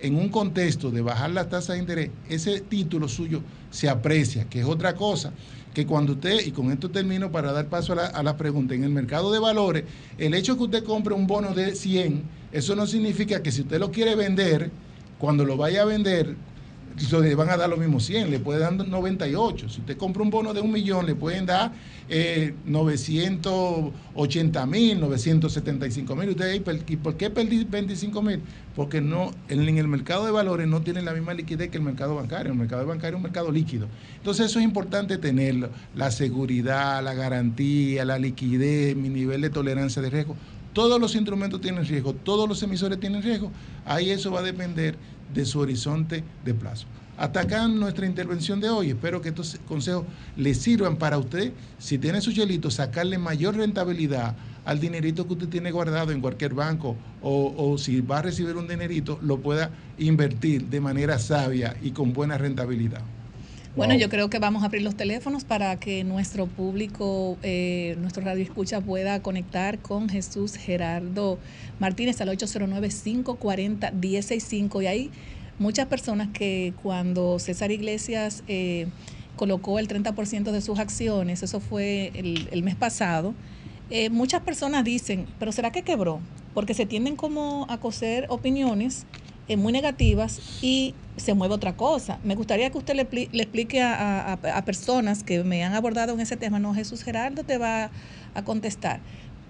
en 0.00 0.16
un 0.16 0.28
contexto 0.30 0.90
de 0.90 1.00
bajar 1.00 1.30
la 1.30 1.48
tasa 1.48 1.74
de 1.74 1.78
interés, 1.78 2.10
ese 2.28 2.60
título 2.60 3.08
suyo 3.08 3.42
se 3.70 3.88
aprecia, 3.88 4.44
que 4.48 4.60
es 4.60 4.66
otra 4.66 4.94
cosa 4.94 5.32
que 5.72 5.86
cuando 5.86 6.12
usted, 6.12 6.44
y 6.44 6.50
con 6.50 6.70
esto 6.70 6.90
termino 6.90 7.30
para 7.32 7.52
dar 7.52 7.66
paso 7.68 7.94
a 7.94 7.96
la, 7.96 8.06
a 8.30 8.36
pregunta, 8.36 8.74
en 8.74 8.84
el 8.84 8.90
mercado 8.90 9.32
de 9.32 9.38
valores, 9.38 9.84
el 10.18 10.34
hecho 10.34 10.56
que 10.56 10.64
usted 10.64 10.84
compre 10.84 11.14
un 11.14 11.26
bono 11.26 11.54
de 11.54 11.74
100, 11.74 12.24
eso 12.52 12.76
no 12.76 12.86
significa 12.86 13.42
que 13.42 13.52
si 13.52 13.62
usted 13.62 13.78
lo 13.80 13.90
quiere 13.90 14.14
vender, 14.14 14.70
cuando 15.18 15.44
lo 15.44 15.56
vaya 15.56 15.82
a 15.82 15.84
vender, 15.86 16.36
le 17.20 17.34
van 17.34 17.48
a 17.50 17.56
dar 17.56 17.68
lo 17.70 17.76
mismo 17.76 18.00
100, 18.00 18.30
le 18.30 18.38
puede 18.38 18.60
dar 18.60 18.72
98. 18.72 19.68
Si 19.68 19.80
usted 19.80 19.96
compra 19.96 20.22
un 20.22 20.30
bono 20.30 20.52
de 20.52 20.60
un 20.60 20.70
millón, 20.70 21.06
le 21.06 21.14
pueden 21.14 21.46
dar 21.46 21.72
eh, 22.08 22.54
980 22.66 24.66
mil, 24.66 25.00
975 25.00 26.14
mil. 26.16 26.28
Usted, 26.30 26.46
"Ey, 26.50 26.60
per- 26.60 26.82
¿y 26.86 26.96
por 26.96 27.16
qué 27.16 27.30
perdí 27.30 27.64
25 27.64 28.22
mil? 28.22 28.40
Porque 28.76 29.00
no, 29.00 29.30
en, 29.48 29.66
el 29.78 29.88
mercado 29.88 30.24
de 30.26 30.32
valores 30.32 30.68
no 30.68 30.82
tiene 30.82 31.02
la 31.02 31.12
misma 31.12 31.34
liquidez 31.34 31.70
que 31.70 31.78
el 31.78 31.82
mercado 31.82 32.14
bancario. 32.14 32.52
El 32.52 32.58
mercado 32.58 32.86
bancario 32.86 33.16
es 33.16 33.16
un 33.16 33.22
mercado 33.22 33.50
líquido. 33.50 33.88
Entonces 34.16 34.46
eso 34.46 34.58
es 34.58 34.64
importante 34.64 35.18
tenerlo. 35.18 35.70
La 35.94 36.10
seguridad, 36.10 37.02
la 37.02 37.14
garantía, 37.14 38.04
la 38.04 38.18
liquidez, 38.18 38.96
mi 38.96 39.08
nivel 39.08 39.40
de 39.40 39.50
tolerancia 39.50 40.02
de 40.02 40.10
riesgo. 40.10 40.36
Todos 40.72 40.98
los 40.98 41.14
instrumentos 41.16 41.60
tienen 41.60 41.84
riesgo, 41.84 42.14
todos 42.14 42.48
los 42.48 42.62
emisores 42.62 42.98
tienen 42.98 43.22
riesgo. 43.22 43.50
Ahí 43.84 44.10
eso 44.10 44.30
va 44.30 44.40
a 44.40 44.42
depender 44.42 44.96
de 45.32 45.44
su 45.44 45.60
horizonte 45.60 46.24
de 46.44 46.54
plazo. 46.54 46.86
Hasta 47.16 47.40
acá 47.40 47.68
nuestra 47.68 48.06
intervención 48.06 48.60
de 48.60 48.70
hoy. 48.70 48.90
Espero 48.90 49.20
que 49.20 49.28
estos 49.28 49.58
consejos 49.68 50.04
le 50.36 50.54
sirvan 50.54 50.96
para 50.96 51.18
usted, 51.18 51.52
si 51.78 51.98
tiene 51.98 52.20
su 52.20 52.32
chelito, 52.32 52.70
sacarle 52.70 53.18
mayor 53.18 53.56
rentabilidad 53.56 54.34
al 54.64 54.80
dinerito 54.80 55.26
que 55.26 55.34
usted 55.34 55.48
tiene 55.48 55.70
guardado 55.70 56.12
en 56.12 56.20
cualquier 56.20 56.54
banco 56.54 56.96
o, 57.20 57.54
o 57.56 57.78
si 57.78 58.00
va 58.00 58.18
a 58.18 58.22
recibir 58.22 58.56
un 58.56 58.66
dinerito, 58.66 59.18
lo 59.22 59.40
pueda 59.40 59.70
invertir 59.98 60.68
de 60.68 60.80
manera 60.80 61.18
sabia 61.18 61.76
y 61.80 61.92
con 61.92 62.12
buena 62.12 62.38
rentabilidad. 62.38 63.02
Bueno, 63.74 63.94
Wow. 63.94 64.02
yo 64.02 64.10
creo 64.10 64.28
que 64.28 64.38
vamos 64.38 64.62
a 64.62 64.66
abrir 64.66 64.82
los 64.82 64.96
teléfonos 64.96 65.44
para 65.44 65.80
que 65.80 66.04
nuestro 66.04 66.46
público, 66.46 67.38
eh, 67.42 67.96
nuestro 68.00 68.22
radio 68.22 68.42
escucha 68.42 68.82
pueda 68.82 69.22
conectar 69.22 69.78
con 69.78 70.10
Jesús 70.10 70.56
Gerardo 70.56 71.38
Martínez 71.78 72.20
al 72.20 72.28
809-540-165. 72.28 74.82
Y 74.82 74.86
hay 74.86 75.10
muchas 75.58 75.86
personas 75.86 76.28
que 76.34 76.74
cuando 76.82 77.38
César 77.38 77.70
Iglesias 77.70 78.44
eh, 78.46 78.88
colocó 79.36 79.78
el 79.78 79.88
30% 79.88 80.52
de 80.52 80.60
sus 80.60 80.78
acciones, 80.78 81.42
eso 81.42 81.58
fue 81.58 82.12
el, 82.14 82.50
el 82.52 82.62
mes 82.62 82.74
pasado, 82.74 83.32
eh, 83.88 84.10
muchas 84.10 84.42
personas 84.42 84.84
dicen, 84.84 85.24
pero 85.38 85.50
¿será 85.50 85.72
que 85.72 85.80
quebró? 85.82 86.20
Porque 86.52 86.74
se 86.74 86.84
tienden 86.84 87.16
como 87.16 87.64
a 87.70 87.78
coser 87.78 88.26
opiniones 88.28 89.06
eh, 89.48 89.56
muy 89.56 89.72
negativas 89.72 90.40
y 90.62 90.94
se 91.16 91.34
mueve 91.34 91.54
otra 91.54 91.76
cosa. 91.76 92.18
Me 92.24 92.34
gustaría 92.34 92.70
que 92.70 92.78
usted 92.78 92.94
le, 92.94 93.06
le 93.32 93.42
explique 93.42 93.82
a, 93.82 94.32
a- 94.32 94.56
a 94.56 94.64
personas 94.64 95.22
que 95.24 95.42
me 95.44 95.62
han 95.64 95.74
abordado 95.74 96.14
en 96.14 96.20
ese 96.20 96.36
tema, 96.36 96.58
no, 96.58 96.74
Jesús 96.74 97.02
Gerardo 97.02 97.44
te 97.44 97.58
va 97.58 97.90
a 98.34 98.42
contestar. 98.44 99.00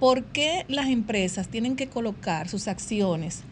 ¿Por 0.01 0.24
qué 0.24 0.64
las 0.69 0.89
empresas 0.89 1.48
tienen 1.48 1.77
que 1.77 1.86
colocar 1.89 2.48
sus 2.48 2.66
acciones 2.66 3.43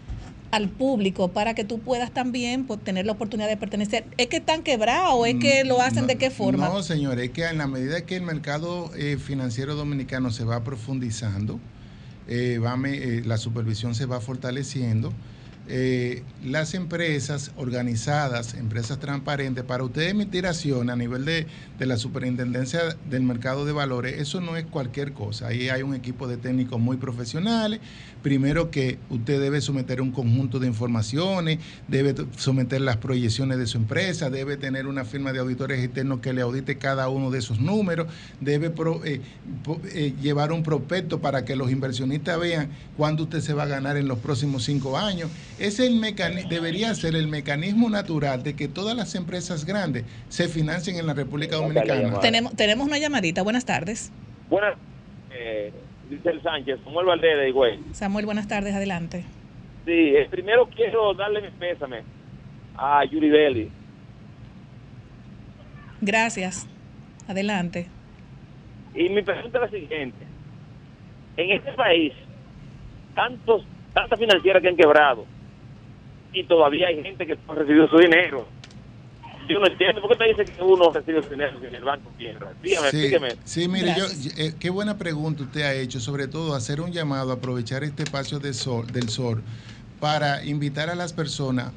al 0.50 0.68
público 0.68 1.28
para 1.28 1.54
que 1.54 1.62
tú 1.62 1.78
puedas 1.78 2.10
también 2.10 2.64
pues, 2.66 2.80
tener 2.82 3.06
la 3.06 3.12
oportunidad 3.12 3.48
de 3.48 3.56
pertenecer? 3.56 4.04
¿Es 4.16 4.26
que 4.26 4.38
están 4.38 4.64
quebrados 4.64 5.12
o 5.14 5.26
es 5.26 5.36
que 5.36 5.62
lo 5.62 5.80
hacen 5.80 6.08
de 6.08 6.16
qué 6.16 6.30
forma? 6.30 6.68
No, 6.68 6.82
señor, 6.82 7.20
es 7.20 7.30
que 7.30 7.44
en 7.44 7.58
la 7.58 7.68
medida 7.68 8.04
que 8.04 8.16
el 8.16 8.22
mercado 8.22 8.90
eh, 8.96 9.16
financiero 9.18 9.76
dominicano 9.76 10.32
se 10.32 10.42
va 10.42 10.64
profundizando, 10.64 11.60
eh, 12.26 12.58
va 12.58 12.76
eh, 12.88 13.22
la 13.24 13.36
supervisión 13.38 13.94
se 13.94 14.06
va 14.06 14.20
fortaleciendo. 14.20 15.12
Eh, 15.72 16.24
las 16.44 16.74
empresas 16.74 17.52
organizadas, 17.56 18.55
empresas 18.55 18.98
transparentes, 18.98 19.62
para 19.62 19.84
usted 19.84 20.09
emitir 20.09 20.47
acción 20.47 20.90
a 20.90 20.97
nivel 20.97 21.24
de, 21.24 21.47
de 21.78 21.86
la 21.86 21.97
superintendencia 21.97 22.97
del 23.09 23.22
mercado 23.22 23.64
de 23.64 23.70
valores, 23.70 24.20
eso 24.20 24.40
no 24.40 24.56
es 24.56 24.64
cualquier 24.64 25.12
cosa. 25.12 25.47
Ahí 25.47 25.68
hay 25.68 25.82
un 25.82 25.94
equipo 25.94 26.26
de 26.26 26.38
técnicos 26.38 26.80
muy 26.80 26.97
profesionales. 26.97 27.78
Primero 28.20 28.70
que 28.70 28.98
usted 29.10 29.40
debe 29.40 29.60
someter 29.60 30.02
un 30.02 30.10
conjunto 30.10 30.59
de 30.59 30.66
informaciones, 30.66 31.60
debe 31.88 32.14
someter 32.36 32.80
las 32.80 32.97
proyecciones 32.97 33.56
de 33.56 33.66
su 33.66 33.78
empresa, 33.78 34.28
debe 34.28 34.56
tener 34.56 34.88
una 34.88 35.05
firma 35.05 35.32
de 35.32 35.38
auditores 35.38 35.82
externos 35.82 36.20
que 36.20 36.32
le 36.32 36.42
audite 36.42 36.78
cada 36.78 37.09
uno 37.09 37.30
de 37.30 37.38
esos 37.38 37.60
números, 37.60 38.09
debe 38.40 38.72
eh, 39.05 39.20
eh, 39.94 40.14
llevar 40.20 40.52
un 40.52 40.62
prospecto 40.62 41.20
para 41.20 41.44
que 41.44 41.55
los 41.55 41.70
inversionistas 41.70 42.38
vean 42.40 42.70
cuándo 42.97 43.22
usted 43.22 43.40
se 43.40 43.55
va 43.55 43.62
a 43.62 43.66
ganar 43.66 43.97
en 43.97 44.09
los 44.09 44.18
próximos 44.18 44.64
cinco 44.64 44.98
años. 44.98 45.30
Ese 45.61 45.85
es 45.85 45.91
el 45.91 46.01
mecani- 46.01 46.49
debería 46.49 46.95
ser 46.95 47.15
el 47.15 47.28
mecanismo 47.28 47.91
natural 47.91 48.43
de 48.43 48.57
que 48.57 48.66
todas 48.66 48.97
las 48.97 49.15
empresas 49.15 49.66
grandes 49.66 50.05
se 50.31 50.49
financien 50.49 50.97
en 50.97 51.07
la 51.07 51.12
República 51.12 51.57
Dominicana. 51.57 52.19
Tenemos, 52.20 52.57
tenemos 52.57 52.87
una 52.89 52.97
llamadita. 52.99 53.43
Buenas 53.43 53.66
tardes. 53.66 54.11
Buenas, 54.49 54.74
eh, 55.32 55.70
Giselle 56.09 56.41
Sánchez, 56.41 56.81
Samuel 56.82 57.07
Valdés 57.07 57.37
de 57.37 57.49
Higüey. 57.51 57.78
Samuel, 57.93 58.24
buenas 58.24 58.49
tardes. 58.49 58.74
Adelante. 58.74 59.24
Sí, 59.85 59.93
eh, 59.93 60.27
primero 60.31 60.66
quiero 60.74 61.12
darle 61.12 61.43
mi 61.43 61.49
pésame 61.51 62.03
a 62.77 63.05
Yuri 63.05 63.28
Belli. 63.28 63.70
Gracias. 66.01 66.66
Adelante. 67.28 67.87
Y 68.95 69.11
mi 69.11 69.23
pregunta 69.23 69.59
es 69.59 69.70
la 69.73 69.78
siguiente. 69.78 70.24
En 71.37 71.51
este 71.51 71.73
país, 71.73 72.15
tantos, 73.15 73.62
tantas 73.93 74.19
financieras 74.19 74.62
que 74.62 74.69
han 74.69 74.77
quebrado 74.77 75.27
y 76.32 76.44
todavía 76.44 76.89
hay 76.89 77.02
gente 77.02 77.27
que 77.27 77.36
no 77.47 77.52
ha 77.52 77.57
recibido 77.57 77.89
su 77.89 77.98
dinero. 77.98 78.47
Yo 79.48 79.59
no 79.59 79.66
entiendo 79.66 80.01
por 80.01 80.11
qué 80.11 80.16
te 80.16 80.28
dice 80.28 80.47
que 80.47 80.62
uno 80.62 80.93
recibe 80.93 81.23
su 81.24 81.31
dinero 81.31 81.59
si 81.61 81.74
el 81.74 81.82
banco. 81.82 82.11
Dígame, 82.16 82.47
Sí, 82.62 82.73
explíqueme. 82.73 83.28
sí, 83.44 83.69
mire, 83.69 83.94
yo, 83.98 84.05
eh, 84.36 84.55
qué 84.61 84.70
buena 84.70 84.97
pregunta 84.97 85.43
usted 85.43 85.62
ha 85.62 85.74
hecho, 85.74 85.98
sobre 85.98 86.28
todo 86.28 86.55
hacer 86.55 86.81
un 86.81 86.93
llamado, 86.93 87.32
aprovechar 87.32 87.82
este 87.82 88.05
espacio 88.05 88.39
de 88.39 88.52
sol, 88.52 88.86
del 88.93 89.09
sol 89.09 89.43
para 89.98 90.44
invitar 90.44 90.89
a 90.89 90.94
las 90.94 91.12
personas 91.12 91.73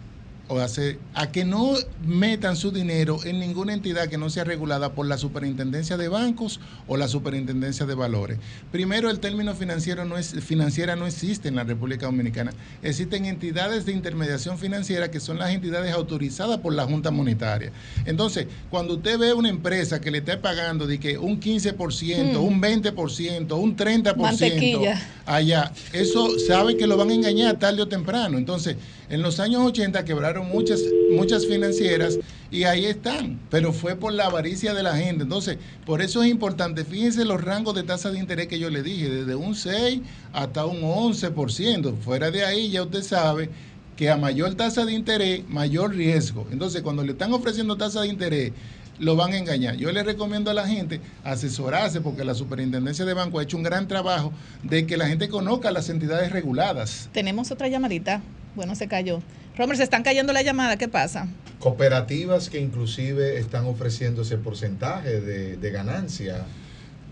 o 0.49 0.59
hacer, 0.59 0.99
a 1.13 1.31
que 1.31 1.45
no 1.45 1.73
metan 2.05 2.57
su 2.57 2.71
dinero 2.71 3.19
en 3.23 3.39
ninguna 3.39 3.73
entidad 3.73 4.09
que 4.09 4.17
no 4.17 4.29
sea 4.29 4.43
regulada 4.43 4.93
por 4.93 5.07
la 5.07 5.17
superintendencia 5.17 5.95
de 5.95 6.09
bancos 6.09 6.59
o 6.87 6.97
la 6.97 7.07
superintendencia 7.07 7.85
de 7.85 7.95
valores. 7.95 8.37
Primero, 8.71 9.09
el 9.09 9.19
término 9.19 9.55
financiero 9.55 10.03
no 10.03 10.17
es, 10.17 10.33
financiera 10.43 10.95
no 10.97 11.07
existe 11.07 11.47
en 11.47 11.55
la 11.55 11.63
República 11.63 12.07
Dominicana. 12.07 12.51
Existen 12.81 13.25
entidades 13.25 13.85
de 13.85 13.93
intermediación 13.93 14.57
financiera 14.57 15.09
que 15.09 15.19
son 15.21 15.39
las 15.39 15.51
entidades 15.51 15.93
autorizadas 15.93 16.59
por 16.59 16.73
la 16.73 16.85
Junta 16.85 17.09
Monetaria. 17.09 17.71
Entonces, 18.05 18.47
cuando 18.69 18.95
usted 18.95 19.17
ve 19.17 19.33
una 19.33 19.49
empresa 19.49 20.01
que 20.01 20.11
le 20.11 20.17
esté 20.17 20.35
pagando 20.37 20.87
de 20.87 20.99
que 20.99 21.17
un 21.17 21.39
15%, 21.39 22.39
Hmm. 22.39 22.43
un 22.43 22.61
20%, 22.61 23.57
un 23.57 23.75
30%, 23.75 24.15
Mantequilla. 24.17 25.01
allá. 25.25 25.71
Eso 25.93 26.37
sabe 26.39 26.75
que 26.75 26.85
lo 26.85 26.97
van 26.97 27.09
a 27.11 27.13
engañar 27.13 27.57
tarde 27.59 27.81
o 27.81 27.87
temprano. 27.87 28.37
Entonces, 28.37 28.75
en 29.13 29.21
los 29.21 29.39
años 29.39 29.61
80 29.61 30.05
quebraron 30.05 30.49
muchas, 30.49 30.81
muchas 31.11 31.45
financieras 31.45 32.17
y 32.49 32.63
ahí 32.63 32.85
están, 32.85 33.39
pero 33.51 33.71
fue 33.71 33.95
por 33.95 34.11
la 34.11 34.25
avaricia 34.25 34.73
de 34.73 34.81
la 34.81 34.97
gente. 34.97 35.21
Entonces, 35.21 35.59
por 35.85 36.01
eso 36.01 36.23
es 36.23 36.31
importante, 36.31 36.83
fíjense 36.83 37.23
los 37.23 37.39
rangos 37.39 37.75
de 37.75 37.83
tasa 37.83 38.09
de 38.09 38.17
interés 38.17 38.47
que 38.47 38.57
yo 38.57 38.71
le 38.71 38.81
dije, 38.81 39.09
desde 39.09 39.35
un 39.35 39.53
6 39.53 40.01
hasta 40.33 40.65
un 40.65 40.81
11%. 40.81 41.95
Fuera 41.99 42.31
de 42.31 42.43
ahí 42.43 42.71
ya 42.71 42.81
usted 42.81 43.03
sabe 43.03 43.51
que 43.95 44.09
a 44.09 44.17
mayor 44.17 44.55
tasa 44.55 44.83
de 44.83 44.93
interés, 44.93 45.47
mayor 45.47 45.93
riesgo. 45.93 46.47
Entonces, 46.51 46.81
cuando 46.81 47.03
le 47.03 47.11
están 47.11 47.33
ofreciendo 47.33 47.77
tasa 47.77 48.01
de 48.01 48.07
interés, 48.07 48.51
lo 48.97 49.15
van 49.15 49.33
a 49.33 49.37
engañar. 49.37 49.75
Yo 49.75 49.91
le 49.91 50.01
recomiendo 50.01 50.49
a 50.49 50.55
la 50.55 50.67
gente 50.67 51.01
asesorarse 51.23 52.01
porque 52.01 52.23
la 52.23 52.33
superintendencia 52.33 53.05
de 53.05 53.13
banco 53.13 53.37
ha 53.37 53.43
hecho 53.43 53.57
un 53.57 53.63
gran 53.63 53.87
trabajo 53.87 54.33
de 54.63 54.87
que 54.87 54.97
la 54.97 55.07
gente 55.07 55.29
conozca 55.29 55.69
las 55.69 55.89
entidades 55.89 56.31
reguladas. 56.31 57.09
Tenemos 57.13 57.51
otra 57.51 57.67
llamadita. 57.67 58.23
Bueno, 58.55 58.75
se 58.75 58.87
cayó. 58.87 59.21
Romer, 59.57 59.77
se 59.77 59.83
están 59.83 60.03
cayendo 60.03 60.33
la 60.33 60.41
llamada. 60.41 60.77
¿Qué 60.77 60.87
pasa? 60.87 61.27
Cooperativas 61.59 62.49
que 62.49 62.59
inclusive 62.59 63.37
están 63.37 63.65
ofreciendo 63.65 64.23
ese 64.23 64.37
porcentaje 64.37 65.21
de, 65.21 65.57
de 65.57 65.71
ganancia. 65.71 66.45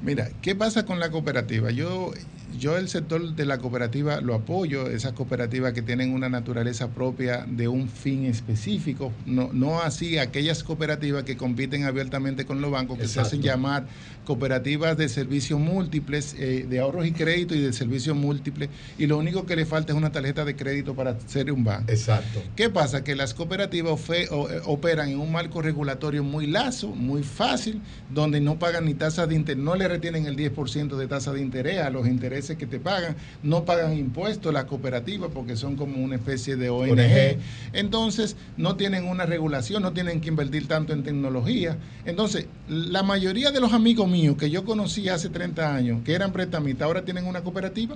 Mira, 0.04 0.30
¿qué 0.42 0.56
pasa 0.56 0.86
con 0.86 1.00
la 1.00 1.12
cooperativa? 1.12 1.72
Yo, 1.72 2.12
yo 2.58 2.78
el 2.78 2.88
sector 2.90 3.36
de 3.36 3.46
la 3.46 3.58
cooperativa 3.58 4.22
lo 4.22 4.36
apoyo, 4.36 4.88
esas 4.88 5.14
cooperativas 5.14 5.74
que 5.74 5.82
tienen 5.82 6.14
una 6.14 6.30
naturaleza 6.30 6.90
propia 6.90 7.46
de 7.48 7.68
un 7.68 7.88
fin 7.90 8.26
específico, 8.26 9.12
no, 9.26 9.50
no 9.54 9.82
así 9.82 10.18
aquellas 10.18 10.64
cooperativas 10.64 11.24
que 11.24 11.38
compiten 11.38 11.84
abiertamente 11.86 12.46
con 12.46 12.62
los 12.62 12.72
bancos, 12.72 12.98
que 12.98 13.08
se 13.08 13.20
hacen 13.22 13.42
llamar 13.42 13.86
cooperativas 14.26 14.98
de 14.98 15.10
servicios 15.10 15.60
múltiples, 15.60 16.36
eh, 16.38 16.66
de 16.70 16.80
ahorros 16.80 17.06
y 17.06 17.12
crédito 17.12 17.56
y 17.56 17.60
de 17.60 17.74
servicios 17.74 18.16
múltiples, 18.16 18.70
y 18.98 19.08
lo 19.08 19.18
único 19.18 19.46
que 19.46 19.56
le 19.56 19.66
falta 19.66 19.94
es 19.94 19.98
una 19.98 20.12
tarjeta 20.12 20.46
de 20.46 20.56
crédito 20.56 20.94
para 20.96 21.20
ser 21.22 21.52
un 21.52 21.64
banco. 21.64 21.92
Exacto. 21.92 22.42
¿Qué 22.56 22.70
pasa? 22.70 23.04
Que 23.04 23.16
las 23.16 23.34
cooperativas 23.34 23.94
ofe- 23.94 24.28
o- 24.32 24.50
eh, 24.50 24.62
operan 24.66 25.10
en 25.10 25.20
un 25.20 25.32
marco 25.32 25.62
regulatorio 25.62 26.24
muy 26.24 26.48
lazo, 26.48 26.90
muy 26.90 27.24
fácil, 27.24 27.82
donde 28.10 28.40
no 28.42 28.60
pagan 28.60 28.86
ni 28.86 28.94
tasa 28.94 29.26
de 29.28 29.36
interés, 29.36 29.62
no 29.64 29.76
le 29.76 29.88
retienen 29.88 30.26
el 30.28 30.36
10% 30.36 30.98
de 30.98 31.08
tasa 31.08 31.34
de 31.34 31.42
interés 31.42 31.80
a 31.80 31.90
los 31.90 32.08
intereses 32.08 32.41
que 32.42 32.66
te 32.66 32.80
pagan, 32.80 33.16
no 33.44 33.66
pagan 33.66 33.98
impuestos 33.98 34.54
las 34.54 34.66
cooperativas 34.66 35.30
porque 35.34 35.56
son 35.56 35.76
como 35.76 36.04
una 36.04 36.16
especie 36.16 36.56
de 36.56 36.70
ONG. 36.70 36.92
ONG. 36.92 37.38
Entonces, 37.74 38.36
no 38.58 38.76
tienen 38.76 39.06
una 39.06 39.26
regulación, 39.26 39.84
no 39.84 39.94
tienen 39.94 40.22
que 40.22 40.30
invertir 40.30 40.68
tanto 40.68 40.94
en 40.94 41.04
tecnología. 41.04 41.78
Entonces, 42.06 42.48
la 42.68 43.04
mayoría 43.04 43.52
de 43.52 43.60
los 43.60 43.74
amigos 43.74 44.08
míos 44.10 44.36
que 44.38 44.50
yo 44.50 44.66
conocí 44.66 45.10
hace 45.10 45.30
30 45.30 45.76
años, 45.76 46.02
que 46.04 46.14
eran 46.14 46.32
prestamistas, 46.32 46.86
ahora 46.86 47.04
tienen 47.04 47.26
una 47.26 47.42
cooperativa. 47.42 47.96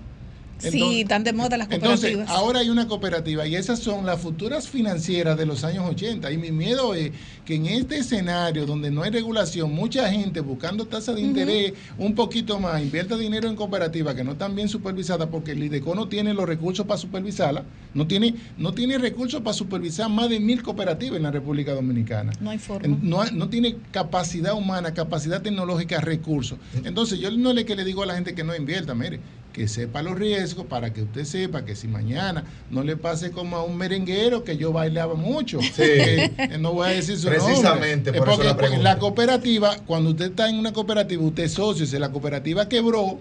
Sí, 0.57 1.02
están 1.02 1.23
de 1.23 1.34
moda 1.34 1.57
las 1.57 1.69
Entonces, 1.69 2.11
cooperativas. 2.11 2.30
ahora 2.30 2.60
hay 2.60 2.69
una 2.69 2.88
cooperativa 2.88 3.48
y 3.48 3.56
esas 3.56 3.80
son 3.80 4.06
las 4.06 4.19
futuras 4.19 4.68
financieras 4.68 5.38
de 5.38 5.45
los 5.45 5.64
años 5.64 5.86
80. 5.90 6.32
Y 6.32 6.38
mi 6.38 6.52
miedo 6.52 6.94
es 6.94 7.11
que 7.45 7.56
en 7.56 7.65
este 7.68 7.98
escenario 7.98 8.65
donde 8.65 8.91
no 8.91 9.03
hay 9.03 9.11
regulación, 9.11 9.73
mucha 9.73 10.10
gente 10.10 10.40
buscando 10.41 10.86
tasas 10.86 11.15
de 11.15 11.22
interés 11.22 11.73
un 11.98 12.15
poquito 12.15 12.60
más, 12.60 12.82
invierta 12.82 13.18
dinero 13.18 13.48
en 13.48 13.56
cooperativas 13.56 14.15
que 14.15 14.23
no 14.23 14.34
están 14.34 14.56
bien 14.56 14.69
supervisadas 14.69 15.27
porque 15.30 15.52
el 15.52 15.64
IDECO 15.64 15.95
no 15.95 16.07
tiene 16.07 16.34
los 16.34 16.45
recursos 16.48 16.86
para 16.86 16.98
supervisarla, 16.98 17.64
no 17.94 18.07
tiene, 18.07 18.36
no 18.57 18.73
tiene 18.73 18.98
recursos 18.98 19.41
para 19.41 19.53
supervisar 19.53 20.10
más 20.10 20.30
de 20.30 20.40
mil 20.40 20.64
cooperativas 20.64 21.18
en 21.18 21.23
la 21.23 21.32
República 21.32 21.73
Dominicana. 21.73 22.32
no 22.40 22.49
hay 22.49 22.57
forma. 22.57 22.98
No, 23.02 23.23
no 23.26 23.49
tiene 23.49 23.77
capacidad 23.91 24.53
humana, 24.53 24.94
capacidad 24.94 25.41
tecnológica, 25.41 26.02
recursos. 26.02 26.57
Entonces, 26.84 27.19
yo 27.19 27.32
no 27.32 27.53
le 27.53 27.65
que 27.65 27.76
le 27.76 27.84
digo 27.84 28.03
a 28.03 28.06
la 28.06 28.15
gente 28.15 28.34
que 28.34 28.44
no 28.44 28.56
invierta, 28.56 28.94
mire, 28.95 29.19
que 29.56 29.69
sepa 29.69 30.02
los 30.02 30.19
riesgos 30.19 30.65
para 30.65 30.91
que 30.91 31.03
usted 31.03 31.23
sepa 31.23 31.64
que 31.64 31.77
si 31.77 31.88
mañana 31.88 32.44
no 32.69 32.84
le 32.84 32.98
pase 32.98 33.32
como 33.32 33.56
a 33.56 33.64
un 33.64 33.77
merenguero 33.77 34.44
que 34.44 34.57
yo 34.57 34.73
bailaba 34.73 35.15
mucho. 35.15 35.60
que, 35.77 36.26
eh, 36.38 36.57
no 36.60 36.73
voy 36.73 36.90
a 36.90 36.91
decir 36.91 37.18
su 37.18 37.27
nombre. 37.30 37.41
Precisamente, 37.45 38.10
eso 38.10 38.26
porque 38.26 38.44
la 38.44 38.57
pregunta. 38.57 38.84
la 38.84 38.99
cooperativa, 38.99 39.77
cuando 39.88 40.10
usted 40.10 40.26
está 40.32 40.49
en 40.49 40.57
una 40.60 40.73
cooperativa, 40.73 41.23
usted 41.23 41.44
es 41.44 41.53
socio, 41.53 41.86
si 41.86 41.98
la 41.98 42.11
cooperativa 42.11 42.68
quebró, 42.68 43.18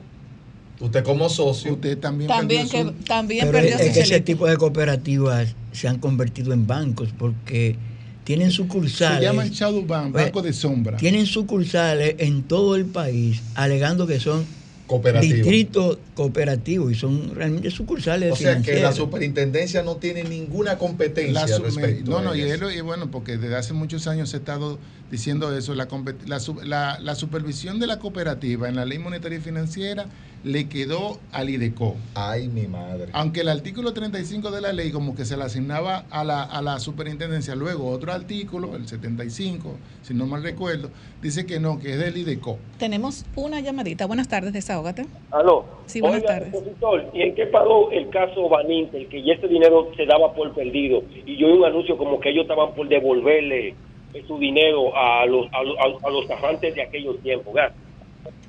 usted 0.80 1.04
como 1.04 1.28
socio, 1.28 1.74
usted 1.74 1.98
también, 1.98 2.26
También, 2.26 2.66
perdió 2.68 2.92
que, 2.92 2.98
su- 2.98 3.04
también 3.04 3.40
Pero 3.46 3.52
perdió 3.52 3.76
es 3.78 3.86
su 3.86 3.92
que 3.94 4.00
ese 4.00 4.20
tipo 4.20 4.48
de 4.48 4.56
cooperativas 4.56 5.54
se 5.70 5.86
han 5.86 6.00
convertido 6.00 6.52
en 6.52 6.66
bancos 6.66 7.10
porque 7.16 7.76
tienen 8.24 8.50
sucursales. 8.50 9.20
Se 9.20 9.24
llaman 9.24 9.50
shadow 9.50 9.86
bank, 9.86 10.12
Oye, 10.16 10.24
banco 10.24 10.42
de 10.42 10.52
sombra. 10.52 10.96
Tienen 10.96 11.26
sucursales 11.26 12.16
en 12.18 12.42
todo 12.42 12.74
el 12.74 12.86
país, 12.86 13.40
alegando 13.54 14.08
que 14.08 14.18
son 14.18 14.44
Cooperativos. 14.86 15.36
distritos 15.36 15.98
cooperativos 16.14 16.92
y 16.92 16.94
son 16.94 17.34
realmente 17.34 17.70
sucursales 17.70 18.32
O 18.32 18.36
sea 18.36 18.60
que 18.60 18.80
la 18.80 18.92
superintendencia 18.92 19.82
no 19.82 19.96
tiene 19.96 20.24
ninguna 20.24 20.76
competencia 20.76 21.46
La 21.46 21.58
respecto. 21.58 22.10
no, 22.10 22.20
no, 22.20 22.34
y, 22.34 22.42
él- 22.42 22.60
y 22.76 22.80
bueno, 22.82 23.10
porque 23.10 23.38
desde 23.38 23.56
hace 23.56 23.72
muchos 23.72 24.06
años 24.06 24.28
se 24.28 24.36
ha 24.36 24.40
estado 24.40 24.78
diciendo 25.10 25.56
eso. 25.56 25.74
La, 25.74 25.88
la- 26.64 26.98
la 27.00 27.14
supervisión 27.14 27.78
de 27.80 27.86
la 27.86 27.98
cooperativa 27.98 28.68
en 28.68 28.76
la 28.76 28.84
ley 28.84 28.98
monetaria 28.98 29.38
y 29.38 29.40
financiera 29.40 30.06
le 30.44 30.68
quedó 30.68 31.18
al 31.32 31.48
IDECO. 31.48 31.96
Ay, 32.14 32.48
mi 32.48 32.66
madre. 32.66 33.06
Aunque 33.12 33.40
el 33.40 33.48
artículo 33.48 33.94
35 33.94 34.50
de 34.50 34.60
la 34.60 34.72
ley 34.72 34.92
como 34.92 35.14
que 35.16 35.24
se 35.24 35.36
le 35.36 35.44
asignaba 35.44 36.04
a 36.10 36.22
la, 36.22 36.42
a 36.42 36.60
la 36.60 36.78
superintendencia, 36.78 37.54
luego 37.54 37.88
otro 37.88 38.12
artículo, 38.12 38.76
el 38.76 38.86
75, 38.86 39.76
si 40.02 40.14
no 40.14 40.26
mal 40.26 40.42
recuerdo, 40.42 40.90
dice 41.22 41.46
que 41.46 41.58
no, 41.58 41.80
que 41.80 41.92
es 41.92 41.98
del 41.98 42.16
IDECO. 42.18 42.58
Tenemos 42.78 43.24
una 43.36 43.60
llamadita. 43.60 44.06
Buenas 44.06 44.28
tardes, 44.28 44.52
desahógate. 44.52 45.06
Aló. 45.30 45.64
Sí, 45.86 46.00
buenas 46.00 46.20
Oiga, 46.20 46.34
tardes. 46.34 46.54
opositor, 46.54 47.10
¿y 47.14 47.22
en 47.22 47.34
qué 47.34 47.46
paró 47.46 47.90
el 47.90 48.10
caso 48.10 48.48
Van 48.48 48.70
Inter? 48.70 49.08
Que 49.08 49.22
ya 49.22 49.34
ese 49.34 49.48
dinero 49.48 49.90
se 49.96 50.04
daba 50.04 50.34
por 50.34 50.52
perdido. 50.54 51.02
Y 51.24 51.38
yo 51.38 51.46
vi 51.48 51.54
un 51.54 51.64
anuncio 51.64 51.96
como 51.96 52.20
que 52.20 52.30
ellos 52.30 52.42
estaban 52.42 52.74
por 52.74 52.86
devolverle 52.88 53.74
su 54.26 54.38
dinero 54.38 54.96
a 54.96 55.26
los, 55.26 55.46
a 55.52 55.62
los, 55.62 55.76
a 56.04 56.10
los 56.10 56.60
de 56.60 56.82
aquellos 56.82 57.18
tiempos. 57.20 57.52
Gracias. 57.52 57.83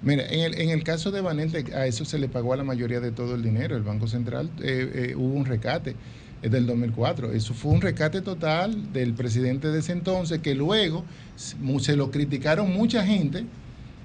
Mira, 0.02 0.26
en 0.30 0.40
el, 0.42 0.60
en 0.62 0.70
el 0.70 0.84
caso 0.84 1.12
de 1.12 1.22
Banente, 1.22 1.74
a 1.74 1.88
eso 1.88 2.06
se 2.06 2.20
le 2.20 2.30
pagó 2.30 2.54
a 2.54 2.58
la 2.58 2.64
mayoría 2.64 3.00
de 3.00 3.12
todo 3.12 3.36
el 3.36 3.42
dinero. 3.44 3.76
El 3.76 3.84
Banco 3.84 4.08
Central 4.08 4.52
eh, 4.62 5.10
eh, 5.12 5.16
hubo 5.16 5.34
un 5.34 5.46
recate 5.46 5.96
es 6.42 6.52
del 6.52 6.66
2004. 6.68 7.32
Eso 7.32 7.54
fue 7.54 7.72
un 7.72 7.82
recate 7.82 8.22
total 8.22 8.92
del 8.94 9.14
presidente 9.14 9.70
de 9.70 9.80
ese 9.80 9.94
entonces 9.94 10.40
que 10.40 10.54
luego 10.54 11.04
se 11.36 11.96
lo 11.96 12.12
criticaron 12.12 12.72
mucha 12.72 13.06
gente 13.06 13.46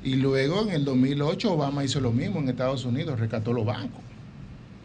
y 0.03 0.15
luego 0.15 0.63
en 0.63 0.71
el 0.71 0.85
2008 0.85 1.53
Obama 1.53 1.85
hizo 1.85 2.01
lo 2.01 2.13
mismo 2.13 2.41
en 2.41 2.49
Estados 2.49 2.85
Unidos, 2.85 3.19
rescató 3.21 3.53
los 3.53 3.67
bancos. 3.67 4.01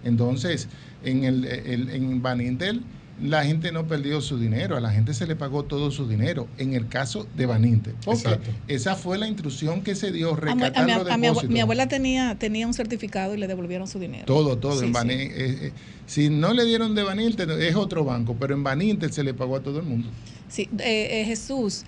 Entonces, 0.04 0.68
en, 1.04 1.24
el, 1.24 1.46
el- 1.46 1.90
en 1.90 2.22
Banintel 2.22 2.82
la 3.22 3.46
gente 3.46 3.72
no 3.72 3.88
perdió 3.88 4.20
su 4.20 4.38
dinero, 4.38 4.76
a 4.76 4.82
la 4.82 4.92
gente 4.92 5.14
se 5.14 5.26
le 5.26 5.36
pagó 5.38 5.64
todo 5.64 5.90
su 5.90 6.08
dinero, 6.08 6.48
en 6.58 6.74
el 6.74 6.88
caso 6.90 7.26
de 7.38 7.46
Banintel. 7.46 7.96
Porque 8.04 8.20
Exacto. 8.22 8.50
esa 8.68 8.96
fue 8.96 9.18
la 9.18 9.28
instrucción 9.28 9.82
que 9.84 9.96
se 9.96 10.12
dio, 10.12 10.34
A 10.34 10.36
mi, 10.36 10.52
a 10.52 10.56
mi- 10.56 10.62
los 10.62 10.78
a 10.78 10.86
mi 10.86 10.92
abue- 10.92 11.20
depósitos. 11.22 11.50
mi 11.50 11.60
abuela 11.62 11.88
tenía, 11.88 12.36
tenía 12.38 12.68
un 12.68 12.74
certificado 12.74 13.34
y 13.34 13.38
le 13.38 13.48
devolvieron 13.48 13.88
su 13.88 14.00
dinero. 14.00 14.26
Todo, 14.26 14.58
todo. 14.58 14.80
Sí, 14.82 14.88
en 14.88 14.94
sí. 14.94 15.00
Eh, 15.10 15.32
eh, 15.36 15.72
si 16.06 16.30
no 16.30 16.54
le 16.54 16.66
dieron 16.66 16.94
de 16.94 17.04
Banintel, 17.04 17.52
es 17.52 17.76
otro 17.76 18.04
banco, 18.04 18.36
pero 18.40 18.54
en 18.54 18.64
Banintel 18.64 19.14
se 19.14 19.24
le 19.24 19.34
pagó 19.34 19.56
a 19.56 19.62
todo 19.62 19.80
el 19.80 19.86
mundo. 19.86 20.10
Sí, 20.50 20.70
eh, 20.80 21.22
eh, 21.22 21.26
Jesús, 21.26 21.84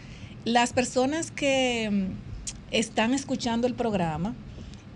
las 0.45 0.71
personas 0.71 1.29
que 1.31 1.89
mm, 1.91 2.05
están 2.71 3.13
escuchando 3.13 3.67
el 3.67 3.73
programa, 3.73 4.33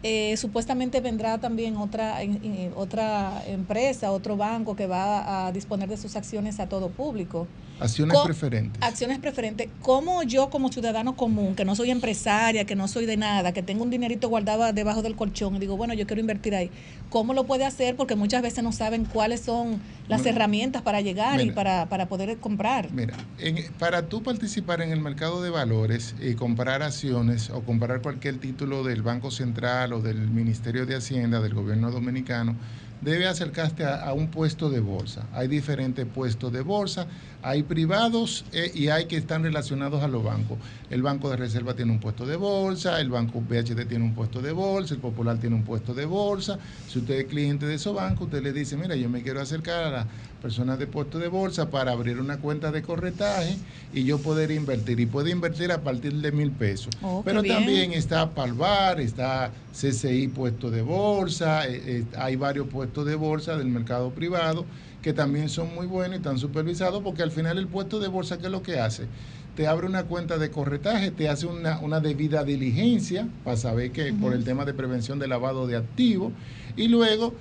eh, 0.04 0.36
supuestamente 0.38 1.00
vendrá 1.02 1.40
también 1.40 1.78
otra, 1.78 2.22
en- 2.24 2.74
otra 2.76 3.44
empresa, 3.48 4.12
otro 4.12 4.38
banco 4.38 4.76
que 4.76 4.88
va 4.88 5.48
a 5.48 5.52
disponer 5.52 5.90
de 5.90 5.98
sus 5.98 6.16
acciones 6.16 6.60
a 6.60 6.68
todo 6.68 6.90
público. 6.90 7.48
Acciones 7.82 8.18
preferentes. 8.24 8.82
Acciones 8.84 9.20
preferentes. 9.20 9.68
¿Cómo 9.82 10.24
yo 10.24 10.50
como 10.50 10.72
ciudadano 10.72 11.16
común, 11.16 11.56
que 11.56 11.66
no 11.66 11.76
soy 11.76 11.90
empresaria, 11.92 12.66
que 12.66 12.76
no 12.76 12.88
soy 12.88 13.06
de 13.06 13.18
nada, 13.18 13.52
que 13.54 13.64
tengo 13.64 13.84
un 13.84 13.90
dinerito 13.90 14.30
guardado 14.30 14.72
debajo 14.72 15.02
del 15.02 15.16
colchón 15.16 15.56
y 15.56 15.60
digo, 15.60 15.78
bueno, 15.78 15.94
yo 15.94 16.06
quiero 16.06 16.20
invertir 16.20 16.54
ahí, 16.56 16.70
¿cómo 17.10 17.34
lo 17.34 17.46
puede 17.46 17.66
hacer? 17.66 17.96
Porque 17.96 18.16
muchas 18.16 18.42
veces 18.42 18.64
no 18.64 18.72
saben 18.72 19.06
cuáles 19.06 19.42
son 19.42 19.82
las 20.08 20.26
herramientas 20.26 20.82
para 20.82 21.02
llegar 21.02 21.42
y 21.42 21.52
para, 21.52 21.88
para 21.90 22.08
poder 22.08 22.38
comprar. 22.38 22.92
Mira, 22.92 23.16
en- 23.40 23.72
para 23.80 24.08
tú 24.08 24.22
participar 24.24 24.82
en 24.82 24.92
el 24.92 25.00
mercado 25.00 25.42
de 25.42 25.50
valores 25.50 26.16
y 26.22 26.36
comprar 26.36 26.84
acciones 26.84 27.50
o 27.50 27.62
comprar 27.62 28.02
cualquier 28.02 28.38
título 28.38 28.84
del 28.84 29.02
Banco 29.02 29.32
Central 29.32 29.94
o 29.94 30.02
del 30.02 30.20
Ministerio 30.30 30.86
de 30.86 30.96
Hacienda, 30.96 31.40
del 31.40 31.54
gobierno 31.54 31.90
dominicano, 31.92 32.56
debe 33.02 33.28
acercarte 33.28 33.84
a, 33.84 34.14
un 34.14 34.28
puesto 34.28 34.70
de 34.70 34.80
bolsa. 34.80 35.26
Hay 35.34 35.48
diferentes 35.48 36.06
puestos 36.06 36.54
de 36.54 36.62
bolsa, 36.62 37.08
hay 37.42 37.64
privados 37.64 38.46
eh, 38.52 38.72
y 38.74 38.90
hay 38.90 39.06
que 39.06 39.18
están 39.18 39.44
relacionados 39.44 40.04
a 40.04 40.08
los 40.08 40.24
bancos. 40.24 40.60
El 40.90 41.02
Banco 41.02 41.30
de 41.30 41.38
Reserva 41.38 41.74
tiene 41.74 41.92
un 41.92 42.00
puesto 42.00 42.26
de 42.26 42.36
bolsa, 42.36 43.02
el 43.02 43.10
Banco 43.10 43.42
BHD 43.42 43.88
tiene 43.88 44.06
un 44.06 44.14
puesto 44.14 44.42
de 44.42 44.52
bolsa, 44.52 44.94
el 44.94 45.00
Popular 45.00 45.38
tiene 45.38 45.56
un 45.56 45.64
puesto 45.64 45.94
de 45.94 46.06
bolsa. 46.06 46.60
Si 46.88 47.00
usted 47.00 47.16
es 47.16 47.26
cliente 47.26 47.66
de 47.66 47.76
esos 47.76 47.96
bancos, 47.96 48.28
usted 48.28 48.44
le 48.44 48.54
dice, 48.54 48.78
mira, 48.78 48.96
yo 48.96 49.10
me 49.10 49.24
quiero 49.24 49.42
acercar 49.42 49.84
a 49.84 49.90
las 49.92 50.06
personas 50.42 50.80
de 50.80 50.88
puesto 50.88 51.20
de 51.20 51.28
bolsa 51.28 51.70
para 51.70 51.92
abrir 51.92 52.20
una 52.20 52.38
cuenta 52.38 52.72
de 52.72 52.82
corretaje 52.82 53.56
y 53.94 54.04
yo 54.04 54.18
poder 54.20 54.52
invertir. 54.52 55.00
Y 55.00 55.06
puede 55.06 55.32
invertir 55.32 55.72
a 55.72 55.82
partir 55.82 56.14
de 56.16 56.32
mil 56.32 56.52
pesos. 56.52 56.94
Oh, 57.02 57.22
Pero 57.24 57.44
también 57.44 57.94
está 57.94 58.32
Palvar, 58.32 59.00
está 59.00 59.52
CCI 59.72 60.30
puesto 60.30 60.72
de 60.72 60.82
bolsa, 60.82 61.68
eh, 61.68 61.82
eh, 61.86 62.06
hay 62.18 62.36
varios 62.36 62.68
puestos 62.68 63.06
de 63.06 63.16
bolsa 63.16 63.56
del 63.56 63.68
mercado 63.68 64.10
privado 64.10 64.66
que 65.02 65.14
también 65.14 65.50
son 65.50 65.74
muy 65.74 65.88
buenos 65.88 66.16
y 66.16 66.18
están 66.18 66.38
supervisados 66.38 67.02
porque 67.02 67.24
al 67.24 67.32
final 67.32 67.58
el 67.58 67.68
puesto 67.68 68.00
de 68.00 68.08
bolsa, 68.08 68.38
¿qué 68.38 68.46
es 68.46 68.52
lo 68.52 68.62
que 68.62 68.80
hace? 68.80 69.08
Te 69.56 69.68
abre 69.68 69.88
una 69.88 70.04
cuenta 70.04 70.38
de 70.38 70.50
corretaje, 70.50 71.12
te 71.12 71.28
hace 71.28 71.46
una, 71.46 71.80
una 71.80 72.00
debida 72.00 72.44
diligencia 72.44 73.28
para 73.44 73.58
saber 73.58 73.92
que 73.92 74.14
por 74.14 74.34
el 74.34 74.44
tema 74.44 74.64
de 74.64 74.74
prevención 74.74 75.20
de 75.20 75.28
lavado 75.28 75.68
de 75.68 75.76
activos 75.76 76.32
y 76.78 76.88
luego 76.88 77.34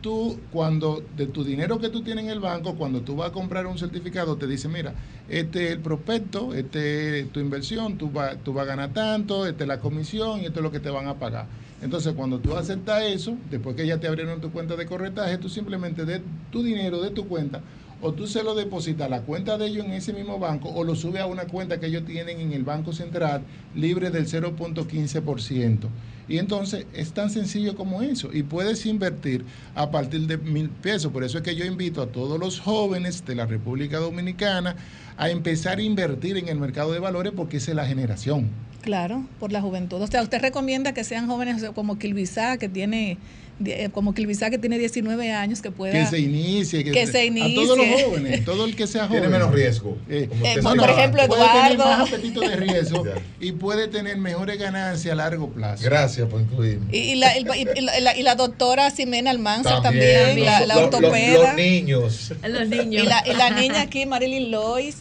tú 0.00 0.38
cuando 0.52 1.02
de 1.16 1.26
tu 1.26 1.44
dinero 1.44 1.78
que 1.78 1.88
tú 1.88 2.02
tienes 2.02 2.24
en 2.24 2.30
el 2.30 2.40
banco, 2.40 2.74
cuando 2.74 3.00
tú 3.00 3.16
vas 3.16 3.30
a 3.30 3.32
comprar 3.32 3.66
un 3.66 3.78
certificado, 3.78 4.36
te 4.36 4.46
dice, 4.46 4.68
mira, 4.68 4.94
este 5.28 5.66
es 5.66 5.72
el 5.72 5.80
prospecto, 5.80 6.54
este 6.54 7.20
es 7.20 7.32
tu 7.32 7.40
inversión, 7.40 7.98
tú 7.98 8.10
vas, 8.10 8.36
tú 8.44 8.52
vas 8.52 8.64
a 8.64 8.68
ganar 8.68 8.92
tanto, 8.92 9.46
esta 9.46 9.64
es 9.64 9.68
la 9.68 9.80
comisión 9.80 10.40
y 10.40 10.46
esto 10.46 10.60
es 10.60 10.64
lo 10.64 10.70
que 10.70 10.80
te 10.80 10.90
van 10.90 11.08
a 11.08 11.14
pagar. 11.14 11.46
Entonces, 11.82 12.14
cuando 12.14 12.38
tú 12.38 12.56
aceptas 12.56 13.02
eso, 13.02 13.36
después 13.50 13.76
que 13.76 13.86
ya 13.86 13.98
te 13.98 14.06
abrieron 14.06 14.40
tu 14.40 14.50
cuenta 14.50 14.76
de 14.76 14.86
corretaje, 14.86 15.38
tú 15.38 15.48
simplemente 15.48 16.04
de 16.04 16.22
tu 16.50 16.62
dinero 16.62 17.02
de 17.02 17.10
tu 17.10 17.28
cuenta 17.28 17.60
o 18.02 18.12
tú 18.12 18.26
se 18.26 18.42
lo 18.42 18.54
depositas 18.54 19.06
a 19.06 19.10
la 19.10 19.22
cuenta 19.22 19.56
de 19.58 19.66
ellos 19.66 19.86
en 19.86 19.92
ese 19.92 20.12
mismo 20.12 20.38
banco 20.38 20.68
o 20.68 20.84
lo 20.84 20.94
subes 20.94 21.22
a 21.22 21.26
una 21.26 21.46
cuenta 21.46 21.80
que 21.80 21.86
ellos 21.86 22.04
tienen 22.04 22.40
en 22.40 22.52
el 22.52 22.62
Banco 22.62 22.92
Central 22.92 23.42
libre 23.74 24.10
del 24.10 24.26
0.15%. 24.26 25.88
Y 26.28 26.38
entonces 26.38 26.86
es 26.92 27.12
tan 27.12 27.30
sencillo 27.30 27.76
como 27.76 28.02
eso. 28.02 28.30
Y 28.32 28.42
puedes 28.42 28.84
invertir 28.86 29.44
a 29.74 29.90
partir 29.90 30.22
de 30.26 30.38
mil 30.38 30.68
pesos. 30.70 31.12
Por 31.12 31.22
eso 31.24 31.38
es 31.38 31.44
que 31.44 31.54
yo 31.54 31.64
invito 31.64 32.02
a 32.02 32.06
todos 32.08 32.38
los 32.40 32.58
jóvenes 32.60 33.24
de 33.24 33.34
la 33.36 33.46
República 33.46 33.98
Dominicana 33.98 34.76
a 35.16 35.30
empezar 35.30 35.78
a 35.78 35.82
invertir 35.82 36.36
en 36.36 36.48
el 36.48 36.58
mercado 36.58 36.92
de 36.92 36.98
valores 36.98 37.32
porque 37.34 37.58
esa 37.58 37.70
es 37.70 37.76
la 37.76 37.86
generación. 37.86 38.50
Claro, 38.82 39.24
por 39.40 39.50
la 39.52 39.60
juventud. 39.60 40.00
O 40.02 40.06
sea, 40.06 40.22
usted 40.22 40.40
recomienda 40.40 40.94
que 40.94 41.02
sean 41.04 41.26
jóvenes 41.26 41.64
como 41.74 41.98
Kilbizá, 41.98 42.56
que 42.56 42.68
tiene 42.68 43.18
eh, 43.64 43.88
como 43.90 44.12
Kilbizá 44.14 44.50
que 44.50 44.58
tiene 44.58 44.78
19 44.78 45.32
años, 45.32 45.62
que 45.62 45.70
pueda 45.72 45.92
Que 45.92 46.06
se 46.06 46.20
inicie. 46.20 46.84
que 46.84 47.06
se 47.06 47.28
A 47.30 47.54
todos 47.54 47.78
los 47.78 47.86
inicie. 47.86 48.04
jóvenes, 48.04 48.44
todo 48.44 48.64
el 48.66 48.76
que 48.76 48.86
sea 48.86 49.08
joven. 49.08 49.22
Tiene 49.22 49.38
menos 49.38 49.52
riesgo. 49.52 49.96
Eh, 50.08 50.28
como 50.30 50.74
Eh, 50.74 50.78
por 50.78 50.90
ejemplo, 50.90 51.26
puede 51.26 51.42
tener 51.48 51.72
Eduardo. 51.72 51.84
más 52.02 52.08
apetito 52.12 52.40
de 52.42 52.56
riesgo 52.56 53.04
y 53.40 53.52
puede 53.52 53.88
tener 53.88 54.18
mejores 54.18 54.58
ganancias 54.58 55.10
a 55.12 55.16
largo 55.16 55.48
plazo. 55.50 55.82
Gracias 55.84 56.15
por 56.24 56.40
incluirme. 56.40 56.86
Y, 56.96 56.98
y 57.12 57.14
la, 57.16 57.36
y 57.36 57.44
la- 57.44 57.56
y 57.58 58.00
la- 58.00 58.16
y 58.16 58.22
la 58.22 58.34
doctora 58.34 58.90
Ximena 58.90 59.30
Almanza 59.30 59.82
También, 59.82 60.24
también, 60.26 60.46
la, 60.46 60.58
los- 60.60 60.68
la 60.68 60.74
los- 60.76 60.84
ortopeda. 60.84 61.42
los 61.48 61.54
niños. 61.56 62.32
Los 62.42 62.68
niños. 62.68 63.04
Y 63.04 63.06
la, 63.06 63.22
y 63.26 63.34
la 63.34 63.50
niña 63.50 63.82
aquí, 63.82 64.06
Marilyn 64.06 64.50
Lois. 64.50 64.96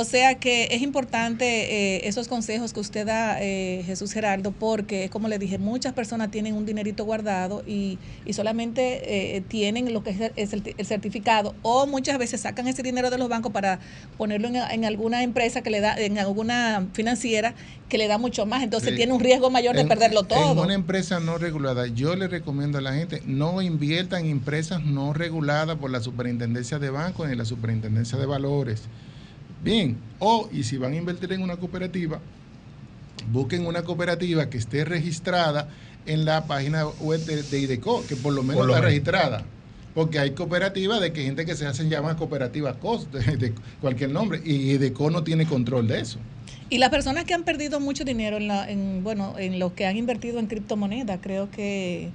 O 0.00 0.04
sea 0.04 0.36
que 0.36 0.68
es 0.70 0.80
importante 0.80 1.96
eh, 1.96 2.06
esos 2.06 2.28
consejos 2.28 2.72
que 2.72 2.78
usted 2.78 3.04
da, 3.04 3.38
eh, 3.42 3.82
Jesús 3.84 4.12
Gerardo, 4.12 4.52
porque 4.52 5.02
es 5.02 5.10
como 5.10 5.26
le 5.26 5.40
dije, 5.40 5.58
muchas 5.58 5.92
personas 5.92 6.30
tienen 6.30 6.54
un 6.54 6.64
dinerito 6.64 7.04
guardado 7.04 7.64
y, 7.66 7.98
y 8.24 8.32
solamente 8.32 9.36
eh, 9.36 9.40
tienen 9.40 9.92
lo 9.92 10.04
que 10.04 10.10
es 10.10 10.20
el- 10.20 10.32
es 10.36 10.52
el, 10.52 10.62
el 10.78 10.86
certificado 10.86 11.52
o 11.62 11.88
muchas 11.88 12.16
veces 12.16 12.42
sacan 12.42 12.68
ese 12.68 12.84
dinero 12.84 13.10
de 13.10 13.18
los 13.18 13.28
bancos 13.28 13.50
para 13.50 13.80
ponerlo 14.16 14.46
en, 14.46 14.54
en 14.54 14.84
alguna 14.84 15.24
empresa 15.24 15.62
que 15.62 15.70
le 15.70 15.80
da, 15.80 15.96
en 15.98 16.16
alguna 16.20 16.86
financiera 16.92 17.56
que 17.88 17.98
le 17.98 18.06
da 18.06 18.18
mucho 18.18 18.46
más. 18.46 18.62
Entonces 18.62 18.90
Sí. 18.90 18.94
tiene 18.96 19.12
un 19.12 19.18
riesgo 19.20 19.50
mayor 19.50 19.74
de 19.74 19.80
En- 19.80 19.88
perderlo 19.88 20.20
En 20.20 20.28
todo. 20.28 20.62
una 20.62 20.74
empresa 20.74 21.18
no 21.18 21.38
regulada, 21.38 21.88
yo 21.88 22.14
le 22.14 22.28
recomiendo 22.28 22.78
a 22.78 22.82
la 22.82 22.94
gente, 22.94 23.20
no 23.26 23.60
inviertan 23.62 24.26
en 24.26 24.30
empresas 24.30 24.80
no 24.84 25.12
reguladas 25.12 25.76
por 25.78 25.90
la 25.90 26.00
superintendencia 26.00 26.78
de 26.78 26.90
bancos 26.90 27.28
ni 27.28 27.34
la 27.34 27.44
superintendencia 27.44 28.16
de 28.16 28.26
valores. 28.26 28.82
Bien, 29.62 29.96
o 30.18 30.48
y 30.52 30.62
si 30.64 30.76
van 30.76 30.92
a 30.92 30.96
invertir 30.96 31.32
en 31.32 31.42
una 31.42 31.56
cooperativa, 31.56 32.20
busquen 33.32 33.66
una 33.66 33.82
cooperativa 33.82 34.48
que 34.48 34.58
esté 34.58 34.84
registrada 34.84 35.68
en 36.06 36.24
la 36.24 36.46
página 36.46 36.86
web 36.86 37.24
de, 37.24 37.42
de 37.42 37.58
IDECO, 37.60 38.06
que 38.06 38.16
por 38.16 38.32
lo 38.32 38.42
menos 38.42 38.56
Por 38.58 38.66
lo 38.66 38.72
está 38.74 38.80
menos. 38.80 38.90
registrada. 38.92 39.42
Porque 39.94 40.18
hay 40.20 40.30
cooperativas 40.30 41.00
de 41.00 41.12
que 41.12 41.24
gente 41.24 41.44
que 41.44 41.56
se 41.56 41.66
hacen 41.66 41.90
llamar 41.90 42.16
cooperativas 42.16 42.76
COS, 42.76 43.10
de, 43.10 43.36
de 43.36 43.52
cualquier 43.80 44.10
nombre, 44.10 44.40
y 44.44 44.70
IDECO 44.72 45.10
no 45.10 45.24
tiene 45.24 45.44
control 45.46 45.88
de 45.88 46.00
eso. 46.00 46.18
Y 46.70 46.78
las 46.78 46.90
personas 46.90 47.24
que 47.24 47.34
han 47.34 47.42
perdido 47.44 47.80
mucho 47.80 48.04
dinero 48.04 48.36
en, 48.36 48.46
la, 48.46 48.70
en 48.70 49.02
bueno, 49.02 49.34
en 49.38 49.58
lo 49.58 49.74
que 49.74 49.86
han 49.86 49.96
invertido 49.96 50.38
en 50.38 50.46
criptomonedas, 50.46 51.18
creo 51.22 51.50
que 51.50 52.10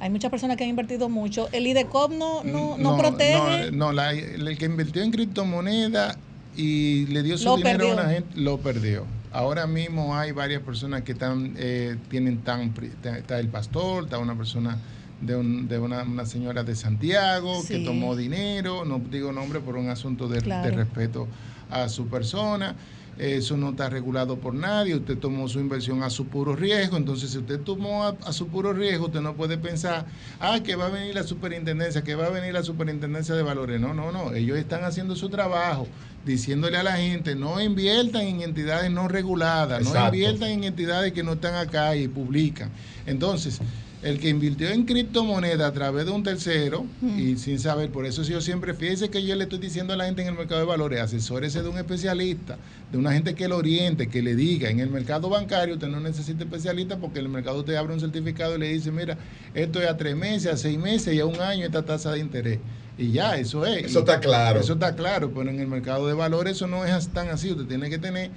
hay 0.00 0.10
muchas 0.10 0.30
personas 0.30 0.56
que 0.56 0.64
han 0.64 0.70
invertido 0.70 1.08
mucho. 1.08 1.48
El 1.52 1.66
IDECOP 1.66 2.12
no, 2.12 2.42
no, 2.42 2.76
no, 2.76 2.96
protege. 2.96 3.70
No, 3.70 3.76
no, 3.86 3.92
la- 3.92 4.12
el 4.12 4.58
que 4.58 4.64
invirtió 4.64 5.02
en 5.02 5.10
criptomoneda 5.12 6.16
y 6.58 7.06
le 7.06 7.22
dio 7.22 7.38
su 7.38 7.44
Lo 7.46 7.56
dinero 7.56 7.78
perdió. 7.78 7.92
a 7.92 8.02
una 8.02 8.10
gente, 8.12 8.40
lo 8.40 8.58
perdió. 8.58 9.04
Ahora 9.32 9.66
mismo 9.66 10.16
hay 10.16 10.32
varias 10.32 10.60
personas 10.62 11.02
que 11.02 11.12
están, 11.12 11.54
eh, 11.56 11.96
tienen 12.10 12.38
tan, 12.38 12.74
está 13.16 13.38
el 13.38 13.48
pastor, 13.48 14.04
está 14.04 14.18
una 14.18 14.36
persona 14.36 14.78
de, 15.20 15.36
un- 15.36 15.68
de 15.68 15.78
una, 15.78 16.02
una 16.02 16.26
señora 16.26 16.64
de 16.64 16.74
Santiago 16.74 17.62
que 17.66 17.78
tomó 17.80 18.16
dinero, 18.16 18.84
no 18.84 19.00
digo 19.10 19.32
nombre 19.32 19.60
por 19.60 19.76
un 19.76 19.88
asunto 19.88 20.28
de, 20.28 20.40
Claro. 20.40 20.68
de 20.70 20.76
respeto 20.76 21.28
a 21.70 21.88
su 21.88 22.06
persona. 22.08 22.74
Eso 23.18 23.56
no 23.56 23.70
está 23.70 23.90
regulado 23.90 24.38
por 24.38 24.54
nadie. 24.54 24.94
Usted 24.94 25.18
tomó 25.18 25.48
su 25.48 25.58
inversión 25.58 26.04
a 26.04 26.08
su 26.10 26.26
puro 26.28 26.54
riesgo. 26.54 26.96
Entonces, 26.96 27.30
si 27.32 27.38
usted 27.38 27.58
tomó 27.60 28.04
a, 28.04 28.16
a 28.24 28.32
su 28.32 28.46
puro 28.46 28.72
riesgo, 28.72 29.06
usted 29.06 29.20
no 29.20 29.34
puede 29.34 29.58
pensar, 29.58 30.06
ah, 30.38 30.60
que 30.62 30.76
va 30.76 30.86
a 30.86 30.90
venir 30.90 31.16
la 31.16 31.24
superintendencia, 31.24 32.04
que 32.04 32.14
va 32.14 32.26
a 32.26 32.30
venir 32.30 32.52
la 32.52 32.62
superintendencia 32.62 33.34
de 33.34 33.42
valores. 33.42 33.80
No, 33.80 33.92
no, 33.92 34.12
no. 34.12 34.32
Ellos 34.34 34.56
están 34.56 34.84
haciendo 34.84 35.16
su 35.16 35.30
trabajo, 35.30 35.88
diciéndole 36.24 36.76
a 36.76 36.82
la 36.82 36.96
gente, 36.96 37.34
no 37.34 37.60
inviertan 37.60 38.22
en 38.22 38.42
entidades 38.42 38.90
no 38.90 39.08
reguladas, 39.08 39.82
no 39.82 40.06
inviertan 40.06 40.50
en 40.50 40.64
entidades 40.64 41.12
que 41.12 41.22
no 41.22 41.34
están 41.34 41.54
acá 41.54 41.96
y 41.96 42.08
publican. 42.08 42.70
Entonces, 43.06 43.60
el 44.00 44.20
que 44.20 44.28
invirtió 44.28 44.68
en 44.70 44.84
criptomoneda 44.84 45.66
a 45.66 45.72
través 45.72 46.06
de 46.06 46.12
un 46.12 46.22
tercero 46.22 46.86
y 47.18 47.36
sin 47.36 47.58
saber, 47.58 47.90
por 47.90 48.06
eso 48.06 48.22
yo 48.22 48.40
siempre, 48.40 48.72
fíjese 48.74 49.10
que 49.10 49.24
yo 49.24 49.34
le 49.34 49.44
estoy 49.44 49.58
diciendo 49.58 49.92
a 49.92 49.96
la 49.96 50.04
gente 50.04 50.22
en 50.22 50.28
el 50.28 50.34
mercado 50.34 50.60
de 50.60 50.66
valores, 50.66 51.00
asesórese 51.00 51.62
de 51.62 51.68
un 51.68 51.78
especialista, 51.78 52.58
de 52.92 52.98
una 52.98 53.12
gente 53.12 53.34
que 53.34 53.48
lo 53.48 53.56
oriente, 53.56 54.06
que 54.08 54.22
le 54.22 54.36
diga, 54.36 54.70
en 54.70 54.78
el 54.78 54.88
mercado 54.90 55.28
bancario 55.28 55.74
usted 55.74 55.88
no 55.88 55.98
necesita 56.00 56.44
especialista 56.44 56.98
porque 56.98 57.18
en 57.18 57.26
el 57.26 57.32
mercado 57.32 57.58
usted 57.58 57.74
abre 57.74 57.92
un 57.92 58.00
certificado 58.00 58.54
y 58.56 58.60
le 58.60 58.68
dice, 58.72 58.92
mira, 58.92 59.18
esto 59.54 59.82
es 59.82 59.88
a 59.88 59.96
tres 59.96 60.14
meses, 60.14 60.52
a 60.52 60.56
seis 60.56 60.78
meses 60.78 61.12
y 61.14 61.18
a 61.20 61.26
un 61.26 61.40
año 61.40 61.66
esta 61.66 61.84
tasa 61.84 62.12
de 62.12 62.20
interés. 62.20 62.60
Y 62.96 63.10
ya, 63.12 63.36
eso 63.36 63.66
es. 63.66 63.84
Eso 63.86 63.98
Y- 63.98 64.02
está 64.02 64.20
claro. 64.20 64.60
Eso 64.60 64.72
está 64.74 64.94
claro, 64.94 65.32
pero 65.34 65.50
en 65.50 65.58
el 65.60 65.66
mercado 65.68 66.06
de 66.06 66.14
valores 66.14 66.56
eso 66.56 66.66
no 66.66 66.84
es 66.84 67.08
tan 67.08 67.28
así, 67.30 67.50
usted 67.50 67.64
tiene 67.66 67.90
que 67.90 67.98
tener 67.98 68.30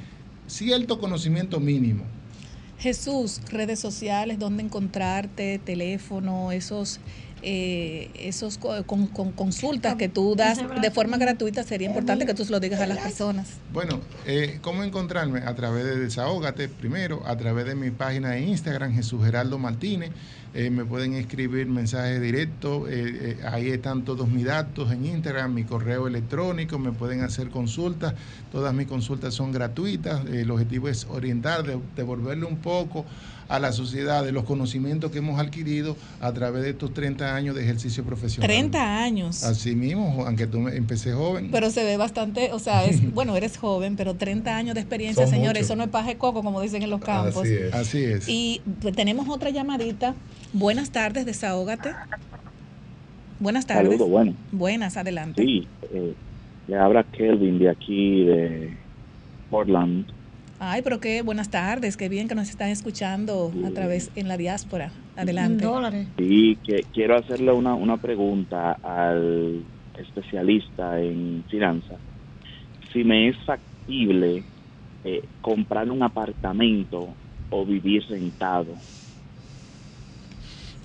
cierto 0.47 0.99
conocimiento 0.99 1.59
mínimo. 1.59 2.03
Jesús, 2.81 3.41
redes 3.51 3.79
sociales, 3.79 4.39
dónde 4.39 4.63
encontrarte, 4.63 5.59
teléfono, 5.63 6.51
esos 6.51 6.99
eh, 7.43 8.11
esos 8.19 8.59
co- 8.59 8.83
con, 8.85 9.07
con 9.07 9.31
consultas 9.31 9.95
que 9.95 10.07
tú 10.09 10.35
das 10.35 10.59
de 10.79 10.91
forma 10.91 11.17
gratuita, 11.17 11.63
sería 11.63 11.87
importante 11.87 12.27
que 12.27 12.35
tú 12.35 12.45
se 12.45 12.51
lo 12.51 12.59
digas 12.59 12.79
a 12.81 12.85
las 12.87 12.99
personas. 12.99 13.47
Bueno, 13.73 13.99
eh, 14.27 14.59
¿cómo 14.61 14.83
encontrarme? 14.83 15.39
A 15.39 15.55
través 15.55 15.85
de 15.85 15.97
Desahógate, 15.97 16.69
primero, 16.69 17.23
a 17.25 17.35
través 17.37 17.65
de 17.65 17.73
mi 17.73 17.89
página 17.89 18.29
de 18.31 18.41
Instagram, 18.41 18.93
Jesús 18.93 19.23
Geraldo 19.23 19.57
Martínez. 19.57 20.11
Eh, 20.53 20.69
me 20.69 20.84
pueden 20.84 21.14
escribir 21.14 21.68
mensajes 21.68 22.22
directos, 22.22 22.90
eh, 22.90 23.38
eh, 23.40 23.45
ahí 23.49 23.69
están 23.69 24.03
todos 24.03 24.28
mis 24.28 24.44
datos 24.44 24.91
en 24.91 25.06
Instagram, 25.06 25.53
mi 25.53 25.64
correo 25.64 26.07
electrónico, 26.07 26.78
me 26.78 26.91
pueden 26.91 27.22
hacer 27.22 27.49
consultas, 27.49 28.15
todas 28.52 28.73
mis 28.73 28.86
consultas 28.88 29.34
son 29.34 29.53
gratuitas, 29.53 30.26
Eh, 30.26 30.41
el 30.41 30.52
objetivo 30.52 30.90
es 30.90 31.07
orientar, 31.10 31.64
de- 31.65 31.80
devolverle 31.95 32.45
un 32.45 32.57
poco 32.57 33.06
a 33.48 33.60
la 33.60 33.72
sociedad 33.73 34.23
de 34.26 34.32
los 34.34 34.44
conocimientos 34.45 35.11
que 35.11 35.18
hemos 35.19 35.40
adquirido 35.40 35.95
a 36.22 36.32
través 36.34 36.64
de 36.64 36.69
estos 36.72 36.94
30 36.94 37.34
años 37.36 37.56
de 37.56 37.64
ejercicio 37.64 38.03
profesional. 38.03 38.48
30 38.49 39.03
años. 39.03 39.44
Así 39.44 39.76
mismo, 39.76 40.23
aunque 40.26 40.48
tú 40.48 40.68
empecé 40.69 41.14
joven. 41.14 41.49
Pero 41.52 41.69
se 41.69 41.84
ve 41.84 41.95
bastante, 41.98 42.52
o 42.53 42.60
sea, 42.60 42.86
es 42.86 43.02
bueno, 43.14 43.36
eres 43.38 43.57
joven, 43.57 43.95
pero 43.95 44.15
30 44.15 44.56
años 44.56 44.76
de 44.76 44.82
experiencia, 44.82 45.23
Son 45.26 45.34
señores, 45.34 45.64
eso 45.64 45.76
no 45.78 45.84
es 45.84 45.90
paje 45.90 46.18
coco, 46.18 46.44
como 46.44 46.61
dicen 46.61 46.82
en 46.84 46.90
los 46.90 47.02
campos. 47.02 47.44
Así 47.44 47.53
es. 47.53 47.73
Así 47.73 47.98
es. 48.03 48.30
Y 48.30 48.61
pues, 48.82 48.94
tenemos 48.95 49.28
otra 49.30 49.49
llamadita. 49.49 50.14
Buenas 50.53 50.91
tardes, 50.91 51.26
desahógate. 51.26 51.91
Buenas 53.40 53.65
tardes. 53.65 53.86
Saludos, 53.86 54.10
bueno. 54.10 54.34
Buenas, 54.52 54.98
adelante. 54.98 55.41
Sí, 55.41 55.68
eh, 55.94 56.14
le 56.68 56.78
habla 56.78 57.03
Kelvin 57.03 57.57
de 57.57 57.69
aquí, 57.69 58.23
de 58.23 58.78
Portland. 59.49 60.06
Ay, 60.60 60.82
pero 60.84 60.99
qué 60.99 61.23
buenas 61.23 61.49
tardes, 61.49 61.98
qué 61.98 62.07
bien 62.07 62.28
que 62.28 62.36
nos 62.36 62.49
están 62.49 62.69
escuchando 62.69 63.52
a 63.65 63.72
través 63.72 64.11
en 64.15 64.28
la 64.28 64.38
diáspora. 64.38 64.91
Adelante. 65.15 65.65
Dólares. 65.65 66.07
Sí, 66.18 66.57
que 66.64 66.86
quiero 66.94 67.18
hacerle 67.18 67.52
una, 67.52 67.73
una 67.73 67.98
pregunta 67.98 68.73
al 68.84 69.64
especialista 69.98 71.02
en 71.02 71.44
finanzas. 71.49 71.98
Si 72.94 73.03
me 73.03 73.30
es 73.30 73.38
factible 73.45 74.44
eh, 75.03 75.23
comprar 75.41 75.90
un 75.90 76.03
apartamento 76.03 77.10
o 77.49 77.65
vivir 77.65 78.06
rentado. 78.07 78.76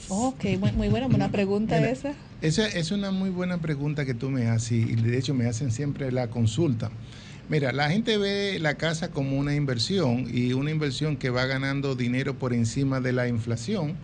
Ok, 0.09 0.45
muy, 0.59 0.73
muy 0.73 0.89
buena, 0.89 1.09
buena 1.09 1.31
pregunta 1.31 1.79
Mira, 1.79 1.91
esa. 1.91 2.15
Esa 2.41 2.69
es 2.69 2.91
una 2.91 3.11
muy 3.11 3.31
buena 3.31 3.59
pregunta 3.59 4.05
que 4.05 4.15
tú 4.15 4.31
me 4.31 4.47
haces 4.47 4.73
y 4.73 4.95
de 4.95 5.19
hecho 5.19 5.35
me 5.35 5.47
hacen 5.47 5.73
siempre 5.73 6.13
la 6.13 6.29
consulta. 6.29 6.91
Mira, 7.49 7.73
la 7.73 7.91
gente 7.91 8.19
ve 8.19 8.59
la 8.61 8.75
casa 8.75 9.11
como 9.11 9.39
una 9.39 9.55
inversión 9.55 10.27
y 10.33 10.53
una 10.53 10.71
inversión 10.71 11.17
que 11.17 11.31
va 11.31 11.47
ganando 11.47 11.95
dinero 11.95 12.35
por 12.35 12.53
encima 12.53 13.01
de 13.01 13.13
la 13.13 13.29
inflación 13.29 13.95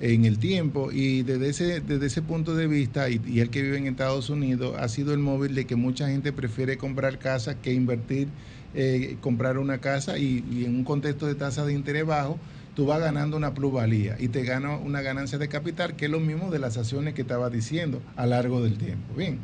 en 0.00 0.24
el 0.24 0.38
tiempo 0.38 0.90
y 0.90 1.22
desde 1.22 1.48
ese, 1.48 1.80
desde 1.80 2.06
ese 2.06 2.22
punto 2.22 2.56
de 2.56 2.66
vista 2.66 3.08
y, 3.08 3.20
y 3.26 3.40
el 3.40 3.50
que 3.50 3.62
vive 3.62 3.78
en 3.78 3.86
Estados 3.86 4.30
Unidos 4.30 4.76
ha 4.78 4.88
sido 4.88 5.12
el 5.12 5.20
móvil 5.20 5.54
de 5.54 5.64
que 5.64 5.76
mucha 5.76 6.08
gente 6.08 6.32
prefiere 6.32 6.76
comprar 6.76 7.18
casa 7.18 7.54
que 7.60 7.72
invertir, 7.72 8.26
eh, 8.74 9.16
comprar 9.20 9.58
una 9.58 9.78
casa 9.78 10.18
y, 10.18 10.44
y 10.50 10.64
en 10.64 10.74
un 10.74 10.84
contexto 10.84 11.26
de 11.26 11.36
tasa 11.36 11.64
de 11.64 11.72
interés 11.72 12.04
bajo 12.04 12.38
tú 12.74 12.86
vas 12.86 13.00
ganando 13.00 13.36
una 13.36 13.54
plusvalía 13.54 14.16
y 14.18 14.28
te 14.28 14.44
gana 14.44 14.76
una 14.76 15.02
ganancia 15.02 15.38
de 15.38 15.48
capital, 15.48 15.94
que 15.94 16.06
es 16.06 16.10
lo 16.10 16.20
mismo 16.20 16.50
de 16.50 16.58
las 16.58 16.76
acciones 16.76 17.14
que 17.14 17.22
estaba 17.22 17.50
diciendo 17.50 18.00
a 18.16 18.26
largo 18.26 18.62
del 18.62 18.78
tiempo. 18.78 19.14
Bien, 19.14 19.38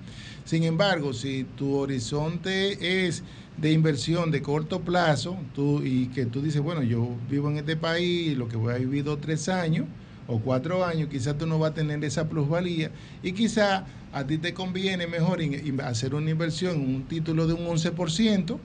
sin 0.44 0.64
embargo, 0.64 1.12
si 1.12 1.44
tu 1.44 1.74
horizonte 1.74 3.06
es 3.06 3.22
de 3.58 3.72
inversión 3.72 4.30
de 4.30 4.40
corto 4.40 4.80
plazo 4.80 5.36
tú, 5.54 5.82
y 5.84 6.06
que 6.08 6.26
tú 6.26 6.40
dices, 6.40 6.62
bueno, 6.62 6.82
yo 6.82 7.16
vivo 7.28 7.50
en 7.50 7.58
este 7.58 7.76
país, 7.76 8.36
lo 8.36 8.48
que 8.48 8.56
voy 8.56 8.74
a 8.74 8.78
vivir 8.78 9.04
dos, 9.04 9.20
tres 9.20 9.48
años 9.48 9.86
o 10.26 10.40
cuatro 10.40 10.84
años, 10.84 11.08
quizás 11.10 11.36
tú 11.36 11.46
no 11.46 11.58
vas 11.58 11.72
a 11.72 11.74
tener 11.74 12.02
esa 12.04 12.28
plusvalía 12.28 12.92
y 13.22 13.32
quizás 13.32 13.84
a 14.12 14.26
ti 14.26 14.38
te 14.38 14.54
conviene 14.54 15.06
mejor 15.06 15.40
hacer 15.84 16.14
una 16.14 16.30
inversión 16.30 16.76
en 16.76 16.94
un 16.94 17.08
título 17.08 17.46
de 17.46 17.54
un 17.54 17.66
11%, 17.66 18.58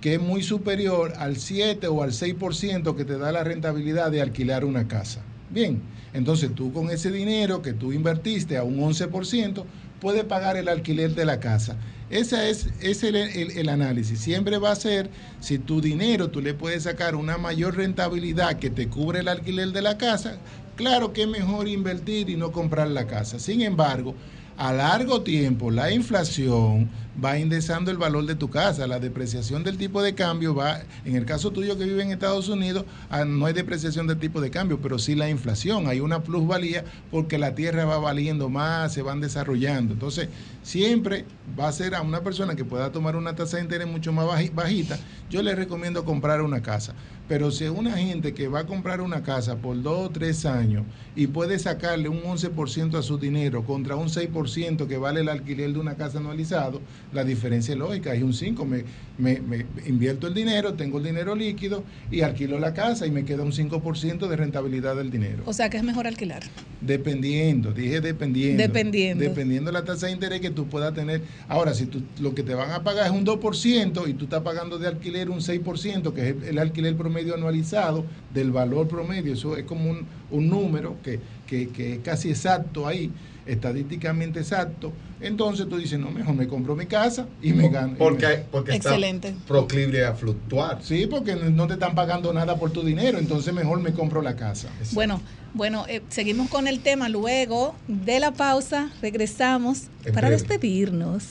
que 0.00 0.14
es 0.14 0.20
muy 0.20 0.42
superior 0.42 1.12
al 1.18 1.36
7 1.36 1.88
o 1.88 2.02
al 2.02 2.12
6% 2.12 2.94
que 2.96 3.04
te 3.04 3.18
da 3.18 3.32
la 3.32 3.44
rentabilidad 3.44 4.10
de 4.10 4.20
alquilar 4.22 4.64
una 4.64 4.86
casa. 4.88 5.26
Bien, 5.50 5.82
entonces 6.12 6.54
tú 6.54 6.72
con 6.72 6.90
ese 6.90 7.10
dinero 7.10 7.62
que 7.62 7.72
tú 7.72 7.92
invertiste 7.92 8.56
a 8.56 8.64
un 8.64 8.80
11%, 8.80 9.64
puedes 9.98 10.24
pagar 10.24 10.56
el 10.56 10.68
alquiler 10.68 11.14
de 11.14 11.24
la 11.24 11.40
casa. 11.40 11.76
Ese 12.10 12.48
es, 12.50 12.66
es 12.80 13.02
el, 13.02 13.16
el- 13.16 13.50
el 13.52 13.68
análisis. 13.68 14.20
Siempre 14.20 14.58
va 14.58 14.70
a 14.72 14.76
ser, 14.76 15.10
si 15.40 15.58
tu 15.58 15.80
dinero 15.80 16.30
tú 16.30 16.40
le 16.40 16.54
puedes 16.54 16.84
sacar 16.84 17.14
una 17.16 17.36
mayor 17.38 17.76
rentabilidad 17.76 18.58
que 18.58 18.70
te 18.70 18.88
cubre 18.88 19.20
el 19.20 19.28
alquiler 19.28 19.72
de 19.72 19.82
la 19.82 19.98
casa, 19.98 20.38
claro 20.76 21.12
que 21.12 21.22
es 21.22 21.28
mejor 21.28 21.68
invertir 21.68 22.30
y 22.30 22.36
no 22.36 22.52
comprar 22.52 22.88
la 22.88 23.06
casa. 23.06 23.38
Sin 23.38 23.60
embargo, 23.62 24.16
a 24.58 24.72
largo 24.72 25.22
tiempo 25.22 25.70
la 25.70 25.92
inflación 25.92 26.90
va 27.24 27.38
indexando 27.38 27.90
el 27.90 27.96
valor 27.96 28.26
de 28.26 28.36
tu 28.36 28.48
casa, 28.50 28.86
la 28.86 29.00
depreciación 29.00 29.64
del 29.64 29.76
tipo 29.76 30.02
de 30.02 30.14
cambio 30.14 30.54
va, 30.54 30.80
en 31.04 31.16
el 31.16 31.24
caso 31.24 31.50
tuyo 31.50 31.76
que 31.76 31.84
vive 31.84 32.02
en 32.02 32.10
Estados 32.12 32.48
Unidos, 32.48 32.84
ah, 33.10 33.24
no 33.24 33.46
hay 33.46 33.54
depreciación 33.54 34.06
del 34.06 34.18
tipo 34.18 34.40
de 34.40 34.50
cambio, 34.50 34.80
pero 34.80 34.98
sí 35.00 35.16
la 35.16 35.28
inflación, 35.28 35.88
hay 35.88 35.98
una 35.98 36.22
plusvalía 36.22 36.84
porque 37.10 37.38
la 37.38 37.56
tierra 37.56 37.86
va 37.86 37.98
valiendo 37.98 38.48
más, 38.48 38.92
se 38.92 39.02
van 39.02 39.20
desarrollando. 39.20 39.94
Entonces, 39.94 40.28
siempre 40.62 41.24
va 41.58 41.66
a 41.68 41.72
ser 41.72 41.94
a 41.96 42.02
una 42.02 42.22
persona 42.22 42.54
que 42.54 42.64
pueda 42.64 42.92
tomar 42.92 43.16
una 43.16 43.34
tasa 43.34 43.56
de 43.56 43.64
interés 43.64 43.88
mucho 43.88 44.12
más 44.12 44.26
baji- 44.26 44.54
bajita, 44.54 44.98
yo 45.28 45.42
le 45.42 45.54
recomiendo 45.56 46.04
comprar 46.04 46.40
una 46.42 46.62
casa. 46.62 46.94
Pero 47.26 47.50
si 47.50 47.64
es 47.64 47.70
una 47.70 47.92
gente 47.98 48.32
que 48.32 48.48
va 48.48 48.60
a 48.60 48.66
comprar 48.66 49.02
una 49.02 49.22
casa 49.22 49.56
por 49.56 49.82
dos 49.82 50.06
o 50.06 50.10
tres 50.10 50.46
años 50.46 50.84
y 51.14 51.26
puede 51.26 51.58
sacarle 51.58 52.08
un 52.08 52.22
11% 52.22 52.96
a 52.96 53.02
su 53.02 53.18
dinero 53.18 53.64
contra 53.64 53.96
un 53.96 54.08
6% 54.08 54.47
que 54.52 54.96
vale 54.96 55.20
el 55.20 55.28
alquiler 55.28 55.72
de 55.72 55.78
una 55.78 55.94
casa 55.94 56.18
anualizado, 56.18 56.80
la 57.12 57.24
diferencia 57.24 57.72
es 57.72 57.78
lógica, 57.78 58.12
hay 58.12 58.22
un 58.22 58.32
5%. 58.32 58.64
Me, 58.64 58.84
me- 59.18 59.40
me 59.40 59.66
invierto 59.86 60.26
el 60.28 60.34
dinero, 60.34 60.74
tengo 60.74 60.98
el 60.98 61.04
dinero 61.04 61.34
líquido 61.34 61.82
y 62.10 62.20
alquilo 62.22 62.58
la 62.60 62.72
casa 62.72 63.06
y 63.06 63.10
me 63.10 63.24
queda 63.24 63.42
un 63.42 63.52
5% 63.52 64.28
de 64.28 64.36
rentabilidad 64.36 64.94
del 64.96 65.10
dinero. 65.10 65.42
O 65.46 65.52
sea 65.52 65.68
que 65.70 65.76
es 65.76 65.82
mejor 65.82 66.06
alquilar. 66.06 66.42
Dependiendo, 66.80 67.72
dije 67.72 68.00
dependiendo. 68.00 68.62
Dependiendo. 68.62 69.24
Dependiendo 69.24 69.68
de 69.70 69.72
la 69.72 69.84
tasa 69.84 70.06
de 70.06 70.12
interés 70.12 70.40
que 70.40 70.50
tú 70.50 70.66
puedas 70.68 70.94
tener. 70.94 71.22
Ahora, 71.48 71.74
si 71.74 71.86
tú, 71.86 72.02
lo 72.20 72.34
que 72.34 72.42
te 72.42 72.54
van 72.54 72.70
a 72.70 72.82
pagar 72.84 73.06
es 73.06 73.12
un 73.12 73.24
2% 73.26 74.08
y 74.08 74.14
tú 74.14 74.24
estás 74.24 74.42
pagando 74.42 74.78
de 74.78 74.86
alquiler 74.86 75.28
un 75.30 75.40
6%, 75.40 76.12
que 76.12 76.28
es 76.30 76.36
el, 76.36 76.44
el 76.44 76.58
alquiler 76.58 76.96
promedio 76.96 77.34
anualizado 77.34 78.04
del 78.32 78.52
valor 78.52 78.86
promedio, 78.88 79.32
eso 79.32 79.56
es 79.56 79.64
como 79.64 79.90
un, 79.90 80.06
un 80.30 80.48
número 80.48 80.96
que, 81.02 81.18
que, 81.46 81.68
que 81.68 81.94
es 81.94 81.98
casi 82.00 82.30
exacto 82.30 82.86
ahí, 82.86 83.10
estadísticamente 83.48 84.40
exacto, 84.40 84.92
entonces 85.20 85.68
tú 85.68 85.78
dices, 85.78 85.98
no, 85.98 86.10
mejor 86.10 86.34
me 86.34 86.46
compro 86.46 86.76
mi 86.76 86.86
casa 86.86 87.26
y 87.42 87.52
me 87.52 87.68
gano. 87.68 87.96
Porque, 87.98 88.44
porque 88.50 88.74
Excelente. 88.74 89.28
está 89.28 89.46
proclive 89.46 90.04
a 90.04 90.14
fluctuar. 90.14 90.78
Sí, 90.82 91.06
porque 91.06 91.34
no 91.34 91.66
te 91.66 91.74
están 91.74 91.94
pagando 91.94 92.32
nada 92.32 92.56
por 92.56 92.70
tu 92.70 92.82
dinero, 92.82 93.18
entonces 93.18 93.52
mejor 93.52 93.80
me 93.80 93.92
compro 93.92 94.22
la 94.22 94.36
casa. 94.36 94.68
Bueno, 94.92 95.20
bueno, 95.54 95.86
eh, 95.88 96.02
seguimos 96.08 96.48
con 96.50 96.68
el 96.68 96.80
tema 96.80 97.08
luego 97.08 97.74
de 97.88 98.20
la 98.20 98.32
pausa. 98.32 98.90
Regresamos 99.00 99.84
En 100.04 100.14
para 100.14 100.28
breve. 100.28 100.42
despedirnos. 100.42 101.24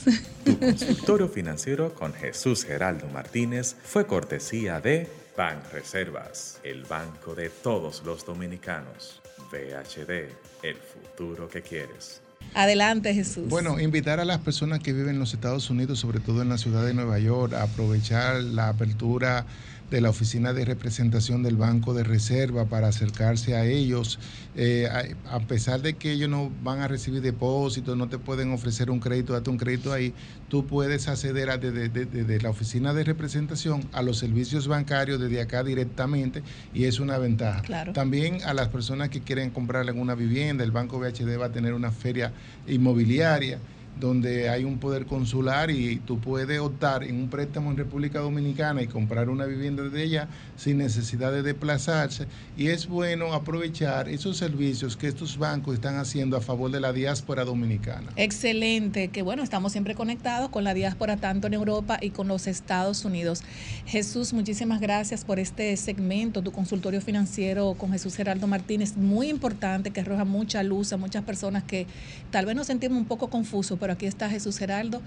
Consultorio 0.60 1.30
financiero 1.30 1.94
con 1.94 2.14
Jesús 2.14 2.66
Geraldo 2.66 3.08
Martínez 3.14 3.76
fue 3.84 4.08
cortesía 4.08 4.82
de 4.82 5.08
Ban 5.38 5.62
Reservas, 5.72 6.60
el 6.64 6.84
banco 6.84 7.36
de 7.36 7.50
todos 7.50 8.02
los 8.04 8.26
dominicanos. 8.26 9.22
VHD, 9.52 10.30
el 10.64 10.78
futuro 10.78 11.48
que 11.48 11.62
quieres. 11.62 12.22
Adelante, 12.54 13.14
Jesús. 13.14 13.48
Bueno, 13.50 13.80
invitar 13.80 14.20
a 14.20 14.26
las 14.26 14.40
personas 14.40 14.80
que 14.80 14.94
viven 14.94 15.16
en 15.16 15.20
los 15.20 15.34
Estados 15.34 15.70
Unidos, 15.70 16.00
sobre 16.00 16.20
todo 16.20 16.42
en 16.42 16.50
la 16.50 16.58
ciudad 16.58 16.86
de 16.86 16.94
Nueva 16.94 17.20
York, 17.20 17.54
a 17.54 17.64
aprovechar 17.64 18.42
la 18.42 18.70
apertura 18.70 19.46
de 19.90 20.02
la 20.02 20.10
oficina 20.10 20.52
de 20.54 20.66
representación 20.66 21.44
del 21.44 21.56
Banco 21.56 21.94
de 21.94 22.04
Reserva 22.04 22.66
para 22.66 22.88
acercarse 22.90 23.56
a 23.56 23.66
ellos. 23.66 24.20
Eh, 24.56 24.88
a, 25.26 25.36
a 25.36 25.40
pesar 25.42 25.82
de 25.82 25.94
que 25.94 26.12
ellos 26.12 26.30
no 26.30 26.52
van 26.64 26.80
a 26.80 26.88
recibir 26.88 27.22
depósitos, 27.22 27.96
no 27.96 28.10
te 28.10 28.18
pueden 28.18 28.52
ofrecer 28.52 28.90
un 28.92 29.00
crédito, 29.00 29.34
date 29.34 29.50
un 29.50 29.58
crédito 29.58 29.94
ahí, 29.94 30.14
tú 30.50 30.66
puedes 30.68 31.08
acceder 31.08 31.50
a, 31.50 31.58
desde, 31.58 31.88
desde- 31.90 32.06
desde 32.08 32.42
la 32.42 32.50
oficina 32.50 32.94
de 32.94 33.04
representación 33.06 33.88
a 33.94 34.02
los 34.02 34.18
servicios 34.18 34.68
bancarios 34.68 35.20
desde 35.22 35.40
acá 35.42 35.64
directamente 35.64 36.44
y 36.74 36.84
es 36.86 37.00
una 37.00 37.18
ventaja. 37.18 37.62
Claro. 37.62 37.94
También 37.94 38.40
a 38.46 38.54
las 38.54 38.68
personas 38.70 39.10
que 39.10 39.22
quieren 39.22 39.52
comprar 39.52 39.88
alguna 39.88 40.16
vivienda, 40.16 40.64
el 40.64 40.72
Banco 40.72 41.00
VHD 41.00 41.40
va 41.40 41.46
a 41.46 41.52
tener 41.52 41.74
una 41.74 41.92
feria 41.92 42.34
inmobiliaria 42.68 43.60
donde 44.00 44.50
hay 44.50 44.64
un 44.64 44.78
poder 44.78 45.06
consular 45.06 45.72
y 45.72 45.98
tú 45.98 46.20
puedes 46.20 46.60
optar 46.60 47.04
en 47.04 47.16
un 47.16 47.30
préstamo 47.30 47.72
en 47.72 47.78
República 47.78 48.20
Dominicana 48.20 48.82
y 48.82 48.88
comprar 48.88 49.30
una 49.30 49.46
vivienda 49.46 49.84
de 49.84 50.04
ella 50.04 50.28
sin 50.56 50.78
necesidad 50.78 51.32
de 51.32 51.42
desplazarse. 51.42 52.28
Y 52.58 52.68
es 52.68 52.88
bueno 52.88 53.34
aprovechar 53.34 54.10
esos 54.10 54.38
servicios 54.38 54.98
que 54.98 55.08
estos 55.08 55.38
bancos 55.38 55.76
están 55.76 55.98
haciendo 55.98 56.38
a 56.38 56.42
favor 56.42 56.72
de 56.72 56.80
la 56.80 56.94
diáspora 56.94 57.44
dominicana. 57.46 58.12
Excelente, 58.16 59.10
que 59.10 59.22
bueno, 59.22 59.44
estamos 59.44 59.72
siempre 59.72 59.96
conectados 59.96 60.50
con 60.50 60.64
la 60.64 60.74
diáspora 60.74 61.18
tanto 61.18 61.48
en 61.48 61.54
Europa 61.54 61.98
y 62.02 62.12
con 62.12 62.28
los 62.28 62.48
Estados 62.48 63.06
Unidos. 63.06 63.42
Jesús, 63.86 64.34
muchísimas 64.34 64.82
gracias 64.82 65.24
por 65.24 65.40
este 65.40 65.76
segmento, 65.78 66.42
tu 66.42 66.52
consultorio 66.52 67.02
financiero 67.02 67.76
con 67.78 67.92
Jesús 67.92 68.16
Geraldo 68.16 68.48
Martínez, 68.48 68.98
muy 68.98 69.30
importante, 69.30 69.92
que 69.92 70.02
arroja 70.02 70.26
mucha 70.26 70.64
luz 70.64 70.94
a 70.94 70.98
muchas 70.98 71.24
personas 71.24 71.64
que 71.64 71.88
tal 72.32 72.46
vez 72.46 72.56
nos 72.56 72.68
sentimos 72.68 72.98
un 72.98 73.06
poco 73.06 73.30
confusos, 73.30 73.78
pero 73.80 73.87
aquí 73.94 74.06
está 74.06 74.30
Jesús 74.30 74.58
Geraldo 74.58 75.02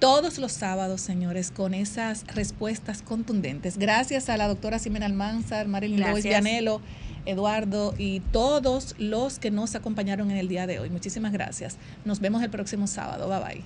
todos 0.00 0.38
los 0.38 0.52
sábados, 0.52 1.02
señores, 1.02 1.50
con 1.50 1.74
esas 1.74 2.24
respuestas 2.34 3.02
contundentes. 3.02 3.76
Gracias 3.76 4.30
a 4.30 4.36
la 4.38 4.48
doctora 4.48 4.78
Ximena 4.78 5.06
Almanzar, 5.06 5.68
Marilyn 5.68 6.00
Lois. 6.00 6.24
Vianelo, 6.24 6.80
Eduardo 7.26 7.94
y 7.98 8.20
todos 8.32 8.94
los 8.98 9.38
que 9.38 9.50
nos 9.50 9.74
acompañaron 9.74 10.30
en 10.30 10.38
el 10.38 10.48
día 10.48 10.66
de 10.66 10.80
hoy. 10.80 10.88
Muchísimas 10.88 11.32
gracias. 11.32 11.76
Nos 12.06 12.20
vemos 12.20 12.42
el 12.42 12.50
próximo 12.50 12.86
sábado. 12.86 13.28
Bye 13.28 13.44
bye. 13.44 13.64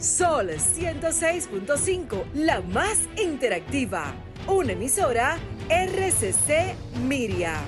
Sol 0.00 0.48
106.5, 0.48 2.24
la 2.34 2.60
más 2.62 2.96
interactiva. 3.22 4.14
Una 4.46 4.72
emisora 4.72 5.36
RCC 5.68 6.74
Miria. 7.06 7.60